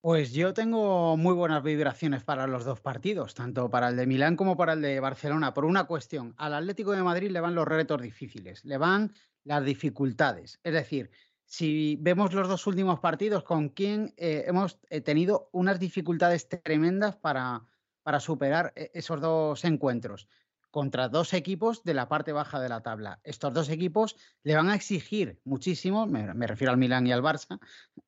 Pues 0.00 0.32
yo 0.32 0.54
tengo 0.54 1.16
muy 1.16 1.34
buenas 1.34 1.64
vibraciones 1.64 2.22
para 2.22 2.46
los 2.46 2.64
dos 2.64 2.80
partidos, 2.80 3.34
tanto 3.34 3.68
para 3.68 3.88
el 3.88 3.96
de 3.96 4.06
Milán 4.06 4.36
como 4.36 4.56
para 4.56 4.74
el 4.74 4.80
de 4.80 5.00
Barcelona, 5.00 5.52
por 5.54 5.64
una 5.64 5.88
cuestión. 5.88 6.36
Al 6.36 6.54
Atlético 6.54 6.92
de 6.92 7.02
Madrid 7.02 7.32
le 7.32 7.40
van 7.40 7.56
los 7.56 7.66
retos 7.66 8.00
difíciles, 8.00 8.64
le 8.64 8.78
van 8.78 9.12
las 9.42 9.64
dificultades. 9.64 10.60
Es 10.62 10.72
decir, 10.72 11.10
si 11.46 11.98
vemos 12.00 12.32
los 12.32 12.46
dos 12.46 12.64
últimos 12.68 13.00
partidos, 13.00 13.42
con 13.42 13.70
quién 13.70 14.14
eh, 14.16 14.44
hemos 14.46 14.78
eh, 14.88 15.00
tenido 15.00 15.48
unas 15.50 15.80
dificultades 15.80 16.48
tremendas 16.48 17.16
para, 17.16 17.66
para 18.04 18.20
superar 18.20 18.72
eh, 18.76 18.92
esos 18.94 19.20
dos 19.20 19.64
encuentros 19.64 20.28
contra 20.74 21.08
dos 21.08 21.34
equipos 21.34 21.84
de 21.84 21.94
la 21.94 22.08
parte 22.08 22.32
baja 22.32 22.58
de 22.58 22.68
la 22.68 22.82
tabla. 22.82 23.20
Estos 23.22 23.54
dos 23.54 23.68
equipos 23.68 24.16
le 24.42 24.56
van 24.56 24.70
a 24.70 24.74
exigir 24.74 25.40
muchísimo, 25.44 26.04
me, 26.04 26.48
refiero 26.48 26.72
al 26.72 26.78
Milán 26.78 27.06
y 27.06 27.12
al 27.12 27.22
Barça, 27.22 27.60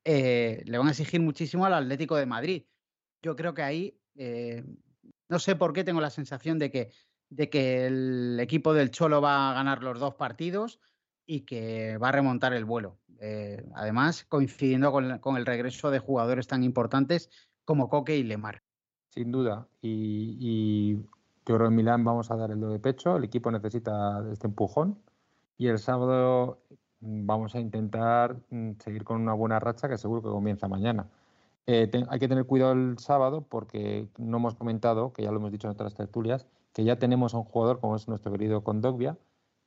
eh, 0.03 0.63
le 0.65 0.77
van 0.77 0.89
a 0.89 0.91
exigir 0.91 1.21
muchísimo 1.21 1.65
al 1.65 1.73
Atlético 1.75 2.17
de 2.17 2.25
Madrid. 2.25 2.65
Yo 3.21 3.37
creo 3.37 3.53
que 3.53 3.61
ahí, 3.61 3.97
eh, 4.15 4.65
no 5.29 5.39
sé 5.39 5.55
por 5.55 5.71
qué 5.71 5.85
tengo 5.85 6.01
la 6.01 6.09
sensación 6.09 6.59
de 6.59 6.69
que, 6.69 6.91
de 7.29 7.49
que 7.49 7.85
el 7.85 8.37
equipo 8.41 8.73
del 8.73 8.91
Cholo 8.91 9.21
va 9.21 9.49
a 9.49 9.53
ganar 9.53 9.81
los 9.81 9.97
dos 9.97 10.15
partidos 10.15 10.81
y 11.25 11.45
que 11.45 11.97
va 11.99 12.09
a 12.09 12.11
remontar 12.11 12.51
el 12.51 12.65
vuelo. 12.65 12.99
Eh, 13.21 13.63
además, 13.75 14.25
coincidiendo 14.25 14.91
con, 14.91 15.37
el 15.37 15.45
regreso 15.45 15.89
de 15.89 15.99
jugadores 15.99 16.47
tan 16.47 16.65
importantes 16.65 17.29
como 17.63 17.87
Coque 17.87 18.17
y 18.17 18.23
Lemar. 18.23 18.61
Sin 19.07 19.31
duda. 19.31 19.69
Y 19.81 20.97
yo 21.47 21.55
creo 21.55 21.67
en 21.67 21.75
Milán 21.75 22.03
vamos 22.03 22.29
a 22.29 22.35
dar 22.35 22.51
el 22.51 22.59
do 22.59 22.69
de 22.69 22.79
pecho. 22.79 23.15
El 23.15 23.23
equipo 23.23 23.49
necesita 23.51 24.23
este 24.31 24.47
empujón. 24.47 24.99
Y 25.57 25.67
el 25.67 25.79
sábado 25.79 26.59
mm, 26.99 27.25
vamos 27.25 27.55
a 27.55 27.59
intentar 27.59 28.37
mm, 28.49 28.71
seguir 28.79 29.03
con 29.05 29.21
una 29.21 29.33
buena 29.33 29.59
racha 29.59 29.87
que 29.87 29.97
seguro 29.97 30.21
que 30.21 30.29
comienza 30.29 30.67
mañana. 30.67 31.07
Eh, 31.67 31.89
hay 32.09 32.19
que 32.19 32.27
tener 32.27 32.45
cuidado 32.45 32.73
el 32.73 32.97
sábado 32.99 33.45
porque 33.49 34.09
no 34.17 34.37
hemos 34.37 34.55
comentado, 34.55 35.13
que 35.13 35.23
ya 35.23 35.31
lo 35.31 35.37
hemos 35.37 35.51
dicho 35.51 35.67
en 35.67 35.71
otras 35.73 35.95
tertulias, 35.95 36.45
que 36.73 36.83
ya 36.83 36.97
tenemos 36.97 37.33
a 37.33 37.37
un 37.37 37.43
jugador 37.45 37.79
como 37.79 37.95
es 37.95 38.07
nuestro 38.07 38.31
querido 38.31 38.63
Condogbia, 38.63 39.17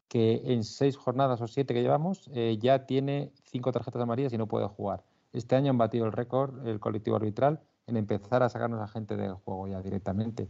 que 0.08 0.42
en 0.44 0.64
seis 0.64 0.96
jornadas 0.96 1.40
o 1.40 1.46
siete 1.46 1.74
que 1.74 1.82
llevamos 1.82 2.30
eh, 2.34 2.58
ya 2.60 2.86
tiene 2.86 3.32
cinco 3.44 3.72
tarjetas 3.72 4.02
amarillas 4.02 4.32
y 4.32 4.38
no 4.38 4.46
puede 4.48 4.66
jugar. 4.68 5.04
Este 5.32 5.56
año 5.56 5.70
han 5.70 5.78
batido 5.78 6.06
el 6.06 6.12
récord 6.12 6.66
el 6.66 6.80
colectivo 6.80 7.16
arbitral 7.16 7.60
en 7.86 7.96
empezar 7.96 8.42
a 8.42 8.48
sacarnos 8.48 8.80
a 8.80 8.88
gente 8.88 9.16
del 9.16 9.34
juego 9.34 9.68
ya 9.68 9.80
directamente. 9.82 10.48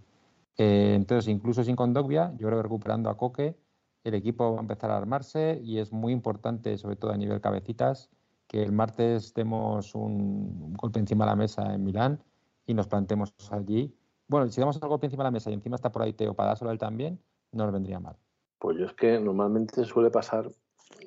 Eh, 0.57 0.95
entonces, 0.95 1.29
incluso 1.29 1.65
sin 1.65 1.77
Condogbia, 1.77 2.33
yo 2.37 2.47
creo 2.47 2.59
que 2.59 2.63
recuperando 2.65 3.09
a 3.09 3.17
Coque, 3.17 3.57
el 4.05 4.15
equipo 4.15 4.53
va 4.53 4.59
a 4.59 4.63
empezar 4.63 4.91
a 4.91 4.97
armarse 4.97 5.61
y 5.63 5.79
es 5.79 5.93
muy 5.93 6.13
importante, 6.13 6.77
sobre 6.79 6.97
todo 6.97 7.13
a 7.13 7.17
nivel 7.17 7.41
cabecitas, 7.41 8.11
que 8.47 8.63
el 8.63 8.73
martes 8.73 9.33
demos 9.35 9.95
un, 9.95 10.75
golpe 10.75 10.99
encima 10.99 11.25
de 11.25 11.31
la 11.31 11.37
mesa 11.37 11.75
en 11.75 11.85
Milán 11.85 12.23
y 12.67 12.75
nos 12.75 12.89
plantemos 12.89 13.33
allí. 13.51 13.95
Bueno, 14.27 14.51
si 14.51 14.61
damos 14.61 14.77
el 14.77 14.89
golpe 14.89 15.07
encima 15.07 15.25
de 15.25 15.29
la 15.29 15.33
mesa 15.33 15.51
y 15.51 15.55
encima 15.55 15.77
está 15.77 15.93
por 15.93 16.03
ahí 16.03 16.13
Teo 16.13 16.35
para 16.35 16.49
dárselo 16.49 16.71
a 16.71 16.73
él 16.73 16.79
también, 16.79 17.21
no 17.53 17.65
nos 17.65 17.73
vendría 17.73 18.01
mal. 18.01 18.17
Pues 18.59 18.79
yo 18.79 18.87
es 18.87 18.93
que 18.95 19.19
normalmente 19.19 19.85
suele 19.85 20.11
pasar 20.11 20.51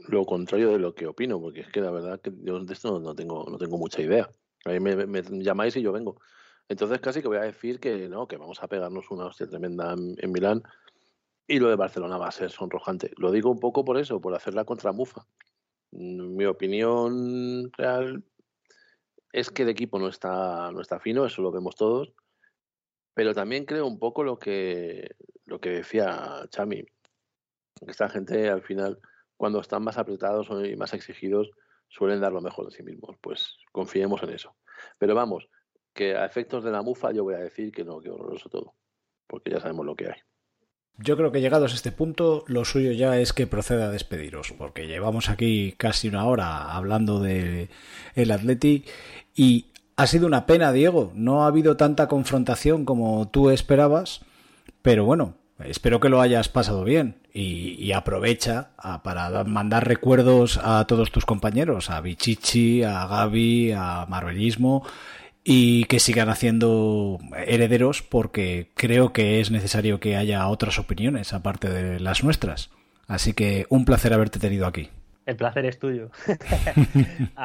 lo 0.08 0.26
contrario 0.26 0.70
de 0.70 0.80
lo 0.80 0.94
que 0.94 1.08
opino, 1.08 1.40
porque 1.40 1.62
es 1.62 1.68
que 1.68 1.82
la 1.82 1.92
verdad 1.92 2.20
que 2.22 2.32
yo 2.44 2.64
de 2.64 2.74
esto 2.74 3.00
no, 3.00 3.14
tengo, 3.16 3.46
no 3.50 3.58
tengo 3.58 3.78
mucha 3.78 4.02
idea. 4.02 4.30
A 4.66 4.70
mí 4.70 4.80
me, 4.80 5.06
me 5.06 5.22
llamáis 5.44 5.76
y 5.76 5.82
yo 5.82 5.92
vengo. 5.92 6.18
Entonces 6.70 7.00
casi 7.02 7.22
que 7.22 7.28
voy 7.28 7.38
a 7.38 7.42
decir 7.42 7.80
que 7.80 8.08
no, 8.10 8.28
que 8.28 8.38
vamos 8.38 8.62
a 8.64 8.68
pegarnos 8.68 9.12
una 9.12 9.26
hostia 9.26 9.48
tremenda 9.48 9.94
en, 9.94 10.32
Milán 10.32 10.64
y 11.48 11.60
lo 11.60 11.70
de 11.70 11.76
Barcelona 11.76 12.18
va 12.18 12.28
a 12.28 12.32
ser 12.32 12.50
sonrojante. 12.52 13.12
Lo 13.18 13.32
digo 13.32 13.52
un 13.52 13.60
poco 13.60 13.84
por 13.84 13.98
eso, 13.98 14.22
por 14.22 14.34
hacer 14.34 14.54
la 14.54 14.66
contramufa. 14.66 15.26
Mm, 15.92 16.36
Mi 16.36 16.46
opinión 16.46 17.72
real 17.74 18.24
es 19.32 19.50
que 19.50 19.64
el 19.64 19.70
equipo 19.70 20.00
no 20.00 20.08
está, 20.08 20.72
no 20.72 20.82
está 20.82 21.00
fino, 21.00 21.26
eso 21.26 21.42
lo 21.42 21.52
vemos 21.52 21.76
todos. 21.76 22.14
Pero 23.14 23.34
también 23.34 23.66
creo 23.66 23.86
un 23.86 24.00
poco 24.00 24.24
lo 24.24 24.40
que, 24.40 25.16
lo 25.46 25.60
que 25.60 25.70
decía 25.70 26.48
Chami. 26.50 26.86
Esta 27.88 28.10
gente 28.10 28.50
al 28.50 28.64
final, 28.64 29.00
cuando 29.38 29.60
están 29.60 29.84
más 29.84 29.98
apretados 29.98 30.48
y 30.66 30.76
más 30.76 30.94
exigidos, 30.94 31.52
suelen 31.90 32.22
dar 32.22 32.32
lo 32.32 32.42
mejor 32.42 32.66
de 32.66 32.76
sí 32.76 32.84
mismos. 32.84 33.18
Pues 33.22 33.58
confiemos 33.72 34.24
en 34.24 34.32
eso. 34.32 34.56
Pero 34.98 35.14
vamos, 35.14 35.48
que 35.94 36.16
a 36.16 36.26
efectos 36.26 36.64
de 36.64 36.72
la 36.72 36.82
mufa 36.82 37.12
yo 37.12 37.24
voy 37.24 37.36
a 37.36 37.40
decir 37.40 37.72
que 37.72 37.84
no, 37.84 38.00
que 38.00 38.10
horroroso 38.10 38.50
todo. 38.50 38.74
Porque 39.28 39.52
ya 39.52 39.60
sabemos 39.60 39.86
lo 39.86 39.96
que 39.96 40.08
hay. 40.08 40.20
Yo 41.00 41.18
creo 41.18 41.32
que 41.32 41.42
llegados 41.42 41.72
a 41.72 41.76
este 41.76 41.92
punto, 41.92 42.44
lo 42.48 42.66
suyo 42.66 42.92
ya 42.92 43.18
es 43.18 43.34
que 43.34 43.48
proceda 43.48 43.86
a 43.86 43.92
despediros, 43.92 44.54
porque 44.58 44.86
llevamos 44.86 45.30
aquí 45.30 45.74
casi 45.78 46.08
una 46.08 46.26
hora 46.26 46.74
hablando 46.76 47.20
de 47.20 47.70
el 48.14 48.30
Atleti 48.32 48.86
y 49.36 49.68
ha 49.96 50.06
sido 50.06 50.28
una 50.28 50.46
pena, 50.46 50.72
Diego. 50.72 51.12
No 51.16 51.44
ha 51.44 51.48
habido 51.48 51.78
tanta 51.78 52.08
confrontación 52.08 52.86
como 52.86 53.28
tú 53.30 53.50
esperabas, 53.50 54.22
pero 54.84 55.04
bueno, 55.06 55.34
espero 55.66 56.00
que 56.00 56.10
lo 56.10 56.22
hayas 56.22 56.48
pasado 56.48 56.84
bien 56.84 57.16
y, 57.34 57.92
aprovecha 57.94 58.70
a- 58.78 59.02
para 59.02 59.32
da- 59.32 59.44
mandar 59.46 59.88
recuerdos 59.88 60.60
a 60.64 60.86
todos 60.86 61.12
tus 61.12 61.26
compañeros, 61.26 61.90
a 61.90 62.02
Bichichi, 62.02 62.84
a 62.84 63.08
Gaby, 63.08 63.72
a 63.76 64.06
Marvelismo 64.08 64.86
y 65.44 65.86
que 65.86 66.00
sigan 66.00 66.30
haciendo 66.30 67.20
herederos 67.46 68.02
porque 68.02 68.70
creo 68.76 69.12
que 69.12 69.42
es 69.42 69.52
necesario 69.52 70.00
que 70.00 70.16
haya 70.16 70.48
otras 70.48 70.80
opiniones 70.80 71.34
aparte 71.34 71.70
de 71.70 72.00
las 72.00 72.24
nuestras. 72.24 72.70
Así 73.08 73.34
que 73.34 73.66
un 73.70 73.86
placer 73.86 74.14
haberte 74.14 74.40
tenido 74.40 74.66
aquí. 74.66 74.90
El 75.26 75.36
placer 75.36 75.66
es 75.66 75.80
tuyo. 75.80 76.10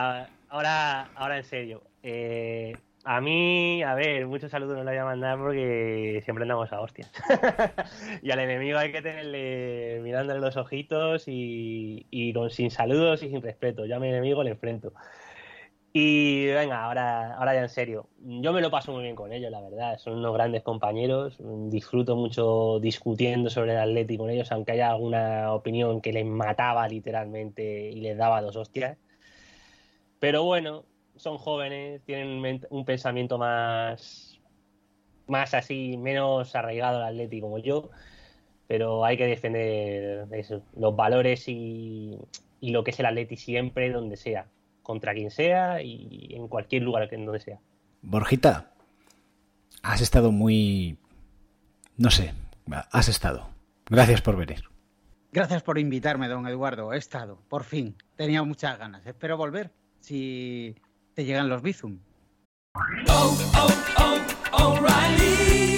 Ahora, 0.50 1.10
ahora 1.14 1.36
en 1.36 1.44
serio. 1.44 1.82
Eh, 2.02 2.74
a 3.04 3.20
mí, 3.20 3.82
a 3.82 3.94
ver, 3.94 4.26
muchos 4.26 4.50
saludos 4.50 4.78
no 4.78 4.84
le 4.84 4.92
voy 4.92 4.98
a 4.98 5.04
mandar 5.04 5.38
porque 5.38 6.22
siempre 6.24 6.44
andamos 6.44 6.72
a 6.72 6.80
hostias. 6.80 7.12
y 8.22 8.30
al 8.30 8.38
enemigo 8.38 8.78
hay 8.78 8.90
que 8.90 9.02
tenerle 9.02 10.00
mirándole 10.02 10.40
los 10.40 10.56
ojitos 10.56 11.24
y, 11.26 12.06
y 12.10 12.32
con, 12.32 12.48
sin 12.48 12.70
saludos 12.70 13.22
y 13.22 13.28
sin 13.28 13.42
respeto. 13.42 13.84
Yo 13.84 13.96
a 13.96 14.00
mi 14.00 14.08
enemigo 14.08 14.42
le 14.42 14.50
enfrento. 14.50 14.94
Y 16.00 16.46
venga, 16.46 16.84
ahora, 16.84 17.34
ahora 17.34 17.54
ya 17.54 17.62
en 17.62 17.68
serio. 17.68 18.08
Yo 18.20 18.52
me 18.52 18.60
lo 18.60 18.70
paso 18.70 18.92
muy 18.92 19.02
bien 19.02 19.16
con 19.16 19.32
ellos, 19.32 19.50
la 19.50 19.60
verdad. 19.60 19.98
Son 19.98 20.12
unos 20.14 20.32
grandes 20.32 20.62
compañeros. 20.62 21.36
Disfruto 21.40 22.14
mucho 22.14 22.78
discutiendo 22.78 23.50
sobre 23.50 23.72
el 23.72 23.78
Atleti 23.78 24.16
con 24.16 24.30
ellos, 24.30 24.52
aunque 24.52 24.72
haya 24.72 24.90
alguna 24.90 25.52
opinión 25.52 26.00
que 26.00 26.12
les 26.12 26.24
mataba 26.24 26.86
literalmente 26.86 27.90
y 27.90 28.00
les 28.00 28.16
daba 28.16 28.40
dos 28.42 28.54
hostias. 28.54 28.96
Pero 30.20 30.44
bueno, 30.44 30.84
son 31.16 31.36
jóvenes, 31.36 32.00
tienen 32.04 32.60
un 32.70 32.84
pensamiento 32.84 33.36
más, 33.36 34.38
más 35.26 35.52
así, 35.52 35.96
menos 35.96 36.54
arraigado 36.54 36.98
al 36.98 37.14
Atleti 37.14 37.40
como 37.40 37.58
yo. 37.58 37.90
Pero 38.68 39.04
hay 39.04 39.16
que 39.16 39.26
defender 39.26 40.28
los 40.76 40.94
valores 40.94 41.48
y, 41.48 42.16
y 42.60 42.70
lo 42.70 42.84
que 42.84 42.92
es 42.92 43.00
el 43.00 43.06
Atleti 43.06 43.36
siempre, 43.36 43.90
donde 43.90 44.16
sea 44.16 44.46
contra 44.88 45.12
quien 45.12 45.30
sea 45.30 45.82
y 45.82 46.34
en 46.34 46.48
cualquier 46.48 46.82
lugar 46.82 47.10
que 47.10 47.16
en 47.16 47.26
donde 47.26 47.40
sea. 47.40 47.60
Borjita, 48.00 48.70
has 49.82 50.00
estado 50.00 50.32
muy... 50.32 50.96
no 51.98 52.10
sé, 52.10 52.32
has 52.90 53.08
estado. 53.08 53.50
Gracias 53.90 54.22
por 54.22 54.38
venir. 54.38 54.64
Gracias 55.30 55.62
por 55.62 55.78
invitarme, 55.78 56.26
don 56.26 56.48
Eduardo. 56.48 56.94
He 56.94 56.96
estado, 56.96 57.38
por 57.50 57.64
fin. 57.64 57.96
Tenía 58.16 58.42
muchas 58.42 58.78
ganas. 58.78 59.04
Espero 59.04 59.36
volver 59.36 59.70
si 60.00 60.74
te 61.12 61.26
llegan 61.26 61.50
los 61.50 61.60
Bizum. 61.60 61.98
O'Reilly. 64.52 65.77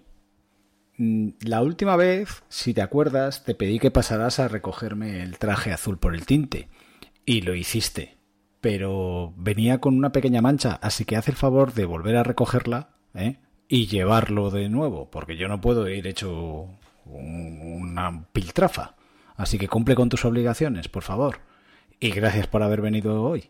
la 1.41 1.61
última 1.63 1.95
vez, 1.95 2.43
si 2.49 2.73
te 2.73 2.81
acuerdas, 2.81 3.43
te 3.43 3.55
pedí 3.55 3.79
que 3.79 3.91
pasaras 3.91 4.39
a 4.39 4.47
recogerme 4.47 5.21
el 5.23 5.37
traje 5.39 5.71
azul 5.71 5.97
por 5.97 6.13
el 6.15 6.25
tinte. 6.25 6.67
Y 7.25 7.41
lo 7.41 7.55
hiciste. 7.55 8.17
Pero 8.61 9.33
venía 9.37 9.79
con 9.79 9.97
una 9.97 10.11
pequeña 10.11 10.41
mancha, 10.41 10.77
así 10.83 11.03
que 11.05 11.15
haz 11.15 11.27
el 11.27 11.35
favor 11.35 11.73
de 11.73 11.85
volver 11.85 12.15
a 12.17 12.23
recogerla 12.23 12.89
¿eh? 13.15 13.37
y 13.67 13.87
llevarlo 13.87 14.51
de 14.51 14.69
nuevo, 14.69 15.09
porque 15.09 15.35
yo 15.37 15.47
no 15.47 15.59
puedo 15.61 15.89
ir 15.89 16.05
hecho 16.05 16.67
un- 17.05 17.59
una 17.81 18.25
piltrafa. 18.31 18.95
Así 19.35 19.57
que 19.57 19.67
cumple 19.67 19.95
con 19.95 20.09
tus 20.09 20.25
obligaciones, 20.25 20.87
por 20.89 21.01
favor. 21.01 21.39
Y 21.99 22.11
gracias 22.11 22.45
por 22.47 22.61
haber 22.61 22.81
venido 22.81 23.23
hoy. 23.23 23.49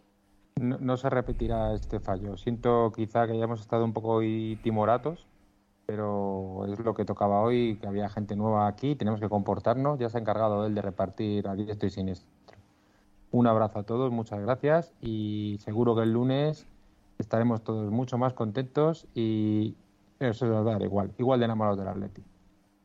No, 0.55 0.77
no 0.79 0.95
se 0.95 1.09
repetirá 1.09 1.73
este 1.73 1.99
fallo. 1.99 2.37
Siento 2.37 2.93
quizá 2.95 3.25
que 3.27 3.33
hayamos 3.33 3.59
estado 3.59 3.83
un 3.83 3.91
poco 3.93 4.21
timoratos, 4.63 5.27
pero 5.85 6.65
es 6.71 6.79
lo 6.79 6.93
que 6.93 7.05
tocaba 7.05 7.41
hoy, 7.41 7.77
que 7.81 7.87
había 7.87 8.09
gente 8.09 8.35
nueva 8.35 8.67
aquí, 8.67 8.95
tenemos 8.95 9.19
que 9.19 9.29
comportarnos. 9.29 9.99
Ya 9.99 10.09
se 10.09 10.17
ha 10.17 10.21
encargado 10.21 10.65
él 10.65 10.75
de 10.75 10.81
repartir 10.81 11.47
a 11.47 11.55
diestro 11.55 11.87
y 11.87 11.91
siniestro. 11.91 12.29
Un 13.31 13.47
abrazo 13.47 13.79
a 13.79 13.83
todos, 13.83 14.11
muchas 14.11 14.41
gracias 14.41 14.93
y 15.01 15.57
seguro 15.61 15.95
que 15.95 16.03
el 16.03 16.11
lunes 16.11 16.67
estaremos 17.17 17.63
todos 17.63 17.89
mucho 17.91 18.17
más 18.17 18.33
contentos 18.33 19.07
y 19.15 19.75
eso 20.19 20.45
nos 20.47 20.67
va 20.67 20.83
igual, 20.83 21.11
igual 21.17 21.39
de 21.39 21.45
enamorados 21.45 21.79
del 21.79 21.87
Atleti. 21.87 22.21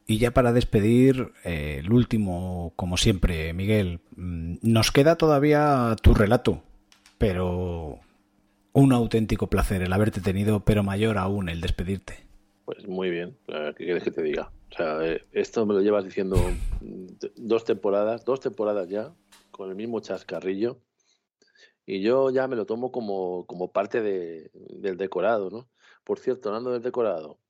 Y 0.07 0.19
ya 0.19 0.31
para 0.31 0.53
despedir, 0.53 1.33
eh, 1.45 1.79
el 1.81 1.93
último, 1.93 2.73
como 2.77 2.97
siempre, 2.97 3.53
Miguel, 3.53 4.01
mm, 4.15 4.59
nos 4.63 4.93
queda 4.93 5.17
todavía 5.17 5.97
tu 6.01 6.15
relato, 6.15 6.63
pero 7.19 7.99
un 8.73 8.93
auténtico 8.93 9.49
placer 9.49 9.83
el 9.83 9.93
haberte 9.93 10.21
tenido, 10.21 10.61
pero 10.61 10.85
mayor 10.85 11.19
aún 11.19 11.49
el 11.49 11.61
despedirte. 11.61 12.26
Pues 12.67 12.87
muy 12.89 13.11
bien, 13.11 13.39
¿qué 13.47 13.75
quieres 13.77 14.03
que 14.05 14.11
te 14.11 14.23
diga? 14.23 14.53
O 14.73 14.75
sea, 14.77 15.07
eh, 15.07 15.29
esto 15.33 15.65
me 15.67 15.75
lo 15.75 15.81
llevas 15.81 16.05
diciendo 16.05 16.63
dos 17.37 17.65
temporadas, 17.65 18.25
dos 18.25 18.41
temporadas 18.41 18.89
ya, 18.89 19.17
con 19.53 19.71
el 19.71 19.77
mismo 19.77 20.01
chascarrillo, 20.01 20.83
y 21.85 22.03
yo 22.03 22.31
ya 22.31 22.49
me 22.49 22.57
lo 22.57 22.67
tomo 22.67 22.91
como, 22.93 23.47
como 23.47 23.73
parte 23.73 24.03
de- 24.03 24.51
del 24.55 24.97
decorado, 24.97 25.51
¿no? 25.51 25.71
Por 26.05 26.19
cierto, 26.19 26.49
hablando 26.49 26.73
del 26.73 26.83
decorado, 26.83 27.41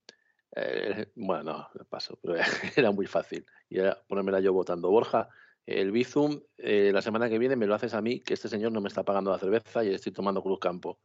eh, 0.57 1.13
bueno, 1.17 1.45
no, 1.75 1.87
paso, 1.89 2.19
pero 2.23 2.37
era 2.77 2.93
muy 2.93 3.07
fácil. 3.07 3.47
Y 3.71 3.81
era 3.81 4.03
ponérmela 4.09 4.41
yo 4.41 4.53
votando. 4.55 4.91
Borja, 4.91 5.31
el 5.67 5.93
Bizum, 5.93 6.43
eh, 6.59 6.93
la 6.95 7.03
semana 7.03 7.29
que 7.31 7.39
viene 7.39 7.57
me 7.57 7.67
lo 7.67 7.75
haces 7.75 7.95
a 7.95 8.03
mí, 8.03 8.21
que 8.23 8.35
este 8.35 8.49
señor 8.49 8.73
no 8.73 8.81
me 8.83 8.89
está 8.89 9.05
pagando 9.05 9.33
la 9.33 9.39
cerveza 9.41 9.85
y 9.85 9.95
estoy 9.95 10.13
tomando 10.13 10.43
Cruz 10.43 10.61
Campo. 10.61 11.01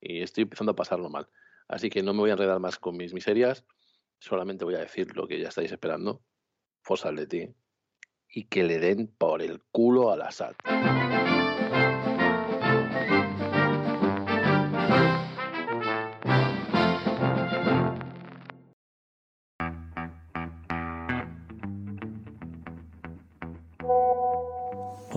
Y 0.00 0.22
estoy 0.22 0.44
empezando 0.44 0.72
a 0.72 0.76
pasarlo 0.76 1.10
mal. 1.10 1.28
Así 1.68 1.90
que 1.90 2.02
no 2.02 2.12
me 2.12 2.20
voy 2.20 2.30
a 2.30 2.34
enredar 2.34 2.60
más 2.60 2.78
con 2.78 2.96
mis 2.96 3.12
miserias. 3.12 3.64
Solamente 4.18 4.64
voy 4.64 4.74
a 4.74 4.80
decir 4.80 5.14
lo 5.16 5.26
que 5.26 5.40
ya 5.40 5.48
estáis 5.48 5.72
esperando. 5.72 6.22
Fosa 6.82 7.12
de 7.12 7.26
ti. 7.26 7.54
Y 8.28 8.44
que 8.44 8.62
le 8.64 8.78
den 8.78 9.08
por 9.18 9.42
el 9.42 9.62
culo 9.70 10.10
a 10.10 10.16
la 10.16 10.30
SAT. 10.30 10.56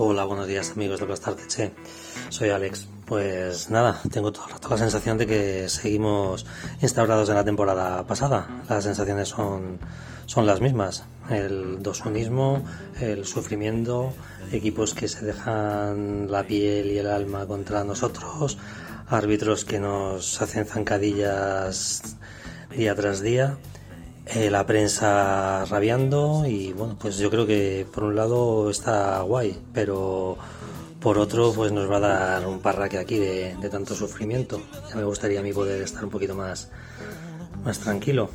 Hola, 0.02 0.24
buenos 0.24 0.48
días 0.48 0.70
amigos 0.70 0.98
de 0.98 1.04
Plastarteche. 1.04 1.72
Soy 2.30 2.48
Alex. 2.48 2.88
Pues 3.04 3.68
nada, 3.68 4.00
tengo 4.10 4.32
todo 4.32 4.46
el 4.46 4.52
rato 4.52 4.70
la 4.70 4.78
sensación 4.78 5.18
de 5.18 5.26
que 5.26 5.68
seguimos 5.68 6.46
instaurados 6.80 7.28
en 7.28 7.34
la 7.34 7.44
temporada 7.44 8.06
pasada. 8.06 8.62
Las 8.66 8.84
sensaciones 8.84 9.28
son, 9.28 9.78
son 10.24 10.46
las 10.46 10.62
mismas. 10.62 11.04
El 11.28 11.82
dosunismo, 11.82 12.64
el 12.98 13.26
sufrimiento, 13.26 14.14
equipos 14.50 14.94
que 14.94 15.06
se 15.06 15.22
dejan 15.22 16.30
la 16.30 16.44
piel 16.44 16.92
y 16.92 16.96
el 16.96 17.06
alma 17.06 17.44
contra 17.44 17.84
nosotros, 17.84 18.56
árbitros 19.06 19.66
que 19.66 19.80
nos 19.80 20.40
hacen 20.40 20.64
zancadillas 20.64 22.16
día 22.70 22.94
tras 22.94 23.20
día 23.20 23.58
eh, 24.34 24.50
la 24.50 24.64
prensa 24.66 25.64
rabiando 25.66 26.44
y 26.46 26.72
bueno, 26.72 26.96
pues 27.00 27.18
yo 27.18 27.30
creo 27.30 27.46
que 27.46 27.86
por 27.92 28.04
un 28.04 28.16
lado 28.16 28.70
está 28.70 29.20
guay, 29.22 29.56
pero 29.72 30.36
por 31.00 31.18
otro 31.18 31.52
pues 31.52 31.72
nos 31.72 31.90
va 31.90 31.96
a 31.96 32.00
dar 32.00 32.46
un 32.46 32.60
parraque 32.60 32.98
aquí 32.98 33.18
de, 33.18 33.56
tanto 33.70 33.94
sufrimiento. 33.94 34.60
Ya 34.88 34.96
me 34.96 35.04
gustaría 35.04 35.40
a 35.40 35.42
mí 35.42 35.52
poder 35.52 35.82
estar 35.82 36.04
un 36.04 36.10
poquito 36.10 36.34
más, 36.34 36.70
más 37.64 37.78
tranquilo. 37.80 38.30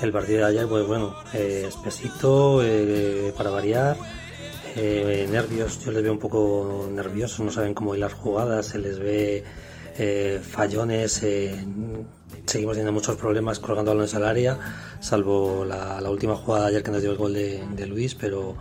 El 0.00 0.12
partido 0.12 0.38
de 0.40 0.44
ayer, 0.46 0.68
pues 0.68 0.86
bueno, 0.86 1.14
eh, 1.34 1.66
espesito 1.68 2.60
eh, 2.62 3.32
para 3.36 3.50
variar. 3.50 3.96
eh, 4.76 5.26
nervios, 5.30 5.84
yo 5.84 5.90
les 5.90 6.02
veo 6.02 6.12
un 6.12 6.18
poco 6.18 6.88
nerviosos, 6.92 7.40
no 7.40 7.50
saben 7.50 7.74
cómo 7.74 7.94
hilar 7.94 8.12
jugadas, 8.12 8.66
se 8.66 8.78
les 8.78 8.98
ve 8.98 9.44
eh, 9.98 10.40
fallones, 10.40 11.22
eh, 11.24 11.64
seguimos 12.46 12.74
teniendo 12.74 12.92
muchos 12.92 13.16
problemas 13.16 13.58
colgando 13.58 13.92
balones 13.92 14.14
al 14.14 14.24
área, 14.24 14.58
salvo 15.00 15.64
la, 15.64 16.10
última 16.10 16.34
jugada 16.34 16.66
ayer 16.66 16.82
que 16.82 16.90
nos 16.90 17.02
dio 17.02 17.12
el 17.12 17.16
gol 17.16 17.34
de, 17.34 17.86
Luis, 17.86 18.14
pero 18.14 18.56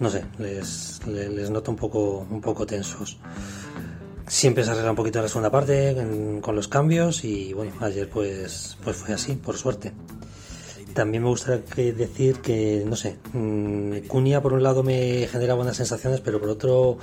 no 0.00 0.10
sé, 0.10 0.24
les, 0.38 1.00
les, 1.06 1.30
les 1.30 1.50
noto 1.50 1.70
un 1.70 1.76
poco, 1.76 2.26
un 2.30 2.40
poco 2.40 2.66
tensos. 2.66 3.18
Siempre 4.26 4.64
se 4.64 4.70
arregla 4.70 4.90
un 4.90 4.96
poquito 4.96 5.18
en 5.18 5.24
la 5.24 5.28
segunda 5.28 5.50
parte 5.50 5.96
con 6.40 6.56
los 6.56 6.66
cambios 6.66 7.24
y 7.24 7.52
bueno, 7.52 7.72
ayer 7.80 8.08
pues, 8.08 8.76
pues 8.82 8.96
fue 8.96 9.14
así, 9.14 9.34
por 9.34 9.56
suerte. 9.56 9.92
También 10.94 11.22
me 11.22 11.28
gustaría 11.28 11.92
decir 11.92 12.40
que, 12.40 12.82
no 12.86 12.96
sé, 12.96 13.18
mm, 13.34 14.06
Cunha 14.08 14.40
por 14.40 14.54
un 14.54 14.62
lado 14.62 14.82
me 14.82 15.28
genera 15.30 15.54
buenas 15.54 15.76
sensaciones, 15.76 16.22
pero 16.22 16.40
por 16.40 16.48
otro 16.48 16.98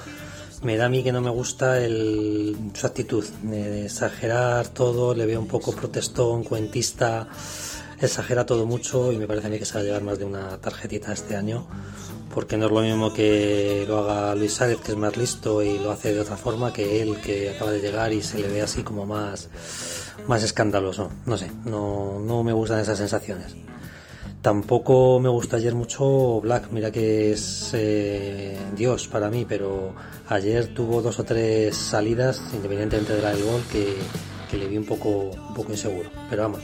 me 0.63 0.77
da 0.77 0.85
a 0.85 0.89
mí 0.89 1.03
que 1.03 1.11
no 1.11 1.21
me 1.21 1.29
gusta 1.29 1.77
su 1.85 2.87
actitud 2.87 3.25
de 3.43 3.85
exagerar 3.85 4.67
todo, 4.69 5.13
le 5.13 5.25
veo 5.25 5.39
un 5.39 5.47
poco 5.47 5.73
protestón, 5.73 6.43
cuentista, 6.43 7.27
exagera 7.99 8.45
todo 8.45 8.65
mucho 8.65 9.11
y 9.11 9.17
me 9.17 9.27
parece 9.27 9.47
a 9.47 9.49
mí 9.49 9.59
que 9.59 9.65
se 9.65 9.73
va 9.75 9.81
a 9.81 9.83
llevar 9.83 10.03
más 10.03 10.19
de 10.19 10.25
una 10.25 10.57
tarjetita 10.57 11.13
este 11.13 11.35
año, 11.35 11.67
porque 12.33 12.57
no 12.57 12.67
es 12.67 12.71
lo 12.71 12.81
mismo 12.81 13.13
que 13.13 13.85
lo 13.87 13.99
haga 13.99 14.35
Luis 14.35 14.53
Suárez, 14.53 14.77
que 14.77 14.93
es 14.93 14.97
más 14.97 15.17
listo 15.17 15.61
y 15.61 15.77
lo 15.79 15.91
hace 15.91 16.13
de 16.13 16.21
otra 16.21 16.37
forma, 16.37 16.71
que 16.71 17.01
él, 17.01 17.17
que 17.21 17.51
acaba 17.51 17.71
de 17.71 17.81
llegar 17.81 18.13
y 18.13 18.21
se 18.21 18.39
le 18.39 18.47
ve 18.47 18.61
así 18.61 18.83
como 18.83 19.05
más, 19.05 19.49
más 20.27 20.43
escandaloso. 20.43 21.11
No 21.25 21.37
sé, 21.37 21.51
no, 21.65 22.19
no 22.19 22.43
me 22.43 22.53
gustan 22.53 22.79
esas 22.79 22.97
sensaciones. 22.97 23.55
Tampoco 24.43 25.21
me 25.21 25.29
gustó 25.29 25.55
ayer 25.55 25.73
mucho 25.73 26.41
Black, 26.41 26.69
mira 26.69 26.91
que 26.91 27.31
es 27.31 27.71
eh, 27.73 28.57
Dios 28.75 29.07
para 29.07 29.29
mí, 29.29 29.45
pero 29.47 29.95
ayer 30.27 30.73
tuvo 30.73 31.01
dos 31.01 31.17
o 31.19 31.23
tres 31.23 31.77
salidas, 31.77 32.43
independientemente 32.53 33.13
de 33.13 33.21
la 33.21 33.29
del 33.33 33.45
gol, 33.45 33.61
que, 33.71 33.95
que 34.51 34.57
le 34.57 34.67
vi 34.67 34.77
un 34.77 34.85
poco, 34.85 35.31
un 35.31 35.53
poco 35.53 35.71
inseguro. 35.71 36.09
Pero 36.29 36.41
vamos, 36.41 36.59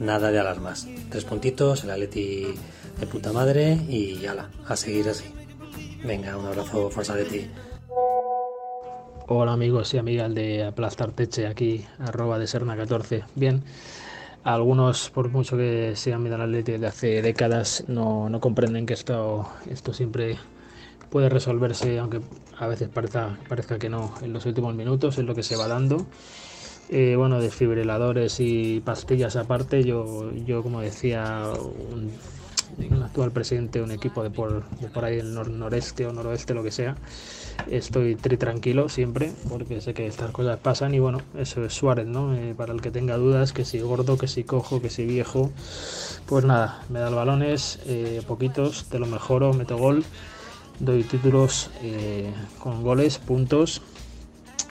nada 0.00 0.30
de 0.30 0.38
alarmas. 0.38 0.88
Tres 1.10 1.26
puntitos, 1.26 1.84
el 1.84 1.90
Atleti 1.90 2.46
de 2.98 3.06
puta 3.06 3.30
madre 3.30 3.74
y 3.74 4.24
ala, 4.24 4.48
a 4.66 4.74
seguir 4.74 5.10
así. 5.10 5.26
Venga, 6.02 6.34
un 6.34 6.46
abrazo, 6.46 6.88
Forza 6.88 7.12
Atleti. 7.12 7.46
Hola 9.30 9.52
amigos 9.52 9.92
y 9.92 9.98
amigas 9.98 10.34
de 10.34 10.64
Aplastar 10.64 11.12
Teche, 11.12 11.46
aquí 11.46 11.84
arroba 11.98 12.38
de 12.38 12.46
Serna14. 12.46 13.24
Bien, 13.34 13.62
algunos 14.54 15.10
por 15.10 15.28
mucho 15.30 15.56
que 15.56 15.94
al 16.34 16.40
Atleti 16.42 16.72
desde 16.72 16.86
hace 16.86 17.22
décadas 17.22 17.84
no, 17.88 18.28
no 18.30 18.40
comprenden 18.40 18.86
que 18.86 18.94
esto, 18.94 19.48
esto 19.70 19.92
siempre 19.92 20.36
puede 21.10 21.28
resolverse, 21.28 21.98
aunque 21.98 22.20
a 22.58 22.66
veces 22.66 22.88
parezca, 22.88 23.38
parezca 23.48 23.78
que 23.78 23.88
no, 23.88 24.14
en 24.22 24.32
los 24.32 24.46
últimos 24.46 24.74
minutos, 24.74 25.18
es 25.18 25.24
lo 25.24 25.34
que 25.34 25.42
se 25.42 25.56
va 25.56 25.68
dando. 25.68 26.06
Eh, 26.90 27.16
bueno, 27.16 27.40
desfibriladores 27.40 28.40
y 28.40 28.80
pastillas 28.80 29.36
aparte, 29.36 29.84
yo, 29.84 30.32
yo 30.46 30.62
como 30.62 30.80
decía, 30.80 31.52
un- 31.92 32.12
actual 33.02 33.32
presidente 33.32 33.78
de 33.78 33.84
un 33.84 33.90
equipo 33.90 34.22
de 34.22 34.30
por, 34.30 34.64
de 34.80 34.88
por 34.88 35.04
ahí 35.04 35.16
del 35.16 35.34
nor- 35.34 35.50
noreste 35.50 36.06
o 36.06 36.12
noroeste, 36.12 36.54
lo 36.54 36.62
que 36.62 36.70
sea, 36.70 36.96
estoy 37.70 38.14
tri 38.16 38.36
tranquilo 38.36 38.88
siempre, 38.88 39.32
porque 39.48 39.80
sé 39.80 39.94
que 39.94 40.06
estas 40.06 40.30
cosas 40.30 40.58
pasan 40.58 40.94
y 40.94 40.98
bueno, 40.98 41.20
eso 41.36 41.64
es 41.64 41.74
Suárez, 41.74 42.06
¿no? 42.06 42.34
Eh, 42.34 42.54
para 42.56 42.72
el 42.72 42.80
que 42.80 42.90
tenga 42.90 43.16
dudas, 43.16 43.52
que 43.52 43.64
si 43.64 43.80
gordo, 43.80 44.16
que 44.16 44.28
si 44.28 44.44
cojo, 44.44 44.80
que 44.80 44.90
si 44.90 45.04
viejo, 45.04 45.50
pues 46.26 46.44
nada, 46.44 46.82
me 46.88 47.00
da 47.00 47.06
los 47.06 47.16
balones, 47.16 47.80
eh, 47.86 48.22
poquitos, 48.26 48.84
te 48.84 48.98
lo 48.98 49.06
mejoro, 49.06 49.52
meto 49.52 49.76
gol, 49.76 50.04
doy 50.78 51.02
títulos 51.02 51.70
eh, 51.82 52.32
con 52.58 52.82
goles, 52.82 53.18
puntos 53.18 53.82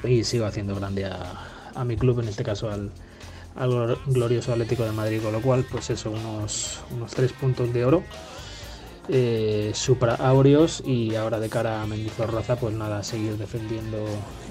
y 0.04 0.24
sigo 0.24 0.46
haciendo 0.46 0.76
grande 0.76 1.06
a, 1.06 1.84
mi 1.86 1.96
club, 1.98 2.22
en 2.22 2.28
este 2.28 2.44
caso 2.44 2.72
al, 2.72 2.92
al 3.56 3.70
glor- 3.70 4.00
glorioso 4.08 4.52
Atlético 4.52 4.84
de 4.84 4.92
Madrid, 4.92 5.22
con 5.22 5.32
lo 5.32 5.42
cual, 5.42 5.66
pues 5.70 5.90
eso, 5.90 6.10
unos, 6.12 6.80
unos 6.92 7.12
tres 7.12 7.34
puntos 7.34 7.72
de 7.74 7.86
oro 7.86 8.04
eh, 9.10 9.72
supra 9.74 10.16
áureos 10.16 10.84
y 10.86 11.16
ahora 11.16 11.40
de 11.40 11.50
cara 11.50 11.82
a 11.82 11.88
Mendizorroza, 11.88 12.58
pues 12.58 12.74
nada, 12.76 13.04
seguir 13.04 13.38
defendiendo 13.38 14.06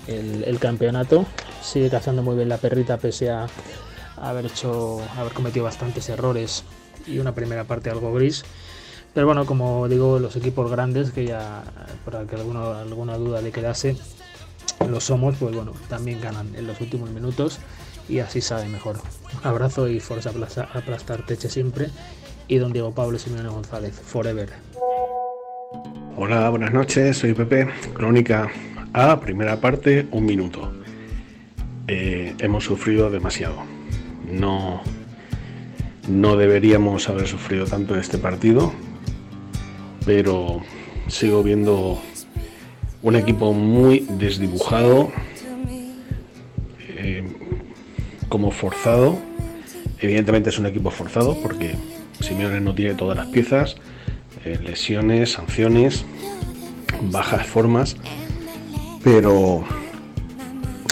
el, 0.07 0.59
campeonato. 0.59 1.27
Sigue 1.63 1.91
cazando 1.91 2.23
muy 2.23 2.37
bien 2.37 2.49
la 2.49 2.59
perrita 2.59 2.99
pese 2.99 3.31
a 3.31 3.47
haber 4.17 4.47
hecho, 4.47 5.01
haber 5.17 5.33
cometido 5.33 5.65
bastantes 5.65 6.09
errores 6.09 6.65
y 7.07 7.19
una 7.19 7.35
primera 7.35 7.65
parte 7.65 7.91
algo 7.91 8.13
gris. 8.15 8.45
Pero 9.15 9.27
bueno, 9.27 9.47
como 9.47 9.89
digo, 9.89 10.19
los 10.19 10.37
equipos 10.37 10.71
grandes, 10.71 11.11
que 11.11 11.25
ya 11.25 11.63
para 12.05 12.27
que 12.27 12.37
alguno, 12.37 12.73
alguna 12.75 13.17
duda 13.17 13.41
le 13.41 13.51
quedase, 13.51 13.97
lo 14.89 15.01
somos, 15.01 15.37
pues 15.39 15.55
bueno, 15.55 15.73
también 15.89 16.21
ganan 16.21 16.55
en 16.55 16.67
los 16.67 16.81
últimos 16.81 17.11
minutos 17.11 17.59
y 18.09 18.19
así 18.19 18.41
sabe 18.41 18.69
mejor. 18.69 18.99
Abrazo 19.43 19.89
y 19.89 20.01
fuerza 20.01 20.31
aplasta- 20.31 20.69
aplastar 20.73 21.25
teche 21.25 21.49
siempre. 21.49 21.89
Y 22.49 22.59
don 22.59 22.73
Diego 22.73 22.93
Pablo 22.93 23.19
Simeone 23.19 23.49
González, 23.49 23.93
forever. 23.95 24.49
Hola, 26.17 26.49
buenas 26.49 26.73
noches, 26.73 27.17
soy 27.17 27.35
Pepe. 27.35 27.69
Crónica 27.93 28.49
A, 28.93 29.19
primera 29.19 29.61
parte, 29.61 30.07
un 30.13 30.25
minuto. 30.25 30.73
Eh, 31.89 32.35
hemos 32.39 32.65
sufrido 32.65 33.11
demasiado. 33.11 33.57
No, 34.31 34.81
no 36.09 36.37
deberíamos 36.37 37.09
haber 37.09 37.27
sufrido 37.27 37.67
tanto 37.67 37.95
en 37.95 38.01
este 38.01 38.17
partido, 38.17 38.73
pero 40.05 40.63
sigo 41.09 41.43
viendo 41.43 42.01
un 43.03 43.17
equipo 43.17 43.53
muy 43.53 44.07
desdibujado, 44.11 45.11
eh, 46.91 47.25
como 48.29 48.53
forzado. 48.53 49.19
Evidentemente 49.99 50.51
es 50.51 50.59
un 50.61 50.67
equipo 50.67 50.91
forzado 50.91 51.37
porque 51.43 51.75
Simeone 52.21 52.61
no 52.61 52.75
tiene 52.75 52.95
todas 52.95 53.17
las 53.17 53.27
piezas, 53.27 53.77
eh, 54.45 54.59
lesiones, 54.63 55.33
sanciones, 55.33 56.05
bajas 57.03 57.47
formas, 57.47 57.97
pero 59.03 59.65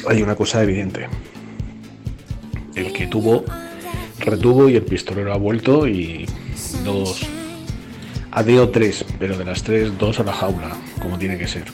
hay 0.09 0.22
una 0.22 0.34
cosa 0.34 0.62
evidente. 0.62 1.06
El 2.74 2.92
que 2.92 3.06
tuvo, 3.06 3.44
retuvo 4.18 4.68
y 4.68 4.76
el 4.76 4.82
pistolero 4.82 5.32
ha 5.32 5.36
vuelto 5.36 5.86
y 5.86 6.26
dos, 6.84 7.26
ha 8.30 8.42
tenido 8.42 8.70
tres, 8.70 9.05
pero 9.18 9.38
de 9.38 9.44
las 9.44 9.62
tres, 9.62 9.96
dos 9.98 10.18
a 10.20 10.24
la 10.24 10.32
jaula, 10.32 10.76
como 11.01 11.18
tiene 11.18 11.38
que 11.38 11.46
ser. 11.46 11.64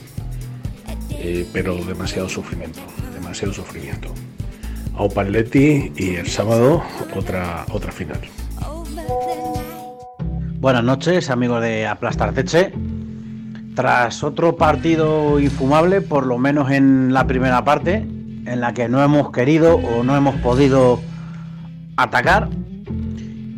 Eh, 1.11 1.45
pero 1.53 1.75
demasiado 1.75 2.29
sufrimiento, 2.29 2.79
demasiado 3.13 3.53
sufrimiento. 3.53 4.13
Aupa 4.95 5.21
Atleti 5.21 5.91
y 5.95 6.15
el 6.15 6.27
sábado 6.27 6.83
otra, 7.15 7.65
otra 7.71 7.91
final. 7.91 8.19
Buenas 10.61 10.83
noches, 10.83 11.31
amigos 11.31 11.59
de 11.63 11.87
Aplastarteche. 11.87 12.71
Tras 13.73 14.23
otro 14.23 14.57
partido 14.57 15.39
infumable, 15.39 16.01
por 16.01 16.27
lo 16.27 16.37
menos 16.37 16.69
en 16.69 17.15
la 17.15 17.25
primera 17.25 17.65
parte, 17.65 17.95
en 17.95 18.61
la 18.61 18.71
que 18.71 18.87
no 18.87 19.01
hemos 19.01 19.31
querido 19.31 19.77
o 19.77 20.03
no 20.03 20.15
hemos 20.15 20.35
podido 20.35 20.99
atacar, 21.97 22.47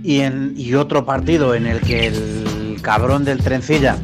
y, 0.01 0.21
y 0.55 0.75
otro 0.75 1.05
partido 1.05 1.55
en 1.55 1.67
el 1.67 1.81
que 1.81 2.07
el 2.07 2.77
cabrón 2.81 3.25
del 3.25 3.43
trencilla 3.43 3.97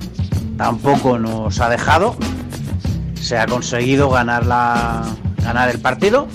tampoco 0.57 1.17
nos 1.17 1.61
ha 1.61 1.69
dejado, 1.69 2.17
se 3.15 3.37
ha 3.37 3.45
conseguido 3.45 4.09
ganar, 4.09 4.45
la, 4.45 5.05
ganar 5.41 5.69
el 5.69 5.79
partido 5.79 6.27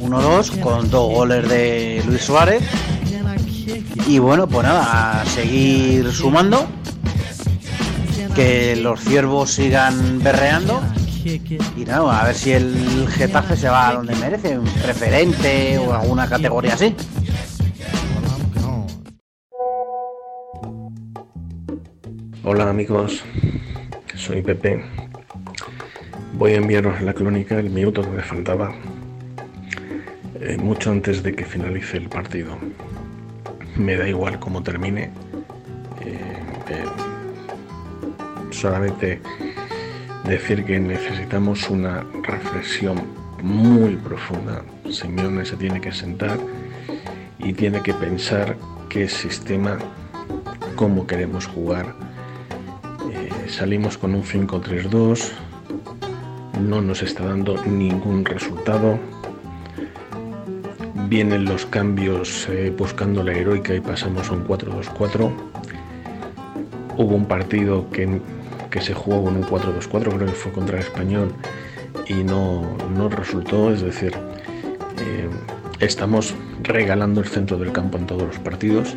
1-2 0.00 0.60
con 0.60 0.88
dos 0.88 1.12
goles 1.12 1.48
de 1.48 2.00
Luis 2.06 2.22
Suárez. 2.22 2.62
Y 4.06 4.18
bueno, 4.18 4.46
pues 4.46 4.66
nada, 4.66 5.22
a 5.22 5.24
seguir 5.26 6.10
sumando. 6.12 6.66
Que 8.34 8.76
los 8.76 9.00
ciervos 9.00 9.50
sigan 9.52 10.22
berreando. 10.22 10.82
Y 11.76 11.84
nada, 11.84 12.20
a 12.20 12.26
ver 12.26 12.34
si 12.34 12.52
el 12.52 13.06
Getafe 13.08 13.56
se 13.56 13.68
va 13.68 13.88
a 13.88 13.94
donde 13.94 14.14
merece, 14.16 14.58
un 14.58 14.64
preferente 14.64 15.78
o 15.78 15.92
alguna 15.92 16.28
categoría 16.28 16.74
así. 16.74 16.94
Hola 22.42 22.70
amigos, 22.70 23.22
soy 24.16 24.40
Pepe. 24.40 24.82
Voy 26.32 26.52
a 26.52 26.56
enviaros 26.56 26.98
en 26.98 27.06
la 27.06 27.12
crónica 27.12 27.58
el 27.58 27.68
minuto 27.68 28.00
que 28.00 28.08
me 28.08 28.22
faltaba, 28.22 28.72
eh, 30.40 30.56
mucho 30.56 30.90
antes 30.90 31.22
de 31.22 31.34
que 31.34 31.44
finalice 31.44 31.98
el 31.98 32.08
partido. 32.08 32.56
Me 33.80 33.96
da 33.96 34.06
igual 34.06 34.38
cómo 34.38 34.62
termine, 34.62 35.04
eh, 36.04 36.18
eh, 36.68 36.84
solamente 38.50 39.22
decir 40.26 40.66
que 40.66 40.78
necesitamos 40.78 41.70
una 41.70 42.04
reflexión 42.22 43.00
muy 43.42 43.96
profunda. 43.96 44.62
Simeone 44.90 45.46
se 45.46 45.56
tiene 45.56 45.80
que 45.80 45.92
sentar 45.92 46.38
y 47.38 47.54
tiene 47.54 47.80
que 47.80 47.94
pensar 47.94 48.54
qué 48.90 49.08
sistema, 49.08 49.78
cómo 50.76 51.06
queremos 51.06 51.46
jugar. 51.46 51.94
Eh, 53.10 53.48
salimos 53.48 53.96
con 53.96 54.14
un 54.14 54.24
5-3-2, 54.24 55.30
no 56.60 56.82
nos 56.82 57.02
está 57.02 57.24
dando 57.24 57.64
ningún 57.64 58.26
resultado. 58.26 58.98
Vienen 61.10 61.44
los 61.44 61.66
cambios 61.66 62.46
eh, 62.48 62.72
buscando 62.76 63.24
la 63.24 63.32
heroica 63.32 63.74
y 63.74 63.80
pasamos 63.80 64.28
a 64.30 64.32
un 64.32 64.46
4-2-4. 64.46 65.30
Hubo 66.96 67.14
un 67.16 67.26
partido 67.26 67.90
que, 67.90 68.20
que 68.70 68.80
se 68.80 68.94
jugó 68.94 69.24
con 69.24 69.34
un 69.36 69.42
4-2-4, 69.42 69.88
creo 69.90 70.18
que 70.18 70.26
fue 70.28 70.52
contra 70.52 70.78
el 70.78 70.84
español, 70.84 71.32
y 72.06 72.14
no, 72.22 72.62
no 72.96 73.08
resultó. 73.08 73.72
Es 73.72 73.80
decir, 73.82 74.12
eh, 75.00 75.28
estamos 75.80 76.32
regalando 76.62 77.20
el 77.20 77.26
centro 77.26 77.58
del 77.58 77.72
campo 77.72 77.98
en 77.98 78.06
todos 78.06 78.22
los 78.22 78.38
partidos. 78.38 78.94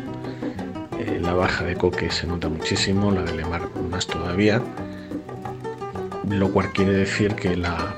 Eh, 1.00 1.18
la 1.20 1.34
baja 1.34 1.64
de 1.64 1.74
Coque 1.74 2.12
se 2.12 2.28
nota 2.28 2.48
muchísimo, 2.48 3.10
la 3.10 3.22
de 3.22 3.34
Lemar 3.34 3.62
más 3.90 4.06
todavía 4.06 4.62
lo 6.30 6.50
cual 6.52 6.72
quiere 6.72 6.92
decir 6.92 7.34
que 7.34 7.54
la- 7.54 7.94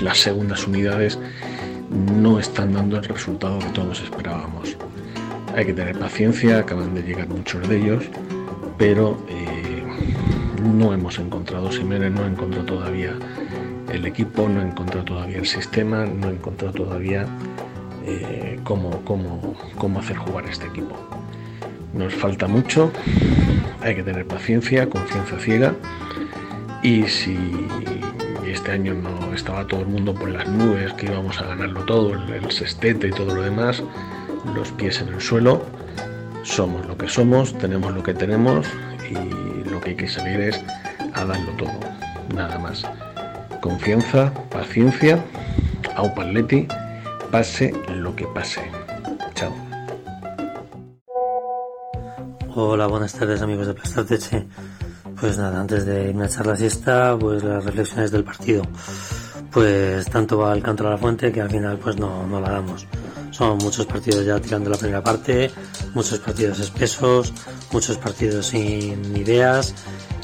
las 0.00 0.16
segundas 0.18 0.66
unidades 0.66 1.18
no 1.90 2.38
están 2.38 2.72
dando 2.72 2.96
el 2.98 3.04
resultado 3.04 3.58
que 3.58 3.68
todos 3.70 4.00
esperábamos. 4.00 4.76
Hay 5.54 5.66
que 5.66 5.72
tener 5.72 5.98
paciencia, 5.98 6.58
acaban 6.58 6.94
de 6.94 7.02
llegar 7.02 7.28
muchos 7.28 7.66
de 7.68 7.78
ellos, 7.78 8.04
pero 8.76 9.18
eh, 9.28 9.82
no 10.62 10.92
hemos 10.92 11.18
encontrado, 11.18 11.72
Simeone 11.72 12.10
no 12.10 12.22
ha 12.22 12.26
encontrado 12.26 12.66
todavía 12.66 13.14
el 13.92 14.04
equipo, 14.04 14.48
no 14.48 14.60
ha 14.60 14.64
encontrado 14.64 15.04
todavía 15.04 15.38
el 15.38 15.46
sistema, 15.46 16.04
no 16.04 16.28
ha 16.28 16.30
encontrado 16.30 16.74
todavía 16.74 17.26
eh, 18.04 18.60
cómo, 18.64 19.02
cómo, 19.04 19.56
cómo 19.76 20.00
hacer 20.00 20.16
jugar 20.16 20.46
este 20.46 20.66
equipo. 20.66 20.96
Nos 21.94 22.14
falta 22.14 22.46
mucho, 22.46 22.92
hay 23.80 23.94
que 23.94 24.02
tener 24.02 24.26
paciencia, 24.26 24.88
confianza 24.88 25.38
ciega 25.38 25.74
y 26.82 27.04
si 27.04 27.36
este 28.52 28.72
año 28.72 28.94
no 28.94 29.34
estaba 29.34 29.66
todo 29.66 29.80
el 29.80 29.86
mundo 29.86 30.14
por 30.14 30.30
las 30.30 30.48
nubes, 30.48 30.92
que 30.94 31.06
íbamos 31.06 31.38
a 31.40 31.46
ganarlo 31.46 31.84
todo, 31.84 32.14
el, 32.14 32.50
sextete 32.50 33.08
y 33.08 33.10
todo 33.10 33.34
lo 33.34 33.42
demás, 33.42 33.82
los 34.54 34.70
pies 34.72 35.00
en 35.00 35.08
el 35.08 35.20
suelo, 35.20 35.62
somos 36.42 36.86
lo 36.86 36.96
que 36.96 37.08
somos, 37.08 37.56
tenemos 37.58 37.94
lo 37.94 38.02
que 38.02 38.14
tenemos 38.14 38.66
y 39.10 39.68
lo 39.68 39.80
que 39.80 39.90
hay 39.90 39.96
que 39.96 40.08
salir 40.08 40.40
es 40.40 40.60
a 41.14 41.24
darlo 41.24 41.52
todo, 41.52 41.80
nada 42.34 42.58
más. 42.58 42.84
Confianza, 43.60 44.32
paciencia, 44.50 45.22
au 45.96 46.14
paletti, 46.14 46.68
pase 47.30 47.72
lo 47.94 48.14
que 48.14 48.26
pase. 48.26 48.62
Chao. 49.34 49.52
Hola, 52.54 52.86
buenas 52.86 53.12
tardes 53.12 53.42
amigos 53.42 53.66
de 53.66 53.74
Plastateche. 53.74 54.46
Pues 55.20 55.36
nada, 55.36 55.60
antes 55.60 55.84
de 55.84 56.10
irme 56.10 56.24
a 56.24 56.26
echar 56.26 56.46
la 56.46 56.56
siesta, 56.56 57.16
pues 57.18 57.42
las 57.42 57.64
reflexiones 57.64 58.10
del 58.10 58.24
partido. 58.24 58.62
Pues 59.50 60.06
tanto 60.06 60.38
va 60.38 60.52
el 60.52 60.62
canto 60.62 60.86
a 60.86 60.90
la 60.90 60.98
fuente 60.98 61.32
que 61.32 61.40
al 61.40 61.50
final 61.50 61.78
pues 61.78 61.96
no, 61.96 62.26
no 62.26 62.40
la 62.40 62.50
damos. 62.50 62.86
Son 63.30 63.58
muchos 63.58 63.86
partidos 63.86 64.24
ya 64.24 64.40
tirando 64.40 64.70
la 64.70 64.76
primera 64.76 65.02
parte, 65.02 65.50
muchos 65.94 66.18
partidos 66.18 66.60
espesos, 66.60 67.32
muchos 67.72 67.96
partidos 67.98 68.46
sin 68.46 69.16
ideas 69.16 69.74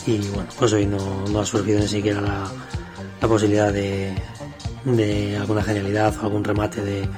y 0.07 0.19
bueno, 0.29 0.49
pues 0.59 0.73
hoy 0.73 0.87
no, 0.87 1.25
no 1.31 1.41
ha 1.41 1.47
surgido 1.47 1.81
ni 1.81 1.89
siquiera 1.89 2.21
la, 2.21 2.45
la 3.21 3.29
posibilidad 3.29 3.73
de, 3.73 4.15
de 4.85 5.37
alguna 5.37 5.63
genialidad 5.63 6.15
o 6.19 6.23
algún 6.23 6.45
remate 6.45 6.83
de, 6.85 7.09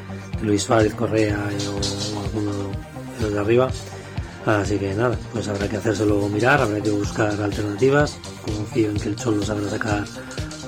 Luis 0.42 0.62
Suárez, 0.62 0.94
Correa 0.94 1.38
o, 1.68 2.16
o 2.16 2.22
alguno 2.22 2.52
de 2.52 3.22
los 3.22 3.32
de 3.32 3.38
arriba. 3.38 3.68
Así 4.46 4.78
que 4.78 4.94
nada, 4.94 5.18
pues 5.32 5.48
habrá 5.48 5.68
que 5.68 5.76
hacérselo 5.76 6.28
mirar, 6.28 6.62
habrá 6.62 6.80
que 6.80 6.90
buscar 6.90 7.40
alternativas. 7.42 8.16
Confío 8.44 8.90
en 8.90 8.96
que 8.96 9.08
el 9.08 9.16
Cholo 9.16 9.42
sabrá 9.42 9.68
sacar 9.68 10.04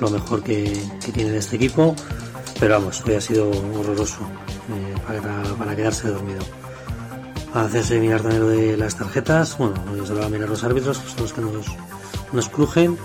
lo 0.00 0.10
mejor 0.10 0.42
que, 0.42 0.76
que 1.04 1.12
tiene 1.12 1.30
de 1.30 1.38
este 1.38 1.56
equipo. 1.56 1.94
Pero 2.58 2.74
vamos, 2.74 3.02
hoy 3.06 3.14
ha 3.14 3.20
sido 3.20 3.48
horroroso 3.48 4.18
eh, 4.70 4.94
para, 5.06 5.42
para 5.54 5.76
quedarse 5.76 6.08
dormido. 6.08 6.40
Hacerse 7.54 8.00
mirar 8.00 8.20
también 8.20 8.42
lo 8.42 8.48
de 8.48 8.76
las 8.76 8.96
tarjetas. 8.96 9.56
Bueno, 9.56 9.76
se 10.04 10.12
lo 10.12 10.18
van 10.18 10.26
a 10.26 10.28
mirar 10.28 10.48
los 10.48 10.64
árbitros, 10.64 10.98
que 10.98 11.10
son 11.10 11.22
los 11.22 11.32
que 11.32 11.40
nos, 11.40 11.66
nos 12.32 12.48
crujen. 12.48 12.98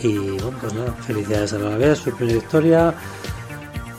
Y 0.00 0.18
bueno, 0.18 0.58
pues 0.60 0.74
nada, 0.74 0.92
felicidades 1.06 1.54
a 1.54 1.58
la 1.58 1.76
vez, 1.78 2.00
su 2.00 2.10
primera 2.10 2.38
victoria. 2.38 2.94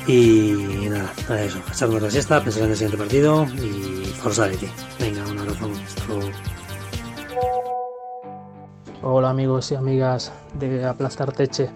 Y 0.06 0.88
nada, 0.90 1.11
nada 1.27 1.41
eso, 1.41 1.57
echarnos 1.72 2.02
la 2.02 2.11
siesta, 2.11 2.44
pensar 2.44 2.64
en 2.64 2.72
el 2.72 2.76
siguiente 2.76 2.98
partido 2.98 3.48
y 3.56 4.06
Forza 4.22 4.48
Leti. 4.48 4.68
Venga, 4.99 5.26
un 5.26 5.40
abrazo. 5.40 5.72
Hola 9.02 9.30
amigos 9.30 9.72
y 9.72 9.76
amigas 9.76 10.31
de 10.53 10.85
Aplastar 10.85 11.31
Teche, 11.34 11.69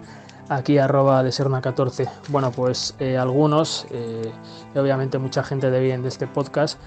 aquí 0.48 0.78
arroba 0.78 1.22
de 1.22 1.30
Serna14. 1.30 2.08
Bueno, 2.28 2.50
pues 2.50 2.94
eh, 2.98 3.16
algunos, 3.18 3.86
eh, 3.90 4.32
y 4.74 4.78
obviamente 4.78 5.18
mucha 5.18 5.42
gente 5.42 5.70
de 5.70 5.80
bien 5.80 6.02
de 6.02 6.08
este 6.08 6.26
podcast, 6.26 6.80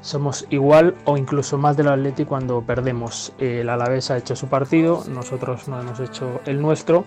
somos 0.00 0.46
igual 0.50 0.94
o 1.04 1.16
incluso 1.16 1.58
más 1.58 1.76
del 1.76 1.88
Atleti 1.88 2.24
cuando 2.24 2.62
perdemos. 2.62 3.32
El 3.38 3.68
Alavés 3.68 4.10
ha 4.10 4.16
hecho 4.16 4.36
su 4.36 4.48
partido, 4.48 5.04
nosotros 5.08 5.68
no 5.68 5.80
hemos 5.80 6.00
hecho 6.00 6.40
el 6.46 6.60
nuestro. 6.60 7.04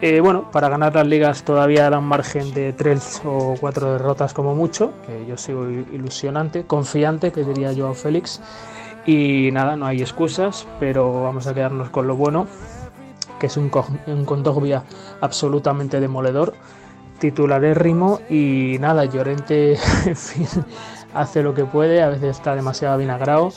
Eh, 0.00 0.20
bueno, 0.20 0.50
para 0.50 0.68
ganar 0.68 0.94
las 0.94 1.06
ligas 1.06 1.44
todavía 1.44 1.86
era 1.86 1.98
un 1.98 2.06
margen 2.06 2.52
de 2.54 2.72
tres 2.72 3.22
o 3.24 3.54
cuatro 3.60 3.92
derrotas 3.92 4.34
como 4.34 4.54
mucho. 4.54 4.92
que 5.06 5.26
yo 5.26 5.36
sigo 5.36 5.68
ilusionante, 5.68 6.64
confiante, 6.64 7.32
que 7.32 7.44
diría 7.44 7.72
yo 7.72 7.88
a 7.88 7.94
Félix. 7.94 8.40
Y 9.06 9.50
nada, 9.52 9.76
no 9.76 9.86
hay 9.86 10.00
excusas, 10.00 10.66
pero 10.80 11.22
vamos 11.22 11.46
a 11.46 11.54
quedarnos 11.54 11.90
con 11.90 12.06
lo 12.06 12.16
bueno, 12.16 12.46
que 13.38 13.46
es 13.46 13.56
un, 13.56 13.70
un 14.06 14.24
Condogbia 14.24 14.82
absolutamente 15.20 16.00
demoledor, 16.00 16.54
titularérrimo 17.18 18.20
y 18.30 18.76
nada, 18.80 19.04
Llorente 19.04 19.78
en 20.06 20.16
fin, 20.16 20.46
hace 21.14 21.42
lo 21.42 21.54
que 21.54 21.64
puede, 21.64 22.02
a 22.02 22.08
veces 22.08 22.36
está 22.36 22.54
demasiado 22.54 22.96
vinagrado. 22.98 23.52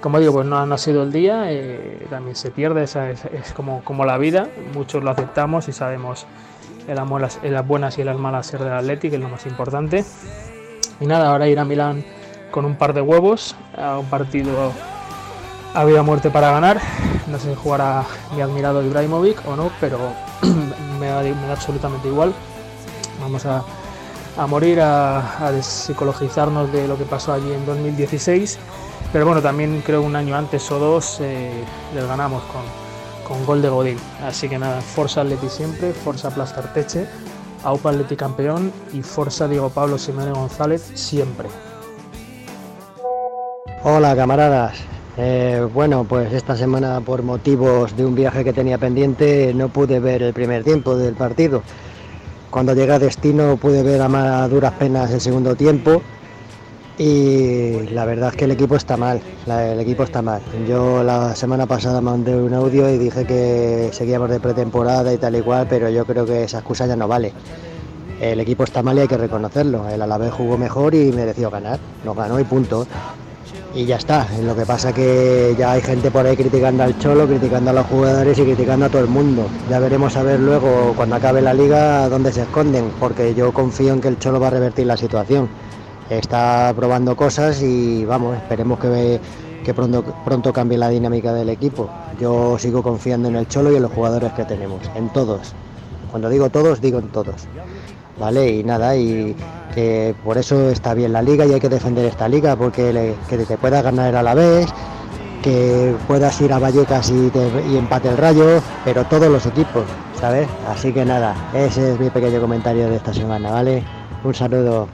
Como 0.00 0.20
digo, 0.20 0.34
pues 0.34 0.46
no, 0.46 0.64
no 0.66 0.74
ha 0.74 0.78
sido 0.78 1.02
el 1.02 1.10
día, 1.10 1.50
eh, 1.50 2.06
también 2.10 2.36
se 2.36 2.50
pierde, 2.50 2.84
es, 2.84 2.96
es 2.96 3.52
como, 3.54 3.82
como 3.82 4.04
la 4.04 4.18
vida, 4.18 4.46
muchos 4.74 5.02
lo 5.02 5.10
aceptamos 5.10 5.68
y 5.68 5.72
sabemos 5.72 6.26
en 6.86 6.94
las, 7.20 7.40
las 7.42 7.66
buenas 7.66 7.98
y 7.98 8.04
las 8.04 8.16
malas 8.18 8.46
ser 8.46 8.62
del 8.62 8.72
Atleti, 8.72 9.10
que 9.10 9.16
es 9.16 9.22
lo 9.22 9.28
más 9.28 9.46
importante. 9.46 10.04
Y 11.00 11.06
nada, 11.06 11.30
ahora 11.30 11.48
ir 11.48 11.58
a 11.58 11.64
Milán 11.64 12.04
con 12.56 12.64
un 12.64 12.76
par 12.76 12.94
de 12.94 13.02
huevos 13.02 13.54
a 13.76 13.98
un 13.98 14.06
partido 14.06 14.72
a 15.74 15.84
muerte 16.02 16.30
para 16.30 16.52
ganar. 16.52 16.80
No 17.26 17.38
sé 17.38 17.50
si 17.50 17.54
jugará 17.54 18.02
mi 18.34 18.40
admirado 18.40 18.82
Ibrahimovic 18.82 19.46
o 19.46 19.56
no, 19.56 19.70
pero 19.78 19.98
me 20.98 21.08
da, 21.08 21.20
me 21.20 21.46
da 21.48 21.52
absolutamente 21.52 22.08
igual. 22.08 22.32
Vamos 23.20 23.44
a, 23.44 23.62
morir, 24.46 24.80
a, 24.80 25.46
a 25.46 25.52
de 25.52 26.88
lo 26.88 26.96
que 26.96 27.04
pasó 27.04 27.34
allí 27.34 27.52
en 27.52 27.66
2016. 27.66 28.58
Pero 29.12 29.26
bueno, 29.26 29.42
también 29.42 29.82
creo 29.84 30.00
un 30.00 30.16
año 30.16 30.34
antes 30.34 30.70
o 30.72 30.78
dos 30.78 31.18
eh, 31.20 31.62
les 31.94 32.08
ganamos 32.08 32.42
con, 32.44 32.62
con 33.28 33.44
gol 33.44 33.60
de 33.60 33.68
Godín. 33.68 33.98
Así 34.26 34.48
que 34.48 34.58
nada, 34.58 34.80
Forza 34.80 35.20
Atleti 35.20 35.50
siempre, 35.50 35.92
Forza 35.92 36.30
Plastarteche, 36.30 37.06
AUPA 37.64 37.90
Atleti 37.90 38.16
campeón 38.16 38.72
y 38.94 39.02
Forza 39.02 39.46
Diego 39.46 39.68
Pablo 39.68 39.98
Simeone 39.98 40.32
González 40.32 40.90
siempre. 40.94 41.50
Hola 43.88 44.16
camaradas. 44.16 44.78
Eh, 45.16 45.64
bueno, 45.72 46.02
pues 46.02 46.32
esta 46.32 46.56
semana 46.56 47.00
por 47.02 47.22
motivos 47.22 47.96
de 47.96 48.04
un 48.04 48.16
viaje 48.16 48.42
que 48.42 48.52
tenía 48.52 48.78
pendiente 48.78 49.54
no 49.54 49.68
pude 49.68 50.00
ver 50.00 50.24
el 50.24 50.32
primer 50.32 50.64
tiempo 50.64 50.96
del 50.96 51.14
partido. 51.14 51.62
Cuando 52.50 52.74
llegué 52.74 52.94
a 52.94 52.98
destino 52.98 53.56
pude 53.56 53.84
ver 53.84 54.02
a 54.02 54.08
más 54.08 54.50
duras 54.50 54.72
penas 54.72 55.12
el 55.12 55.20
segundo 55.20 55.54
tiempo 55.54 56.02
y 56.98 57.82
la 57.92 58.04
verdad 58.06 58.30
es 58.30 58.36
que 58.36 58.46
el 58.46 58.50
equipo 58.50 58.74
está 58.74 58.96
mal, 58.96 59.20
el 59.46 59.78
equipo 59.78 60.02
está 60.02 60.20
mal. 60.20 60.42
Yo 60.68 61.04
la 61.04 61.36
semana 61.36 61.66
pasada 61.66 62.00
mandé 62.00 62.34
un 62.34 62.54
audio 62.54 62.90
y 62.90 62.98
dije 62.98 63.24
que 63.24 63.90
seguíamos 63.92 64.30
de 64.30 64.40
pretemporada 64.40 65.12
y 65.12 65.18
tal 65.18 65.36
y 65.36 65.42
cual, 65.42 65.68
pero 65.70 65.88
yo 65.90 66.04
creo 66.04 66.26
que 66.26 66.42
esa 66.42 66.58
excusa 66.58 66.88
ya 66.88 66.96
no 66.96 67.06
vale. 67.06 67.32
El 68.20 68.40
equipo 68.40 68.64
está 68.64 68.82
mal 68.82 68.98
y 68.98 69.02
hay 69.02 69.08
que 69.08 69.16
reconocerlo. 69.16 69.88
El 69.88 70.02
Alavés 70.02 70.32
jugó 70.32 70.58
mejor 70.58 70.92
y 70.96 71.12
mereció 71.12 71.52
ganar. 71.52 71.78
Nos 72.04 72.16
ganó 72.16 72.40
y 72.40 72.44
punto. 72.44 72.84
Y 73.76 73.84
ya 73.84 73.96
está. 73.96 74.26
Lo 74.42 74.56
que 74.56 74.64
pasa 74.64 74.90
que 74.94 75.54
ya 75.58 75.72
hay 75.72 75.82
gente 75.82 76.10
por 76.10 76.24
ahí 76.24 76.34
criticando 76.34 76.82
al 76.82 76.98
Cholo, 76.98 77.26
criticando 77.26 77.72
a 77.72 77.74
los 77.74 77.86
jugadores 77.86 78.38
y 78.38 78.42
criticando 78.42 78.86
a 78.86 78.88
todo 78.88 79.02
el 79.02 79.08
mundo. 79.08 79.46
Ya 79.68 79.78
veremos 79.78 80.16
a 80.16 80.22
ver 80.22 80.40
luego, 80.40 80.94
cuando 80.96 81.16
acabe 81.16 81.42
la 81.42 81.52
liga, 81.52 82.08
dónde 82.08 82.32
se 82.32 82.40
esconden, 82.40 82.90
porque 82.98 83.34
yo 83.34 83.52
confío 83.52 83.92
en 83.92 84.00
que 84.00 84.08
el 84.08 84.18
Cholo 84.18 84.40
va 84.40 84.46
a 84.46 84.50
revertir 84.50 84.86
la 84.86 84.96
situación. 84.96 85.50
Está 86.08 86.72
probando 86.74 87.14
cosas 87.16 87.60
y 87.60 88.06
vamos, 88.06 88.34
esperemos 88.38 88.78
que, 88.78 89.20
que 89.62 89.74
pronto, 89.74 90.02
pronto 90.24 90.54
cambie 90.54 90.78
la 90.78 90.88
dinámica 90.88 91.34
del 91.34 91.50
equipo. 91.50 91.90
Yo 92.18 92.58
sigo 92.58 92.82
confiando 92.82 93.28
en 93.28 93.36
el 93.36 93.46
Cholo 93.46 93.72
y 93.72 93.76
en 93.76 93.82
los 93.82 93.92
jugadores 93.92 94.32
que 94.32 94.46
tenemos, 94.46 94.80
en 94.94 95.10
todos. 95.10 95.52
Cuando 96.10 96.30
digo 96.30 96.48
todos, 96.48 96.80
digo 96.80 96.98
en 96.98 97.08
todos. 97.08 97.46
¿Vale? 98.18 98.48
Y 98.50 98.64
nada, 98.64 98.96
y 98.96 99.34
que 99.74 100.14
por 100.24 100.38
eso 100.38 100.70
está 100.70 100.94
bien 100.94 101.12
la 101.12 101.22
liga 101.22 101.44
y 101.44 101.52
hay 101.54 101.60
que 101.60 101.68
defender 101.68 102.04
esta 102.06 102.28
liga, 102.28 102.56
porque 102.56 103.14
que 103.28 103.38
te 103.38 103.58
puedas 103.58 103.82
ganar 103.84 104.14
a 104.16 104.22
la 104.22 104.34
vez, 104.34 104.66
que 105.42 105.94
puedas 106.08 106.40
ir 106.40 106.52
a 106.52 106.58
Vallecas 106.58 107.10
y, 107.10 107.28
te- 107.30 107.62
y 107.70 107.76
empate 107.76 108.08
el 108.08 108.16
rayo, 108.16 108.62
pero 108.84 109.04
todos 109.04 109.28
los 109.28 109.44
equipos, 109.46 109.84
¿sabes? 110.18 110.48
Así 110.68 110.92
que 110.92 111.04
nada, 111.04 111.34
ese 111.54 111.92
es 111.92 112.00
mi 112.00 112.10
pequeño 112.10 112.40
comentario 112.40 112.88
de 112.88 112.96
esta 112.96 113.12
semana, 113.12 113.50
¿vale? 113.50 113.82
Un 114.24 114.34
saludo. 114.34 114.88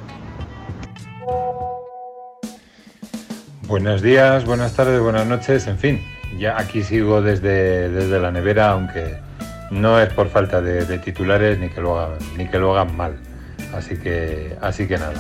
Buenos 3.69 4.03
días, 4.03 4.44
buenas 4.44 4.74
tardes, 4.74 5.01
buenas 5.01 5.27
noches, 5.27 5.66
en 5.66 5.78
fin, 5.78 6.01
ya 6.39 6.59
aquí 6.59 6.82
sigo 6.82 7.23
desde, 7.23 7.89
desde 7.89 8.20
la 8.20 8.31
nevera, 8.31 8.70
aunque 8.73 9.16
no 9.73 9.99
es 9.99 10.12
por 10.12 10.28
falta 10.28 10.61
de, 10.61 10.99
titulares 10.99 11.59
ni 11.59 11.70
que 11.70 11.81
lo 11.81 11.99
hagan, 11.99 12.19
ni 12.36 12.47
que 12.47 12.59
lo 12.59 12.77
hagan 12.77 12.94
mal. 12.97 13.16
Así 13.74 13.97
que, 13.97 14.57
así 14.61 14.86
que 14.86 14.99
nada, 14.99 15.15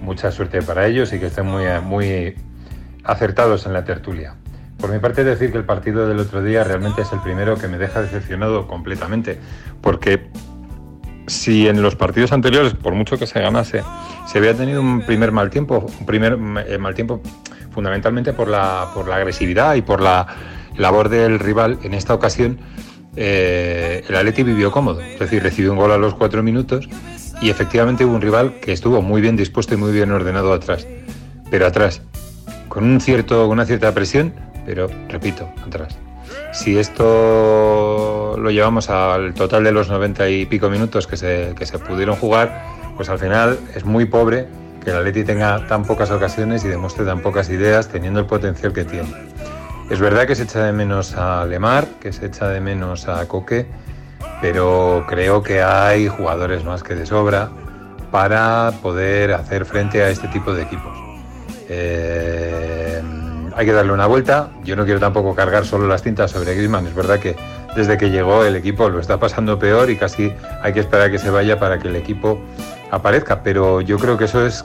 mucha 0.00 0.30
suerte 0.30 0.62
para 0.62 0.86
ellos 0.86 1.12
y 1.12 1.18
que 1.18 1.26
estén 1.26 1.46
muy, 1.46 1.64
muy 1.82 2.36
acertados 3.02 3.66
en 3.66 3.72
la 3.72 3.84
tertulia. 3.84 4.34
Por 4.78 4.92
mi 4.92 5.00
parte 5.00 5.24
decir 5.24 5.50
que 5.50 5.58
el 5.58 5.64
partido 5.64 6.08
del 6.08 6.20
otro 6.20 6.42
día 6.42 6.62
realmente 6.62 7.02
es 7.02 7.12
el 7.12 7.20
primero 7.20 7.56
que 7.56 7.66
me 7.66 7.78
deja 7.78 8.00
decepcionado 8.00 8.68
completamente, 8.68 9.40
porque 9.80 10.28
si 11.26 11.66
en 11.66 11.82
los 11.82 11.96
partidos 11.96 12.30
anteriores, 12.30 12.74
por 12.74 12.94
mucho 12.94 13.18
que 13.18 13.26
se 13.26 13.40
ganase, 13.40 13.82
se 14.28 14.38
había 14.38 14.54
tenido 14.54 14.80
un 14.80 15.02
primer 15.02 15.32
mal 15.32 15.50
tiempo, 15.50 15.84
un 15.98 16.06
primer 16.06 16.38
eh, 16.68 16.78
mal 16.78 16.94
tiempo 16.94 17.20
fundamentalmente 17.72 18.32
por 18.32 18.46
la, 18.46 18.90
por 18.94 19.08
la 19.08 19.16
agresividad 19.16 19.74
y 19.74 19.82
por 19.82 20.00
la 20.00 20.28
labor 20.76 21.08
del 21.08 21.40
rival, 21.40 21.80
en 21.82 21.94
esta 21.94 22.14
ocasión 22.14 22.60
eh, 23.20 24.04
el 24.08 24.14
Atleti 24.14 24.44
vivió 24.44 24.70
cómodo, 24.70 25.00
es 25.00 25.18
decir, 25.18 25.42
recibió 25.42 25.72
un 25.72 25.78
gol 25.78 25.90
a 25.90 25.98
los 25.98 26.14
cuatro 26.14 26.44
minutos 26.44 26.88
y 27.42 27.50
efectivamente 27.50 28.04
hubo 28.04 28.14
un 28.14 28.20
rival 28.20 28.60
que 28.60 28.72
estuvo 28.72 29.02
muy 29.02 29.20
bien 29.20 29.34
dispuesto 29.34 29.74
y 29.74 29.76
muy 29.76 29.90
bien 29.90 30.12
ordenado 30.12 30.52
atrás, 30.52 30.86
pero 31.50 31.66
atrás, 31.66 32.00
con 32.68 32.84
un 32.84 33.00
cierto, 33.00 33.48
una 33.48 33.66
cierta 33.66 33.92
presión, 33.92 34.32
pero 34.64 34.88
repito, 35.08 35.52
atrás. 35.66 35.98
Si 36.52 36.78
esto 36.78 38.36
lo 38.38 38.50
llevamos 38.52 38.88
al 38.88 39.34
total 39.34 39.64
de 39.64 39.72
los 39.72 39.88
90 39.88 40.28
y 40.30 40.46
pico 40.46 40.70
minutos 40.70 41.08
que 41.08 41.16
se, 41.16 41.54
que 41.58 41.66
se 41.66 41.80
pudieron 41.80 42.14
jugar, 42.14 42.62
pues 42.96 43.08
al 43.08 43.18
final 43.18 43.58
es 43.74 43.84
muy 43.84 44.04
pobre 44.04 44.46
que 44.84 44.90
el 44.90 44.96
Atleti 44.96 45.24
tenga 45.24 45.66
tan 45.66 45.84
pocas 45.84 46.12
ocasiones 46.12 46.64
y 46.64 46.68
demuestre 46.68 47.04
tan 47.04 47.20
pocas 47.20 47.50
ideas 47.50 47.88
teniendo 47.88 48.20
el 48.20 48.26
potencial 48.26 48.72
que 48.72 48.84
tiene. 48.84 49.27
Es 49.90 50.00
verdad 50.00 50.26
que 50.26 50.34
se 50.34 50.42
echa 50.42 50.64
de 50.64 50.72
menos 50.72 51.14
a 51.16 51.46
Lemar, 51.46 51.86
que 52.00 52.12
se 52.12 52.26
echa 52.26 52.48
de 52.48 52.60
menos 52.60 53.08
a 53.08 53.26
Coque, 53.26 53.66
pero 54.42 55.06
creo 55.08 55.42
que 55.42 55.62
hay 55.62 56.08
jugadores 56.08 56.62
más 56.64 56.82
que 56.82 56.94
de 56.94 57.06
sobra 57.06 57.48
para 58.10 58.72
poder 58.82 59.32
hacer 59.32 59.64
frente 59.64 60.02
a 60.02 60.10
este 60.10 60.28
tipo 60.28 60.52
de 60.52 60.62
equipos. 60.62 60.96
Eh, 61.70 63.02
hay 63.56 63.66
que 63.66 63.72
darle 63.72 63.92
una 63.92 64.06
vuelta. 64.06 64.50
Yo 64.62 64.76
no 64.76 64.84
quiero 64.84 65.00
tampoco 65.00 65.34
cargar 65.34 65.64
solo 65.64 65.88
las 65.88 66.02
tintas 66.02 66.30
sobre 66.30 66.54
Griezmann. 66.54 66.86
Es 66.86 66.94
verdad 66.94 67.18
que 67.18 67.34
desde 67.74 67.96
que 67.96 68.10
llegó 68.10 68.44
el 68.44 68.56
equipo 68.56 68.88
lo 68.88 69.00
está 69.00 69.18
pasando 69.18 69.58
peor 69.58 69.90
y 69.90 69.96
casi 69.96 70.32
hay 70.62 70.72
que 70.74 70.80
esperar 70.80 71.08
a 71.08 71.10
que 71.10 71.18
se 71.18 71.30
vaya 71.30 71.58
para 71.58 71.78
que 71.78 71.88
el 71.88 71.96
equipo 71.96 72.38
aparezca. 72.90 73.42
Pero 73.42 73.80
yo 73.80 73.98
creo 73.98 74.18
que 74.18 74.26
eso 74.26 74.46
es 74.46 74.64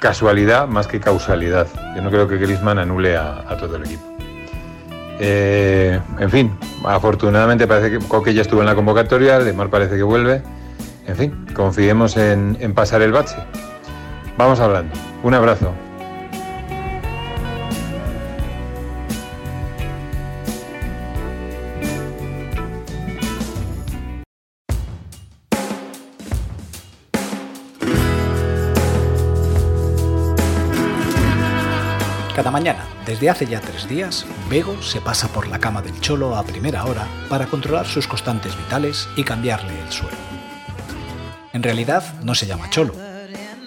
casualidad 0.00 0.68
más 0.68 0.86
que 0.86 1.00
causalidad. 1.00 1.66
Yo 1.96 2.02
no 2.02 2.10
creo 2.10 2.28
que 2.28 2.36
Griezmann 2.36 2.78
anule 2.78 3.16
a, 3.16 3.44
a 3.48 3.56
todo 3.56 3.76
el 3.76 3.84
equipo. 3.84 4.09
Eh, 5.22 6.00
en 6.18 6.30
fin, 6.30 6.58
afortunadamente 6.82 7.66
parece 7.66 7.90
que 7.90 7.98
Coque 8.06 8.32
ya 8.32 8.40
estuvo 8.40 8.60
en 8.60 8.66
la 8.66 8.74
convocatoria, 8.74 9.38
Lemar 9.38 9.68
parece 9.68 9.96
que 9.96 10.02
vuelve. 10.02 10.42
En 11.06 11.16
fin, 11.16 11.46
confiemos 11.54 12.16
en, 12.16 12.56
en 12.60 12.72
pasar 12.72 13.02
el 13.02 13.12
bache. 13.12 13.36
Vamos 14.38 14.60
hablando. 14.60 14.94
Un 15.22 15.34
abrazo. 15.34 15.74
Desde 33.20 33.30
hace 33.30 33.46
ya 33.46 33.60
tres 33.60 33.86
días, 33.86 34.24
Bego 34.48 34.80
se 34.80 35.02
pasa 35.02 35.28
por 35.28 35.46
la 35.46 35.58
cama 35.58 35.82
del 35.82 36.00
cholo 36.00 36.36
a 36.36 36.42
primera 36.42 36.86
hora 36.86 37.06
para 37.28 37.48
controlar 37.48 37.86
sus 37.86 38.06
constantes 38.06 38.56
vitales 38.56 39.10
y 39.14 39.24
cambiarle 39.24 39.78
el 39.78 39.92
suelo. 39.92 40.16
En 41.52 41.62
realidad 41.62 42.02
no 42.22 42.34
se 42.34 42.46
llama 42.46 42.70
cholo. 42.70 42.94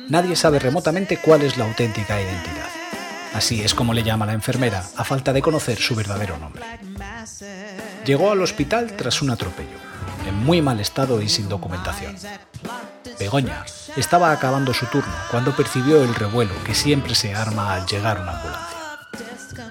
Nadie 0.09 0.35
sabe 0.35 0.57
remotamente 0.57 1.17
cuál 1.17 1.43
es 1.43 1.55
la 1.55 1.65
auténtica 1.65 2.19
identidad. 2.19 2.67
Así 3.35 3.61
es 3.61 3.75
como 3.75 3.93
le 3.93 4.01
llama 4.01 4.25
la 4.25 4.34
enfermera, 4.34 4.84
a 4.97 5.03
falta 5.03 5.31
de 5.31 5.43
conocer 5.43 5.77
su 5.77 5.93
verdadero 5.93 6.35
nombre. 6.39 6.63
Llegó 8.07 8.31
al 8.31 8.41
hospital 8.41 8.93
tras 8.97 9.21
un 9.21 9.30
atropello, 9.30 9.77
en 10.27 10.35
muy 10.43 10.63
mal 10.63 10.80
estado 10.80 11.21
y 11.21 11.30
sin 11.30 11.47
documentación. 11.47 12.15
Begoña 13.19 13.65
estaba 13.95 14.31
acabando 14.31 14.73
su 14.73 14.88
turno 14.88 15.13
cuando 15.30 15.55
percibió 15.55 16.03
el 16.03 16.15
revuelo 16.15 16.53
que 16.65 16.73
siempre 16.73 17.13
se 17.13 17.35
arma 17.35 17.75
al 17.75 17.85
llegar 17.85 18.19
una 18.19 18.31
ambulancia. 18.31 18.72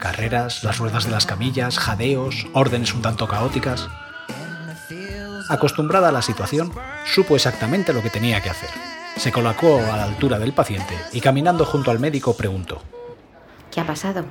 Carreras, 0.03 0.65
las 0.65 0.79
ruedas 0.79 1.05
de 1.05 1.13
las 1.13 1.27
camillas, 1.27 1.79
jadeos, 1.79 2.49
órdenes 2.55 2.93
un 2.93 3.03
tanto 3.03 3.29
caóticas. 3.29 3.89
Acostumbrada 5.49 6.09
a 6.09 6.13
la 6.13 6.23
situación, 6.23 6.73
supo 7.05 7.37
exactamente 7.37 7.93
lo 7.93 8.03
que 8.03 8.11
tenía 8.11 8.41
que 8.41 8.51
hacer. 8.51 8.69
Se 9.17 9.31
colocó 9.31 9.79
a 9.79 9.97
la 9.97 10.03
altura 10.03 10.41
del 10.41 10.55
paciente 10.55 10.97
y 11.13 11.21
caminando 11.21 11.65
junto 11.65 11.93
al 11.93 12.01
médico 12.01 12.37
preguntó. 12.37 12.83
¿Qué 13.71 13.81
ha 13.81 13.87
pasado? 13.87 14.25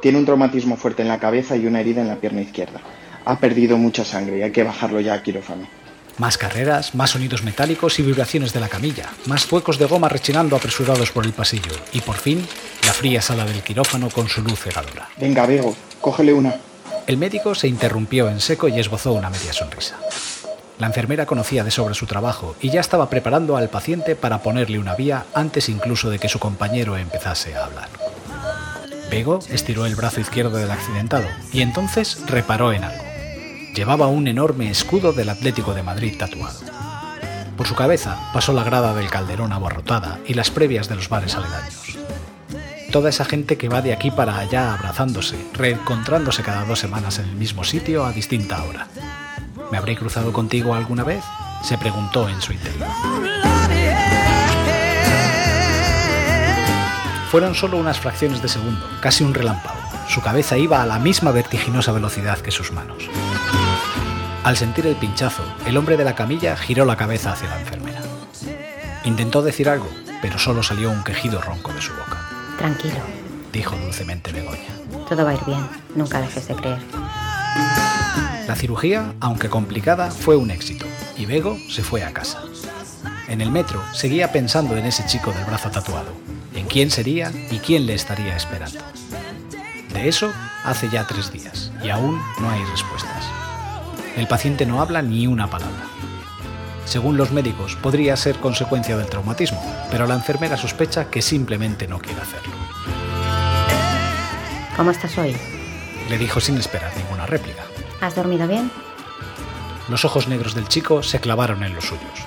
Tiene 0.00 0.16
un 0.16 0.24
traumatismo 0.24 0.78
fuerte 0.78 1.02
en 1.02 1.08
la 1.08 1.18
cabeza 1.18 1.54
y 1.54 1.66
una 1.66 1.80
herida 1.80 2.00
en 2.00 2.08
la 2.08 2.16
pierna 2.16 2.40
izquierda. 2.40 2.80
Ha 3.26 3.38
perdido 3.40 3.76
mucha 3.76 4.06
sangre 4.06 4.38
y 4.38 4.42
hay 4.42 4.52
que 4.52 4.64
bajarlo 4.64 5.00
ya 5.00 5.12
a 5.12 5.22
quirófano. 5.22 5.68
Más 6.18 6.36
carreras, 6.36 6.94
más 6.94 7.10
sonidos 7.10 7.42
metálicos 7.42 7.98
y 7.98 8.02
vibraciones 8.02 8.52
de 8.52 8.60
la 8.60 8.68
camilla, 8.68 9.10
más 9.26 9.46
zuecos 9.46 9.78
de 9.78 9.86
goma 9.86 10.08
rechinando 10.08 10.56
apresurados 10.56 11.10
por 11.10 11.24
el 11.24 11.32
pasillo 11.32 11.72
y 11.92 12.00
por 12.00 12.16
fin 12.16 12.46
la 12.86 12.92
fría 12.92 13.22
sala 13.22 13.44
del 13.44 13.62
quirófano 13.62 14.10
con 14.10 14.28
su 14.28 14.42
luz 14.42 14.60
cegadora. 14.60 15.08
Venga, 15.16 15.46
Bego, 15.46 15.74
cógele 16.00 16.32
una. 16.32 16.54
El 17.06 17.16
médico 17.16 17.54
se 17.54 17.68
interrumpió 17.68 18.28
en 18.28 18.40
seco 18.40 18.68
y 18.68 18.78
esbozó 18.78 19.12
una 19.12 19.30
media 19.30 19.52
sonrisa. 19.52 19.96
La 20.78 20.86
enfermera 20.86 21.26
conocía 21.26 21.64
de 21.64 21.70
sobra 21.70 21.94
su 21.94 22.06
trabajo 22.06 22.56
y 22.60 22.70
ya 22.70 22.80
estaba 22.80 23.08
preparando 23.08 23.56
al 23.56 23.68
paciente 23.68 24.16
para 24.16 24.42
ponerle 24.42 24.78
una 24.78 24.94
vía 24.94 25.26
antes 25.34 25.68
incluso 25.68 26.10
de 26.10 26.18
que 26.18 26.28
su 26.28 26.38
compañero 26.38 26.96
empezase 26.96 27.54
a 27.54 27.64
hablar. 27.64 27.88
Bego 29.10 29.40
estiró 29.50 29.86
el 29.86 29.94
brazo 29.94 30.20
izquierdo 30.20 30.56
del 30.56 30.70
accidentado 30.70 31.26
y 31.52 31.62
entonces 31.62 32.18
reparó 32.26 32.72
en 32.72 32.84
algo. 32.84 33.11
Llevaba 33.74 34.06
un 34.06 34.28
enorme 34.28 34.70
escudo 34.70 35.14
del 35.14 35.30
Atlético 35.30 35.72
de 35.72 35.82
Madrid 35.82 36.16
tatuado. 36.18 36.60
Por 37.56 37.66
su 37.66 37.74
cabeza 37.74 38.30
pasó 38.34 38.52
la 38.52 38.64
grada 38.64 38.94
del 38.94 39.08
Calderón 39.08 39.52
abarrotada 39.52 40.18
y 40.26 40.34
las 40.34 40.50
previas 40.50 40.88
de 40.90 40.96
los 40.96 41.08
bares 41.08 41.34
aledaños. 41.34 41.96
Toda 42.90 43.08
esa 43.08 43.24
gente 43.24 43.56
que 43.56 43.70
va 43.70 43.80
de 43.80 43.94
aquí 43.94 44.10
para 44.10 44.36
allá 44.36 44.74
abrazándose, 44.74 45.36
reencontrándose 45.54 46.42
cada 46.42 46.66
dos 46.66 46.80
semanas 46.80 47.18
en 47.18 47.30
el 47.30 47.36
mismo 47.36 47.64
sitio 47.64 48.04
a 48.04 48.12
distinta 48.12 48.62
hora. 48.64 48.88
¿Me 49.70 49.78
habré 49.78 49.96
cruzado 49.96 50.32
contigo 50.32 50.74
alguna 50.74 51.04
vez? 51.04 51.24
se 51.62 51.78
preguntó 51.78 52.28
en 52.28 52.42
su 52.42 52.52
interior. 52.52 52.88
Fueron 57.30 57.54
solo 57.54 57.78
unas 57.78 57.98
fracciones 57.98 58.42
de 58.42 58.48
segundo, 58.48 58.86
casi 59.00 59.24
un 59.24 59.32
relámpago. 59.32 59.78
Su 60.08 60.20
cabeza 60.20 60.58
iba 60.58 60.82
a 60.82 60.86
la 60.86 60.98
misma 60.98 61.30
vertiginosa 61.30 61.92
velocidad 61.92 62.38
que 62.40 62.50
sus 62.50 62.72
manos. 62.72 63.08
Al 64.44 64.56
sentir 64.56 64.86
el 64.86 64.96
pinchazo, 64.96 65.44
el 65.66 65.76
hombre 65.76 65.96
de 65.96 66.04
la 66.04 66.14
camilla 66.14 66.56
giró 66.56 66.84
la 66.84 66.96
cabeza 66.96 67.32
hacia 67.32 67.48
la 67.48 67.60
enfermera. 67.60 68.00
Intentó 69.04 69.42
decir 69.42 69.68
algo, 69.68 69.88
pero 70.20 70.38
solo 70.38 70.62
salió 70.62 70.90
un 70.90 71.04
quejido 71.04 71.40
ronco 71.40 71.72
de 71.72 71.80
su 71.80 71.92
boca. 71.92 72.18
Tranquilo, 72.58 72.98
Dijo 73.52 73.76
dulcemente 73.76 74.32
Begoña. 74.32 74.70
todo 75.08 75.24
va 75.24 75.30
a 75.30 75.34
ir 75.34 75.44
bien. 75.46 75.60
Nunca 75.94 76.20
dejes 76.20 76.48
de 76.48 76.54
creer. 76.54 76.78
La 78.48 78.56
cirugía, 78.56 79.12
aunque 79.20 79.48
complicada, 79.50 80.10
fue 80.10 80.36
un 80.36 80.50
éxito 80.50 80.86
y 81.16 81.26
Bego 81.26 81.58
se 81.70 81.82
fue 81.82 82.02
a 82.02 82.12
casa. 82.12 82.42
En 83.28 83.40
el 83.40 83.50
metro 83.50 83.82
seguía 83.92 84.32
pensando 84.32 84.76
en 84.76 84.86
ese 84.86 85.04
chico 85.06 85.32
del 85.32 85.44
brazo 85.44 85.70
tatuado, 85.70 86.12
en 86.54 86.66
quién 86.66 86.90
sería 86.90 87.30
y 87.50 87.58
quién 87.58 87.86
le 87.86 87.94
estaría 87.94 88.36
esperando. 88.36 88.78
De 89.92 90.08
eso 90.08 90.32
hace 90.64 90.88
ya 90.88 91.06
tres 91.06 91.30
días 91.30 91.70
y 91.84 91.90
aún 91.90 92.20
no 92.40 92.50
hay 92.50 92.64
respuestas. 92.64 93.11
El 94.16 94.28
paciente 94.28 94.66
no 94.66 94.82
habla 94.82 95.00
ni 95.00 95.26
una 95.26 95.48
palabra. 95.48 95.86
Según 96.84 97.16
los 97.16 97.32
médicos, 97.32 97.76
podría 97.76 98.16
ser 98.16 98.36
consecuencia 98.36 98.96
del 98.96 99.06
traumatismo, 99.06 99.62
pero 99.90 100.06
la 100.06 100.14
enfermera 100.14 100.56
sospecha 100.56 101.08
que 101.08 101.22
simplemente 101.22 101.86
no 101.88 101.98
quiere 101.98 102.20
hacerlo. 102.20 102.52
¿Cómo 104.76 104.90
estás 104.90 105.16
hoy? 105.16 105.34
Le 106.10 106.18
dijo 106.18 106.40
sin 106.40 106.58
esperar 106.58 106.92
ninguna 106.96 107.24
réplica. 107.24 107.62
¿Has 108.00 108.14
dormido 108.14 108.46
bien? 108.46 108.70
Los 109.88 110.04
ojos 110.04 110.28
negros 110.28 110.54
del 110.54 110.68
chico 110.68 111.02
se 111.02 111.20
clavaron 111.20 111.62
en 111.62 111.74
los 111.74 111.84
suyos. 111.84 112.26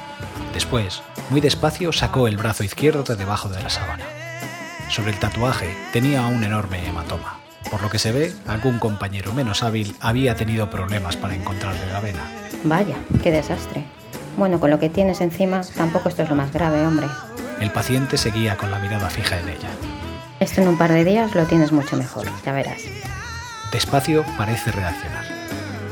Después, 0.54 1.04
muy 1.30 1.42
despacio, 1.42 1.92
sacó 1.92 2.28
el 2.28 2.38
brazo 2.38 2.64
izquierdo 2.64 3.04
de 3.04 3.16
debajo 3.16 3.50
de 3.50 3.62
la 3.62 3.70
sábana. 3.70 4.06
Sobre 4.90 5.12
el 5.12 5.20
tatuaje 5.20 5.76
tenía 5.92 6.26
un 6.28 6.44
enorme 6.44 6.88
hematoma. 6.88 7.45
Por 7.72 7.82
lo 7.82 7.90
que 7.90 8.00
se 8.00 8.12
ve, 8.12 8.34
algún 8.48 8.80
compañero 8.80 9.34
menos 9.34 9.64
hábil 9.64 9.96
había 10.00 10.36
tenido 10.36 10.70
problemas 10.70 11.18
para 11.18 11.36
encontrarle 11.36 11.86
la 11.92 12.00
vena. 12.00 12.24
Vaya, 12.64 12.96
qué 13.24 13.32
desastre. 13.32 13.86
Bueno, 14.38 14.60
con 14.60 14.70
lo 14.70 14.80
que 14.80 14.90
tienes 14.90 15.22
encima, 15.22 15.62
tampoco 15.76 16.10
esto 16.10 16.24
es 16.24 16.30
lo 16.30 16.36
más 16.36 16.52
grave, 16.52 16.86
hombre. 16.86 17.08
El 17.60 17.72
paciente 17.72 18.18
seguía 18.18 18.58
con 18.58 18.72
la 18.72 18.80
mirada 18.80 19.10
fija 19.10 19.40
en 19.40 19.50
ella. 19.50 19.70
Esto 20.40 20.62
en 20.62 20.68
un 20.68 20.78
par 20.78 20.92
de 20.92 21.06
días 21.06 21.34
lo 21.34 21.46
tienes 21.46 21.72
mucho 21.72 21.96
mejor, 21.96 22.28
ya 22.46 22.52
verás. 22.52 22.82
Despacio 23.72 24.26
parece 24.38 24.72
reaccionar. 24.72 25.26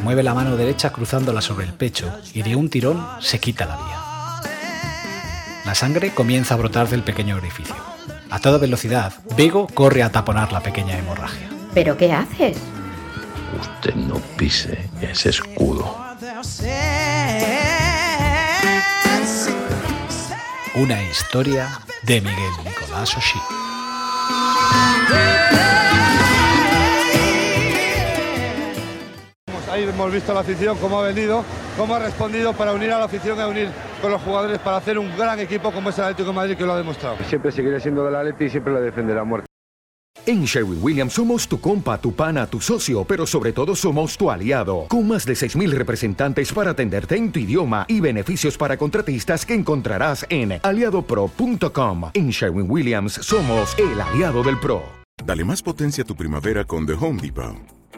Mueve 0.03 0.23
la 0.23 0.33
mano 0.33 0.57
derecha 0.57 0.91
cruzándola 0.91 1.41
sobre 1.41 1.65
el 1.65 1.73
pecho 1.73 2.11
y 2.33 2.41
de 2.43 2.55
un 2.57 2.69
tirón 2.69 3.05
se 3.21 3.39
quita 3.39 3.65
la 3.65 3.77
vía. 3.77 4.03
La 5.65 5.75
sangre 5.75 6.13
comienza 6.13 6.55
a 6.55 6.57
brotar 6.57 6.89
del 6.89 7.03
pequeño 7.03 7.37
orificio. 7.37 7.75
A 8.29 8.39
toda 8.39 8.57
velocidad, 8.57 9.13
Bego 9.37 9.67
corre 9.67 10.03
a 10.03 10.11
taponar 10.11 10.51
la 10.51 10.59
pequeña 10.59 10.97
hemorragia. 10.97 11.47
¿Pero 11.73 11.97
qué 11.97 12.11
haces? 12.13 12.57
Usted 13.59 13.95
no 13.95 14.15
pise 14.37 14.77
ese 15.01 15.29
escudo. 15.29 15.97
Una 20.75 21.01
historia 21.03 21.79
de 22.03 22.21
Miguel 22.21 22.51
Nicolás 22.63 23.17
Oshí. 23.17 23.39
Ahí 29.71 29.83
hemos 29.83 30.11
visto 30.11 30.33
la 30.35 30.41
afición, 30.41 30.77
cómo 30.77 30.99
ha 30.99 31.07
venido, 31.07 31.43
cómo 31.75 31.95
ha 31.95 31.99
respondido 31.99 32.53
para 32.53 32.73
unir 32.73 32.91
a 32.91 32.99
la 32.99 33.05
afición 33.05 33.39
y 33.39 33.41
a 33.41 33.47
unir 33.47 33.69
con 34.01 34.11
los 34.11 34.21
jugadores 34.21 34.59
para 34.59 34.77
hacer 34.77 34.99
un 34.99 35.15
gran 35.17 35.39
equipo 35.39 35.71
como 35.71 35.89
es 35.89 35.97
el 35.97 36.03
Atlético 36.03 36.29
de 36.29 36.35
Madrid 36.35 36.55
que 36.55 36.65
lo 36.65 36.73
ha 36.73 36.77
demostrado. 36.77 37.17
Siempre 37.27 37.51
seguiré 37.51 37.79
siendo 37.79 38.05
del 38.05 38.15
Atleti 38.15 38.45
y 38.45 38.49
siempre 38.51 38.71
lo 38.71 38.81
defenderé 38.81 39.19
a 39.19 39.23
muerte. 39.23 39.52
En 40.25 40.45
Sherwin 40.45 40.79
Williams 40.81 41.13
somos 41.13 41.47
tu 41.49 41.59
compa, 41.59 41.99
tu 41.99 42.13
pana, 42.13 42.47
tu 42.47 42.61
socio, 42.61 43.03
pero 43.03 43.25
sobre 43.25 43.51
todo 43.51 43.75
somos 43.75 44.17
tu 44.17 44.31
aliado, 44.31 44.85
con 44.87 45.05
más 45.05 45.25
de 45.25 45.33
6.000 45.33 45.71
representantes 45.71 46.53
para 46.53 46.71
atenderte 46.71 47.17
en 47.17 47.31
tu 47.31 47.39
idioma 47.39 47.85
y 47.89 47.99
beneficios 47.99 48.57
para 48.57 48.77
contratistas 48.77 49.45
que 49.45 49.53
encontrarás 49.53 50.25
en 50.29 50.59
aliadopro.com. 50.63 52.11
En 52.13 52.29
Sherwin 52.29 52.71
Williams 52.71 53.13
somos 53.13 53.77
el 53.77 53.99
aliado 53.99 54.43
del 54.43 54.57
PRO. 54.59 54.83
Dale 55.25 55.43
más 55.43 55.61
potencia 55.61 56.03
a 56.03 56.07
tu 56.07 56.15
primavera 56.15 56.63
con 56.63 56.85
The 56.85 56.93
Home 56.93 57.21
Depot. 57.21 57.82